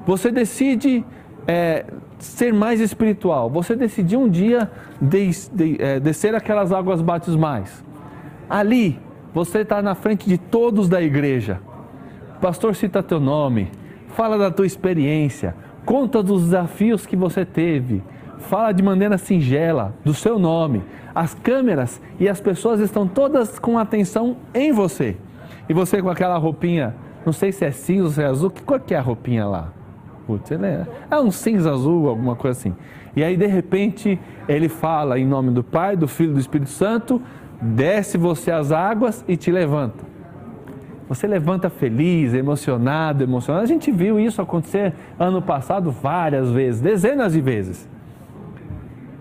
Você 0.05 0.31
decide 0.31 1.05
é, 1.47 1.85
ser 2.17 2.53
mais 2.53 2.79
espiritual. 2.79 3.49
Você 3.49 3.75
decidiu 3.75 4.21
um 4.21 4.29
dia 4.29 4.71
de, 5.01 5.29
é, 5.79 5.99
descer 5.99 6.33
aquelas 6.33 6.71
águas 6.71 7.01
batismais. 7.01 7.83
Ali, 8.53 8.99
você 9.33 9.61
está 9.61 9.81
na 9.81 9.95
frente 9.95 10.29
de 10.29 10.37
todos 10.37 10.87
da 10.87 11.01
igreja. 11.01 11.59
O 12.37 12.39
pastor 12.39 12.75
cita 12.75 13.01
teu 13.01 13.19
nome, 13.19 13.71
fala 14.09 14.37
da 14.37 14.51
tua 14.51 14.67
experiência, 14.67 15.55
conta 15.83 16.21
dos 16.21 16.43
desafios 16.43 17.03
que 17.07 17.15
você 17.15 17.43
teve, 17.45 18.03
fala 18.37 18.71
de 18.71 18.83
maneira 18.83 19.17
singela 19.17 19.95
do 20.05 20.13
seu 20.13 20.37
nome. 20.37 20.83
As 21.15 21.33
câmeras 21.33 21.99
e 22.19 22.29
as 22.29 22.39
pessoas 22.39 22.79
estão 22.79 23.07
todas 23.07 23.57
com 23.57 23.79
atenção 23.79 24.37
em 24.53 24.71
você. 24.71 25.17
E 25.67 25.73
você 25.73 25.99
com 25.99 26.11
aquela 26.11 26.37
roupinha, 26.37 26.95
não 27.25 27.33
sei 27.33 27.51
se 27.51 27.65
é 27.65 27.71
cinza 27.71 28.03
ou 28.03 28.11
se 28.11 28.21
é 28.21 28.25
azul, 28.27 28.53
qual 28.63 28.79
que 28.79 28.93
é 28.93 28.99
a 28.99 29.01
roupinha 29.01 29.47
lá? 29.47 29.73
Putz, 30.27 30.51
é, 30.51 30.85
é 31.09 31.19
um 31.19 31.31
cinza 31.31 31.71
azul, 31.71 32.07
alguma 32.07 32.35
coisa 32.35 32.59
assim. 32.59 32.75
E 33.15 33.23
aí, 33.23 33.35
de 33.35 33.47
repente, 33.47 34.19
ele 34.47 34.69
fala 34.69 35.19
em 35.19 35.25
nome 35.25 35.51
do 35.51 35.63
Pai, 35.63 35.97
do 35.97 36.07
Filho 36.07 36.31
e 36.31 36.33
do 36.35 36.39
Espírito 36.39 36.69
Santo, 36.69 37.21
desce 37.63 38.17
você 38.17 38.51
as 38.51 38.71
águas 38.71 39.23
e 39.27 39.37
te 39.37 39.51
levanta. 39.51 40.03
Você 41.07 41.27
levanta 41.27 41.69
feliz, 41.69 42.33
emocionado, 42.33 43.23
emocionado. 43.23 43.63
A 43.63 43.67
gente 43.67 43.91
viu 43.91 44.19
isso 44.19 44.41
acontecer 44.41 44.93
ano 45.19 45.41
passado 45.41 45.91
várias 45.91 46.49
vezes, 46.49 46.81
dezenas 46.81 47.33
de 47.33 47.41
vezes. 47.41 47.89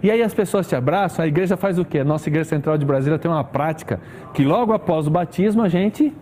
E 0.02 0.10
aí 0.10 0.22
as 0.22 0.34
pessoas 0.34 0.68
te 0.68 0.74
abraçam, 0.74 1.24
a 1.24 1.28
igreja 1.28 1.56
faz 1.56 1.78
o 1.78 1.84
quê? 1.84 2.00
A 2.00 2.04
nossa 2.04 2.28
igreja 2.28 2.48
central 2.48 2.76
de 2.76 2.84
Brasília 2.84 3.18
tem 3.18 3.30
uma 3.30 3.44
prática 3.44 4.00
que 4.34 4.44
logo 4.44 4.72
após 4.72 5.06
o 5.06 5.10
batismo 5.10 5.62
a 5.62 5.68
gente 5.68 6.12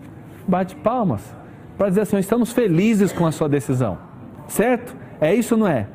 bate 0.47 0.75
palmas 0.75 1.35
para 1.77 1.89
dizer 1.89 2.01
assim, 2.01 2.17
estamos 2.17 2.51
felizes 2.51 3.11
com 3.11 3.25
a 3.25 3.31
sua 3.31 3.49
decisão. 3.49 3.97
Certo? 4.47 4.95
É 5.19 5.33
isso 5.33 5.57
não 5.57 5.67
é? 5.67 5.87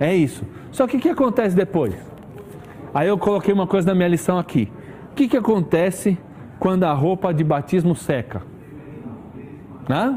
É 0.00 0.14
isso. 0.14 0.44
Só 0.72 0.86
que 0.86 0.96
o 0.96 1.00
que 1.00 1.08
acontece 1.08 1.54
depois? 1.54 1.94
Aí 2.92 3.06
eu 3.06 3.18
coloquei 3.18 3.52
uma 3.52 3.66
coisa 3.66 3.86
na 3.86 3.94
minha 3.94 4.08
lição 4.08 4.38
aqui. 4.38 4.70
Que, 5.18 5.26
que 5.26 5.36
acontece 5.36 6.16
quando 6.60 6.84
a 6.84 6.92
roupa 6.92 7.34
de 7.34 7.42
batismo 7.42 7.96
seca? 7.96 8.40
Hã? 9.90 10.16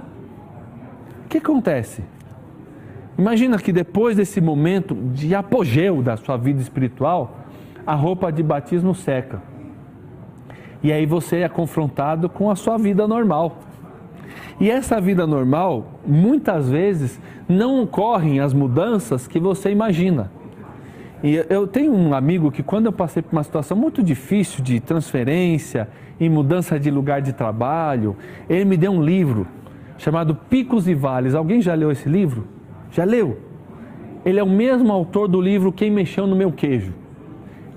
O 1.26 1.28
que 1.28 1.40
acontece? 1.40 2.04
Imagina 3.18 3.58
que 3.58 3.74
depois 3.74 4.16
desse 4.16 4.40
momento 4.40 4.94
de 4.94 5.34
apogeu 5.34 6.04
da 6.04 6.18
sua 6.18 6.38
vida 6.38 6.62
espiritual, 6.62 7.36
a 7.84 7.96
roupa 7.96 8.32
de 8.32 8.44
batismo 8.44 8.94
seca. 8.94 9.42
E 10.84 10.94
aí 10.94 11.08
você 11.08 11.38
é 11.38 11.50
confrontado 11.50 12.30
com 12.30 12.52
a 12.52 12.56
sua 12.56 12.78
vida 12.78 13.08
normal. 13.08 13.58
E 14.60 14.70
essa 14.70 15.02
vida 15.02 15.26
normal, 15.26 16.00
muitas 16.06 16.70
vezes, 16.70 17.20
não 17.50 17.82
ocorrem 17.82 18.40
as 18.40 18.54
mudanças 18.54 19.28
que 19.28 19.40
você 19.40 19.72
imagina. 19.72 20.30
E 21.24 21.36
eu 21.50 21.68
tenho 21.68 21.94
um 21.94 22.14
amigo 22.14 22.52
que, 22.52 22.64
quando 22.64 22.88
eu 22.88 22.92
passei 22.92 23.22
por 23.22 23.32
uma 23.32 23.44
situação 23.44 23.78
muito 23.78 24.02
difícil 24.02 24.64
de 24.64 24.80
transferência 24.80 25.88
e 26.20 26.28
mudança 26.28 26.80
de 26.80 26.90
lugar 26.90 27.22
de 27.22 27.32
trabalho, 27.32 28.16
ele 28.50 28.66
me 28.66 28.76
deu 28.76 28.92
um 28.92 29.04
livro 29.04 29.46
chamado 29.98 30.34
Picos 30.34 30.88
e 30.88 30.96
Vales. 30.96 31.36
Alguém 31.36 31.62
já 31.62 31.76
leu 31.76 31.92
esse 31.92 32.10
livro? 32.10 32.48
Já 32.92 33.04
leu? 33.04 33.38
Ele 34.26 34.40
é 34.40 34.44
o 34.44 34.50
mesmo 34.50 34.92
autor 34.92 35.28
do 35.28 35.40
livro 35.40 35.72
Quem 35.72 35.92
Mexeu 35.92 36.26
no 36.26 36.36
Meu 36.36 36.52
Queijo. 36.52 36.94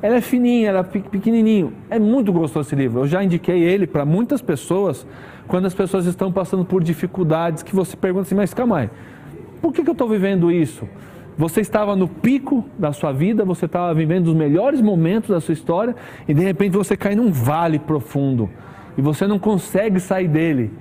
Ela 0.00 0.16
é 0.16 0.20
fininha, 0.20 0.68
ela 0.68 0.80
é 0.80 0.82
pequenininho. 0.82 1.72
É 1.90 1.98
muito 1.98 2.32
gostoso 2.32 2.68
esse 2.68 2.76
livro. 2.76 3.00
Eu 3.00 3.06
já 3.06 3.22
indiquei 3.22 3.62
ele 3.62 3.86
para 3.86 4.04
muitas 4.04 4.40
pessoas 4.40 5.06
quando 5.46 5.66
as 5.66 5.74
pessoas 5.74 6.06
estão 6.06 6.32
passando 6.32 6.64
por 6.64 6.82
dificuldades 6.82 7.62
que 7.62 7.74
você 7.74 7.96
pergunta 7.96 8.22
assim, 8.22 8.34
mas 8.34 8.54
calma 8.54 8.78
aí, 8.78 8.90
por 9.60 9.72
que, 9.72 9.82
que 9.82 9.88
eu 9.88 9.92
estou 9.92 10.08
vivendo 10.08 10.50
isso? 10.50 10.88
Você 11.36 11.60
estava 11.60 11.96
no 11.96 12.06
pico 12.06 12.64
da 12.78 12.92
sua 12.92 13.12
vida, 13.12 13.44
você 13.44 13.66
estava 13.66 13.92
vivendo 13.92 14.28
os 14.28 14.34
melhores 14.34 14.80
momentos 14.80 15.30
da 15.30 15.40
sua 15.40 15.52
história 15.52 15.96
e 16.28 16.32
de 16.32 16.42
repente 16.42 16.76
você 16.76 16.96
cai 16.96 17.16
num 17.16 17.32
vale 17.32 17.78
profundo 17.78 18.48
e 18.96 19.02
você 19.02 19.26
não 19.26 19.38
consegue 19.38 19.98
sair 19.98 20.28
dele. 20.28 20.72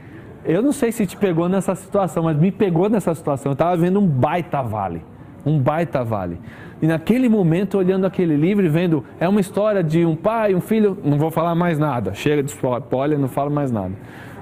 Eu 0.45 0.61
não 0.61 0.72
sei 0.72 0.91
se 0.91 1.06
te 1.07 1.17
pegou 1.17 1.49
nessa 1.49 1.73
situação, 1.73 2.23
mas 2.23 2.38
me 2.38 2.51
pegou 2.51 2.88
nessa 2.88 3.15
situação. 3.15 3.51
Eu 3.51 3.53
estava 3.53 3.75
vendo 3.75 3.99
um 3.99 4.06
baita 4.06 4.61
vale, 4.61 5.01
um 5.43 5.57
baita 5.57 6.03
vale. 6.03 6.40
E 6.82 6.85
naquele 6.85 7.27
momento, 7.30 7.77
olhando 7.77 8.06
aquele 8.06 8.35
livro 8.35 8.64
e 8.64 8.69
vendo, 8.69 9.03
é 9.19 9.27
uma 9.27 9.40
história 9.40 9.83
de 9.83 10.06
um 10.06 10.15
pai, 10.15 10.53
um 10.53 10.61
filho, 10.61 10.98
não 11.03 11.17
vou 11.17 11.32
falar 11.32 11.56
mais 11.56 11.80
nada, 11.80 12.14
chega 12.14 12.43
de 12.43 12.51
spoiler, 12.51 13.17
não 13.17 13.27
falo 13.27 13.49
mais 13.49 13.72
nada. 13.72 13.93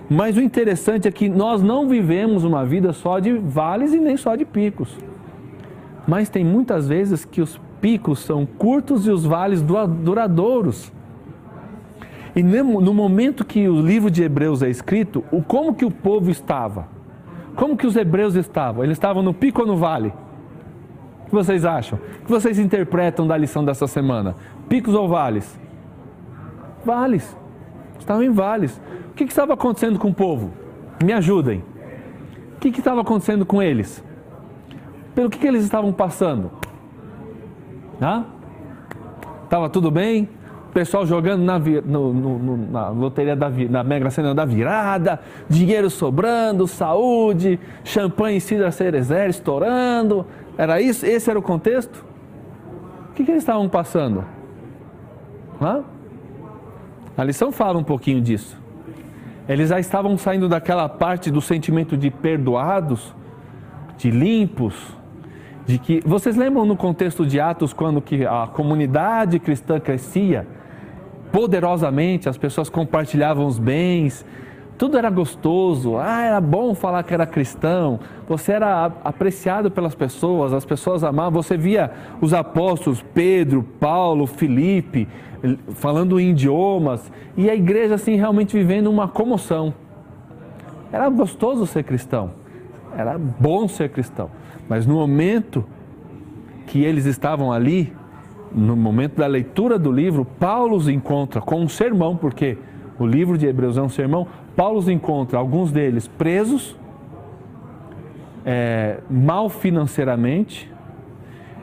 Mas 0.10 0.36
o 0.36 0.42
interessante 0.42 1.08
é 1.08 1.12
que 1.12 1.30
nós 1.30 1.62
não 1.62 1.88
vivemos 1.88 2.44
uma 2.44 2.66
vida 2.66 2.92
só 2.92 3.20
de 3.20 3.32
vales 3.32 3.94
e 3.94 4.00
nem 4.00 4.18
só 4.18 4.36
de 4.36 4.44
picos. 4.44 4.98
Mas 6.08 6.30
tem 6.30 6.44
muitas 6.44 6.88
vezes 6.88 7.26
que 7.26 7.42
os 7.42 7.60
picos 7.80 8.20
são 8.20 8.46
curtos 8.46 9.08
e 9.08 9.12
os 9.12 9.26
vales 9.26 9.62
duradouros. 9.62 10.92
E 12.36 12.42
no 12.42 12.94
momento 12.94 13.44
que 13.44 13.68
o 13.68 13.82
livro 13.82 14.10
de 14.10 14.24
Hebreus 14.24 14.62
é 14.62 14.70
escrito, 14.70 15.24
o 15.32 15.42
como 15.42 15.76
que 15.76 15.84
o 15.84 15.92
povo 15.92 16.30
estava? 16.30 16.88
Como 17.56 17.76
que 17.76 17.86
os 17.86 17.96
hebreus 17.96 18.36
estavam? 18.36 18.84
Eles 18.84 18.96
estavam 18.96 19.22
no 19.22 19.34
pico 19.34 19.62
ou 19.62 19.68
no 19.68 19.76
vale? 19.76 20.14
O 21.24 21.26
que 21.26 21.36
vocês 21.36 21.66
acham? 21.66 22.00
O 22.22 22.26
que 22.26 22.32
vocês 22.32 22.58
interpretam 22.58 23.28
da 23.28 23.36
lição 23.36 23.64
dessa 23.66 23.88
semana? 23.88 24.36
Picos 24.70 24.94
ou 24.94 25.08
vales? 25.08 25.60
Vales. 26.86 27.36
Estavam 28.00 28.24
em 28.24 28.32
vales. 28.32 28.82
O 29.12 29.14
que, 29.14 29.26
que 29.26 29.32
estava 29.32 29.54
acontecendo 29.54 30.00
com 30.00 30.10
o 30.10 30.14
povo? 30.14 30.52
Me 31.04 31.12
ajudem. 31.12 31.64
O 32.56 32.60
que, 32.60 32.72
que 32.72 32.80
estava 32.80 33.02
acontecendo 33.02 33.46
com 33.46 33.62
eles? 33.62 34.04
Pelo 35.14 35.30
que, 35.30 35.38
que 35.38 35.48
eles 35.48 35.64
estavam 35.64 35.92
passando? 35.92 36.52
Estava 39.46 39.70
tudo 39.70 39.92
bem? 39.92 40.30
pessoal 40.72 41.06
jogando 41.06 41.44
na, 41.44 41.60
no, 41.60 42.14
no, 42.14 42.58
na 42.58 42.90
loteria 42.90 43.36
da 43.36 43.50
na 43.70 43.84
Mega 43.84 44.10
Sena 44.10 44.34
da 44.34 44.46
virada, 44.46 45.20
dinheiro 45.48 45.90
sobrando, 45.90 46.68
saúde, 46.68 47.60
champanhe 47.84 48.38
e 48.38 48.42
cidra 48.42 48.72
cerezer 48.72 49.30
estourando. 49.30 50.26
Era 50.58 50.82
isso? 50.82 51.06
Esse 51.06 51.30
era 51.30 51.38
o 51.38 51.42
contexto? 51.42 52.06
O 53.10 53.14
que, 53.14 53.24
que 53.24 53.32
eles 53.32 53.44
estavam 53.44 53.68
passando? 53.68 54.24
Hã? 55.62 55.84
A 57.18 57.24
lição 57.24 57.52
fala 57.52 57.78
um 57.78 57.84
pouquinho 57.84 58.22
disso. 58.22 58.60
Eles 59.48 59.70
já 59.70 59.80
estavam 59.80 60.18
saindo 60.18 60.48
daquela 60.48 60.88
parte 60.88 61.30
do 61.30 61.42
sentimento 61.42 61.98
de 61.98 62.10
perdoados, 62.10 63.14
de 63.98 64.10
limpos, 64.10 64.98
de 65.72 65.80
que 65.80 66.02
vocês 66.06 66.36
lembram 66.36 66.66
no 66.66 66.76
contexto 66.76 67.26
de 67.26 67.40
Atos 67.40 67.74
quando 67.74 68.02
que 68.02 68.26
a 68.26 68.48
comunidade 68.48 69.40
cristã 69.40 69.80
crescia? 69.80 70.46
poderosamente, 71.32 72.28
as 72.28 72.38
pessoas 72.38 72.70
compartilhavam 72.70 73.46
os 73.46 73.58
bens, 73.58 74.26
tudo 74.78 74.98
era 74.98 75.10
gostoso, 75.10 75.98
ah, 75.98 76.22
era 76.22 76.42
bom 76.42 76.74
falar 76.74 77.04
que 77.04 77.14
era 77.14 77.26
cristão, 77.26 78.00
você 78.28 78.54
era 78.54 78.92
apreciado 79.04 79.70
pelas 79.70 79.96
pessoas, 79.96 80.54
as 80.54 80.66
pessoas 80.66 81.04
amavam, 81.04 81.42
você 81.42 81.56
via 81.56 81.92
os 82.20 82.34
apóstolos 82.34 83.04
Pedro, 83.14 83.64
Paulo, 83.80 84.26
Felipe, 84.26 85.08
falando 85.76 86.20
em 86.20 86.32
idiomas, 86.32 87.12
e 87.38 87.50
a 87.50 87.56
igreja 87.56 87.96
assim 87.96 88.16
realmente 88.16 88.58
vivendo 88.58 88.88
uma 88.88 89.08
comoção. 89.08 89.74
Era 90.92 91.08
gostoso 91.10 91.66
ser 91.66 91.84
cristão, 91.84 92.32
era 92.98 93.18
bom 93.18 93.68
ser 93.68 93.90
cristão, 93.90 94.30
mas 94.68 94.86
no 94.86 94.96
momento 94.96 95.66
que 96.68 96.84
eles 96.84 97.06
estavam 97.06 97.52
ali, 97.52 97.94
no 98.54 98.76
momento 98.76 99.18
da 99.18 99.28
leitura 99.28 99.78
do 99.78 99.92
livro, 99.92 100.26
Paulo 100.26 100.76
os 100.76 100.88
encontra 100.88 101.42
com 101.42 101.62
um 101.62 101.70
sermão, 101.70 102.16
porque 102.16 102.58
o 103.00 103.06
livro 103.06 103.38
de 103.38 103.48
Hebreus 103.48 103.78
é 103.78 103.82
um 103.82 103.90
sermão. 103.90 104.28
Paulo 104.56 104.78
os 104.78 104.88
encontra, 104.88 105.40
alguns 105.40 105.72
deles 105.72 106.08
presos, 106.08 106.78
é, 108.46 109.00
mal 109.10 109.50
financeiramente, 109.50 110.72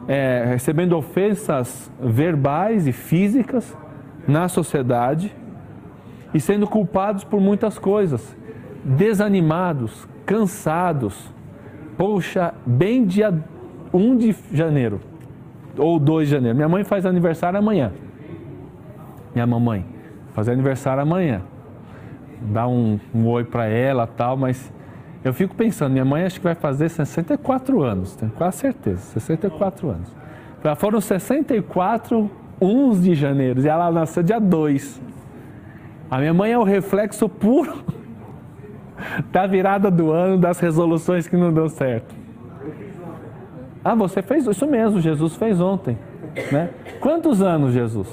é, 0.06 0.44
recebendo 0.48 0.96
ofensas 0.96 1.90
verbais 2.00 2.86
e 2.86 2.92
físicas 2.92 3.76
na 4.26 4.48
sociedade 4.48 5.34
e 6.32 6.40
sendo 6.40 6.66
culpados 6.66 7.24
por 7.24 7.40
muitas 7.40 7.78
coisas, 7.78 8.36
desanimados, 8.84 10.08
cansados. 10.24 11.32
Poxa, 11.98 12.54
bem 12.64 13.04
dia 13.04 13.34
1 13.92 14.16
de 14.16 14.36
janeiro, 14.52 15.00
ou 15.76 15.98
2 15.98 16.28
de 16.28 16.34
janeiro. 16.36 16.56
Minha 16.56 16.68
mãe 16.68 16.84
faz 16.84 17.04
aniversário 17.04 17.58
amanhã. 17.58 17.90
Minha 19.34 19.48
mamãe 19.48 19.84
faz 20.32 20.48
aniversário 20.48 21.02
amanhã. 21.02 21.42
Dá 22.40 22.68
um, 22.68 23.00
um 23.12 23.26
oi 23.26 23.42
para 23.42 23.66
ela 23.66 24.06
tal, 24.06 24.36
mas 24.36 24.72
eu 25.24 25.34
fico 25.34 25.56
pensando, 25.56 25.90
minha 25.90 26.04
mãe 26.04 26.24
acho 26.24 26.38
que 26.38 26.44
vai 26.44 26.54
fazer 26.54 26.88
64 26.88 27.82
anos, 27.82 28.14
tenho 28.14 28.30
quase 28.30 28.58
certeza, 28.58 29.00
64 29.00 29.90
anos. 29.90 30.16
Já 30.62 30.76
foram 30.76 31.00
64 31.00 32.30
uns 32.60 33.02
de 33.02 33.16
janeiro 33.16 33.60
e 33.60 33.66
ela 33.66 33.90
nasceu 33.90 34.22
dia 34.22 34.38
2. 34.38 35.02
A 36.08 36.18
minha 36.18 36.32
mãe 36.32 36.52
é 36.52 36.58
o 36.58 36.62
reflexo 36.62 37.28
puro 37.28 37.84
da 39.30 39.46
virada 39.46 39.90
do 39.90 40.10
ano, 40.10 40.38
das 40.38 40.58
resoluções 40.58 41.26
que 41.26 41.36
não 41.36 41.52
deu 41.52 41.68
certo. 41.68 42.14
Ah, 43.84 43.94
você 43.94 44.22
fez 44.22 44.46
isso 44.46 44.66
mesmo, 44.66 45.00
Jesus 45.00 45.36
fez 45.36 45.60
ontem. 45.60 45.98
Né? 46.52 46.70
Quantos 47.00 47.40
anos, 47.42 47.72
Jesus? 47.72 48.08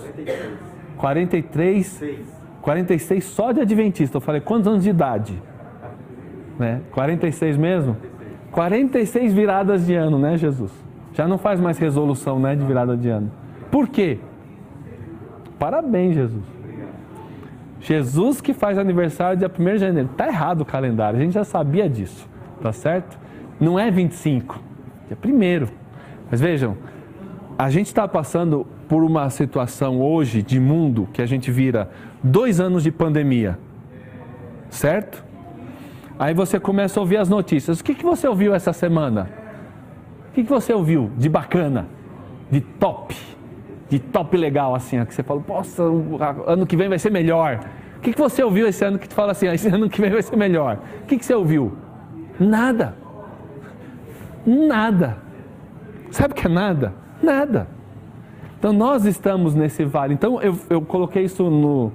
43. 0.97 2.03
46 2.61 3.23
só 3.25 3.51
de 3.51 3.61
Adventista. 3.61 4.17
Eu 4.17 4.21
falei, 4.21 4.41
quantos 4.41 4.67
anos 4.67 4.83
de 4.83 4.89
idade? 4.89 5.41
Né? 6.57 6.81
46 6.91 7.57
mesmo? 7.57 7.97
46 8.51 9.33
viradas 9.33 9.85
de 9.85 9.93
ano, 9.93 10.17
né, 10.17 10.37
Jesus? 10.37 10.71
Já 11.13 11.27
não 11.27 11.37
faz 11.37 11.59
mais 11.59 11.77
resolução, 11.77 12.39
né, 12.39 12.55
de 12.55 12.65
virada 12.65 12.95
de 12.95 13.09
ano. 13.09 13.31
Por 13.69 13.87
quê? 13.89 14.17
Parabéns, 15.59 16.15
Jesus. 16.15 16.54
Jesus 17.85 18.41
que 18.41 18.53
faz 18.53 18.77
aniversário 18.77 19.37
dia 19.37 19.49
1 19.49 19.63
de 19.63 19.77
janeiro. 19.77 20.09
Tá 20.17 20.27
errado 20.27 20.61
o 20.61 20.65
calendário, 20.65 21.19
a 21.19 21.21
gente 21.23 21.33
já 21.33 21.43
sabia 21.43 21.89
disso, 21.89 22.27
tá 22.61 22.71
certo? 22.71 23.17
Não 23.59 23.79
é 23.79 23.89
25 23.89 24.65
dia 25.07 25.15
primeiro. 25.15 25.69
Mas 26.29 26.41
vejam, 26.41 26.77
a 27.57 27.69
gente 27.69 27.87
está 27.87 28.07
passando 28.07 28.65
por 28.87 29.03
uma 29.03 29.29
situação 29.29 30.01
hoje 30.01 30.41
de 30.41 30.59
mundo 30.59 31.07
que 31.13 31.21
a 31.21 31.25
gente 31.25 31.51
vira 31.51 31.89
dois 32.23 32.59
anos 32.59 32.83
de 32.83 32.91
pandemia, 32.91 33.57
certo? 34.69 35.23
Aí 36.17 36.33
você 36.33 36.59
começa 36.59 36.99
a 36.99 37.01
ouvir 37.01 37.17
as 37.17 37.29
notícias. 37.29 37.79
O 37.79 37.83
que, 37.83 37.93
que 37.93 38.03
você 38.03 38.27
ouviu 38.27 38.53
essa 38.53 38.73
semana? 38.73 39.29
O 40.29 40.33
que, 40.33 40.43
que 40.43 40.49
você 40.49 40.73
ouviu 40.73 41.11
de 41.17 41.29
bacana, 41.29 41.87
de 42.49 42.61
top, 42.61 43.15
de 43.89 43.99
top 43.99 44.35
legal 44.37 44.73
assim, 44.75 45.03
que 45.05 45.13
você 45.13 45.23
fala, 45.23 45.41
poxa, 45.41 45.83
ano 46.45 46.65
que 46.65 46.75
vem 46.75 46.89
vai 46.89 46.99
ser 46.99 47.11
melhor. 47.11 47.59
Que, 48.05 48.13
que 48.13 48.19
você 48.19 48.43
ouviu 48.43 48.67
esse 48.67 48.85
ano 48.85 48.99
que 48.99 49.09
tu 49.09 49.15
fala 49.15 49.31
assim, 49.31 49.47
esse 49.47 49.67
ano 49.67 49.89
que 49.89 49.99
vem 49.99 50.11
vai 50.11 50.21
ser 50.21 50.35
melhor? 50.35 50.77
O 51.01 51.05
que, 51.07 51.17
que 51.17 51.25
você 51.25 51.33
ouviu? 51.33 51.73
Nada. 52.39 52.95
Nada. 54.45 55.17
Sabe 56.11 56.33
o 56.33 56.35
que 56.35 56.45
é 56.45 56.49
nada? 56.49 56.93
Nada. 57.19 57.67
Então 58.59 58.71
nós 58.71 59.05
estamos 59.05 59.55
nesse 59.55 59.83
vale. 59.83 60.13
Então 60.13 60.39
eu, 60.39 60.55
eu 60.69 60.83
coloquei 60.83 61.23
isso 61.23 61.49
no, 61.49 61.91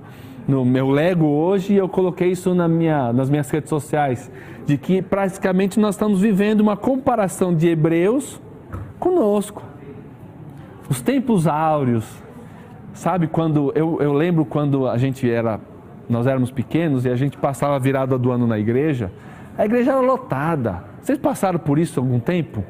no 0.49 0.65
meu 0.65 0.91
Lego 0.91 1.27
hoje 1.27 1.75
e 1.75 1.77
eu 1.77 1.89
coloquei 1.89 2.33
isso 2.33 2.57
na 2.57 2.67
minha, 2.67 3.13
nas 3.13 3.31
minhas 3.31 3.49
redes 3.49 3.71
sociais. 3.71 4.29
De 4.67 4.77
que 4.77 5.01
praticamente 5.01 5.79
nós 5.79 5.95
estamos 5.95 6.21
vivendo 6.21 6.61
uma 6.61 6.77
comparação 6.77 7.55
de 7.55 7.69
hebreus 7.69 8.41
conosco. 8.99 9.63
Os 10.89 11.01
tempos 11.01 11.47
áureos. 11.47 12.05
Sabe 12.95 13.29
quando. 13.29 13.71
Eu, 13.77 13.99
eu 14.01 14.13
lembro 14.13 14.45
quando 14.45 14.89
a 14.89 14.99
gente 14.99 15.31
era. 15.31 15.70
Nós 16.11 16.27
éramos 16.27 16.51
pequenos 16.51 17.05
e 17.05 17.09
a 17.09 17.17
gente 17.17 17.39
passava 17.39 17.77
a 17.77 17.79
virada 17.79 18.19
do 18.19 18.31
ano 18.31 18.47
na 18.47 18.59
igreja. 18.59 19.11
A 19.57 19.65
igreja 19.65 19.93
era 19.93 20.01
lotada 20.01 20.91
vocês 21.03 21.19
passaram 21.19 21.59
por 21.59 21.79
isso 21.79 21.99
algum 21.99 22.21
tempo? 22.21 22.65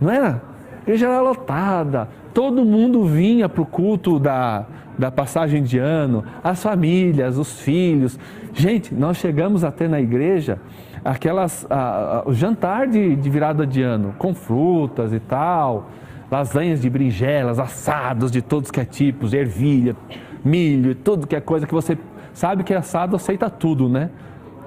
Não 0.00 0.10
era? 0.10 0.42
A 0.78 0.82
igreja 0.82 1.06
era 1.06 1.20
lotada, 1.20 2.08
todo 2.34 2.64
mundo 2.64 3.04
vinha 3.04 3.48
para 3.48 3.62
o 3.62 3.66
culto 3.66 4.18
da, 4.18 4.66
da 4.98 5.10
passagem 5.10 5.62
de 5.62 5.78
ano, 5.78 6.24
as 6.42 6.62
famílias, 6.62 7.38
os 7.38 7.60
filhos. 7.60 8.18
Gente, 8.52 8.94
nós 8.94 9.16
chegamos 9.16 9.64
até 9.64 9.88
na 9.88 10.00
igreja 10.00 10.58
aquelas, 11.04 11.66
a, 11.70 12.18
a, 12.18 12.28
o 12.28 12.34
jantar 12.34 12.86
de, 12.86 13.16
de 13.16 13.30
virada 13.30 13.66
de 13.66 13.80
ano, 13.80 14.14
com 14.18 14.34
frutas 14.34 15.12
e 15.12 15.20
tal, 15.20 15.88
lasanhas 16.30 16.80
de 16.80 16.90
brinjelas, 16.90 17.58
assados 17.58 18.30
de 18.30 18.42
todos 18.42 18.70
que 18.70 18.80
é 18.80 18.84
tipos, 18.84 19.32
ervilha, 19.32 19.96
milho, 20.44 20.94
tudo 20.94 21.26
que 21.26 21.36
é 21.36 21.40
coisa 21.40 21.66
que 21.66 21.74
você 21.74 21.96
sabe 22.32 22.64
que 22.64 22.74
assado 22.74 23.16
aceita 23.16 23.48
tudo, 23.50 23.88
né? 23.88 24.10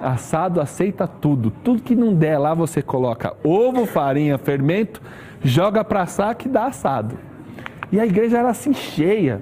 Assado 0.00 0.60
aceita 0.60 1.06
tudo. 1.06 1.50
Tudo 1.50 1.82
que 1.82 1.94
não 1.94 2.14
der 2.14 2.38
lá 2.38 2.54
você 2.54 2.82
coloca 2.82 3.34
ovo, 3.42 3.86
farinha, 3.86 4.38
fermento, 4.38 5.00
joga 5.42 5.82
para 5.84 6.02
assar 6.02 6.34
que 6.34 6.48
dá 6.48 6.66
assado. 6.66 7.16
E 7.90 8.00
a 8.00 8.06
igreja 8.06 8.38
era 8.38 8.50
assim 8.50 8.74
cheia. 8.74 9.40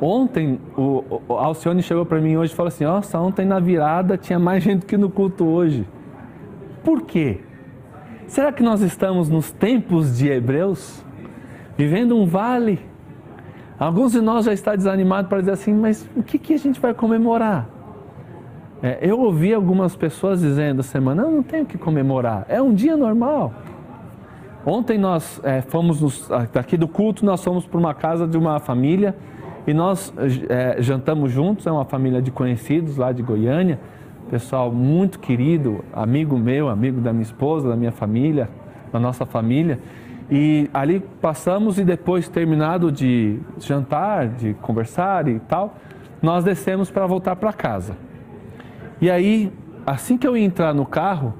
Ontem, 0.00 0.58
o, 0.76 1.20
o 1.28 1.34
Alcione 1.34 1.82
chegou 1.82 2.06
para 2.06 2.20
mim 2.20 2.36
hoje 2.36 2.52
e 2.52 2.56
falou 2.56 2.68
assim: 2.68 2.84
Nossa, 2.84 3.18
ontem 3.18 3.44
na 3.44 3.60
virada 3.60 4.16
tinha 4.16 4.38
mais 4.38 4.62
gente 4.62 4.86
que 4.86 4.96
no 4.96 5.10
culto 5.10 5.44
hoje. 5.44 5.86
Por 6.82 7.02
quê? 7.02 7.40
Será 8.26 8.52
que 8.52 8.62
nós 8.62 8.80
estamos 8.80 9.28
nos 9.28 9.52
tempos 9.52 10.16
de 10.16 10.28
Hebreus? 10.28 11.04
Vivendo 11.76 12.16
um 12.16 12.26
vale? 12.26 12.89
Alguns 13.80 14.12
de 14.12 14.20
nós 14.20 14.44
já 14.44 14.52
estão 14.52 14.76
desanimados 14.76 15.26
para 15.30 15.38
dizer 15.38 15.52
assim: 15.52 15.72
Mas 15.72 16.06
o 16.14 16.22
que, 16.22 16.38
que 16.38 16.52
a 16.52 16.58
gente 16.58 16.78
vai 16.78 16.92
comemorar? 16.92 17.66
É, 18.82 18.98
eu 19.00 19.18
ouvi 19.18 19.54
algumas 19.54 19.96
pessoas 19.96 20.40
dizendo 20.40 20.82
semana: 20.82 21.22
Não, 21.22 21.30
não 21.36 21.42
tenho 21.42 21.64
que 21.64 21.78
comemorar, 21.78 22.44
é 22.46 22.60
um 22.60 22.74
dia 22.74 22.94
normal. 22.94 23.54
Ontem 24.66 24.98
nós 24.98 25.40
é, 25.42 25.62
fomos, 25.62 26.02
nos, 26.02 26.28
do 26.78 26.86
culto, 26.86 27.24
nós 27.24 27.42
fomos 27.42 27.64
para 27.64 27.78
uma 27.78 27.94
casa 27.94 28.28
de 28.28 28.36
uma 28.36 28.60
família 28.60 29.16
e 29.66 29.72
nós 29.72 30.12
é, 30.50 30.76
jantamos 30.82 31.32
juntos, 31.32 31.66
é 31.66 31.72
uma 31.72 31.86
família 31.86 32.20
de 32.20 32.30
conhecidos 32.30 32.98
lá 32.98 33.12
de 33.12 33.22
Goiânia, 33.22 33.80
pessoal 34.30 34.70
muito 34.70 35.18
querido, 35.18 35.82
amigo 35.90 36.38
meu, 36.38 36.68
amigo 36.68 37.00
da 37.00 37.10
minha 37.14 37.22
esposa, 37.22 37.70
da 37.70 37.76
minha 37.76 37.92
família, 37.92 38.50
da 38.92 39.00
nossa 39.00 39.24
família. 39.24 39.78
E 40.30 40.70
ali 40.72 41.00
passamos 41.20 41.78
e 41.78 41.84
depois 41.84 42.28
terminado 42.28 42.92
de 42.92 43.40
jantar, 43.58 44.28
de 44.28 44.54
conversar 44.54 45.26
e 45.26 45.40
tal, 45.40 45.76
nós 46.22 46.44
descemos 46.44 46.90
para 46.90 47.06
voltar 47.06 47.34
para 47.36 47.52
casa. 47.52 47.96
E 49.00 49.10
aí, 49.10 49.52
assim 49.86 50.16
que 50.16 50.26
eu 50.26 50.36
ia 50.36 50.44
entrar 50.44 50.72
no 50.72 50.86
carro, 50.86 51.34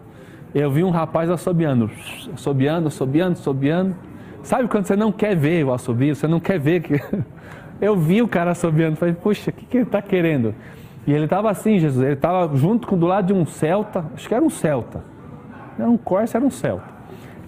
eu 0.54 0.70
vi 0.70 0.82
um 0.82 0.90
rapaz 0.90 1.30
assobiando, 1.30 1.90
assobiando, 2.34 2.88
assobiando, 2.88 3.32
assobiando. 3.32 3.96
Sabe 4.42 4.66
quando 4.66 4.86
você 4.86 4.96
não 4.96 5.12
quer 5.12 5.36
ver 5.36 5.64
o 5.64 5.72
assobio, 5.72 6.16
você 6.16 6.26
não 6.26 6.40
quer 6.40 6.58
ver 6.58 6.80
que 6.80 7.00
Eu 7.80 7.96
vi 7.96 8.20
o 8.20 8.28
cara 8.28 8.50
assobiando, 8.50 8.96
falei, 8.96 9.14
puxa, 9.14 9.50
o 9.50 9.54
que, 9.54 9.64
que 9.64 9.76
ele 9.78 9.84
está 9.84 10.02
querendo? 10.02 10.54
E 11.06 11.12
ele 11.12 11.24
estava 11.24 11.50
assim, 11.50 11.78
Jesus, 11.78 12.04
ele 12.04 12.14
estava 12.14 12.54
junto 12.54 12.86
com 12.86 12.96
do 12.96 13.06
lado 13.06 13.28
de 13.28 13.32
um 13.32 13.46
Celta, 13.46 14.04
acho 14.14 14.28
que 14.28 14.34
era 14.34 14.44
um 14.44 14.50
Celta. 14.50 15.02
Era 15.78 15.88
um 15.88 15.96
Corsa, 15.96 16.36
era 16.36 16.44
um 16.44 16.50
Celta. 16.50 16.99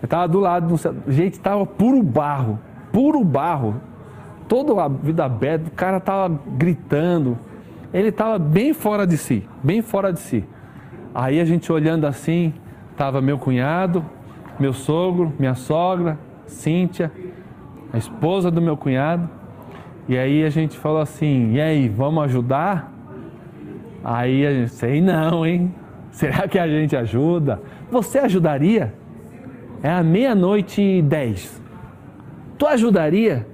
Ele 0.03 0.07
estava 0.07 0.27
do 0.27 0.41
lado. 0.41 0.75
Gente, 1.07 1.35
estava 1.35 1.65
puro 1.65 2.03
barro, 2.03 2.59
puro 2.93 3.23
barro. 3.23 3.81
Toda 4.49 4.83
a 4.83 4.89
vida 4.89 5.25
aberta, 5.25 5.69
o 5.69 5.71
cara 5.71 5.99
estava 5.99 6.41
gritando. 6.57 7.39
Ele 7.95 8.09
estava 8.09 8.37
bem 8.37 8.75
fora 8.75 9.07
de 9.07 9.17
si, 9.17 9.47
bem 9.63 9.81
fora 9.81 10.13
de 10.13 10.19
si. 10.19 10.45
Aí 11.15 11.41
a 11.41 11.45
gente 11.45 11.71
olhando 11.71 12.07
assim, 12.07 12.53
estava 12.91 13.21
meu 13.21 13.39
cunhado, 13.39 14.05
meu 14.59 14.73
sogro, 14.73 15.33
minha 15.39 15.55
sogra, 15.55 16.19
Cíntia, 16.47 17.13
a 17.93 17.97
esposa 17.97 18.51
do 18.51 18.61
meu 18.61 18.77
cunhado. 18.77 19.31
E 20.09 20.19
aí 20.19 20.43
a 20.43 20.51
gente 20.51 20.77
falou 20.77 21.01
assim: 21.01 21.53
e 21.53 21.61
aí, 21.61 21.89
vamos 21.89 22.25
ajudar? 22.25 22.93
Aí 24.03 24.45
a 24.45 24.53
gente, 24.53 24.71
sei 24.71 25.01
não, 25.01 25.47
hein? 25.47 25.73
Será 26.11 26.49
que 26.49 26.59
a 26.59 26.67
gente 26.67 26.97
ajuda? 26.97 27.63
Você 27.91 28.19
ajudaria? 28.19 28.93
É 29.83 29.91
a 29.91 30.03
meia-noite 30.03 30.81
e 30.81 31.03
dez. 31.03 31.61
Tu 32.57 32.67
ajudaria? 32.67 33.47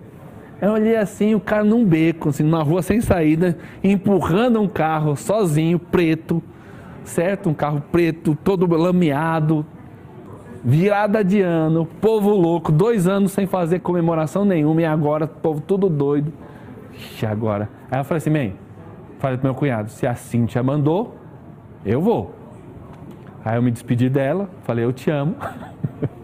Eu 0.61 0.73
olhei 0.73 0.97
assim, 0.97 1.35
o 1.35 1.41
cara 1.41 1.65
num 1.65 1.85
beco, 1.85 2.29
assim, 2.29 2.43
numa 2.43 2.63
rua 2.63 2.83
sem 2.83 3.01
saída, 3.01 3.57
empurrando 3.83 4.61
um 4.61 4.69
carro 4.69 5.17
sozinho, 5.17 5.79
preto, 5.79 6.43
certo? 7.05 7.49
Um 7.49 7.55
carro 7.55 7.83
preto, 7.93 8.37
todo 8.43 8.67
lameado, 8.77 9.65
virada 10.65 11.25
de 11.25 11.41
ano, 11.41 11.87
povo 12.01 12.31
louco, 12.31 12.73
dois 12.73 13.07
anos 13.07 13.33
sem 13.33 13.47
fazer 13.47 13.79
comemoração 13.79 14.45
nenhuma 14.45 14.83
e 14.83 14.85
agora 14.85 15.27
povo 15.27 15.61
tudo 15.61 15.89
doido. 15.89 16.33
Ixi, 16.93 17.25
agora. 17.25 17.71
Aí 17.91 18.01
eu 18.01 18.05
falei 18.05 18.19
assim, 18.19 18.31
mãe, 18.31 18.57
falei 19.21 19.39
pro 19.39 19.47
meu 19.47 19.55
cunhado, 19.55 19.91
se 19.91 20.07
a 20.07 20.15
Cintia 20.17 20.63
mandou, 20.63 21.17
eu 21.87 22.01
vou. 22.03 22.35
Aí 23.45 23.57
eu 23.57 23.63
me 23.63 23.71
despedi 23.71 24.11
dela, 24.11 24.51
falei, 24.65 24.85
eu 24.85 24.93
te 24.93 25.09
amo. 25.09 25.37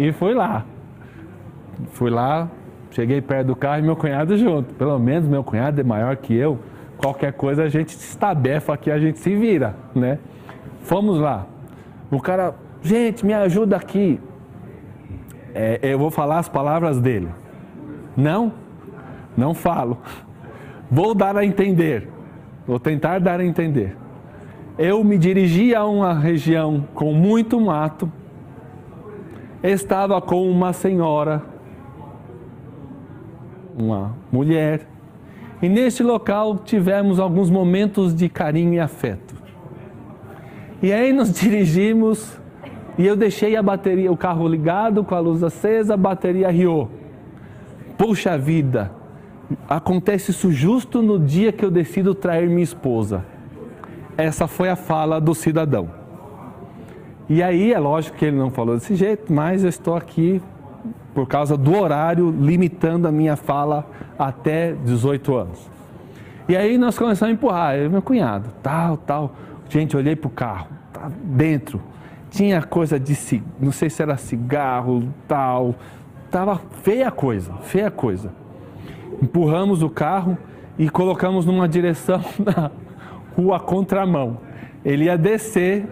e 0.00 0.12
fui 0.12 0.32
lá. 0.32 0.64
Fui 1.92 2.10
lá, 2.10 2.48
cheguei 2.90 3.20
perto 3.20 3.48
do 3.48 3.56
carro 3.56 3.80
e 3.80 3.82
meu 3.82 3.94
cunhado 3.94 4.34
junto. 4.38 4.72
Pelo 4.74 4.98
menos 4.98 5.28
meu 5.28 5.44
cunhado 5.44 5.78
é 5.78 5.84
maior 5.84 6.16
que 6.16 6.34
eu. 6.34 6.58
Qualquer 6.96 7.34
coisa 7.34 7.64
a 7.64 7.68
gente 7.68 7.92
se 7.92 8.08
estabefa 8.12 8.72
aqui, 8.72 8.90
a 8.90 8.98
gente 8.98 9.18
se 9.18 9.36
vira, 9.36 9.74
né? 9.94 10.18
Fomos 10.84 11.18
lá. 11.18 11.46
O 12.10 12.18
cara, 12.18 12.54
gente, 12.82 13.26
me 13.26 13.34
ajuda 13.34 13.76
aqui. 13.76 14.18
É, 15.54 15.78
eu 15.82 15.98
vou 15.98 16.10
falar 16.10 16.38
as 16.38 16.48
palavras 16.48 16.98
dele. 16.98 17.28
Não, 18.16 18.54
não 19.36 19.52
falo. 19.52 19.98
Vou 20.90 21.14
dar 21.14 21.36
a 21.36 21.44
entender. 21.44 22.08
Vou 22.66 22.80
tentar 22.80 23.18
dar 23.20 23.38
a 23.40 23.44
entender. 23.44 23.96
Eu 24.78 25.04
me 25.04 25.18
dirigi 25.18 25.74
a 25.74 25.84
uma 25.84 26.14
região 26.14 26.86
com 26.94 27.12
muito 27.12 27.60
mato. 27.60 28.10
Estava 29.62 30.20
com 30.22 30.50
uma 30.50 30.72
senhora, 30.72 31.42
uma 33.78 34.16
mulher. 34.32 34.88
E 35.60 35.68
neste 35.68 36.02
local 36.02 36.56
tivemos 36.64 37.20
alguns 37.20 37.50
momentos 37.50 38.14
de 38.14 38.28
carinho 38.28 38.74
e 38.74 38.80
afeto. 38.80 39.34
E 40.82 40.92
aí 40.92 41.12
nos 41.12 41.30
dirigimos 41.38 42.40
e 42.96 43.06
eu 43.06 43.14
deixei 43.14 43.54
a 43.56 43.62
bateria, 43.62 44.10
o 44.10 44.16
carro 44.16 44.48
ligado 44.48 45.04
com 45.04 45.14
a 45.14 45.20
luz 45.20 45.42
acesa, 45.42 45.94
a 45.94 45.96
bateria 45.96 46.50
riou. 46.50 46.90
Puxa 47.98 48.38
vida, 48.38 48.90
acontece 49.68 50.30
isso 50.30 50.50
justo 50.50 51.02
no 51.02 51.18
dia 51.18 51.52
que 51.52 51.64
eu 51.64 51.70
decido 51.70 52.14
trair 52.14 52.48
minha 52.48 52.62
esposa. 52.62 53.24
Essa 54.16 54.46
foi 54.46 54.70
a 54.70 54.76
fala 54.76 55.20
do 55.20 55.34
cidadão. 55.34 55.99
E 57.30 57.42
aí, 57.42 57.72
é 57.72 57.78
lógico 57.78 58.18
que 58.18 58.26
ele 58.26 58.36
não 58.36 58.50
falou 58.50 58.74
desse 58.74 58.94
jeito, 58.94 59.32
mas 59.32 59.62
eu 59.62 59.70
estou 59.70 59.96
aqui 59.96 60.42
por 61.14 61.26
causa 61.26 61.56
do 61.56 61.74
horário, 61.74 62.30
limitando 62.30 63.08
a 63.08 63.12
minha 63.12 63.36
fala 63.36 63.88
até 64.18 64.72
18 64.72 65.34
anos. 65.34 65.70
E 66.46 66.54
aí 66.54 66.76
nós 66.76 66.98
começamos 66.98 67.32
a 67.32 67.34
empurrar, 67.34 67.76
eu 67.76 67.86
e 67.86 67.88
meu 67.88 68.02
cunhado, 68.02 68.50
tal, 68.62 68.96
tal. 68.98 69.32
Gente, 69.68 69.96
olhei 69.96 70.14
para 70.14 70.28
o 70.28 70.30
carro, 70.30 70.66
tá 70.92 71.10
dentro. 71.22 71.80
Tinha 72.28 72.60
coisa 72.62 73.00
de, 73.00 73.16
não 73.58 73.72
sei 73.72 73.88
se 73.88 74.02
era 74.02 74.18
cigarro, 74.18 75.08
tal. 75.26 75.74
Tava 76.30 76.60
feia 76.82 77.10
coisa, 77.10 77.54
feia 77.62 77.90
coisa 77.90 78.30
empurramos 79.22 79.82
o 79.82 79.90
carro 79.90 80.36
e 80.78 80.88
colocamos 80.88 81.44
numa 81.44 81.68
direção 81.68 82.22
na 82.38 82.70
rua 83.36 83.60
contramão. 83.60 84.38
Ele 84.84 85.04
ia 85.04 85.18
descer. 85.18 85.86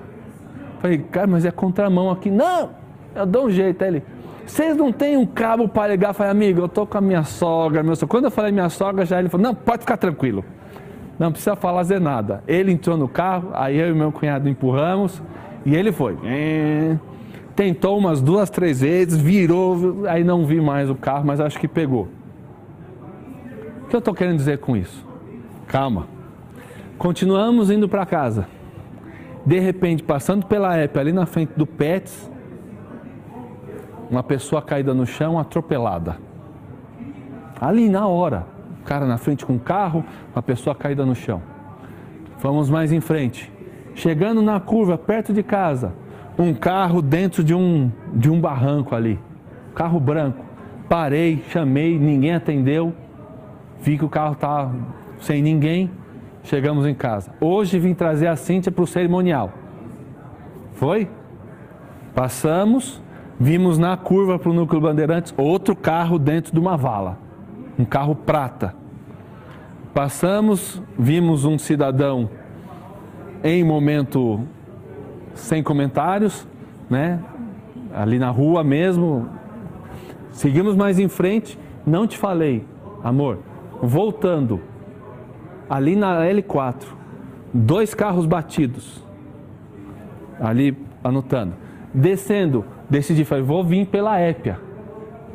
Falei, 0.78 0.98
cara, 0.98 1.26
mas 1.26 1.44
é 1.44 1.50
contramão 1.50 2.10
aqui. 2.10 2.30
Não, 2.30 2.70
eu 3.14 3.26
dou 3.26 3.46
um 3.46 3.50
jeito. 3.50 3.82
Aí 3.82 3.88
ele, 3.88 4.02
vocês 4.46 4.76
não 4.76 4.92
têm 4.92 5.16
um 5.16 5.26
cabo 5.26 5.68
para 5.68 5.92
ligar? 5.92 6.12
Falei, 6.14 6.32
amigo, 6.32 6.60
eu 6.60 6.68
tô 6.68 6.86
com 6.86 6.98
a 6.98 7.00
minha 7.00 7.24
sogra, 7.24 7.82
meu 7.82 7.94
sogra. 7.94 8.08
Quando 8.08 8.24
eu 8.24 8.30
falei 8.30 8.52
minha 8.52 8.68
sogra, 8.68 9.04
já 9.04 9.18
ele 9.18 9.28
falou, 9.28 9.46
não, 9.46 9.54
pode 9.54 9.80
ficar 9.80 9.96
tranquilo. 9.96 10.44
Não 11.18 11.32
precisa 11.32 11.56
fazer 11.56 12.00
nada. 12.00 12.42
Ele 12.46 12.72
entrou 12.72 12.96
no 12.96 13.08
carro, 13.08 13.50
aí 13.52 13.76
eu 13.76 13.88
e 13.90 13.92
meu 13.92 14.12
cunhado 14.12 14.48
empurramos 14.48 15.20
e 15.66 15.74
ele 15.74 15.90
foi. 15.90 16.16
Tentou 17.56 17.98
umas 17.98 18.22
duas, 18.22 18.48
três 18.48 18.80
vezes, 18.80 19.18
virou, 19.18 20.06
aí 20.06 20.22
não 20.22 20.46
vi 20.46 20.60
mais 20.60 20.88
o 20.88 20.94
carro, 20.94 21.26
mas 21.26 21.40
acho 21.40 21.58
que 21.58 21.66
pegou. 21.66 22.08
O 23.82 23.88
que 23.88 23.96
eu 23.96 23.98
estou 23.98 24.14
querendo 24.14 24.36
dizer 24.36 24.58
com 24.58 24.76
isso? 24.76 25.04
Calma. 25.66 26.06
Continuamos 26.96 27.70
indo 27.70 27.88
para 27.88 28.06
casa. 28.06 28.46
De 29.48 29.58
repente, 29.58 30.02
passando 30.02 30.44
pela 30.44 30.78
EP, 30.78 30.94
ali 30.98 31.10
na 31.10 31.24
frente 31.24 31.54
do 31.56 31.66
Pets, 31.66 32.30
uma 34.10 34.22
pessoa 34.22 34.60
caída 34.60 34.92
no 34.92 35.06
chão, 35.06 35.38
atropelada. 35.38 36.18
Ali 37.58 37.88
na 37.88 38.06
hora, 38.06 38.44
o 38.82 38.84
cara 38.84 39.06
na 39.06 39.16
frente 39.16 39.46
com 39.46 39.54
o 39.54 39.58
carro, 39.58 40.04
uma 40.34 40.42
pessoa 40.42 40.76
caída 40.76 41.06
no 41.06 41.14
chão. 41.14 41.40
Vamos 42.42 42.68
mais 42.68 42.92
em 42.92 43.00
frente. 43.00 43.50
Chegando 43.94 44.42
na 44.42 44.60
curva, 44.60 44.98
perto 44.98 45.32
de 45.32 45.42
casa, 45.42 45.94
um 46.38 46.52
carro 46.52 47.00
dentro 47.00 47.42
de 47.42 47.54
um, 47.54 47.90
de 48.12 48.30
um 48.30 48.38
barranco 48.38 48.94
ali. 48.94 49.18
Carro 49.74 49.98
branco. 49.98 50.44
Parei, 50.90 51.42
chamei, 51.48 51.98
ninguém 51.98 52.34
atendeu. 52.34 52.92
Vi 53.80 53.96
que 53.96 54.04
o 54.04 54.10
carro 54.10 54.34
estava 54.34 54.74
sem 55.20 55.40
ninguém, 55.40 55.90
chegamos 56.48 56.86
em 56.86 56.94
casa. 56.94 57.30
Hoje 57.40 57.78
vim 57.78 57.94
trazer 57.94 58.26
a 58.26 58.36
Cíntia 58.36 58.72
para 58.72 58.82
o 58.82 58.86
cerimonial. 58.86 59.52
Foi? 60.74 61.08
Passamos, 62.14 63.02
vimos 63.38 63.78
na 63.78 63.96
curva 63.96 64.38
para 64.38 64.50
o 64.50 64.54
Núcleo 64.54 64.80
Bandeirantes 64.80 65.34
outro 65.36 65.76
carro 65.76 66.18
dentro 66.18 66.52
de 66.52 66.58
uma 66.58 66.76
vala, 66.76 67.18
um 67.78 67.84
carro 67.84 68.14
prata. 68.14 68.74
Passamos, 69.92 70.82
vimos 70.98 71.44
um 71.44 71.58
cidadão 71.58 72.30
em 73.44 73.62
momento 73.62 74.40
sem 75.34 75.62
comentários, 75.62 76.46
né? 76.88 77.20
Ali 77.94 78.18
na 78.18 78.30
rua 78.30 78.64
mesmo. 78.64 79.28
Seguimos 80.30 80.76
mais 80.76 80.98
em 80.98 81.08
frente. 81.08 81.58
Não 81.86 82.06
te 82.06 82.16
falei, 82.16 82.64
amor. 83.02 83.38
Voltando, 83.80 84.60
ali 85.68 85.94
na 85.94 86.22
L4, 86.24 86.84
dois 87.52 87.94
carros 87.94 88.26
batidos. 88.26 89.04
Ali 90.40 90.76
anotando. 91.02 91.54
Descendo, 91.92 92.64
decidi, 92.88 93.24
falei, 93.24 93.44
vou 93.44 93.64
vir 93.64 93.86
pela 93.86 94.18
Épia. 94.18 94.60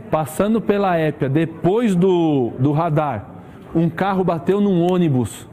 Passando 0.09 0.61
pela 0.61 0.95
Épia, 0.97 1.27
depois 1.27 1.95
do, 1.95 2.51
do 2.59 2.71
radar, 2.71 3.27
um 3.75 3.89
carro 3.89 4.23
bateu 4.23 4.61
num 4.61 4.81
ônibus. 4.81 5.47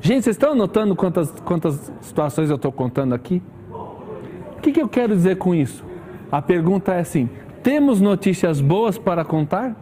Gente, 0.00 0.24
vocês 0.24 0.36
estão 0.36 0.52
anotando 0.52 0.94
quantas, 0.94 1.30
quantas 1.44 1.92
situações 2.00 2.50
eu 2.50 2.56
estou 2.56 2.72
contando 2.72 3.14
aqui? 3.14 3.42
O 3.70 4.60
que, 4.60 4.72
que 4.72 4.82
eu 4.82 4.88
quero 4.88 5.14
dizer 5.14 5.36
com 5.36 5.54
isso? 5.54 5.84
A 6.30 6.42
pergunta 6.42 6.92
é 6.92 7.00
assim: 7.00 7.28
temos 7.62 8.00
notícias 8.00 8.60
boas 8.60 8.98
para 8.98 9.24
contar? 9.24 9.74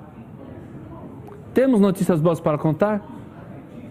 Temos 1.54 1.80
notícias 1.80 2.20
boas 2.20 2.40
para 2.40 2.56
contar? 2.56 3.11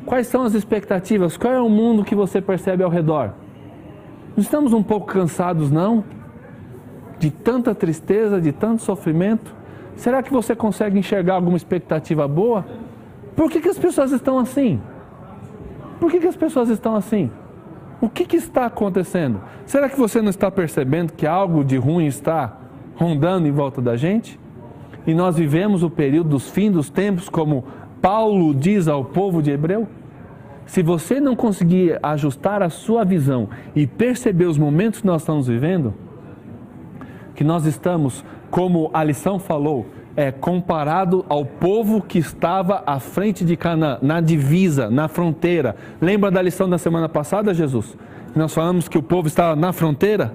Quais 0.05 0.27
são 0.27 0.43
as 0.43 0.53
expectativas? 0.53 1.37
Qual 1.37 1.53
é 1.53 1.61
o 1.61 1.69
mundo 1.69 2.03
que 2.03 2.15
você 2.15 2.41
percebe 2.41 2.83
ao 2.83 2.89
redor? 2.89 3.31
Estamos 4.35 4.73
um 4.73 4.81
pouco 4.81 5.07
cansados, 5.07 5.69
não? 5.69 6.03
De 7.19 7.29
tanta 7.29 7.75
tristeza, 7.75 8.41
de 8.41 8.51
tanto 8.51 8.81
sofrimento? 8.81 9.53
Será 9.95 10.23
que 10.23 10.31
você 10.31 10.55
consegue 10.55 10.97
enxergar 10.97 11.35
alguma 11.35 11.57
expectativa 11.57 12.27
boa? 12.27 12.65
Por 13.35 13.49
que, 13.49 13.61
que 13.61 13.69
as 13.69 13.77
pessoas 13.77 14.11
estão 14.11 14.39
assim? 14.39 14.81
Por 15.99 16.09
que, 16.09 16.19
que 16.19 16.27
as 16.27 16.35
pessoas 16.35 16.69
estão 16.69 16.95
assim? 16.95 17.29
O 18.01 18.09
que, 18.09 18.25
que 18.25 18.35
está 18.35 18.65
acontecendo? 18.65 19.39
Será 19.65 19.87
que 19.87 19.99
você 19.99 20.21
não 20.21 20.29
está 20.29 20.49
percebendo 20.49 21.13
que 21.13 21.27
algo 21.27 21.63
de 21.63 21.77
ruim 21.77 22.07
está 22.07 22.57
rondando 22.95 23.47
em 23.47 23.51
volta 23.51 23.79
da 23.79 23.95
gente? 23.95 24.39
E 25.05 25.13
nós 25.13 25.35
vivemos 25.37 25.83
o 25.83 25.89
período 25.89 26.29
dos 26.29 26.49
fins 26.49 26.71
dos 26.71 26.89
tempos, 26.89 27.29
como 27.29 27.63
Paulo 28.01 28.53
diz 28.53 28.87
ao 28.87 29.05
povo 29.05 29.41
de 29.41 29.51
Hebreu? 29.51 29.87
Se 30.65 30.81
você 30.81 31.19
não 31.19 31.35
conseguir 31.35 31.99
ajustar 32.01 32.63
a 32.63 32.69
sua 32.69 33.03
visão 33.03 33.49
e 33.75 33.85
perceber 33.85 34.45
os 34.45 34.57
momentos 34.57 35.01
que 35.01 35.07
nós 35.07 35.21
estamos 35.21 35.47
vivendo, 35.47 35.93
que 37.35 37.43
nós 37.43 37.65
estamos, 37.65 38.23
como 38.49 38.89
a 38.93 39.03
lição 39.03 39.37
falou, 39.37 39.85
é 40.15 40.31
comparado 40.31 41.25
ao 41.29 41.45
povo 41.45 42.01
que 42.01 42.19
estava 42.19 42.83
à 42.85 42.99
frente 42.99 43.45
de 43.45 43.55
Canaã, 43.55 43.97
na 44.01 44.19
divisa, 44.19 44.89
na 44.89 45.07
fronteira. 45.07 45.75
Lembra 46.01 46.31
da 46.31 46.41
lição 46.41 46.69
da 46.69 46.77
semana 46.77 47.07
passada, 47.07 47.53
Jesus? 47.53 47.97
Nós 48.35 48.53
falamos 48.53 48.87
que 48.87 48.97
o 48.97 49.03
povo 49.03 49.27
estava 49.27 49.55
na 49.55 49.73
fronteira? 49.73 50.33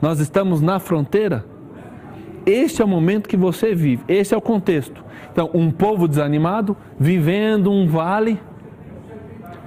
Nós 0.00 0.20
estamos 0.20 0.60
na 0.60 0.78
fronteira? 0.78 1.44
Este 2.46 2.80
é 2.80 2.84
o 2.84 2.88
momento 2.88 3.28
que 3.28 3.36
você 3.36 3.74
vive, 3.74 4.04
esse 4.06 4.32
é 4.32 4.36
o 4.36 4.40
contexto. 4.40 5.04
Então, 5.32 5.50
um 5.52 5.68
povo 5.68 6.06
desanimado, 6.06 6.76
vivendo 6.96 7.72
um 7.72 7.88
vale, 7.88 8.40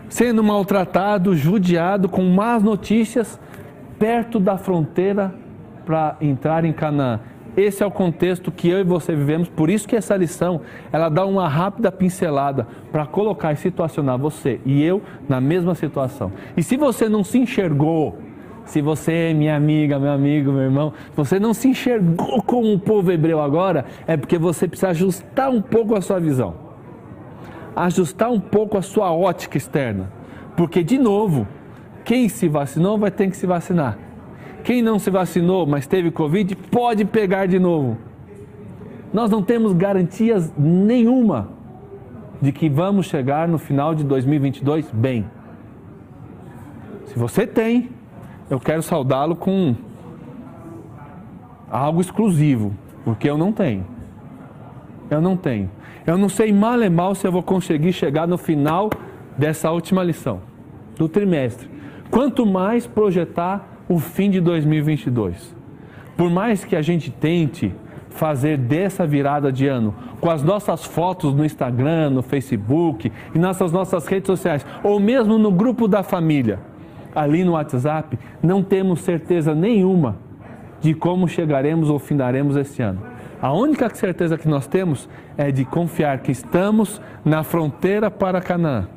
sendo 0.07 0.41
maltratado, 0.41 1.35
judiado, 1.35 2.07
com 2.07 2.23
más 2.23 2.63
notícias, 2.63 3.37
perto 3.99 4.39
da 4.39 4.57
fronteira 4.57 5.35
para 5.85 6.15
entrar 6.21 6.63
em 6.63 6.71
Canaã. 6.71 7.19
Esse 7.57 7.83
é 7.83 7.85
o 7.85 7.91
contexto 7.91 8.49
que 8.51 8.69
eu 8.69 8.79
e 8.79 8.83
você 8.83 9.13
vivemos, 9.13 9.49
por 9.49 9.69
isso 9.69 9.85
que 9.85 9.95
essa 9.95 10.15
lição, 10.15 10.61
ela 10.91 11.09
dá 11.09 11.25
uma 11.25 11.49
rápida 11.49 11.91
pincelada 11.91 12.65
para 12.91 13.05
colocar 13.05 13.51
e 13.51 13.57
situacionar 13.57 14.17
você 14.17 14.61
e 14.65 14.81
eu 14.81 15.01
na 15.27 15.41
mesma 15.41 15.75
situação. 15.75 16.31
E 16.55 16.63
se 16.63 16.77
você 16.77 17.09
não 17.09 17.23
se 17.23 17.37
enxergou 17.37 18.17
se 18.69 18.83
você 18.83 19.11
é 19.11 19.33
minha 19.33 19.55
amiga, 19.55 19.97
meu 19.97 20.11
amigo, 20.11 20.51
meu 20.51 20.61
irmão, 20.61 20.93
você 21.15 21.39
não 21.39 21.55
se 21.55 21.67
enxergou 21.67 22.39
como 22.43 22.71
o 22.71 22.77
povo 22.77 23.11
hebreu 23.11 23.41
agora, 23.41 23.83
é 24.05 24.15
porque 24.15 24.37
você 24.37 24.67
precisa 24.67 24.89
ajustar 24.89 25.49
um 25.49 25.59
pouco 25.59 25.95
a 25.95 26.01
sua 26.01 26.19
visão. 26.19 26.53
Ajustar 27.75 28.29
um 28.29 28.39
pouco 28.39 28.77
a 28.77 28.83
sua 28.83 29.11
ótica 29.11 29.57
externa. 29.57 30.11
Porque, 30.55 30.83
de 30.83 30.99
novo, 30.99 31.47
quem 32.05 32.29
se 32.29 32.47
vacinou 32.47 32.95
vai 32.95 33.09
ter 33.09 33.27
que 33.31 33.37
se 33.37 33.47
vacinar. 33.47 33.97
Quem 34.63 34.83
não 34.83 34.99
se 34.99 35.09
vacinou, 35.09 35.65
mas 35.65 35.87
teve 35.87 36.11
Covid, 36.11 36.55
pode 36.55 37.05
pegar 37.05 37.47
de 37.47 37.57
novo. 37.57 37.97
Nós 39.11 39.31
não 39.31 39.41
temos 39.41 39.73
garantias 39.73 40.53
nenhuma 40.55 41.49
de 42.39 42.51
que 42.51 42.69
vamos 42.69 43.07
chegar 43.07 43.47
no 43.47 43.57
final 43.57 43.95
de 43.95 44.03
2022 44.03 44.91
bem. 44.91 45.25
Se 47.07 47.17
você 47.17 47.47
tem, 47.47 47.89
eu 48.49 48.59
quero 48.59 48.81
saudá-lo 48.81 49.35
com 49.35 49.75
algo 51.69 52.01
exclusivo, 52.01 52.73
porque 53.03 53.29
eu 53.29 53.37
não 53.37 53.51
tenho. 53.51 53.85
Eu 55.09 55.21
não 55.21 55.37
tenho. 55.37 55.69
Eu 56.05 56.17
não 56.17 56.29
sei 56.29 56.51
mal 56.51 56.81
e 56.81 56.89
mal 56.89 57.13
se 57.13 57.27
eu 57.27 57.31
vou 57.31 57.43
conseguir 57.43 57.93
chegar 57.93 58.27
no 58.27 58.37
final 58.37 58.89
dessa 59.37 59.71
última 59.71 60.03
lição, 60.03 60.41
do 60.97 61.07
trimestre. 61.07 61.69
Quanto 62.09 62.45
mais 62.45 62.87
projetar 62.87 63.67
o 63.87 63.99
fim 63.99 64.29
de 64.29 64.39
2022. 64.39 65.55
Por 66.15 66.29
mais 66.29 66.63
que 66.63 66.75
a 66.75 66.81
gente 66.81 67.09
tente 67.09 67.73
fazer 68.09 68.57
dessa 68.57 69.05
virada 69.05 69.51
de 69.51 69.67
ano 69.67 69.95
com 70.19 70.29
as 70.29 70.43
nossas 70.43 70.83
fotos 70.83 71.33
no 71.33 71.45
Instagram, 71.45 72.09
no 72.09 72.21
Facebook 72.21 73.11
e 73.33 73.39
nessas 73.39 73.71
nossas 73.71 74.05
redes 74.05 74.27
sociais, 74.27 74.65
ou 74.83 74.99
mesmo 74.99 75.37
no 75.37 75.51
grupo 75.51 75.87
da 75.87 76.03
família, 76.03 76.59
ali 77.15 77.43
no 77.43 77.53
WhatsApp, 77.53 78.17
não 78.41 78.63
temos 78.63 79.01
certeza 79.01 79.53
nenhuma 79.55 80.17
de 80.81 80.93
como 80.93 81.27
chegaremos 81.27 81.89
ou 81.89 81.99
findaremos 81.99 82.55
esse 82.55 82.81
ano. 82.81 83.01
A 83.41 83.53
única 83.53 83.93
certeza 83.93 84.37
que 84.37 84.47
nós 84.47 84.67
temos 84.67 85.09
é 85.37 85.51
de 85.51 85.63
confiar 85.63 86.19
que 86.19 86.31
estamos 86.31 87.01
na 87.23 87.43
fronteira 87.43 88.11
para 88.11 88.41
Canaã. 88.41 88.87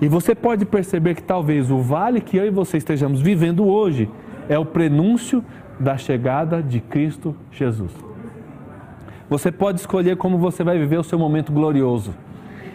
E 0.00 0.08
você 0.08 0.34
pode 0.34 0.64
perceber 0.64 1.14
que 1.14 1.22
talvez 1.22 1.70
o 1.70 1.78
vale 1.78 2.20
que 2.20 2.36
eu 2.36 2.46
e 2.46 2.50
você 2.50 2.78
estejamos 2.78 3.20
vivendo 3.20 3.66
hoje 3.66 4.08
é 4.48 4.58
o 4.58 4.64
prenúncio 4.64 5.44
da 5.78 5.98
chegada 5.98 6.62
de 6.62 6.80
Cristo 6.80 7.36
Jesus. 7.52 7.92
Você 9.28 9.52
pode 9.52 9.80
escolher 9.80 10.16
como 10.16 10.38
você 10.38 10.64
vai 10.64 10.78
viver 10.78 10.98
o 10.98 11.04
seu 11.04 11.18
momento 11.18 11.52
glorioso. 11.52 12.14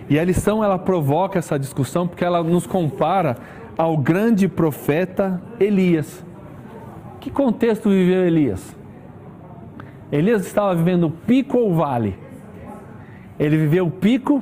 E 0.07 0.19
a 0.19 0.23
lição 0.23 0.63
ela 0.63 0.77
provoca 0.77 1.39
essa 1.39 1.57
discussão 1.57 2.07
porque 2.07 2.23
ela 2.23 2.43
nos 2.43 2.67
compara 2.67 3.37
ao 3.77 3.97
grande 3.97 4.47
profeta 4.47 5.41
Elias. 5.59 6.23
Que 7.19 7.29
contexto 7.29 7.89
viveu 7.89 8.25
Elias? 8.25 8.75
Elias 10.11 10.45
estava 10.45 10.73
vivendo 10.75 11.09
pico 11.09 11.57
ou 11.57 11.73
vale? 11.73 12.17
Ele 13.39 13.57
viveu 13.57 13.87
o 13.87 13.91
pico 13.91 14.41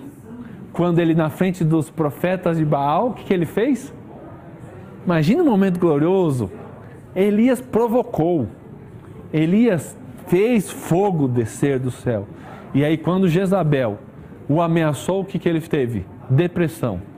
quando 0.71 0.99
ele, 0.99 1.13
na 1.13 1.29
frente 1.29 1.63
dos 1.63 1.89
profetas 1.89 2.57
de 2.57 2.65
Baal, 2.65 3.09
o 3.09 3.13
que, 3.13 3.23
que 3.23 3.33
ele 3.33 3.45
fez? 3.45 3.93
Imagina 5.05 5.43
um 5.43 5.45
momento 5.45 5.79
glorioso. 5.79 6.51
Elias 7.15 7.61
provocou. 7.61 8.47
Elias 9.31 9.97
fez 10.27 10.69
fogo 10.69 11.27
descer 11.27 11.79
do 11.79 11.91
céu. 11.91 12.27
E 12.73 12.83
aí, 12.83 12.97
quando 12.97 13.27
Jezabel 13.27 13.99
o 14.49 14.61
ameaçou, 14.61 15.21
o 15.21 15.25
que, 15.25 15.39
que 15.39 15.47
ele 15.47 15.61
teve? 15.61 16.05
Depressão 16.29 17.12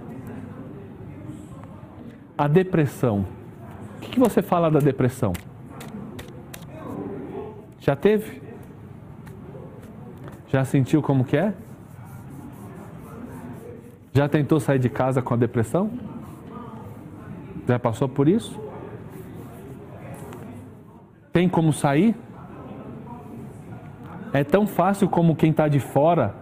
a 2.38 2.48
depressão. 2.48 3.26
O 3.98 4.00
que, 4.02 4.12
que 4.12 4.20
você 4.20 4.42
fala 4.42 4.70
da 4.70 4.80
depressão? 4.80 5.34
Já 7.80 7.96
teve? 7.96 8.42
Já 10.48 10.64
sentiu 10.66 11.02
como 11.02 11.24
que 11.24 11.38
é? 11.38 11.54
Já 14.14 14.28
tentou 14.30 14.60
sair 14.60 14.80
de 14.80 14.90
casa 14.90 15.22
com 15.22 15.34
a 15.34 15.38
depressão? 15.38 15.92
Já 17.68 17.78
passou 17.80 18.08
por 18.08 18.28
isso? 18.28 18.60
Tem 21.34 21.50
como 21.50 21.74
sair? 21.74 22.16
É 24.32 24.44
tão 24.44 24.68
fácil 24.68 25.10
como 25.10 25.36
quem 25.36 25.52
está 25.52 25.68
de 25.68 25.80
fora 25.80 26.36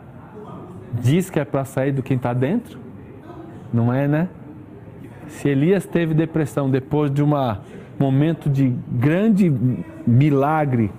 diz 0.94 1.30
que 1.30 1.40
é 1.40 1.46
para 1.46 1.66
sair 1.66 1.92
do 1.92 2.04
quem 2.04 2.18
está 2.18 2.34
dentro? 2.34 2.80
Não 3.72 3.92
é, 3.92 4.08
né? 4.08 4.30
Se 5.28 5.50
Elias 5.50 5.86
teve 5.86 6.14
depressão 6.14 6.70
depois 6.70 7.12
de 7.12 7.24
um 7.24 7.32
momento 8.00 8.50
de 8.50 8.74
grande 8.92 9.54
milagre, 10.06 10.92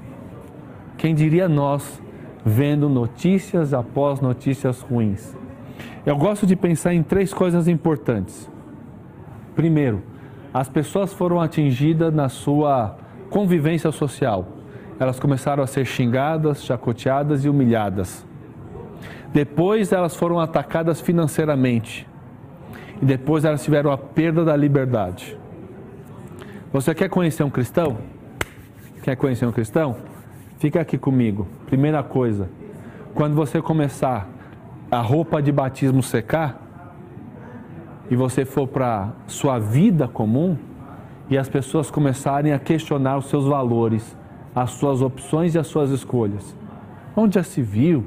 quem 0.97 1.15
diria 1.15 1.49
nós, 1.49 2.03
vendo 2.45 2.89
notícias 2.89 3.75
após 3.75 4.21
notícias 4.21 4.81
ruins? 4.81 5.37
Eu 6.07 6.17
gosto 6.17 6.47
de 6.47 6.55
pensar 6.55 6.95
em 6.95 7.03
três 7.03 7.33
coisas 7.33 7.67
importantes. 7.69 8.51
Primeiro, 9.55 10.03
as 10.53 10.69
pessoas 10.69 11.13
foram 11.13 11.41
atingidas 11.41 12.13
na 12.13 12.29
sua 12.29 12.97
convivência 13.31 13.91
social. 13.91 14.47
Elas 15.01 15.19
começaram 15.19 15.63
a 15.63 15.67
ser 15.67 15.85
xingadas, 15.85 16.65
chacoteadas 16.65 17.45
e 17.45 17.49
humilhadas. 17.49 18.25
Depois, 19.33 19.91
elas 19.93 20.15
foram 20.15 20.39
atacadas 20.39 21.01
financeiramente. 21.01 22.07
E 23.05 23.07
depois 23.07 23.45
elas 23.45 23.63
tiveram 23.63 23.93
a 23.93 23.99
perda 23.99 24.43
da 24.47 24.57
liberdade. 24.57 25.37
Você 26.73 26.95
quer 26.95 27.11
conhecer 27.11 27.43
um 27.43 27.51
cristão? 27.51 27.99
Quer 29.03 29.15
conhecer 29.15 29.45
um 29.45 29.53
cristão? 29.53 29.97
Fica 30.59 30.81
aqui 30.81 30.97
comigo. 30.97 31.47
Primeira 31.67 32.03
coisa, 32.03 32.49
quando 33.15 33.35
você 33.35 33.61
começar 33.61 34.27
a 34.91 35.03
roupa 35.03 35.43
de 35.43 35.53
batismo 35.53 36.03
secar 36.03 36.63
e 38.11 38.17
você 38.17 38.47
for 38.47 38.67
para 38.67 39.13
sua 39.27 39.59
vida 39.59 40.09
comum 40.09 40.57
e 41.29 41.37
as 41.37 41.47
pessoas 41.47 41.91
começarem 41.91 42.55
a 42.55 42.59
questionar 42.59 43.19
os 43.19 43.27
seus 43.27 43.45
valores, 43.45 44.17
as 44.57 44.71
suas 44.71 45.03
opções 45.03 45.55
e 45.55 45.59
as 45.59 45.67
suas 45.67 45.91
escolhas. 45.91 46.57
Onde 47.15 47.35
já 47.35 47.43
se 47.43 47.61
viu? 47.61 48.07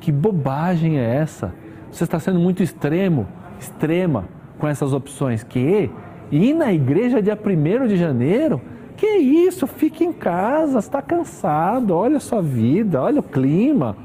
Que 0.00 0.10
bobagem 0.10 0.98
é 0.98 1.16
essa? 1.16 1.54
Você 1.92 2.04
está 2.04 2.18
sendo 2.18 2.40
muito 2.40 2.62
extremo, 2.62 3.26
extrema 3.60 4.37
com 4.58 4.66
essas 4.66 4.92
opções. 4.92 5.42
Que 5.42 5.90
ir 6.30 6.54
na 6.54 6.72
igreja 6.72 7.22
dia 7.22 7.38
1 7.38 7.86
de 7.86 7.96
janeiro? 7.96 8.60
Que 8.96 9.06
isso? 9.16 9.66
Fique 9.66 10.04
em 10.04 10.12
casa, 10.12 10.78
está 10.78 11.00
cansado, 11.00 11.94
olha 11.94 12.16
a 12.16 12.20
sua 12.20 12.42
vida, 12.42 13.00
olha 13.00 13.20
o 13.20 13.22
clima. 13.22 13.96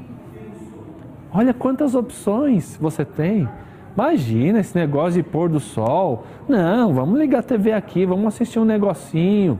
Olha 1.32 1.52
quantas 1.52 1.96
opções 1.96 2.78
você 2.80 3.04
tem. 3.04 3.48
Imagina 3.96 4.60
esse 4.60 4.76
negócio 4.76 5.20
de 5.20 5.28
pôr 5.28 5.48
do 5.48 5.58
sol. 5.58 6.24
Não, 6.48 6.94
vamos 6.94 7.18
ligar 7.18 7.40
a 7.40 7.42
TV 7.42 7.72
aqui, 7.72 8.06
vamos 8.06 8.26
assistir 8.26 8.58
um 8.60 8.64
negocinho. 8.64 9.58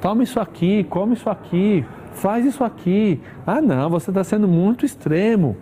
Toma 0.00 0.22
isso 0.22 0.40
aqui, 0.40 0.84
come 0.84 1.14
isso 1.14 1.28
aqui, 1.28 1.84
faz 2.12 2.44
isso 2.44 2.64
aqui. 2.64 3.20
Ah, 3.46 3.60
não, 3.60 3.90
você 3.90 4.10
está 4.10 4.24
sendo 4.24 4.48
muito 4.48 4.84
extremo. 4.86 5.56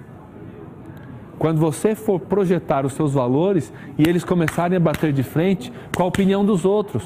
Quando 1.43 1.59
você 1.59 1.97
for 1.97 2.21
projetar 2.21 2.87
os 2.87 2.93
seus 2.93 3.15
valores 3.15 3.73
e 3.99 4.09
eles 4.09 4.23
começarem 4.23 4.77
a 4.77 4.81
bater 4.81 5.12
de 5.12 5.25
frente 5.25 5.73
com 5.93 6.05
a 6.05 6.07
opinião 6.07 6.45
dos 6.45 6.65
outros. 6.65 7.03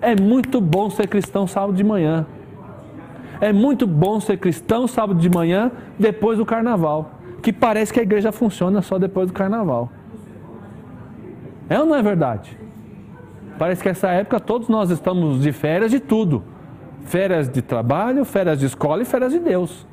É 0.00 0.14
muito 0.14 0.60
bom 0.60 0.88
ser 0.88 1.08
cristão 1.08 1.44
sábado 1.44 1.74
de 1.74 1.82
manhã. 1.82 2.24
É 3.40 3.52
muito 3.52 3.84
bom 3.84 4.20
ser 4.20 4.36
cristão 4.36 4.86
sábado 4.86 5.18
de 5.18 5.28
manhã 5.28 5.72
depois 5.98 6.38
do 6.38 6.46
carnaval 6.46 7.14
que 7.42 7.52
parece 7.52 7.92
que 7.92 7.98
a 7.98 8.04
igreja 8.04 8.30
funciona 8.30 8.80
só 8.80 8.96
depois 8.96 9.26
do 9.26 9.32
carnaval. 9.32 9.90
É 11.68 11.76
ou 11.76 11.84
não 11.84 11.96
é 11.96 12.02
verdade? 12.02 12.56
Parece 13.58 13.82
que 13.82 13.88
essa 13.88 14.08
época 14.08 14.38
todos 14.38 14.68
nós 14.68 14.88
estamos 14.90 15.42
de 15.42 15.50
férias 15.50 15.90
de 15.90 15.98
tudo. 15.98 16.44
Férias 17.06 17.48
de 17.48 17.60
trabalho, 17.60 18.24
férias 18.24 18.60
de 18.60 18.66
escola 18.66 19.02
e 19.02 19.04
férias 19.04 19.32
de 19.32 19.40
Deus. 19.40 19.84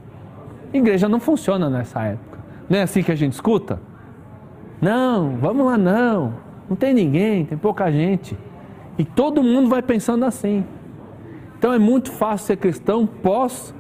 igreja 0.71 1.09
não 1.09 1.19
funciona 1.19 1.67
nessa 1.67 2.03
época. 2.03 2.30
Não 2.71 2.77
é 2.77 2.83
assim 2.83 3.03
que 3.03 3.11
a 3.11 3.15
gente 3.15 3.33
escuta? 3.33 3.81
Não, 4.81 5.35
vamos 5.35 5.65
lá 5.65 5.77
não. 5.77 6.35
Não 6.69 6.75
tem 6.77 6.93
ninguém, 6.93 7.43
tem 7.43 7.57
pouca 7.57 7.91
gente. 7.91 8.37
E 8.97 9.03
todo 9.03 9.43
mundo 9.43 9.67
vai 9.67 9.81
pensando 9.81 10.23
assim. 10.23 10.63
Então 11.57 11.73
é 11.73 11.77
muito 11.77 12.09
fácil 12.13 12.47
ser 12.47 12.55
cristão 12.55 13.05
pós 13.05 13.75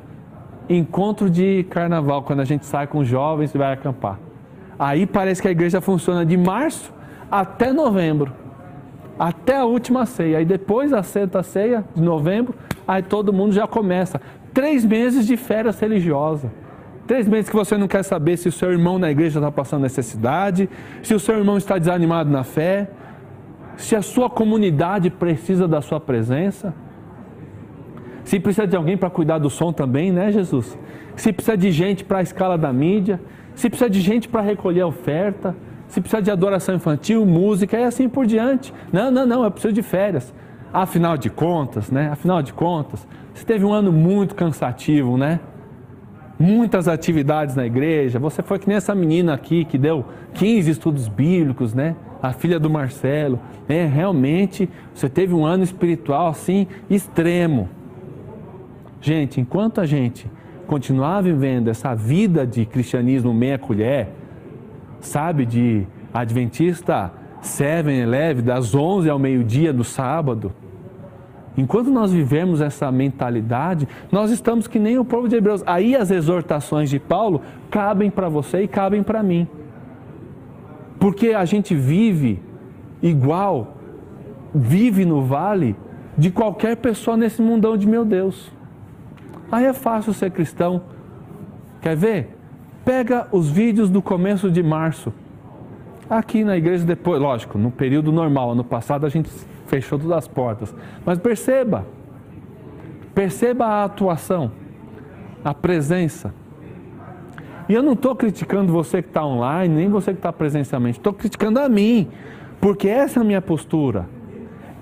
encontro 0.67 1.29
de 1.29 1.63
carnaval, 1.69 2.23
quando 2.23 2.41
a 2.41 2.43
gente 2.43 2.65
sai 2.65 2.85
com 2.85 2.97
os 2.97 3.07
jovens 3.07 3.55
e 3.55 3.57
vai 3.57 3.71
acampar. 3.71 4.19
Aí 4.77 5.05
parece 5.05 5.41
que 5.41 5.47
a 5.47 5.51
igreja 5.51 5.79
funciona 5.79 6.25
de 6.25 6.35
março 6.35 6.93
até 7.31 7.71
novembro, 7.71 8.33
até 9.17 9.55
a 9.55 9.63
última 9.63 10.05
ceia. 10.05 10.39
Aí 10.39 10.43
depois 10.43 10.91
da 10.91 11.01
santa 11.01 11.41
ceia 11.43 11.85
de 11.95 12.01
novembro, 12.01 12.53
aí 12.85 13.01
todo 13.01 13.31
mundo 13.31 13.53
já 13.53 13.65
começa. 13.65 14.19
Três 14.53 14.83
meses 14.83 15.25
de 15.25 15.37
férias 15.37 15.79
religiosa. 15.79 16.51
Três 17.07 17.27
meses 17.27 17.49
que 17.49 17.55
você 17.55 17.77
não 17.77 17.87
quer 17.87 18.03
saber 18.03 18.37
se 18.37 18.47
o 18.47 18.51
seu 18.51 18.71
irmão 18.71 18.97
na 18.99 19.11
igreja 19.11 19.39
está 19.39 19.51
passando 19.51 19.81
necessidade, 19.81 20.69
se 21.03 21.13
o 21.13 21.19
seu 21.19 21.37
irmão 21.37 21.57
está 21.57 21.77
desanimado 21.77 22.29
na 22.29 22.43
fé, 22.43 22.89
se 23.75 23.95
a 23.95 24.01
sua 24.01 24.29
comunidade 24.29 25.09
precisa 25.09 25.67
da 25.67 25.81
sua 25.81 25.99
presença. 25.99 26.73
Se 28.23 28.39
precisa 28.39 28.67
de 28.67 28.75
alguém 28.75 28.95
para 28.95 29.09
cuidar 29.09 29.39
do 29.39 29.49
som 29.49 29.73
também, 29.73 30.11
né, 30.11 30.31
Jesus? 30.31 30.77
Se 31.15 31.33
precisa 31.33 31.57
de 31.57 31.71
gente 31.71 32.03
para 32.03 32.19
a 32.19 32.21
escala 32.21 32.57
da 32.57 32.71
mídia, 32.71 33.19
se 33.55 33.69
precisa 33.69 33.89
de 33.89 33.99
gente 33.99 34.29
para 34.29 34.41
recolher 34.41 34.83
oferta, 34.83 35.55
se 35.87 35.99
precisa 35.99 36.21
de 36.21 36.31
adoração 36.31 36.75
infantil, 36.75 37.25
música 37.25 37.77
e 37.77 37.83
assim 37.83 38.07
por 38.07 38.25
diante. 38.25 38.73
Não, 38.93 39.11
não, 39.11 39.25
não, 39.25 39.43
eu 39.43 39.51
preciso 39.51 39.73
de 39.73 39.81
férias. 39.81 40.33
Afinal 40.71 41.17
de 41.17 41.29
contas, 41.29 41.91
né? 41.91 42.09
Afinal 42.09 42.41
de 42.41 42.53
contas, 42.53 43.05
você 43.33 43.43
teve 43.43 43.65
um 43.65 43.73
ano 43.73 43.91
muito 43.91 44.33
cansativo, 44.35 45.17
né? 45.17 45.39
Muitas 46.41 46.87
atividades 46.87 47.55
na 47.55 47.67
igreja. 47.67 48.17
Você 48.17 48.41
foi 48.41 48.57
que 48.57 48.67
nem 48.67 48.75
essa 48.75 48.95
menina 48.95 49.31
aqui 49.31 49.63
que 49.63 49.77
deu 49.77 50.03
15 50.33 50.71
estudos 50.71 51.07
bíblicos, 51.07 51.75
né? 51.75 51.95
A 52.19 52.33
filha 52.33 52.59
do 52.59 52.67
Marcelo. 52.67 53.39
É, 53.69 53.85
realmente, 53.85 54.67
você 54.91 55.07
teve 55.07 55.35
um 55.35 55.45
ano 55.45 55.63
espiritual 55.63 56.29
assim 56.29 56.65
extremo. 56.89 57.69
Gente, 58.99 59.39
enquanto 59.39 59.79
a 59.79 59.85
gente 59.85 60.25
continuar 60.65 61.21
vivendo 61.21 61.67
essa 61.67 61.93
vida 61.93 62.43
de 62.43 62.65
cristianismo 62.65 63.31
meia 63.31 63.59
colher, 63.59 64.07
sabe, 64.99 65.45
de 65.45 65.85
adventista 66.11 67.13
7-Eleven, 67.43 68.43
das 68.43 68.73
11 68.73 69.07
ao 69.07 69.19
meio-dia 69.19 69.71
do 69.71 69.83
sábado, 69.83 70.51
enquanto 71.57 71.89
nós 71.89 72.11
vivemos 72.11 72.61
essa 72.61 72.91
mentalidade, 72.91 73.87
nós 74.11 74.31
estamos 74.31 74.67
que 74.67 74.79
nem 74.79 74.97
o 74.97 75.05
povo 75.05 75.27
de 75.27 75.35
Hebreus. 75.35 75.63
Aí 75.65 75.95
as 75.95 76.11
exortações 76.11 76.89
de 76.89 76.99
Paulo 76.99 77.41
cabem 77.69 78.09
para 78.09 78.29
você 78.29 78.63
e 78.63 78.67
cabem 78.67 79.03
para 79.03 79.21
mim. 79.21 79.47
Porque 80.99 81.29
a 81.29 81.45
gente 81.45 81.75
vive 81.75 82.39
igual, 83.01 83.75
vive 84.53 85.05
no 85.05 85.23
vale 85.23 85.75
de 86.17 86.29
qualquer 86.29 86.77
pessoa 86.77 87.17
nesse 87.17 87.41
mundão 87.41 87.75
de 87.75 87.87
meu 87.87 88.05
Deus. 88.05 88.51
Aí 89.51 89.65
é 89.65 89.73
fácil 89.73 90.13
ser 90.13 90.31
cristão. 90.31 90.83
Quer 91.81 91.95
ver? 91.95 92.37
Pega 92.85 93.27
os 93.31 93.49
vídeos 93.49 93.89
do 93.89 94.01
começo 94.01 94.49
de 94.49 94.63
março. 94.63 95.11
Aqui 96.09 96.43
na 96.43 96.57
igreja 96.57 96.85
depois, 96.85 97.21
lógico, 97.21 97.57
no 97.57 97.71
período 97.71 98.11
normal, 98.11 98.51
ano 98.51 98.63
passado 98.63 99.05
a 99.05 99.09
gente 99.09 99.29
fechou 99.71 99.97
todas 99.97 100.17
as 100.17 100.27
portas. 100.27 100.75
Mas 101.05 101.17
perceba, 101.17 101.87
perceba 103.15 103.65
a 103.65 103.83
atuação, 103.85 104.51
a 105.43 105.53
presença. 105.53 106.33
E 107.67 107.73
eu 107.73 107.81
não 107.81 107.93
estou 107.93 108.15
criticando 108.15 108.73
você 108.73 109.01
que 109.01 109.07
está 109.07 109.25
online, 109.25 109.73
nem 109.73 109.89
você 109.89 110.11
que 110.11 110.19
está 110.19 110.33
presencialmente, 110.33 110.99
estou 110.99 111.13
criticando 111.13 111.59
a 111.59 111.69
mim, 111.69 112.09
porque 112.59 112.87
essa 112.87 113.19
é 113.19 113.21
a 113.21 113.23
minha 113.23 113.41
postura. 113.41 114.07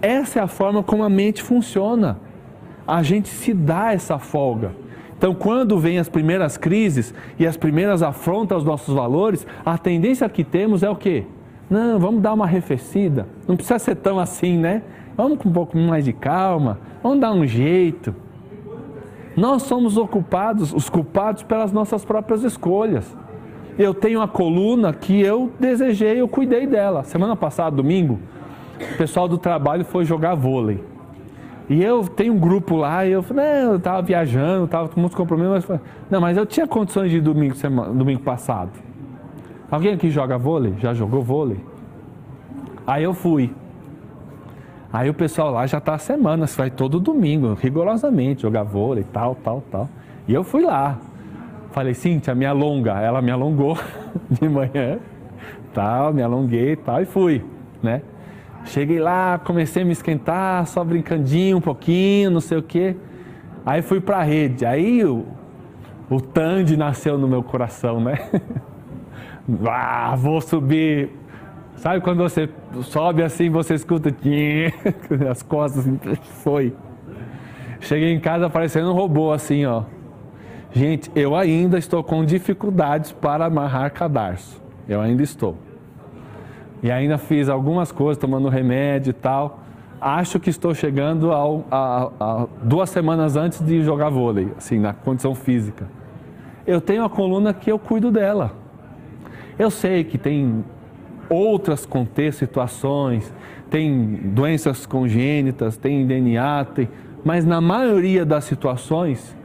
Essa 0.01 0.39
é 0.39 0.41
a 0.41 0.47
forma 0.47 0.81
como 0.81 1.03
a 1.03 1.09
mente 1.09 1.43
funciona 1.43 2.17
a 2.89 3.03
gente 3.03 3.29
se 3.29 3.53
dá 3.53 3.93
essa 3.93 4.17
folga. 4.17 4.71
Então, 5.15 5.35
quando 5.35 5.77
vem 5.77 5.99
as 5.99 6.09
primeiras 6.09 6.57
crises 6.57 7.13
e 7.37 7.45
as 7.45 7.55
primeiras 7.55 8.01
afrontas 8.01 8.55
aos 8.55 8.63
nossos 8.63 8.95
valores, 8.95 9.45
a 9.63 9.77
tendência 9.77 10.27
que 10.27 10.43
temos 10.43 10.81
é 10.81 10.89
o 10.89 10.95
quê? 10.95 11.25
Não, 11.69 11.99
vamos 11.99 12.21
dar 12.21 12.33
uma 12.33 12.45
arrefecida. 12.45 13.27
Não 13.47 13.55
precisa 13.55 13.77
ser 13.77 13.95
tão 13.95 14.19
assim, 14.19 14.57
né? 14.57 14.81
Vamos 15.15 15.37
com 15.37 15.49
um 15.49 15.53
pouco 15.53 15.77
mais 15.77 16.05
de 16.05 16.13
calma, 16.13 16.79
vamos 17.03 17.19
dar 17.19 17.31
um 17.31 17.45
jeito. 17.45 18.15
Nós 19.35 19.63
somos 19.63 19.97
ocupados, 19.97 20.73
os 20.73 20.89
culpados 20.89 21.43
pelas 21.43 21.71
nossas 21.71 22.03
próprias 22.03 22.43
escolhas. 22.43 23.15
Eu 23.77 23.93
tenho 23.93 24.21
a 24.21 24.27
coluna 24.27 24.91
que 24.91 25.21
eu 25.21 25.51
desejei, 25.59 26.19
eu 26.19 26.27
cuidei 26.27 26.65
dela. 26.65 27.03
Semana 27.03 27.35
passada, 27.35 27.75
domingo, 27.75 28.19
o 28.93 28.97
pessoal 28.97 29.27
do 29.27 29.37
trabalho 29.37 29.85
foi 29.85 30.05
jogar 30.05 30.35
vôlei. 30.35 30.83
E 31.69 31.83
eu 31.83 32.07
tenho 32.07 32.33
um 32.33 32.39
grupo 32.39 32.75
lá, 32.75 33.05
e 33.05 33.11
eu 33.11 33.21
falei, 33.21 33.45
eu 33.63 33.75
estava 33.75 34.01
viajando, 34.01 34.65
estava 34.65 34.89
com 34.89 34.99
muitos 34.99 35.15
compromissos, 35.15 35.65
mas 35.69 35.79
não, 36.09 36.19
mas 36.19 36.35
eu 36.35 36.45
tinha 36.45 36.65
condições 36.65 37.11
de 37.11 37.17
ir 37.17 37.21
domingo, 37.21 37.55
semana, 37.55 37.93
domingo 37.93 38.21
passado. 38.21 38.71
Alguém 39.71 39.93
aqui 39.93 40.09
joga 40.09 40.37
vôlei? 40.37 40.73
Já 40.79 40.93
jogou 40.93 41.21
vôlei? 41.21 41.59
Aí 42.87 43.03
eu 43.03 43.13
fui. 43.13 43.53
Aí 44.91 45.07
o 45.07 45.13
pessoal 45.13 45.51
lá 45.51 45.67
já 45.67 45.77
está 45.77 45.93
há 45.93 45.97
semanas, 45.99 46.55
vai 46.55 46.71
todo 46.71 46.99
domingo, 46.99 47.53
rigorosamente, 47.53 48.41
jogar 48.41 48.63
vôlei, 48.63 49.05
tal, 49.13 49.35
tal, 49.35 49.63
tal. 49.69 49.87
E 50.27 50.33
eu 50.33 50.43
fui 50.43 50.63
lá. 50.63 50.97
Falei, 51.71 51.93
Cíntia, 51.93 52.33
me 52.33 52.47
alonga. 52.47 52.93
Ela 52.99 53.21
me 53.21 53.29
alongou 53.29 53.77
de 54.29 54.49
manhã, 54.49 54.97
tal, 55.71 56.11
me 56.11 56.23
alonguei 56.23 56.75
tal, 56.75 57.01
e 57.03 57.05
fui, 57.05 57.45
né? 57.83 58.01
Cheguei 58.65 58.99
lá, 58.99 59.39
comecei 59.43 59.83
a 59.83 59.85
me 59.85 59.91
esquentar, 59.91 60.65
só 60.65 60.83
brincandinho 60.83 61.57
um 61.57 61.61
pouquinho, 61.61 62.31
não 62.31 62.41
sei 62.41 62.57
o 62.57 62.63
quê. 62.63 62.95
Aí 63.63 63.83
fui 63.83 64.01
para 64.01 64.17
a 64.17 64.23
rede. 64.23 64.65
Aí 64.65 65.05
o, 65.05 65.25
o 66.09 66.19
Tandy 66.19 66.75
nasceu 66.75 67.19
no 67.19 67.27
meu 67.27 67.43
coração, 67.43 68.01
né? 68.01 68.17
ah, 69.67 70.15
vou 70.17 70.41
subir. 70.41 71.09
Sabe 71.75 72.01
quando 72.01 72.17
você 72.17 72.49
sobe 72.83 73.23
assim, 73.23 73.49
você 73.49 73.73
escuta 73.73 74.13
as 75.29 75.41
costas, 75.41 75.85
foi. 76.43 76.75
Cheguei 77.79 78.13
em 78.13 78.19
casa 78.19 78.49
parecendo 78.49 78.91
um 78.91 78.93
robô 78.93 79.31
assim, 79.31 79.65
ó. 79.65 79.83
Gente, 80.71 81.09
eu 81.15 81.35
ainda 81.35 81.77
estou 81.77 82.03
com 82.03 82.23
dificuldades 82.23 83.11
para 83.11 83.45
amarrar 83.45 83.91
cadarço. 83.91 84.61
Eu 84.87 85.01
ainda 85.01 85.23
estou. 85.23 85.55
E 86.83 86.91
ainda 86.91 87.17
fiz 87.17 87.49
algumas 87.49 87.91
coisas, 87.91 88.19
tomando 88.19 88.49
remédio 88.49 89.11
e 89.11 89.13
tal. 89.13 89.59
Acho 89.99 90.39
que 90.39 90.49
estou 90.49 90.73
chegando 90.73 91.31
ao, 91.31 91.65
a, 91.71 92.11
a, 92.19 92.47
duas 92.63 92.89
semanas 92.89 93.35
antes 93.35 93.59
de 93.61 93.83
jogar 93.83 94.09
vôlei, 94.09 94.49
assim, 94.57 94.79
na 94.79 94.93
condição 94.93 95.35
física. 95.35 95.87
Eu 96.65 96.79
tenho 96.79 97.03
a 97.03 97.09
coluna 97.09 97.53
que 97.53 97.71
eu 97.71 97.79
cuido 97.79 98.11
dela. 98.11 98.51
Eu 99.59 99.69
sei 99.69 100.05
que 100.05 100.17
tem 100.17 100.63
outras 101.29 101.85
contextos, 101.85 102.39
situações, 102.39 103.31
tem 103.69 104.15
doenças 104.23 104.85
congênitas, 104.85 105.75
tem 105.75 106.07
DNA, 106.07 106.65
tem, 106.73 106.89
mas 107.25 107.45
na 107.45 107.59
maioria 107.59 108.25
das 108.25 108.45
situações 108.45 109.35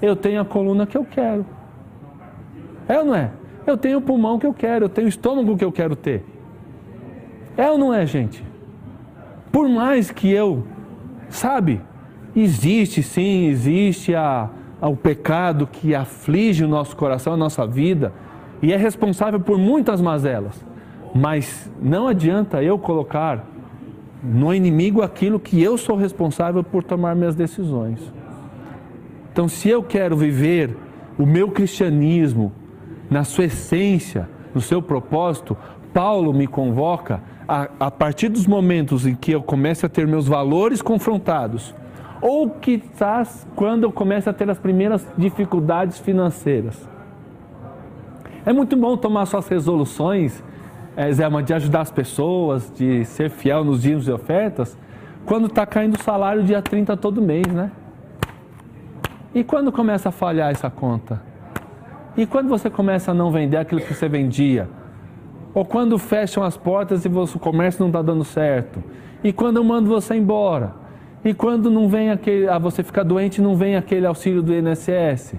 eu 0.00 0.16
tenho 0.16 0.40
a 0.40 0.44
coluna 0.44 0.86
que 0.86 0.96
eu 0.96 1.04
quero. 1.04 1.44
É 2.88 2.98
ou 2.98 3.04
não 3.04 3.14
é? 3.14 3.30
Eu 3.66 3.76
tenho 3.76 3.98
o 3.98 4.02
pulmão 4.02 4.38
que 4.38 4.46
eu 4.46 4.54
quero, 4.54 4.86
eu 4.86 4.88
tenho 4.88 5.06
o 5.06 5.10
estômago 5.10 5.56
que 5.56 5.64
eu 5.64 5.70
quero 5.70 5.94
ter. 5.94 6.24
É 7.56 7.70
ou 7.70 7.76
não 7.76 7.92
é, 7.92 8.06
gente? 8.06 8.42
Por 9.52 9.68
mais 9.68 10.10
que 10.10 10.30
eu, 10.30 10.64
sabe, 11.28 11.80
existe 12.34 13.02
sim, 13.02 13.46
existe 13.48 14.14
a, 14.14 14.48
a, 14.80 14.88
o 14.88 14.96
pecado 14.96 15.66
que 15.66 15.94
aflige 15.94 16.64
o 16.64 16.68
nosso 16.68 16.96
coração, 16.96 17.34
a 17.34 17.36
nossa 17.36 17.66
vida, 17.66 18.12
e 18.62 18.72
é 18.72 18.76
responsável 18.76 19.40
por 19.40 19.58
muitas 19.58 20.00
mazelas. 20.00 20.64
Mas 21.14 21.70
não 21.80 22.08
adianta 22.08 22.62
eu 22.62 22.78
colocar 22.78 23.44
no 24.22 24.52
inimigo 24.52 25.02
aquilo 25.02 25.38
que 25.38 25.62
eu 25.62 25.78
sou 25.78 25.96
responsável 25.96 26.62
por 26.64 26.82
tomar 26.82 27.14
minhas 27.14 27.34
decisões. 27.34 28.00
Então, 29.32 29.48
se 29.48 29.68
eu 29.68 29.82
quero 29.82 30.16
viver 30.16 30.76
o 31.18 31.24
meu 31.24 31.50
cristianismo 31.50 32.52
na 33.08 33.24
sua 33.24 33.44
essência, 33.44 34.28
no 34.54 34.60
seu 34.60 34.82
propósito, 34.82 35.56
Paulo 35.94 36.32
me 36.32 36.46
convoca 36.46 37.22
a, 37.46 37.68
a 37.80 37.90
partir 37.90 38.28
dos 38.28 38.46
momentos 38.46 39.06
em 39.06 39.14
que 39.14 39.32
eu 39.32 39.42
começo 39.42 39.86
a 39.86 39.88
ter 39.88 40.06
meus 40.06 40.26
valores 40.26 40.82
confrontados, 40.82 41.74
ou 42.20 42.50
quizás 42.50 43.46
quando 43.54 43.84
eu 43.84 43.92
começo 43.92 44.28
a 44.28 44.32
ter 44.32 44.50
as 44.50 44.58
primeiras 44.58 45.06
dificuldades 45.16 45.98
financeiras. 45.98 46.88
É 48.48 48.52
muito 48.54 48.74
bom 48.76 48.96
tomar 48.96 49.26
suas 49.26 49.46
resoluções, 49.46 50.42
é, 50.96 51.12
Zé, 51.12 51.28
de 51.42 51.52
ajudar 51.52 51.82
as 51.82 51.90
pessoas, 51.90 52.72
de 52.74 53.04
ser 53.04 53.28
fiel 53.28 53.62
nos 53.62 53.82
dias 53.82 54.08
e 54.08 54.10
ofertas, 54.10 54.74
quando 55.26 55.48
está 55.48 55.66
caindo 55.66 55.96
o 55.96 56.02
salário 56.02 56.42
dia 56.42 56.62
30 56.62 56.96
todo 56.96 57.20
mês, 57.20 57.46
né? 57.46 57.70
E 59.34 59.44
quando 59.44 59.70
começa 59.70 60.08
a 60.08 60.12
falhar 60.12 60.50
essa 60.50 60.70
conta? 60.70 61.20
E 62.16 62.24
quando 62.24 62.48
você 62.48 62.70
começa 62.70 63.10
a 63.10 63.14
não 63.14 63.30
vender 63.30 63.58
aquilo 63.58 63.82
que 63.82 63.92
você 63.92 64.08
vendia? 64.08 64.66
Ou 65.52 65.62
quando 65.66 65.98
fecham 65.98 66.42
as 66.42 66.56
portas 66.56 67.04
e 67.04 67.08
o 67.08 67.38
comércio 67.38 67.82
não 67.82 67.88
está 67.88 68.00
dando 68.00 68.24
certo? 68.24 68.82
E 69.22 69.30
quando 69.30 69.58
eu 69.58 69.64
mando 69.64 69.90
você 69.90 70.14
embora? 70.14 70.72
E 71.22 71.34
quando 71.34 71.70
não 71.70 71.86
vem 71.86 72.10
aquele, 72.10 72.48
ah, 72.48 72.58
você 72.58 72.82
fica 72.82 73.04
doente 73.04 73.42
não 73.42 73.54
vem 73.54 73.76
aquele 73.76 74.06
auxílio 74.06 74.42
do 74.42 74.54
INSS? 74.54 75.36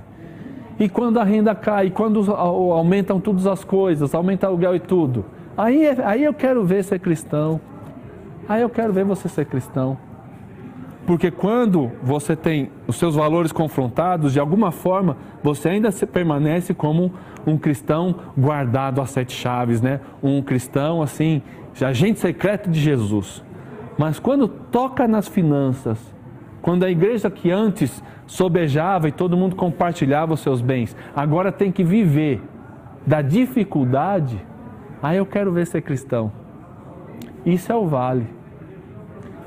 E 0.80 0.88
quando 0.88 1.20
a 1.20 1.24
renda 1.24 1.54
cai? 1.54 1.88
E 1.88 1.92
quando 1.92 2.32
aumentam 2.32 3.20
todas 3.20 3.46
as 3.46 3.64
coisas, 3.64 4.16
aumenta 4.16 4.48
o 4.48 4.50
aluguel 4.50 4.76
e 4.76 4.80
tudo? 4.80 5.26
Aí, 5.58 5.86
aí 6.06 6.24
eu 6.24 6.34
quero 6.34 6.64
ver 6.64 6.84
ser 6.84 7.00
cristão. 7.00 7.60
Aí 8.48 8.62
eu 8.62 8.70
quero 8.70 8.94
ver 8.94 9.04
você 9.04 9.28
ser 9.28 9.46
cristão. 9.46 9.98
Porque 11.06 11.32
quando 11.32 11.92
você 12.02 12.36
tem 12.36 12.70
os 12.88 12.96
seus 12.96 13.16
valores 13.16 13.52
confrontados, 13.52 14.32
de 14.32 14.40
alguma 14.40 14.72
forma, 14.72 15.18
você 15.44 15.70
ainda 15.70 15.92
permanece 15.92 16.74
como 16.74 17.12
um 17.46 17.58
cristão 17.58 18.16
guardado 18.38 19.02
a 19.02 19.06
sete 19.06 19.34
chaves, 19.34 19.82
né? 19.82 20.00
Um 20.24 20.42
cristão 20.42 21.02
assim, 21.02 21.42
agente 21.84 22.20
secreto 22.20 22.70
de 22.70 22.80
Jesus. 22.80 23.44
Mas 23.98 24.20
quando 24.20 24.48
toca 24.48 25.08
nas 25.08 25.28
finanças, 25.28 26.00
quando 26.62 26.84
a 26.84 26.90
igreja 26.90 27.30
que 27.30 27.52
antes 27.52 28.04
sobejava 28.28 29.08
e 29.08 29.12
todo 29.12 29.38
mundo 29.38 29.56
compartilhava 29.56 30.34
os 30.34 30.40
seus 30.40 30.62
bens, 30.62 30.96
agora 31.16 31.52
tem 31.52 31.72
que 31.72 31.84
viver 31.84 32.42
da 33.06 33.22
dificuldade, 33.22 34.40
aí 35.02 35.18
eu 35.18 35.26
quero 35.26 35.52
ver 35.52 35.66
ser 35.66 35.82
cristão. 35.82 36.32
Isso 37.46 37.72
é 37.72 37.76
o 37.76 37.88
vale. 37.88 38.28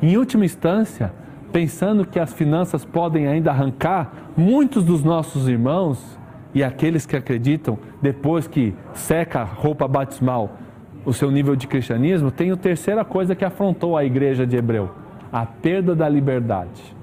Em 0.00 0.16
última 0.16 0.44
instância, 0.44 1.12
pensando 1.52 2.04
que 2.04 2.18
as 2.18 2.32
finanças 2.32 2.84
podem 2.84 3.28
ainda 3.28 3.50
arrancar 3.50 4.12
muitos 4.36 4.84
dos 4.84 5.04
nossos 5.04 5.46
irmãos 5.48 6.18
e 6.54 6.64
aqueles 6.64 7.06
que 7.06 7.16
acreditam, 7.16 7.78
depois 8.00 8.46
que 8.48 8.74
seca 8.92 9.40
a 9.40 9.44
roupa 9.44 9.86
batismal, 9.86 10.58
o 11.04 11.12
seu 11.12 11.30
nível 11.30 11.56
de 11.56 11.66
cristianismo, 11.66 12.30
tem 12.30 12.50
a 12.50 12.56
terceira 12.56 13.04
coisa 13.04 13.34
que 13.34 13.44
afrontou 13.44 13.96
a 13.96 14.04
igreja 14.04 14.46
de 14.46 14.56
Hebreu: 14.56 14.90
a 15.32 15.44
perda 15.44 15.94
da 15.94 16.08
liberdade. 16.08 16.96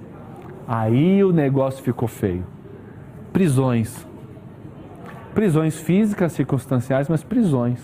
Aí 0.72 1.24
o 1.24 1.32
negócio 1.32 1.84
ficou 1.84 2.08
feio. 2.08 2.46
Prisões. 3.34 4.08
Prisões 5.34 5.80
físicas, 5.80 6.32
circunstanciais, 6.34 7.10
mas 7.10 7.24
prisões. 7.24 7.80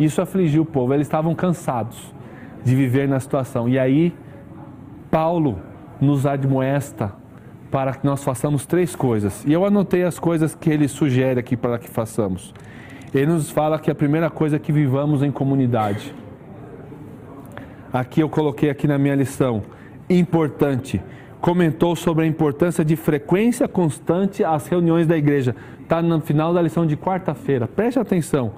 Isso 0.00 0.22
afligiu 0.22 0.62
o 0.62 0.64
povo, 0.64 0.94
eles 0.94 1.06
estavam 1.06 1.34
cansados 1.34 2.14
de 2.64 2.74
viver 2.74 3.06
na 3.06 3.20
situação. 3.20 3.68
E 3.68 3.78
aí, 3.78 4.14
Paulo 5.10 5.58
nos 6.00 6.24
admoesta 6.24 7.12
para 7.70 7.92
que 7.92 8.06
nós 8.06 8.24
façamos 8.24 8.64
três 8.64 8.96
coisas. 8.96 9.44
E 9.44 9.52
eu 9.52 9.66
anotei 9.66 10.02
as 10.02 10.18
coisas 10.18 10.54
que 10.54 10.70
ele 10.70 10.88
sugere 10.88 11.38
aqui 11.38 11.58
para 11.58 11.78
que 11.78 11.90
façamos. 11.90 12.54
Ele 13.12 13.26
nos 13.26 13.50
fala 13.50 13.78
que 13.78 13.90
a 13.90 13.94
primeira 13.94 14.30
coisa 14.30 14.56
é 14.56 14.58
que 14.58 14.72
vivamos 14.72 15.22
em 15.22 15.30
comunidade. 15.30 16.14
Aqui 17.92 18.20
eu 18.20 18.30
coloquei 18.30 18.70
aqui 18.70 18.86
na 18.86 18.96
minha 18.96 19.14
lição, 19.14 19.62
importante. 20.08 21.02
Comentou 21.40 21.94
sobre 21.94 22.24
a 22.24 22.26
importância 22.26 22.84
de 22.84 22.96
frequência 22.96 23.68
constante 23.68 24.42
às 24.42 24.66
reuniões 24.66 25.06
da 25.06 25.16
igreja. 25.16 25.54
Está 25.80 26.02
no 26.02 26.20
final 26.20 26.52
da 26.52 26.60
lição 26.60 26.84
de 26.84 26.96
quarta-feira. 26.96 27.68
Preste 27.68 27.98
atenção. 27.98 28.52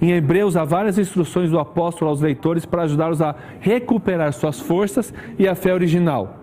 Em 0.00 0.10
Hebreus 0.10 0.56
há 0.56 0.64
várias 0.64 0.98
instruções 0.98 1.50
do 1.50 1.58
apóstolo 1.58 2.10
aos 2.10 2.20
leitores 2.20 2.66
para 2.66 2.82
ajudá-los 2.82 3.22
a 3.22 3.34
recuperar 3.60 4.32
suas 4.32 4.60
forças 4.60 5.14
e 5.38 5.48
a 5.48 5.54
fé 5.54 5.72
original. 5.72 6.36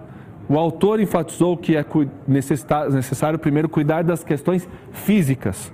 O 0.50 0.58
autor 0.58 1.00
enfatizou 1.00 1.56
que 1.56 1.76
é 1.76 1.86
necessário 2.28 3.38
primeiro 3.38 3.70
cuidar 3.70 4.04
das 4.04 4.24
questões 4.24 4.68
físicas. 4.92 5.72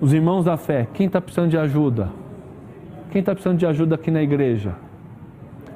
Os 0.00 0.12
irmãos 0.12 0.44
da 0.44 0.56
fé, 0.56 0.88
quem 0.92 1.06
está 1.06 1.20
precisando 1.20 1.50
de 1.50 1.58
ajuda? 1.58 2.10
Quem 3.10 3.20
está 3.20 3.32
precisando 3.32 3.58
de 3.58 3.66
ajuda 3.66 3.94
aqui 3.94 4.10
na 4.10 4.22
igreja? 4.22 4.74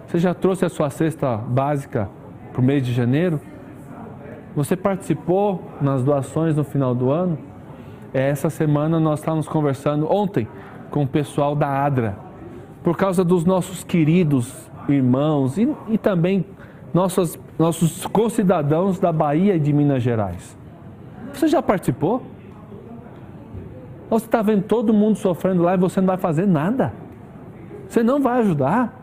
Você 0.07 0.19
já 0.19 0.35
trouxe 0.35 0.65
a 0.65 0.69
sua 0.69 0.91
cesta 0.91 1.37
básica 1.37 2.09
para 2.55 2.63
o 2.63 2.65
mês 2.65 2.87
de 2.87 2.93
janeiro? 2.93 3.41
Você 4.55 4.77
participou 4.77 5.61
nas 5.81 6.05
doações 6.05 6.57
no 6.57 6.63
final 6.63 6.95
do 6.95 7.11
ano? 7.11 7.37
É, 8.13 8.29
essa 8.29 8.49
semana 8.49 9.01
nós 9.01 9.19
estávamos 9.19 9.49
conversando 9.49 10.11
ontem 10.11 10.47
com 10.89 11.03
o 11.03 11.07
pessoal 11.07 11.57
da 11.57 11.85
ADRA, 11.85 12.17
por 12.85 12.97
causa 12.97 13.25
dos 13.25 13.45
nossos 13.45 13.83
queridos 13.83 14.71
irmãos 14.89 15.59
e, 15.59 15.69
e 15.89 15.99
também 15.99 16.45
nossos, 16.93 17.37
nossos 17.59 18.07
concidadãos 18.07 19.01
da 19.01 19.13
Bahia 19.13 19.57
e 19.57 19.59
de 19.59 19.73
Minas 19.73 20.01
Gerais. 20.01 20.57
Você 21.33 21.49
já 21.49 21.61
participou? 21.61 22.23
Ou 24.09 24.21
você 24.21 24.27
está 24.27 24.43
vendo 24.43 24.63
todo 24.63 24.95
mundo 24.95 25.17
sofrendo 25.17 25.65
lá 25.65 25.75
e 25.75 25.77
você 25.77 26.01
não 26.01 26.07
vai 26.07 26.19
fazer 26.19 26.47
nada? 26.47 26.93
Você 27.89 28.05
não 28.05 28.21
vai 28.21 28.39
ajudar? 28.39 29.03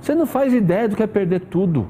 Você 0.00 0.14
não 0.14 0.24
faz 0.24 0.54
ideia 0.54 0.88
do 0.88 0.96
que 0.96 1.02
é 1.02 1.06
perder 1.06 1.40
tudo. 1.40 1.86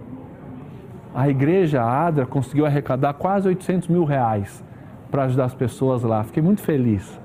A 1.14 1.28
igreja, 1.28 1.80
a 1.80 2.06
ADRA, 2.06 2.26
conseguiu 2.26 2.66
arrecadar 2.66 3.14
quase 3.14 3.46
800 3.46 3.88
mil 3.88 4.04
reais 4.04 4.64
para 5.10 5.24
ajudar 5.24 5.44
as 5.44 5.54
pessoas 5.54 6.02
lá. 6.02 6.24
Fiquei 6.24 6.42
muito 6.42 6.60
feliz. 6.60 7.20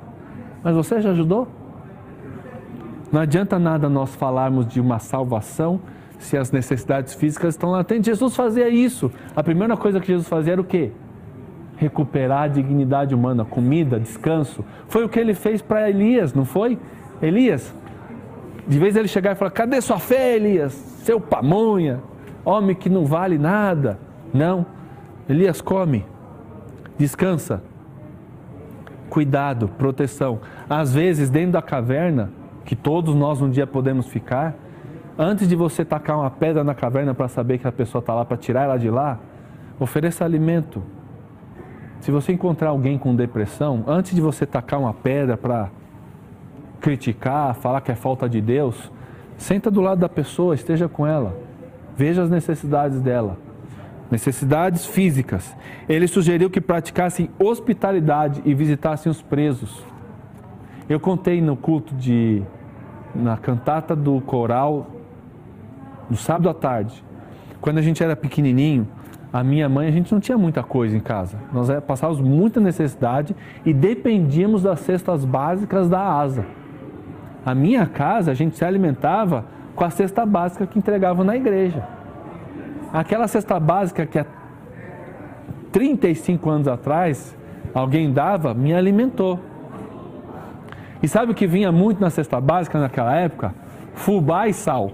Mas 0.64 0.76
você 0.76 1.02
já 1.02 1.10
ajudou? 1.10 1.48
Não 3.12 3.22
adianta 3.22 3.58
nada 3.58 3.90
nós 3.90 4.14
falarmos 4.14 4.68
de 4.68 4.80
uma 4.80 5.00
salvação 5.00 5.82
se 6.20 6.38
as 6.38 6.52
necessidades 6.52 7.16
físicas 7.16 7.56
estão 7.56 7.72
latentes. 7.72 8.06
Jesus 8.06 8.36
fazia 8.36 8.70
isso. 8.70 9.12
A 9.36 9.42
primeira 9.42 9.76
coisa 9.76 10.00
que 10.00 10.08
Jesus 10.08 10.28
fazia 10.28 10.54
era 10.54 10.62
o 10.62 10.66
quê? 10.66 10.92
Recuperar 11.78 12.44
a 12.44 12.48
dignidade 12.48 13.16
humana, 13.16 13.44
comida, 13.44 14.00
descanso. 14.00 14.64
Foi 14.88 15.04
o 15.04 15.10
que 15.10 15.20
ele 15.20 15.34
fez 15.34 15.62
para 15.62 15.90
Elias, 15.90 16.34
não 16.34 16.46
foi? 16.46 16.78
Elias, 17.22 17.74
de 18.68 18.78
vez 18.78 18.96
ele 18.96 19.08
chegar 19.08 19.32
e 19.32 19.36
falar: 19.36 19.52
Cadê 19.52 19.82
sua 19.82 19.98
fé, 19.98 20.36
Elias? 20.36 20.74
Seu 21.04 21.20
pamonha, 21.20 22.02
homem 22.50 22.76
que 22.76 22.90
não 22.90 23.06
vale 23.06 23.38
nada. 23.38 24.00
Não. 24.34 24.66
Elias 25.28 25.62
come, 25.62 26.06
descansa. 26.98 27.62
Cuidado, 29.10 29.68
proteção. 29.78 30.40
Às 30.70 30.94
vezes, 30.94 31.30
dentro 31.30 31.54
da 31.54 31.62
caverna, 31.62 32.32
que 32.66 32.76
todos 32.76 33.16
nós 33.16 33.42
um 33.42 33.50
dia 33.50 33.68
podemos 33.68 34.08
ficar, 34.08 34.56
Antes 35.22 35.50
de 35.50 35.54
você 35.54 35.84
tacar 35.84 36.18
uma 36.18 36.32
pedra 36.32 36.64
na 36.64 36.74
caverna 36.74 37.14
para 37.14 37.28
saber 37.28 37.58
que 37.58 37.68
a 37.68 37.74
pessoa 37.74 38.00
está 38.00 38.14
lá 38.14 38.24
para 38.24 38.38
tirar 38.38 38.64
ela 38.64 38.78
de 38.78 38.90
lá, 38.90 39.20
ofereça 39.78 40.24
alimento. 40.24 40.82
Se 42.00 42.10
você 42.10 42.32
encontrar 42.32 42.70
alguém 42.70 42.98
com 42.98 43.14
depressão, 43.14 43.84
antes 43.86 44.16
de 44.16 44.22
você 44.22 44.46
tacar 44.46 44.80
uma 44.80 44.94
pedra 44.94 45.36
para 45.36 45.72
criticar, 46.80 47.54
falar 47.56 47.82
que 47.82 47.92
é 47.92 47.96
falta 47.96 48.30
de 48.30 48.40
Deus, 48.40 48.90
Senta 49.40 49.72
do 49.72 49.80
lado 49.80 50.00
da 50.00 50.10
pessoa, 50.10 50.54
esteja 50.54 50.90
com 50.90 51.08
ela. 51.08 51.34
Veja 52.00 52.24
as 52.24 52.30
necessidades 52.30 53.02
dela. 53.02 53.38
Necessidades 54.10 54.86
físicas. 54.86 55.54
Ele 55.90 56.08
sugeriu 56.08 56.50
que 56.50 56.62
praticassem 56.62 57.30
hospitalidade 57.38 58.42
e 58.46 58.54
visitassem 58.54 59.12
os 59.12 59.22
presos. 59.22 59.84
Eu 60.88 60.98
contei 60.98 61.42
no 61.42 61.58
culto 61.58 61.94
de. 61.94 62.42
na 63.14 63.36
cantata 63.36 63.98
do 63.98 64.22
coral, 64.22 64.88
no 66.10 66.16
sábado 66.16 66.48
à 66.48 66.54
tarde. 66.54 67.04
Quando 67.60 67.80
a 67.80 67.82
gente 67.82 68.02
era 68.02 68.16
pequenininho, 68.16 68.88
a 69.34 69.44
minha 69.44 69.68
mãe, 69.68 69.90
a 69.90 69.92
gente 69.92 70.10
não 70.14 70.22
tinha 70.22 70.38
muita 70.38 70.64
coisa 70.64 70.96
em 70.96 71.02
casa. 71.02 71.38
Nós 71.52 71.70
é, 71.70 71.82
passávamos 71.82 72.22
muita 72.22 72.62
necessidade 72.62 73.36
e 73.66 73.74
dependíamos 73.74 74.64
das 74.64 74.80
cestas 74.80 75.26
básicas 75.26 75.90
da 75.90 76.02
ASA. 76.02 76.46
A 77.46 77.54
minha 77.54 77.86
casa, 77.86 78.32
a 78.32 78.34
gente 78.34 78.56
se 78.56 78.64
alimentava 78.64 79.59
com 79.80 79.86
a 79.86 79.90
cesta 79.90 80.26
básica 80.26 80.68
que 80.68 80.78
entregavam 80.78 81.24
na 81.24 81.38
igreja. 81.38 81.88
Aquela 82.92 83.30
cesta 83.30 83.58
básica 83.58 84.06
que 84.06 84.20
há 84.20 84.26
35 85.72 86.50
anos 86.50 86.68
atrás 86.68 87.34
alguém 87.74 88.12
dava, 88.12 88.54
me 88.54 88.74
alimentou. 88.74 89.40
E 91.02 91.08
sabe 91.08 91.32
o 91.32 91.36
que 91.36 91.48
vinha 91.48 91.72
muito 91.72 92.02
na 92.02 92.10
cesta 92.10 92.42
básica 92.42 92.78
naquela 92.78 93.16
época? 93.16 93.56
Fubá 93.94 94.50
e 94.50 94.54
sal. 94.54 94.92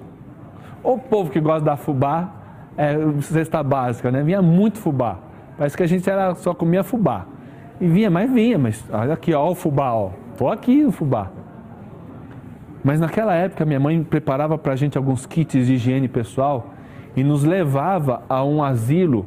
O 0.84 1.00
povo 1.00 1.32
que 1.32 1.40
gosta 1.40 1.66
da 1.66 1.76
fubá, 1.76 2.30
é, 2.78 2.96
cesta 3.22 3.64
básica, 3.64 4.12
né? 4.12 4.22
Vinha 4.22 4.44
muito 4.44 4.78
fubá. 4.78 5.18
Parece 5.58 5.76
que 5.76 5.82
a 5.82 5.88
gente 5.88 6.08
era, 6.08 6.36
só 6.36 6.54
comia 6.54 6.84
fubá. 6.84 7.26
E 7.82 7.88
vinha, 7.88 8.12
mas 8.12 8.32
vinha, 8.32 8.60
mas 8.60 8.86
olha 8.92 9.16
aqui, 9.16 9.34
ó, 9.34 9.50
o 9.50 9.56
fubá, 9.56 9.94
ó. 9.94 10.12
Tô 10.38 10.48
aqui 10.48 10.84
no 10.84 10.92
fubá. 10.92 11.32
Mas 12.86 13.00
naquela 13.00 13.34
época 13.34 13.66
minha 13.66 13.80
mãe 13.80 14.04
preparava 14.04 14.60
para 14.60 14.74
a 14.74 14.76
gente 14.76 14.96
alguns 14.96 15.26
kits 15.26 15.66
de 15.66 15.74
higiene 15.74 16.08
pessoal 16.08 16.72
e 17.16 17.24
nos 17.24 17.44
levava 17.44 18.22
a 18.30 18.46
um 18.46 18.64
asilo 18.64 19.26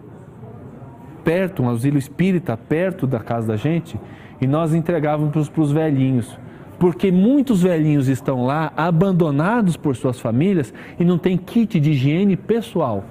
perto, 1.25 1.65
um 1.65 1.69
asilo 1.69 1.99
espírita 1.99 2.57
perto 2.57 3.05
da 3.05 3.19
casa 3.19 3.49
da 3.49 3.57
gente 3.57 3.99
e 4.41 4.47
nós 4.47 4.73
entregávamos 4.73 5.49
para 5.49 5.61
os 5.61 5.73
velhinhos. 5.73 6.39
Porque 6.79 7.11
muitos 7.11 7.61
velhinhos 7.61 8.07
estão 8.07 8.47
lá 8.47 8.73
abandonados 8.77 9.77
por 9.77 9.97
suas 9.97 10.21
famílias 10.21 10.73
e 10.97 11.05
não 11.05 11.19
tem 11.19 11.37
kit 11.37 11.81
de 11.81 11.91
higiene 11.91 12.37
pessoal. 12.37 13.03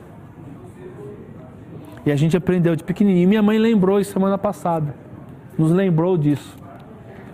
E 2.06 2.12
a 2.12 2.16
gente 2.16 2.38
aprendeu 2.38 2.74
de 2.74 2.86
pequenininho. 2.86 3.28
Minha 3.28 3.44
mãe 3.44 3.58
lembrou 3.58 4.00
isso 4.00 4.14
semana 4.14 4.38
passada. 4.38 4.96
Nos 5.58 5.74
lembrou 5.74 6.18
disso. 6.18 6.58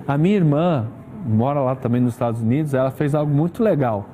A 0.07 0.17
minha 0.17 0.35
irmã 0.35 0.87
mora 1.25 1.59
lá 1.61 1.75
também 1.75 2.01
nos 2.01 2.13
Estados 2.13 2.41
Unidos, 2.41 2.73
ela 2.73 2.91
fez 2.91 3.15
algo 3.15 3.33
muito 3.33 3.63
legal. 3.63 4.05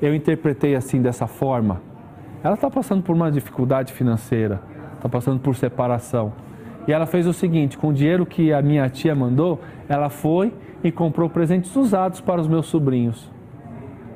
Eu 0.00 0.14
interpretei 0.14 0.74
assim 0.74 1.02
dessa 1.02 1.26
forma. 1.26 1.80
Ela 2.42 2.54
está 2.54 2.70
passando 2.70 3.02
por 3.02 3.14
uma 3.14 3.30
dificuldade 3.32 3.92
financeira, 3.92 4.60
está 4.94 5.08
passando 5.08 5.40
por 5.40 5.56
separação. 5.56 6.32
E 6.86 6.92
ela 6.92 7.06
fez 7.06 7.26
o 7.26 7.32
seguinte: 7.32 7.76
com 7.76 7.88
o 7.88 7.92
dinheiro 7.92 8.24
que 8.24 8.52
a 8.52 8.62
minha 8.62 8.88
tia 8.88 9.14
mandou, 9.14 9.60
ela 9.88 10.08
foi 10.08 10.52
e 10.82 10.92
comprou 10.92 11.28
presentes 11.28 11.74
usados 11.74 12.20
para 12.20 12.40
os 12.40 12.46
meus 12.46 12.66
sobrinhos. 12.66 13.30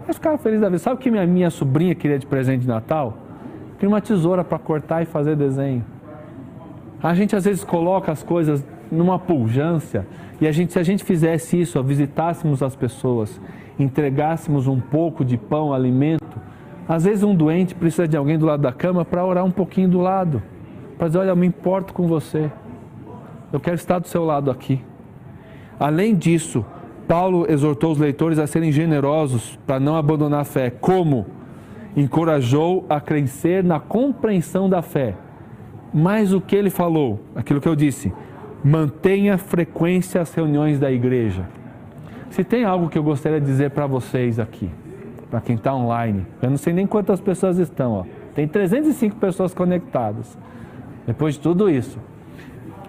Eu 0.07 0.15
ficava 0.15 0.39
feliz 0.39 0.61
da 0.61 0.69
vida. 0.69 0.79
Sabe 0.79 0.97
o 0.97 0.99
que 0.99 1.11
minha, 1.11 1.27
minha 1.27 1.51
sobrinha 1.51 1.95
queria 1.95 2.19
de 2.19 2.27
presente 2.27 2.63
de 2.63 2.69
Natal? 2.69 3.19
Queria 3.75 3.89
uma 3.89 4.01
tesoura 4.01 4.45
para 4.45 4.59
cortar 4.59 5.03
e 5.03 5.07
fazer 5.07 5.37
desenho. 5.37 5.85
A 7.03 7.15
gente 7.15 7.35
às 7.35 7.45
vezes 7.45 7.65
coloca 7.65 8.13
as 8.13 8.23
coisas 8.23 8.65
numa 8.93 9.19
pujança 9.19 10.07
e 10.41 10.47
a 10.47 10.53
gente, 10.53 10.73
se 10.73 10.79
a 10.79 10.83
gente 10.83 11.03
fizesse 11.03 11.61
isso, 11.61 11.83
visitássemos 11.83 12.63
as 12.63 12.77
pessoas, 12.77 13.41
entregássemos 13.79 14.67
um 14.67 14.79
pouco 14.79 15.25
de 15.25 15.37
pão, 15.37 15.73
alimento, 15.73 16.39
às 16.89 17.05
vezes 17.05 17.23
um 17.23 17.35
doente 17.35 17.75
precisa 17.75 18.07
de 18.07 18.17
alguém 18.17 18.39
do 18.39 18.45
lado 18.45 18.61
da 18.61 18.73
cama 18.73 19.05
para 19.05 19.25
orar 19.25 19.45
um 19.45 19.51
pouquinho 19.51 19.89
do 19.89 20.01
lado, 20.01 20.43
para 20.99 21.07
dizer, 21.07 21.21
olha, 21.21 21.31
eu 21.31 21.37
me 21.37 21.47
importo 21.47 21.95
com 21.95 22.07
você, 22.07 22.51
eu 23.53 23.59
quero 23.59 23.77
estar 23.77 23.99
do 23.99 24.09
seu 24.09 24.25
lado 24.25 24.51
aqui. 24.51 24.81
Além 25.81 26.15
disso, 26.15 26.65
Paulo 27.09 27.47
exortou 27.49 27.93
os 27.93 27.99
leitores 27.99 28.39
a 28.39 28.47
serem 28.47 28.71
generosos 28.71 29.59
para 29.67 29.81
não 29.81 29.97
abandonar 29.97 30.41
a 30.41 30.45
fé. 30.45 30.71
Como? 30.71 31.27
Encorajou 31.97 32.87
a 32.89 33.01
crescer 33.01 33.65
na 33.65 33.81
compreensão 33.81 34.69
da 34.69 34.81
fé 34.81 35.17
mas 35.93 36.33
o 36.33 36.41
que 36.41 36.57
ele 36.57 36.71
falou, 36.71 37.21
aquilo 37.35 37.61
que 37.61 37.69
eu 37.69 37.77
disse, 37.77 38.13
mantenha 38.65 39.37
frequência 39.39 40.21
as 40.21 40.33
reuniões 40.35 40.79
da 40.79 40.91
igreja. 40.91 41.49
Se 42.31 42.43
tem 42.45 42.65
algo 42.65 42.89
que 42.89 42.99
eu 42.99 43.03
gostaria 43.03 43.41
de 43.41 43.47
dizer 43.47 43.71
para 43.71 43.87
vocês 43.87 44.39
aqui, 44.39 44.71
para 45.31 45.41
quem 45.41 45.57
está 45.57 45.75
online, 45.75 46.27
eu 46.41 46.51
não 46.51 46.57
sei 46.57 46.73
nem 46.73 46.87
quantas 46.87 47.21
pessoas 47.21 47.59
estão, 47.59 47.93
ó. 47.93 48.05
tem 48.35 48.47
305 48.47 49.17
pessoas 49.17 49.53
conectadas. 49.53 50.39
Depois 51.07 51.35
de 51.35 51.41
tudo 51.41 51.69
isso, 51.69 51.99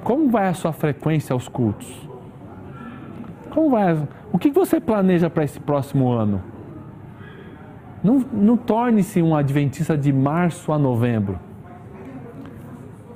como 0.03 0.29
vai 0.29 0.47
a 0.47 0.53
sua 0.53 0.71
frequência 0.71 1.33
aos 1.33 1.47
cultos? 1.47 1.91
Como 3.49 3.69
vai? 3.69 3.97
O 4.31 4.37
que 4.37 4.49
você 4.49 4.79
planeja 4.79 5.29
para 5.29 5.43
esse 5.43 5.59
próximo 5.59 6.11
ano? 6.11 6.41
Não, 8.03 8.23
não 8.33 8.57
torne-se 8.57 9.21
um 9.21 9.35
adventista 9.35 9.97
de 9.97 10.11
março 10.11 10.71
a 10.71 10.77
novembro 10.77 11.39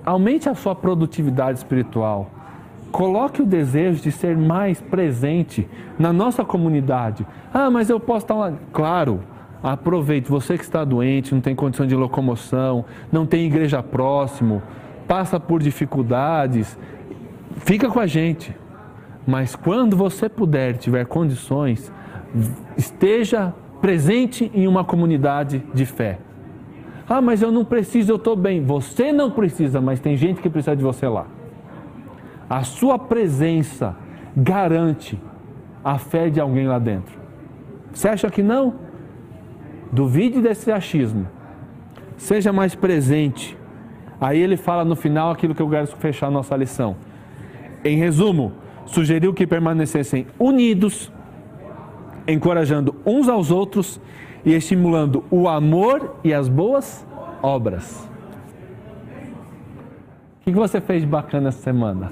aumente 0.08 0.48
a 0.48 0.56
sua 0.56 0.74
produtividade 0.74 1.58
espiritual. 1.58 2.32
Coloque 2.92 3.42
o 3.42 3.46
desejo 3.46 4.02
de 4.02 4.12
ser 4.12 4.38
mais 4.38 4.82
presente 4.82 5.68
na 6.00 6.14
nossa 6.14 6.44
comunidade. 6.44 7.26
Ah, 7.54 7.70
mas 7.70 7.90
eu 7.90 8.00
posso 8.00 8.26
estar 8.26 8.36
lá. 8.36 8.54
Claro, 8.72 9.22
aproveite. 9.62 10.30
Você 10.30 10.58
que 10.58 10.64
está 10.64 10.84
doente, 10.84 11.34
não 11.34 11.42
tem 11.42 11.56
condição 11.56 11.86
de 11.86 11.96
locomoção, 11.96 12.86
não 13.12 13.26
tem 13.26 13.46
igreja 13.46 13.84
próximo, 13.84 14.62
passa 15.08 15.40
por 15.40 15.62
dificuldades, 15.62 16.78
fica 17.58 17.90
com 17.90 18.00
a 18.00 18.08
gente. 18.08 18.56
Mas 19.26 19.56
quando 19.56 19.96
você 19.96 20.30
puder, 20.30 20.78
tiver 20.78 21.06
condições, 21.06 21.92
esteja 22.78 23.54
presente 23.82 24.50
em 24.54 24.68
uma 24.68 24.84
comunidade 24.84 25.64
de 25.74 25.86
fé. 25.86 26.20
Ah, 27.10 27.22
mas 27.22 27.42
eu 27.42 27.52
não 27.52 27.64
preciso, 27.64 28.12
eu 28.12 28.16
estou 28.18 28.36
bem. 28.36 28.64
Você 28.64 29.12
não 29.12 29.32
precisa, 29.32 29.80
mas 29.80 30.00
tem 30.00 30.16
gente 30.18 30.42
que 30.42 30.50
precisa 30.50 30.76
de 30.76 30.84
você 30.84 31.08
lá. 31.08 31.26
A 32.50 32.64
sua 32.64 32.98
presença 32.98 33.96
garante 34.36 35.20
a 35.84 35.98
fé 35.98 36.30
de 36.30 36.40
alguém 36.40 36.68
lá 36.68 36.80
dentro. 36.80 37.18
Você 37.92 38.08
acha 38.08 38.30
que 38.30 38.44
não? 38.44 38.76
Duvide 39.92 40.42
desse 40.42 40.72
achismo. 40.72 41.28
Seja 42.16 42.54
mais 42.54 42.76
presente. 42.76 43.58
Aí 44.20 44.40
ele 44.40 44.58
fala 44.58 44.84
no 44.84 44.96
final 44.96 45.32
aquilo 45.32 45.54
que 45.54 45.62
eu 45.62 45.70
quero 45.70 45.88
fechar 45.88 46.32
nossa 46.32 46.56
lição. 46.56 46.96
Em 47.84 47.98
resumo, 47.98 48.54
sugeriu 48.86 49.34
que 49.34 49.46
permanecessem 49.46 50.28
unidos, 50.40 51.12
encorajando 52.28 52.96
uns 53.06 53.30
aos 53.30 53.52
outros 53.52 54.02
e 54.46 54.54
estimulando 54.54 55.24
o 55.30 55.48
amor 55.48 56.16
e 56.24 56.34
as 56.34 56.48
boas 56.48 57.06
obras. 57.42 58.10
O 60.42 60.44
que 60.46 60.52
você 60.52 60.80
fez 60.80 61.02
de 61.02 61.08
bacana 61.08 61.50
essa 61.50 61.62
semana? 61.62 62.12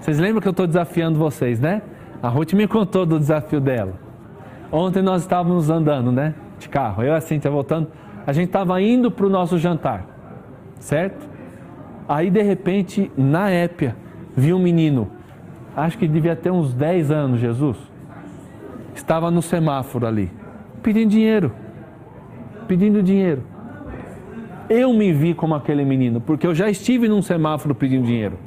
Vocês 0.00 0.18
lembram 0.18 0.40
que 0.40 0.48
eu 0.48 0.52
estou 0.52 0.66
desafiando 0.66 1.18
vocês, 1.18 1.60
né? 1.60 1.82
A 2.22 2.28
Ruth 2.28 2.52
me 2.54 2.66
contou 2.66 3.04
do 3.04 3.18
desafio 3.18 3.60
dela. 3.60 3.94
Ontem 4.72 5.02
nós 5.02 5.22
estávamos 5.22 5.68
andando, 5.68 6.10
né? 6.10 6.34
De 6.58 6.68
carro, 6.68 7.02
eu 7.02 7.12
e 7.12 7.16
a 7.16 7.20
Cintia 7.20 7.50
voltando. 7.50 7.88
A 8.26 8.32
gente 8.32 8.46
estava 8.46 8.80
indo 8.80 9.10
para 9.10 9.26
o 9.26 9.30
nosso 9.30 9.58
jantar, 9.58 10.06
certo? 10.78 11.28
Aí 12.08 12.30
de 12.30 12.42
repente, 12.42 13.10
na 13.16 13.50
épia, 13.50 13.96
vi 14.36 14.52
um 14.52 14.58
menino, 14.58 15.10
acho 15.76 15.96
que 15.96 16.08
devia 16.08 16.36
ter 16.36 16.50
uns 16.50 16.74
10 16.74 17.10
anos, 17.10 17.40
Jesus. 17.40 17.76
Estava 18.94 19.30
no 19.30 19.40
semáforo 19.40 20.06
ali 20.06 20.30
pedindo 20.82 21.10
dinheiro. 21.10 21.52
Pedindo 22.66 23.02
dinheiro. 23.02 23.42
Eu 24.68 24.92
me 24.92 25.12
vi 25.12 25.34
como 25.34 25.54
aquele 25.54 25.84
menino, 25.84 26.20
porque 26.20 26.46
eu 26.46 26.54
já 26.54 26.70
estive 26.70 27.08
num 27.08 27.22
semáforo 27.22 27.74
pedindo 27.74 28.06
dinheiro. 28.06 28.38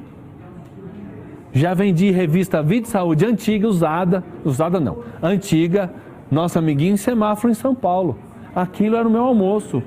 Já 1.54 1.74
vendi 1.74 2.10
revista 2.12 2.62
Vida 2.62 2.88
e 2.88 2.90
Saúde 2.90 3.26
antiga, 3.26 3.68
usada, 3.68 4.24
usada 4.44 4.80
não, 4.80 4.98
antiga, 5.22 5.94
nosso 6.30 6.58
amiguinho 6.58 6.96
em 6.96 6.98
semáforo 6.98 7.52
em 7.52 7.54
São 7.54 7.76
Paulo. 7.76 8.18
Aquilo 8.56 8.96
era 8.96 9.08
o 9.08 9.12
meu 9.12 9.24
almoço 9.24 9.82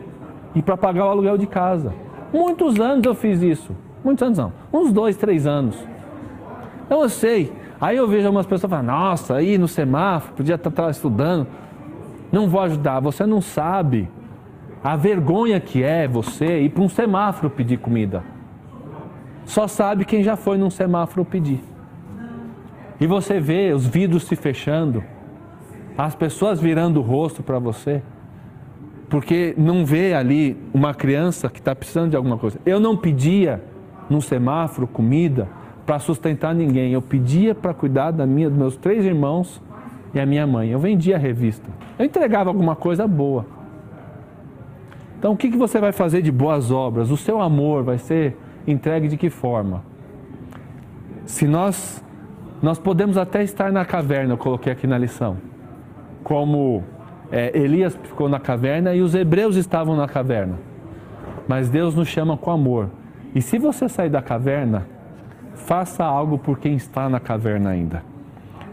e 0.55 0.63
para 0.63 0.77
pagar 0.77 1.07
o 1.07 1.11
aluguel 1.11 1.37
de 1.37 1.47
casa. 1.47 1.93
Muitos 2.33 2.79
anos 2.81 3.05
eu 3.05 3.15
fiz 3.15 3.43
isso. 3.43 3.77
Muitos 4.05 4.23
anos 4.23 4.39
não, 4.39 4.53
uns 4.73 4.93
dois, 4.93 5.17
três 5.17 5.47
anos. 5.47 5.77
Então 6.87 7.03
eu 7.03 7.09
sei. 7.09 7.53
Aí 7.81 7.97
eu 7.97 8.09
vejo 8.09 8.27
algumas 8.27 8.47
pessoas 8.47 8.71
falando, 8.71 8.87
nossa, 8.87 9.35
aí 9.35 9.59
no 9.59 9.69
semáforo, 9.69 10.35
podia 10.35 10.55
estar 10.55 10.91
estudando 10.91 11.47
não 12.31 12.49
vou 12.49 12.61
ajudar. 12.61 13.01
Você 13.01 13.27
não 13.27 13.41
sabe 13.41 14.09
a 14.83 14.97
vergonha 14.97 15.61
que 15.61 15.83
é 15.83 16.07
você 16.07 16.61
ir 16.61 16.71
para 16.71 16.83
um 16.83 16.89
semáforo 16.89 17.51
pedir 17.51 17.79
comida. 17.79 18.23
Só 19.47 19.67
sabe 19.67 20.05
quem 20.05 20.23
já 20.23 20.37
foi 20.37 20.59
num 20.59 20.69
semáforo 20.69 21.25
pedir. 21.25 21.65
E 23.01 23.07
você 23.07 23.41
vê 23.41 23.73
os 23.73 23.87
vidros 23.87 24.25
se 24.25 24.37
fechando, 24.37 25.03
as 25.97 26.15
pessoas 26.15 26.61
virando 26.61 27.01
o 27.01 27.03
rosto 27.03 27.43
para 27.43 27.59
você. 27.59 28.03
porque 29.09 29.55
não 29.57 29.85
vê 29.85 30.15
ali 30.15 30.57
uma 30.75 30.93
criança 30.95 31.49
que 31.49 31.59
está 31.59 31.75
precisando 31.75 32.11
de 32.11 32.17
alguma 32.17 32.37
coisa. 32.37 32.59
Eu 32.67 32.81
não 32.81 32.97
pedia 32.97 33.63
no 34.11 34.21
semáforo 34.21 34.87
comida 34.87 35.49
para 35.85 35.99
sustentar 35.99 36.55
ninguém, 36.55 36.93
eu 36.93 37.01
pedia 37.01 37.55
para 37.55 37.73
cuidar 37.73 38.11
da 38.11 38.27
minha, 38.27 38.49
dos 38.49 38.59
meus 38.59 38.77
três 38.77 39.05
irmãos 39.05 39.63
e 40.13 40.19
a 40.19 40.27
minha 40.27 40.47
mãe. 40.47 40.71
Eu 40.71 40.79
vendia 40.79 41.17
a 41.17 41.19
revista, 41.19 41.71
eu 41.99 42.05
entregava 42.05 42.51
alguma 42.51 42.75
coisa 42.75 43.07
boa. 43.07 43.47
Então, 45.19 45.33
o 45.33 45.37
que, 45.37 45.51
que 45.51 45.57
você 45.57 45.81
vai 45.81 45.93
fazer 45.93 46.21
de 46.21 46.31
boas 46.31 46.71
obras? 46.71 47.11
O 47.11 47.17
seu 47.17 47.41
amor 47.41 47.83
vai 47.83 47.99
ser 47.99 48.37
entregue 48.67 49.09
de 49.09 49.17
que 49.17 49.31
forma? 49.31 49.83
Se 51.25 51.47
nós, 51.47 52.05
nós 52.63 52.79
podemos 52.79 53.17
até 53.17 53.43
estar 53.43 53.73
na 53.73 53.85
caverna, 53.85 54.35
eu 54.35 54.39
coloquei 54.39 54.73
aqui 54.73 54.87
na 54.87 54.99
lição, 54.99 55.37
como 56.23 56.83
é, 57.31 57.57
Elias 57.57 57.99
ficou 58.03 58.29
na 58.29 58.41
caverna 58.41 58.95
e 58.95 59.01
os 59.01 59.15
hebreus 59.15 59.57
estavam 59.57 59.97
na 59.97 60.09
caverna. 60.09 60.59
Mas 61.49 61.69
Deus 61.69 61.95
nos 61.95 62.09
chama 62.09 62.37
com 62.37 62.51
amor. 62.51 62.91
E 63.35 63.43
se 63.43 63.59
você 63.59 63.89
sair 63.89 64.09
da 64.09 64.23
caverna, 64.23 64.87
faça 65.55 66.05
algo 66.05 66.39
por 66.39 66.59
quem 66.59 66.75
está 66.75 67.09
na 67.09 67.21
caverna 67.21 67.71
ainda. 67.71 68.03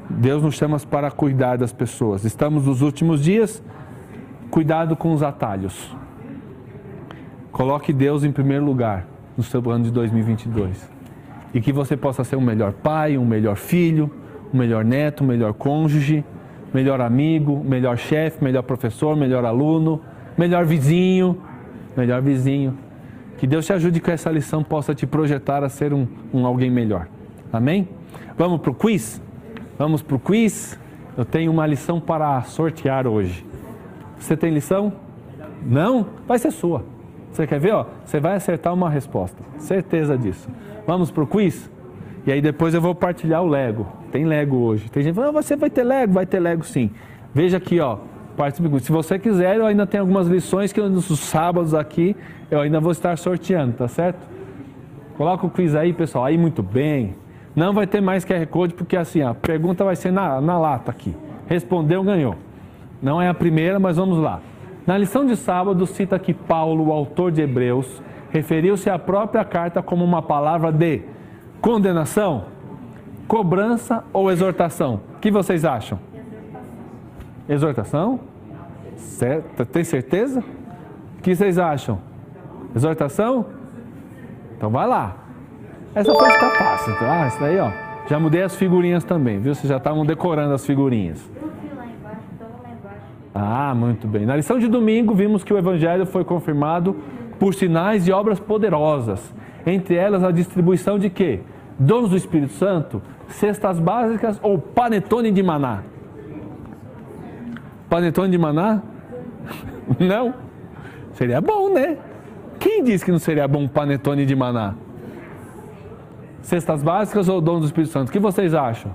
Deus 0.10 0.44
nos 0.44 0.56
chama 0.56 0.78
para 0.80 1.10
cuidar 1.12 1.58
das 1.58 1.72
pessoas. 1.72 2.24
Estamos 2.24 2.66
nos 2.66 2.82
últimos 2.82 3.24
dias, 3.24 3.64
cuidado 4.50 4.96
com 4.96 5.14
os 5.14 5.24
atalhos. 5.24 5.96
Coloque 7.52 7.94
Deus 7.94 8.24
em 8.24 8.32
primeiro 8.32 8.66
lugar 8.66 9.13
no 9.38 9.44
seu 9.44 9.68
ano 9.70 9.86
de 9.86 9.92
2022. 9.92 10.90
E 11.54 11.62
que 11.62 11.72
você 11.72 11.96
possa 11.96 12.24
ser 12.24 12.36
um 12.36 12.42
melhor 12.42 12.74
pai, 12.74 13.18
um 13.18 13.26
melhor 13.26 13.56
filho, 13.56 14.10
um 14.54 14.58
melhor 14.58 14.84
neto, 14.84 15.24
um 15.24 15.28
melhor 15.28 15.54
cônjuge, 15.54 16.24
melhor 16.74 17.00
amigo, 17.02 17.64
melhor 17.64 17.98
chefe, 17.98 18.44
melhor 18.44 18.64
professor, 18.64 19.16
melhor 19.16 19.46
aluno, 19.46 20.02
melhor 20.38 20.66
vizinho, 20.66 21.38
melhor 21.96 22.22
vizinho. 22.22 22.78
Que 23.38 23.46
Deus 23.46 23.66
te 23.66 23.74
ajude 23.74 24.00
que 24.00 24.10
essa 24.10 24.32
lição 24.32 24.64
possa 24.64 24.96
te 24.96 25.06
projetar 25.06 25.64
a 25.64 25.70
ser 25.70 25.94
um, 25.94 26.08
um 26.34 26.46
alguém 26.46 26.72
melhor. 26.72 27.08
Amém? 27.52 27.88
Vamos 28.38 28.62
para 28.62 28.72
o 28.72 28.74
quiz? 28.74 29.22
Vamos 29.78 30.02
para 30.02 30.16
o 30.16 30.20
quiz? 30.20 30.80
Eu 31.16 31.26
tenho 31.26 31.52
uma 31.52 31.68
lição 31.68 32.00
para 32.00 32.42
sortear 32.44 33.06
hoje. 33.06 33.46
Você 34.18 34.36
tem 34.36 34.52
lição? 34.52 34.94
Não? 35.64 36.08
Vai 36.28 36.40
ser 36.40 36.52
sua. 36.52 36.93
Você 37.34 37.48
quer 37.48 37.60
ver? 37.60 37.74
Ó, 37.74 37.86
você 38.06 38.20
vai 38.20 38.36
acertar 38.36 38.72
uma 38.74 38.90
resposta. 38.90 39.44
Certeza 39.58 40.16
disso. 40.16 40.48
Vamos 40.86 41.10
para 41.10 41.24
o 41.24 41.28
quiz? 41.28 41.70
E 42.28 42.32
aí 42.32 42.40
depois 42.42 42.74
eu 42.76 42.80
vou 42.80 42.94
partilhar 42.94 43.42
o 43.42 43.48
Lego. 43.48 43.88
Tem 44.12 44.24
Lego 44.24 44.58
hoje. 44.58 44.90
Tem 44.90 45.02
gente 45.02 45.16
falando, 45.16 45.36
ah, 45.38 45.42
você 45.42 45.56
vai 45.56 45.70
ter 45.70 45.84
Lego? 45.84 46.14
Vai 46.14 46.28
ter 46.28 46.40
Lego 46.40 46.64
sim. 46.64 46.92
Veja 47.34 47.58
aqui, 47.58 47.80
ó. 47.80 47.98
Se 48.82 48.92
você 48.92 49.18
quiser, 49.18 49.58
eu 49.58 49.66
ainda 49.66 49.86
tenho 49.86 50.04
algumas 50.04 50.28
lições 50.28 50.72
que 50.72 50.80
nos 50.82 51.06
sábados 51.20 51.74
aqui 51.74 52.16
eu 52.50 52.62
ainda 52.62 52.80
vou 52.80 52.92
estar 52.92 53.18
sorteando, 53.18 53.74
tá 53.74 53.88
certo? 53.88 54.28
Coloca 55.18 55.46
o 55.46 55.50
quiz 55.50 55.76
aí, 55.76 55.92
pessoal. 55.92 56.26
Aí 56.26 56.38
muito 56.38 56.62
bem. 56.62 57.16
Não 57.56 57.74
vai 57.74 57.88
ter 57.88 58.02
mais 58.02 58.24
QR 58.24 58.46
Code, 58.48 58.74
porque 58.76 58.96
assim, 58.96 59.22
a 59.22 59.34
pergunta 59.34 59.84
vai 59.84 59.96
ser 59.96 60.12
na, 60.12 60.40
na 60.40 60.58
lata 60.58 60.92
aqui. 60.92 61.16
Respondeu, 61.48 62.04
ganhou. 62.04 62.36
Não 63.02 63.22
é 63.22 63.28
a 63.28 63.34
primeira, 63.34 63.80
mas 63.80 63.98
vamos 63.98 64.20
lá. 64.20 64.40
Na 64.86 64.98
lição 64.98 65.26
de 65.26 65.36
sábado, 65.36 65.86
cita 65.88 66.20
que 66.20 66.34
Paulo, 66.34 66.88
o 66.88 66.92
autor 66.92 67.32
de 67.32 67.42
Hebreus, 67.42 68.02
referiu-se 68.32 68.90
à 68.90 69.00
própria 69.00 69.46
carta 69.46 69.82
como 69.82 70.04
uma 70.04 70.22
palavra 70.22 70.72
de 70.72 71.02
condenação, 71.62 72.46
cobrança 73.28 74.04
ou 74.12 74.30
exortação. 74.30 75.00
O 75.16 75.20
que 75.20 75.32
vocês 75.32 75.64
acham? 75.64 75.98
Exortação? 77.48 78.20
Certo? 78.98 79.66
Tem 79.66 79.84
certeza? 79.84 80.44
O 81.20 81.22
que 81.22 81.34
vocês 81.34 81.58
acham? 81.58 82.00
Exortação? 82.76 83.46
Então 84.58 84.70
vai 84.70 84.88
lá. 84.88 85.16
Essa 85.96 86.14
foi 86.14 86.32
ficar 86.32 86.50
fácil. 86.52 86.96
Ah, 87.02 87.28
isso 87.28 87.40
daí, 87.40 87.60
ó. 87.60 87.72
Já 88.08 88.20
mudei 88.20 88.42
as 88.42 88.56
figurinhas 88.56 89.04
também, 89.04 89.40
viu? 89.40 89.56
Vocês 89.56 89.70
já 89.70 89.78
estavam 89.78 90.06
decorando 90.06 90.54
as 90.54 90.66
figurinhas. 90.66 91.24
Ah, 93.34 93.74
muito 93.74 94.08
bem. 94.08 94.26
Na 94.26 94.36
lição 94.36 94.60
de 94.60 94.68
domingo, 94.68 95.16
vimos 95.16 95.44
que 95.44 95.54
o 95.54 95.58
Evangelho 95.58 96.06
foi 96.06 96.24
confirmado 96.24 96.96
por 97.40 97.54
sinais 97.54 98.08
e 98.08 98.12
obras 98.12 98.40
poderosas. 98.40 99.34
Entre 99.66 99.96
elas, 99.96 100.24
a 100.24 100.32
distribuição 100.32 101.00
de 101.00 101.10
quê? 101.10 101.40
Dons 101.80 102.10
do 102.10 102.16
Espírito 102.16 102.54
Santo, 102.54 103.02
cestas 103.28 103.80
básicas 103.80 104.40
ou 104.44 104.60
panetone 104.60 105.32
de 105.32 105.42
maná? 105.42 105.82
Panetone 107.90 108.32
de 108.32 108.38
maná? 108.38 108.82
Não? 110.00 110.34
Seria 111.14 111.42
bom, 111.42 111.74
né? 111.74 111.98
Quem 112.60 112.84
disse 112.84 113.04
que 113.04 113.12
não 113.12 113.20
seria 113.20 113.48
bom 113.48 113.68
panetone 113.68 114.26
de 114.26 114.36
maná? 114.36 114.74
Cestas 116.42 116.82
básicas 116.82 117.28
ou 117.28 117.42
dons 117.42 117.60
do 117.60 117.66
Espírito 117.66 117.92
Santo? 117.92 118.10
O 118.10 118.12
que 118.12 118.20
vocês 118.20 118.54
acham? 118.54 118.92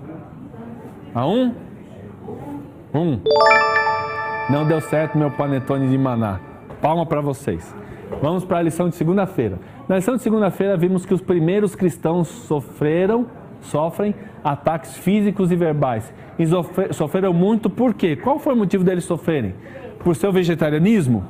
A 1.15 1.26
um? 1.26 1.55
Um. 2.94 3.20
Não 4.49 4.67
deu 4.67 4.81
certo 4.81 5.18
meu 5.18 5.31
panetone 5.31 5.89
de 5.89 5.99
maná. 5.99 6.41
Palma 6.81 7.05
para 7.05 7.20
vocês. 7.20 7.75
Vamos 8.23 8.47
para 8.47 8.59
a 8.59 8.62
lição 8.62 8.89
de 8.89 8.94
segunda-feira. 8.94 9.59
Na 9.86 9.97
lição 9.97 10.17
de 10.17 10.23
segunda-feira 10.23 10.75
vimos 10.75 11.05
que 11.05 11.12
os 11.12 11.20
primeiros 11.20 11.75
cristãos 11.75 12.28
sofreram, 12.28 13.27
sofrem 13.60 14.15
ataques 14.43 14.97
físicos 14.97 15.52
e 15.52 15.57
verbais. 15.57 16.12
E 16.39 16.47
sofreram 16.94 17.35
muito 17.35 17.68
por 17.68 17.93
quê? 17.93 18.17
Qual 18.17 18.39
foi 18.39 18.55
o 18.55 18.57
motivo 18.57 18.83
deles 18.83 19.05
sofrerem? 19.05 19.55
Por 19.99 20.17
seu 20.17 20.33
vegetarianismo? 20.33 21.25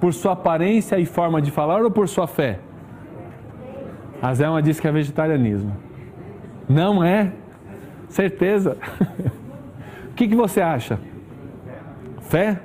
Por 0.00 0.14
sua 0.14 0.32
aparência 0.32 0.98
e 0.98 1.04
forma 1.04 1.42
de 1.42 1.50
falar 1.50 1.82
ou 1.82 1.90
por 1.90 2.08
sua 2.08 2.26
fé? 2.26 2.58
A 4.22 4.32
Zelma 4.32 4.62
disse 4.62 4.80
que 4.80 4.88
é 4.88 4.92
vegetarianismo. 4.92 5.76
Não 6.66 7.04
é? 7.04 7.32
Certeza. 8.08 8.78
o 10.10 10.14
que, 10.14 10.26
que 10.26 10.34
você 10.34 10.62
acha? 10.62 10.98
Fé? 12.28 12.60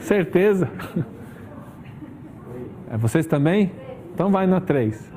Certeza. 0.00 0.68
É 2.90 2.96
vocês 2.96 3.26
também? 3.26 3.72
Então 4.14 4.30
vai 4.30 4.46
na 4.46 4.60
3. 4.60 5.12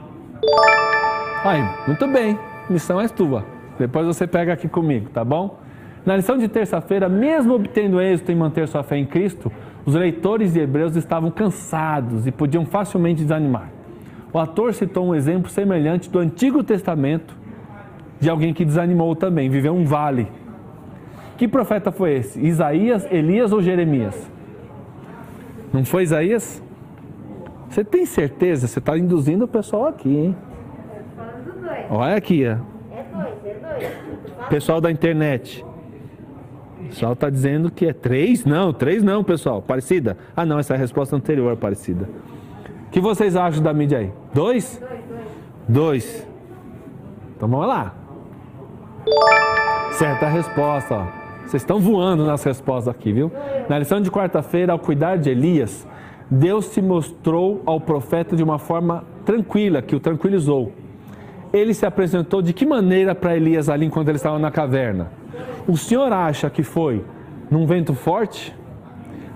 Aí, 1.43 1.63
muito 1.87 2.07
bem. 2.07 2.37
Missão 2.69 2.99
é 2.99 3.07
tua. 3.07 3.45
Depois 3.77 4.05
você 4.05 4.27
pega 4.27 4.53
aqui 4.53 4.67
comigo, 4.67 5.09
tá 5.09 5.23
bom? 5.23 5.59
Na 6.05 6.15
lição 6.15 6.37
de 6.37 6.47
terça-feira, 6.47 7.07
mesmo 7.07 7.53
obtendo 7.53 8.01
êxito 8.01 8.31
em 8.31 8.35
manter 8.35 8.67
sua 8.67 8.83
fé 8.83 8.97
em 8.97 9.05
Cristo, 9.05 9.51
os 9.85 9.95
leitores 9.95 10.53
de 10.53 10.59
Hebreus 10.59 10.95
estavam 10.95 11.31
cansados 11.31 12.27
e 12.27 12.31
podiam 12.31 12.65
facilmente 12.65 13.21
desanimar. 13.21 13.69
O 14.33 14.39
ator 14.39 14.73
citou 14.73 15.07
um 15.07 15.15
exemplo 15.15 15.49
semelhante 15.49 16.09
do 16.09 16.19
Antigo 16.19 16.63
Testamento 16.63 17.37
de 18.19 18.29
alguém 18.29 18.53
que 18.53 18.65
desanimou 18.65 19.15
também, 19.15 19.49
viveu 19.49 19.73
um 19.73 19.85
vale 19.85 20.27
que 21.39 21.47
profeta 21.47 21.89
foi 21.89 22.15
esse? 22.15 22.37
Isaías, 22.37 23.07
Elias 23.09 23.53
ou 23.53 23.61
Jeremias? 23.61 24.29
Não 25.71 25.85
foi 25.85 26.03
Isaías? 26.03 26.61
Você 27.69 27.81
tem 27.81 28.05
certeza? 28.05 28.67
Você 28.67 28.79
está 28.79 28.97
induzindo 28.97 29.45
o 29.45 29.47
pessoal 29.47 29.87
aqui, 29.87 30.09
hein? 30.09 30.35
Olha 31.89 32.17
aqui, 32.17 32.45
ó. 32.45 32.51
É 32.93 33.03
dois, 33.03 33.45
é 33.45 33.53
dois. 33.53 34.49
Pessoal 34.49 34.81
da 34.81 34.91
internet. 34.91 35.65
O 36.81 36.87
pessoal 36.89 37.13
está 37.13 37.29
dizendo 37.29 37.71
que 37.71 37.85
é 37.85 37.93
três? 37.93 38.43
Não, 38.43 38.73
três 38.73 39.01
não, 39.01 39.23
pessoal. 39.23 39.61
Parecida? 39.61 40.17
Ah, 40.35 40.45
não, 40.45 40.59
essa 40.59 40.73
é 40.73 40.75
a 40.75 40.79
resposta 40.79 41.15
anterior, 41.15 41.55
parecida. 41.55 42.09
O 42.87 42.91
que 42.91 42.99
vocês 42.99 43.37
acham 43.37 43.63
da 43.63 43.73
mídia 43.73 43.99
aí? 43.99 44.11
Dois? 44.33 44.77
Dois. 44.77 44.99
Dois. 45.69 46.27
Então 47.37 47.47
vamos 47.47 47.67
lá. 47.67 47.93
Certa 49.93 50.27
resposta, 50.27 50.95
ó. 50.95 51.18
Vocês 51.49 51.63
estão 51.63 51.79
voando 51.79 52.27
nas 52.27 52.43
respostas 52.43 52.93
aqui, 52.93 53.11
viu? 53.11 53.31
Na 53.67 53.79
lição 53.79 53.99
de 53.99 54.11
quarta-feira, 54.11 54.71
ao 54.71 54.77
cuidar 54.77 55.15
de 55.15 55.31
Elias, 55.31 55.87
Deus 56.29 56.65
se 56.65 56.79
mostrou 56.79 57.63
ao 57.65 57.81
profeta 57.81 58.35
de 58.35 58.43
uma 58.43 58.59
forma 58.59 59.03
tranquila, 59.25 59.81
que 59.81 59.95
o 59.95 59.99
tranquilizou. 59.99 60.71
Ele 61.51 61.73
se 61.73 61.87
apresentou 61.87 62.43
de 62.43 62.53
que 62.53 62.67
maneira 62.67 63.15
para 63.15 63.35
Elias 63.35 63.67
ali 63.67 63.87
enquanto 63.87 64.09
ele 64.09 64.17
estava 64.17 64.37
na 64.37 64.51
caverna? 64.51 65.11
O 65.67 65.75
senhor 65.75 66.13
acha 66.13 66.51
que 66.51 66.61
foi 66.61 67.03
num 67.49 67.65
vento 67.65 67.95
forte? 67.95 68.55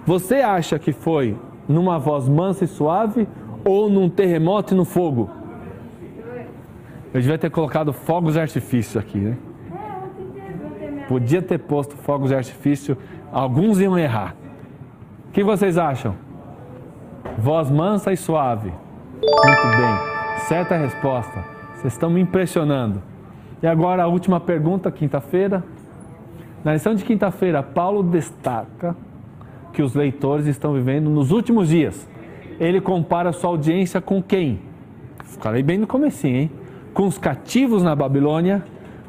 Você 0.05 0.35
acha 0.35 0.77
que 0.77 0.91
foi 0.91 1.35
numa 1.67 1.97
voz 1.97 2.29
mansa 2.29 2.65
e 2.65 2.67
suave 2.67 3.27
ou 3.65 3.89
num 3.89 4.07
terremoto 4.07 4.75
e 4.75 4.77
no 4.77 4.85
fogo? 4.85 5.31
Eu 7.11 7.19
devia 7.19 7.39
ter 7.39 7.49
colocado 7.49 7.91
fogos 7.91 8.33
de 8.33 8.39
artifício 8.39 8.99
aqui, 8.99 9.17
né? 9.17 9.35
Podia 11.07 11.41
ter 11.41 11.59
posto 11.59 11.95
fogos 11.95 12.29
de 12.29 12.35
artifício, 12.35 12.97
alguns 13.31 13.79
iam 13.79 13.97
errar. 13.97 14.35
O 15.27 15.31
que 15.31 15.43
vocês 15.43 15.77
acham? 15.77 16.15
Voz 17.37 17.69
mansa 17.69 18.11
e 18.11 18.17
suave. 18.17 18.71
Muito 19.21 19.67
bem. 19.77 20.39
Certa 20.47 20.75
resposta. 20.77 21.43
Vocês 21.75 21.93
estão 21.93 22.09
me 22.09 22.21
impressionando. 22.21 23.01
E 23.61 23.67
agora 23.67 24.03
a 24.03 24.07
última 24.07 24.39
pergunta, 24.39 24.91
quinta-feira. 24.91 25.63
Na 26.63 26.73
lição 26.73 26.95
de 26.95 27.03
quinta-feira, 27.03 27.63
Paulo 27.63 28.03
destaca 28.03 28.95
que 29.73 29.81
os 29.81 29.95
leitores 29.95 30.45
estão 30.45 30.73
vivendo 30.73 31.09
nos 31.09 31.31
últimos 31.31 31.69
dias. 31.69 32.07
Ele 32.59 32.79
compara 32.79 33.33
sua 33.33 33.49
audiência 33.49 33.99
com 33.99 34.21
quem? 34.21 34.61
Falei 35.39 35.63
bem 35.63 35.77
no 35.77 35.87
comecinho, 35.87 36.37
hein? 36.37 36.51
Com 36.93 37.07
os 37.07 37.17
cativos 37.17 37.81
na 37.81 37.95
Babilônia, 37.95 38.63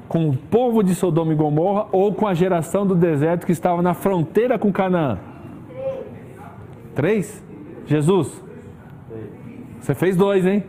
com 0.09 0.29
o 0.29 0.37
povo 0.37 0.83
de 0.83 0.95
Sodoma 0.95 1.33
e 1.33 1.37
Gomorra 1.37 1.87
ou 1.93 2.13
com 2.15 2.27
a 2.27 2.35
geração 2.35 2.87
do 2.87 2.95
deserto 2.95 3.47
que 3.47 3.53
estava 3.53 3.83
na 3.83 3.95
fronteira 3.95 4.59
com 4.59 4.73
Canaã? 4.73 5.19
Três. 6.95 7.35
Três? 7.39 7.45
Jesus? 7.87 8.45
Você 9.81 9.95
fez 9.95 10.17
dois, 10.17 10.47
hein? 10.47 10.65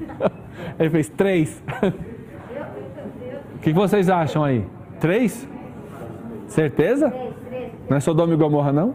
Ele 0.78 0.90
fez 0.90 1.08
três. 1.08 1.62
O 3.54 3.58
que 3.58 3.72
vocês 3.72 4.10
acham 4.10 4.42
aí? 4.42 4.66
Três? 5.00 5.48
Certeza? 6.48 7.12
Não 7.88 7.96
é 7.96 8.00
Sodoma 8.00 8.32
e 8.32 8.36
Gomorra, 8.36 8.72
não? 8.72 8.94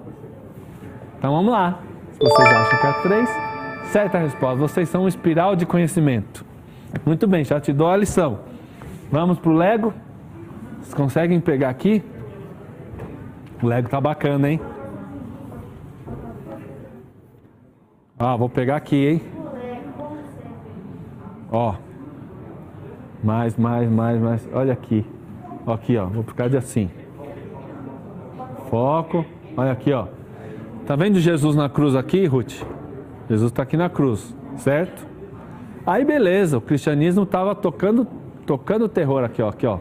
Então 1.17 1.31
vamos 1.33 1.51
lá. 1.51 1.79
Se 2.13 2.19
vocês 2.19 2.47
acham 2.47 2.79
que 2.79 2.87
é 2.87 2.93
três, 3.01 3.29
certa 3.85 4.17
resposta. 4.17 4.57
Vocês 4.57 4.89
são 4.89 5.03
um 5.03 5.07
espiral 5.07 5.55
de 5.55 5.65
conhecimento. 5.65 6.45
Muito 7.05 7.27
bem, 7.27 7.43
já 7.43 7.59
te 7.59 7.71
dou 7.71 7.87
a 7.87 7.95
lição. 7.95 8.39
Vamos 9.11 9.39
para 9.39 9.51
o 9.51 9.53
Lego? 9.53 9.93
Vocês 10.79 10.93
conseguem 10.93 11.39
pegar 11.39 11.69
aqui? 11.69 12.03
O 13.61 13.67
Lego 13.67 13.89
tá 13.89 13.99
bacana, 13.99 14.49
hein? 14.49 14.59
Ah, 18.17 18.35
vou 18.35 18.49
pegar 18.49 18.75
aqui, 18.75 19.07
hein? 19.07 19.21
Ó. 21.51 21.75
Mais, 23.23 23.57
mais, 23.57 23.89
mais, 23.89 24.21
mais. 24.21 24.49
Olha 24.53 24.73
aqui. 24.73 25.05
Aqui, 25.65 25.97
ó. 25.97 26.05
Vou 26.05 26.23
ficar 26.23 26.49
de 26.49 26.57
assim. 26.57 26.89
Foco. 28.69 29.25
Olha 29.57 29.71
aqui, 29.71 29.91
ó. 29.91 30.07
Tá 30.85 30.95
vendo 30.95 31.19
Jesus 31.19 31.55
na 31.55 31.69
cruz 31.69 31.95
aqui, 31.95 32.25
Ruth? 32.25 32.63
Jesus 33.29 33.51
está 33.51 33.61
aqui 33.61 33.77
na 33.77 33.89
cruz, 33.89 34.35
certo? 34.57 35.05
Aí 35.85 36.03
beleza, 36.03 36.57
o 36.57 36.61
cristianismo 36.61 37.23
estava 37.23 37.53
tocando, 37.53 38.07
tocando 38.49 38.89
terror 38.89 39.23
aqui, 39.23 39.43
ó, 39.43 39.49
aqui, 39.49 39.67
ó. 39.67 39.77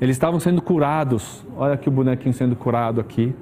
Eles 0.00 0.16
estavam 0.16 0.40
sendo 0.40 0.60
curados. 0.60 1.46
Olha 1.56 1.74
aqui 1.74 1.88
o 1.88 1.92
bonequinho 1.92 2.34
sendo 2.34 2.56
curado 2.56 3.00
aqui. 3.00 3.32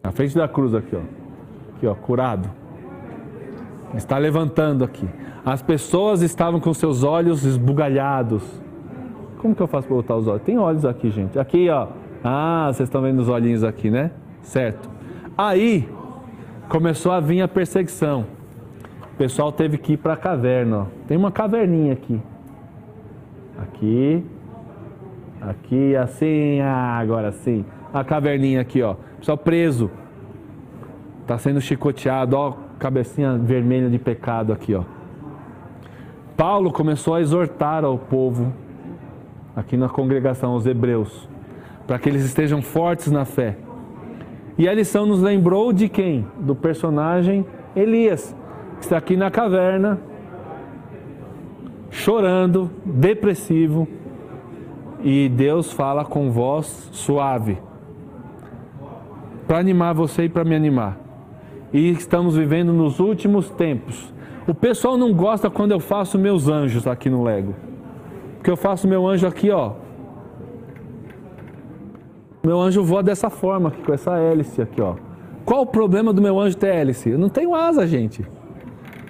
Na 0.00 0.12
frente 0.12 0.32
da 0.32 0.46
cruz 0.46 0.76
aqui, 0.76 0.94
ó. 0.94 1.00
Aqui, 1.74 1.86
ó, 1.88 1.94
curado. 1.96 2.48
Está 3.96 4.16
levantando 4.16 4.84
aqui. 4.84 5.08
As 5.44 5.60
pessoas 5.60 6.22
estavam 6.22 6.60
com 6.60 6.72
seus 6.72 7.02
olhos 7.02 7.44
esbugalhados. 7.44 8.44
Como 9.38 9.52
que 9.52 9.60
eu 9.60 9.66
faço 9.66 9.88
para 9.88 9.96
botar 9.96 10.14
os 10.14 10.28
olhos? 10.28 10.42
Tem 10.42 10.56
olhos 10.56 10.84
aqui, 10.84 11.10
gente. 11.10 11.36
Aqui, 11.36 11.68
ó. 11.68 11.88
Ah, 12.22 12.70
vocês 12.72 12.88
estão 12.88 13.02
vendo 13.02 13.18
os 13.18 13.28
olhinhos 13.28 13.64
aqui, 13.64 13.90
né? 13.90 14.12
Certo. 14.40 14.88
Aí 15.36 15.88
começou 16.68 17.10
a 17.10 17.18
vir 17.18 17.42
a 17.42 17.48
perseguição. 17.48 18.24
O 19.12 19.16
pessoal 19.16 19.52
teve 19.52 19.78
que 19.78 19.94
ir 19.94 19.96
para 19.96 20.14
a 20.14 20.16
caverna. 20.16 20.78
Ó. 20.78 20.86
Tem 21.06 21.16
uma 21.16 21.30
caverninha 21.30 21.92
aqui. 21.92 22.20
Aqui. 23.58 24.24
Aqui, 25.40 25.96
assim. 25.96 26.60
Ah, 26.60 26.98
agora 26.98 27.32
sim. 27.32 27.64
A 27.92 28.02
caverninha 28.02 28.60
aqui, 28.60 28.82
ó. 28.82 28.92
O 28.92 29.18
pessoal 29.18 29.38
preso. 29.38 29.90
Está 31.22 31.38
sendo 31.38 31.60
chicoteado, 31.60 32.36
ó. 32.36 32.54
Cabecinha 32.78 33.36
vermelha 33.38 33.88
de 33.88 33.98
pecado 33.98 34.52
aqui, 34.52 34.74
ó. 34.74 34.82
Paulo 36.36 36.72
começou 36.72 37.14
a 37.14 37.20
exortar 37.20 37.84
ao 37.84 37.96
povo, 37.96 38.52
aqui 39.54 39.76
na 39.76 39.88
congregação, 39.88 40.52
aos 40.52 40.66
hebreus 40.66 41.28
para 41.86 41.98
que 41.98 42.08
eles 42.08 42.24
estejam 42.24 42.62
fortes 42.62 43.10
na 43.10 43.24
fé. 43.24 43.56
E 44.56 44.68
a 44.68 44.74
lição 44.74 45.06
nos 45.06 45.20
lembrou 45.20 45.72
de 45.72 45.88
quem? 45.88 46.26
Do 46.38 46.54
personagem 46.54 47.44
Elias, 47.74 48.34
está 48.84 48.96
aqui 48.96 49.16
na 49.16 49.30
caverna, 49.30 49.98
chorando, 51.90 52.70
depressivo, 52.84 53.86
e 55.02 55.28
Deus 55.28 55.72
fala 55.72 56.04
com 56.04 56.30
voz 56.30 56.88
suave 56.92 57.58
para 59.46 59.58
animar 59.58 59.94
você 59.94 60.24
e 60.24 60.28
para 60.28 60.44
me 60.44 60.54
animar. 60.54 60.98
E 61.72 61.90
estamos 61.90 62.36
vivendo 62.36 62.72
nos 62.72 63.00
últimos 63.00 63.50
tempos. 63.50 64.12
O 64.46 64.54
pessoal 64.54 64.96
não 64.96 65.12
gosta 65.12 65.50
quando 65.50 65.72
eu 65.72 65.80
faço 65.80 66.18
meus 66.18 66.48
anjos 66.48 66.86
aqui 66.86 67.10
no 67.10 67.22
Lego. 67.22 67.54
Porque 68.36 68.50
eu 68.50 68.56
faço 68.56 68.88
meu 68.88 69.06
anjo 69.06 69.26
aqui, 69.26 69.50
ó, 69.50 69.72
meu 72.44 72.60
anjo 72.60 72.82
voa 72.82 73.04
dessa 73.04 73.30
forma, 73.30 73.68
aqui, 73.68 73.80
com 73.82 73.92
essa 73.92 74.18
hélice 74.18 74.60
aqui, 74.60 74.80
ó. 74.80 74.96
Qual 75.44 75.62
o 75.62 75.66
problema 75.66 76.12
do 76.12 76.20
meu 76.20 76.40
anjo 76.40 76.56
ter 76.56 76.74
hélice? 76.74 77.10
Eu 77.10 77.18
não 77.18 77.28
tenho 77.28 77.54
asa, 77.54 77.86
gente. 77.86 78.26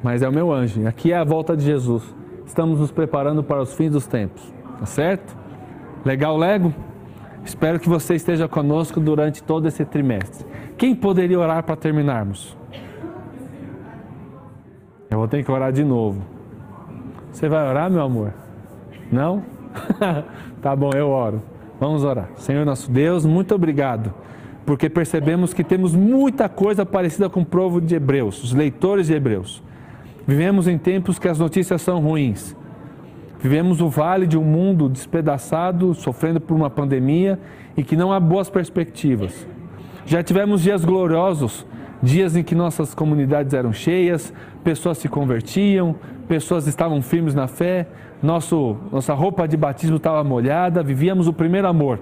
Mas 0.02 0.22
é 0.22 0.28
o 0.28 0.32
meu 0.32 0.52
anjo. 0.52 0.86
Aqui 0.86 1.12
é 1.12 1.16
a 1.16 1.24
volta 1.24 1.56
de 1.56 1.64
Jesus. 1.64 2.02
Estamos 2.44 2.81
nos 2.81 2.90
preparando 2.90 3.42
para 3.42 3.62
os 3.62 3.74
fins 3.74 3.92
dos 3.92 4.06
tempos. 4.06 4.42
Tá 4.78 4.86
certo? 4.86 5.36
Legal, 6.05 6.36
Lego? 6.36 6.74
Espero 7.44 7.78
que 7.78 7.89
você 7.89 8.14
esteja 8.14 8.48
conosco 8.48 9.00
durante 9.00 9.42
todo 9.42 9.66
esse 9.66 9.84
trimestre. 9.84 10.47
Quem 10.76 10.94
poderia 10.94 11.39
orar 11.39 11.62
para 11.62 11.76
terminarmos? 11.76 12.56
Eu 15.10 15.18
vou 15.18 15.28
ter 15.28 15.44
que 15.44 15.50
orar 15.50 15.72
de 15.72 15.84
novo. 15.84 16.22
Você 17.31 17.48
vai 17.48 17.68
orar, 17.68 17.90
meu 17.90 18.02
amor? 18.02 18.32
Não? 19.10 19.42
tá 20.60 20.74
bom, 20.74 20.90
eu 20.94 21.08
oro. 21.08 21.42
Vamos 21.78 22.05
orar. 22.05 22.31
Senhor 22.36 22.64
nosso 22.64 22.90
Deus, 22.90 23.24
muito 23.24 23.55
obrigado, 23.55 24.14
porque 24.64 24.89
percebemos 24.89 25.52
que 25.52 25.64
temos 25.64 25.94
muita 25.94 26.48
coisa 26.48 26.86
parecida 26.86 27.28
com 27.28 27.40
o 27.40 27.47
povo 27.47 27.81
de 27.81 27.94
Hebreus, 27.94 28.42
os 28.42 28.52
leitores 28.52 29.06
de 29.06 29.14
Hebreus. 29.14 29.62
Vivemos 30.26 30.68
em 30.68 30.78
tempos 30.78 31.18
que 31.18 31.28
as 31.28 31.39
notícias 31.39 31.83
são 31.83 32.01
ruins. 32.01 32.57
Vivemos 33.41 33.81
o 33.81 33.89
vale 33.89 34.26
de 34.26 34.39
um 34.39 34.44
mundo 34.44 34.89
despedaçado, 34.89 35.94
sofrendo 35.94 36.41
por 36.41 36.55
uma 36.55 36.70
pandemia 36.70 37.41
e 37.76 37.83
que 37.83 37.97
não 37.97 38.12
há 38.12 38.20
boas 38.20 38.49
perspectivas. 38.49 39.47
Já 40.07 40.23
tivemos 40.23 40.62
dias 40.62 40.84
gloriosos, 40.84 41.67
dias 42.01 42.36
em 42.36 42.42
que 42.44 42.55
nossas 42.55 42.94
comunidades 42.94 43.52
eram 43.52 43.73
cheias, 43.73 44.33
pessoas 44.62 44.99
se 44.99 45.09
convertiam, 45.09 45.97
pessoas 46.28 46.68
estavam 46.68 47.02
firmes 47.02 47.34
na 47.34 47.49
fé, 47.49 47.89
nosso, 48.23 48.76
nossa 48.92 49.12
roupa 49.15 49.49
de 49.49 49.57
batismo 49.57 49.97
estava 49.97 50.23
molhada, 50.23 50.81
vivíamos 50.83 51.26
o 51.26 51.33
primeiro 51.33 51.67
amor. 51.67 51.99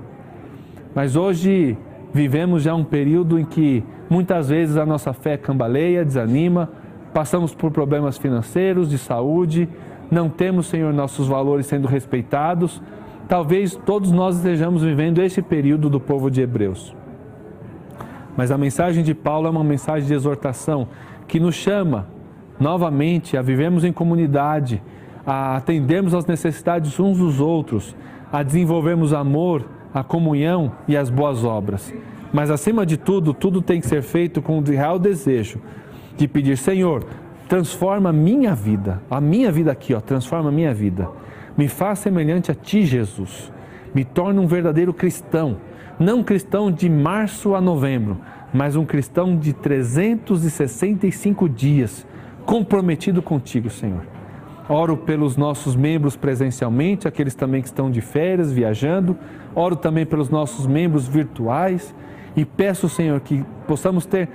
Mas 0.95 1.17
hoje 1.17 1.77
vivemos 2.13 2.63
já 2.63 2.75
um 2.75 2.85
período 2.85 3.39
em 3.39 3.47
que 3.47 3.83
muitas 4.11 4.51
vezes 4.51 4.77
a 4.77 4.85
nossa 4.85 5.15
fé 5.15 5.39
cambaleia, 5.39 6.05
desanima, 6.05 6.69
passamos 7.13 7.55
por 7.55 7.71
problemas 7.71 8.19
financeiros, 8.19 8.89
de 8.89 8.99
saúde, 8.99 9.69
não 10.11 10.29
temos, 10.29 10.67
Senhor, 10.67 10.93
nossos 10.93 11.29
valores 11.29 11.67
sendo 11.67 11.87
respeitados. 11.87 12.83
Talvez 13.29 13.77
todos 13.77 14.11
nós 14.11 14.37
estejamos 14.37 14.83
vivendo 14.83 15.23
esse 15.23 15.41
período 15.41 15.89
do 15.89 16.01
povo 16.01 16.31
de 16.31 16.41
Hebreus. 16.41 16.95
Mas 18.37 18.51
a 18.51 18.59
mensagem 18.59 19.05
de 19.05 19.15
Paulo 19.15 19.47
é 19.47 19.51
uma 19.51 19.63
mensagem 19.63 20.09
de 20.09 20.15
exortação 20.15 20.89
que 21.29 21.39
nos 21.39 21.55
chama 21.55 22.09
novamente 22.59 23.37
a 23.37 23.43
vivemos 23.43 23.85
em 23.85 23.93
comunidade, 23.93 24.83
a 25.25 25.57
atendermos 25.57 26.13
às 26.13 26.27
necessidades 26.27 26.99
uns 26.99 27.19
dos 27.19 27.41
outros, 27.41 27.95
a 28.33 28.43
desenvolvermos 28.43 29.13
amor, 29.13 29.65
a 29.95 30.03
comunhão 30.03 30.73
e 30.89 30.97
as 30.97 31.09
boas 31.09 31.45
obras. 31.45 31.93
Mas 32.33 32.51
acima 32.51 32.85
de 32.85 32.97
tudo, 32.97 33.33
tudo 33.33 33.63
tem 33.63 33.81
que 33.81 33.87
ser 33.87 34.03
feito 34.03 34.43
com 34.43 34.59
o 34.59 34.63
real 34.63 34.99
desejo 34.99 35.61
de 36.17 36.29
pedir, 36.29 36.57
Senhor, 36.57 37.05
transforma 37.49 38.11
a 38.11 38.13
minha 38.13 38.55
vida, 38.55 39.03
a 39.11 39.21
minha 39.21 39.51
vida 39.51 39.73
aqui, 39.73 39.95
ó, 39.95 40.01
transforma 40.01 40.49
a 40.49 40.53
minha 40.53 40.73
vida. 40.73 41.09
Me 41.57 41.69
faz 41.69 41.99
semelhante 41.99 42.51
a 42.51 42.55
ti, 42.55 42.85
Jesus. 42.85 43.53
Me 43.95 44.05
torne 44.05 44.39
um 44.39 44.47
verdadeiro 44.47 44.95
cristão, 44.95 45.57
não 45.99 46.23
cristão 46.23 46.71
de 46.71 46.89
março 46.89 47.55
a 47.55 47.61
novembro, 47.61 48.19
mas 48.53 48.77
um 48.77 48.85
cristão 48.85 49.37
de 49.37 49.53
365 49.53 51.49
dias, 51.49 52.07
comprometido 52.47 53.21
contigo, 53.21 53.69
Senhor. 53.69 54.03
Oro 54.69 54.97
pelos 54.97 55.37
nossos 55.37 55.75
membros 55.75 56.15
presencialmente, 56.15 57.09
aqueles 57.09 57.35
também 57.35 57.61
que 57.61 57.67
estão 57.67 57.91
de 57.91 58.01
férias, 58.01 58.53
viajando. 58.53 59.19
Oro 59.53 59.75
também 59.75 60.07
pelos 60.07 60.31
nossos 60.31 60.65
membros 60.65 61.09
virtuais 61.09 61.93
e 62.37 62.45
peço, 62.45 62.89
Senhor, 62.89 63.21
que 63.21 63.45
possamos 63.67 64.07
ter 64.07 64.29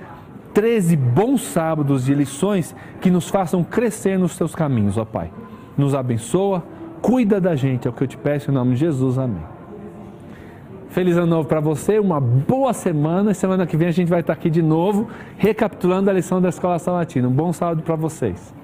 13 0.56 0.96
bons 0.96 1.42
sábados 1.42 2.06
de 2.06 2.14
lições 2.14 2.74
que 3.02 3.10
nos 3.10 3.28
façam 3.28 3.62
crescer 3.62 4.18
nos 4.18 4.38
teus 4.38 4.54
caminhos, 4.54 4.96
ó 4.96 5.04
Pai. 5.04 5.30
Nos 5.76 5.94
abençoa, 5.94 6.64
cuida 7.02 7.38
da 7.38 7.54
gente, 7.54 7.86
é 7.86 7.90
o 7.90 7.92
que 7.92 8.02
eu 8.02 8.08
te 8.08 8.16
peço 8.16 8.50
em 8.50 8.54
nome 8.54 8.72
de 8.72 8.80
Jesus. 8.80 9.18
Amém. 9.18 9.42
Feliz 10.88 11.14
ano 11.18 11.26
novo 11.26 11.46
para 11.46 11.60
você, 11.60 11.98
uma 11.98 12.18
boa 12.18 12.72
semana. 12.72 13.34
Semana 13.34 13.66
que 13.66 13.76
vem 13.76 13.88
a 13.88 13.90
gente 13.90 14.08
vai 14.08 14.20
estar 14.20 14.32
aqui 14.32 14.48
de 14.48 14.62
novo, 14.62 15.10
recapitulando 15.36 16.08
a 16.08 16.12
lição 16.14 16.40
da 16.40 16.48
Escola 16.48 16.78
Salatina. 16.78 17.28
Um 17.28 17.32
bom 17.32 17.52
sábado 17.52 17.82
para 17.82 17.94
vocês. 17.94 18.54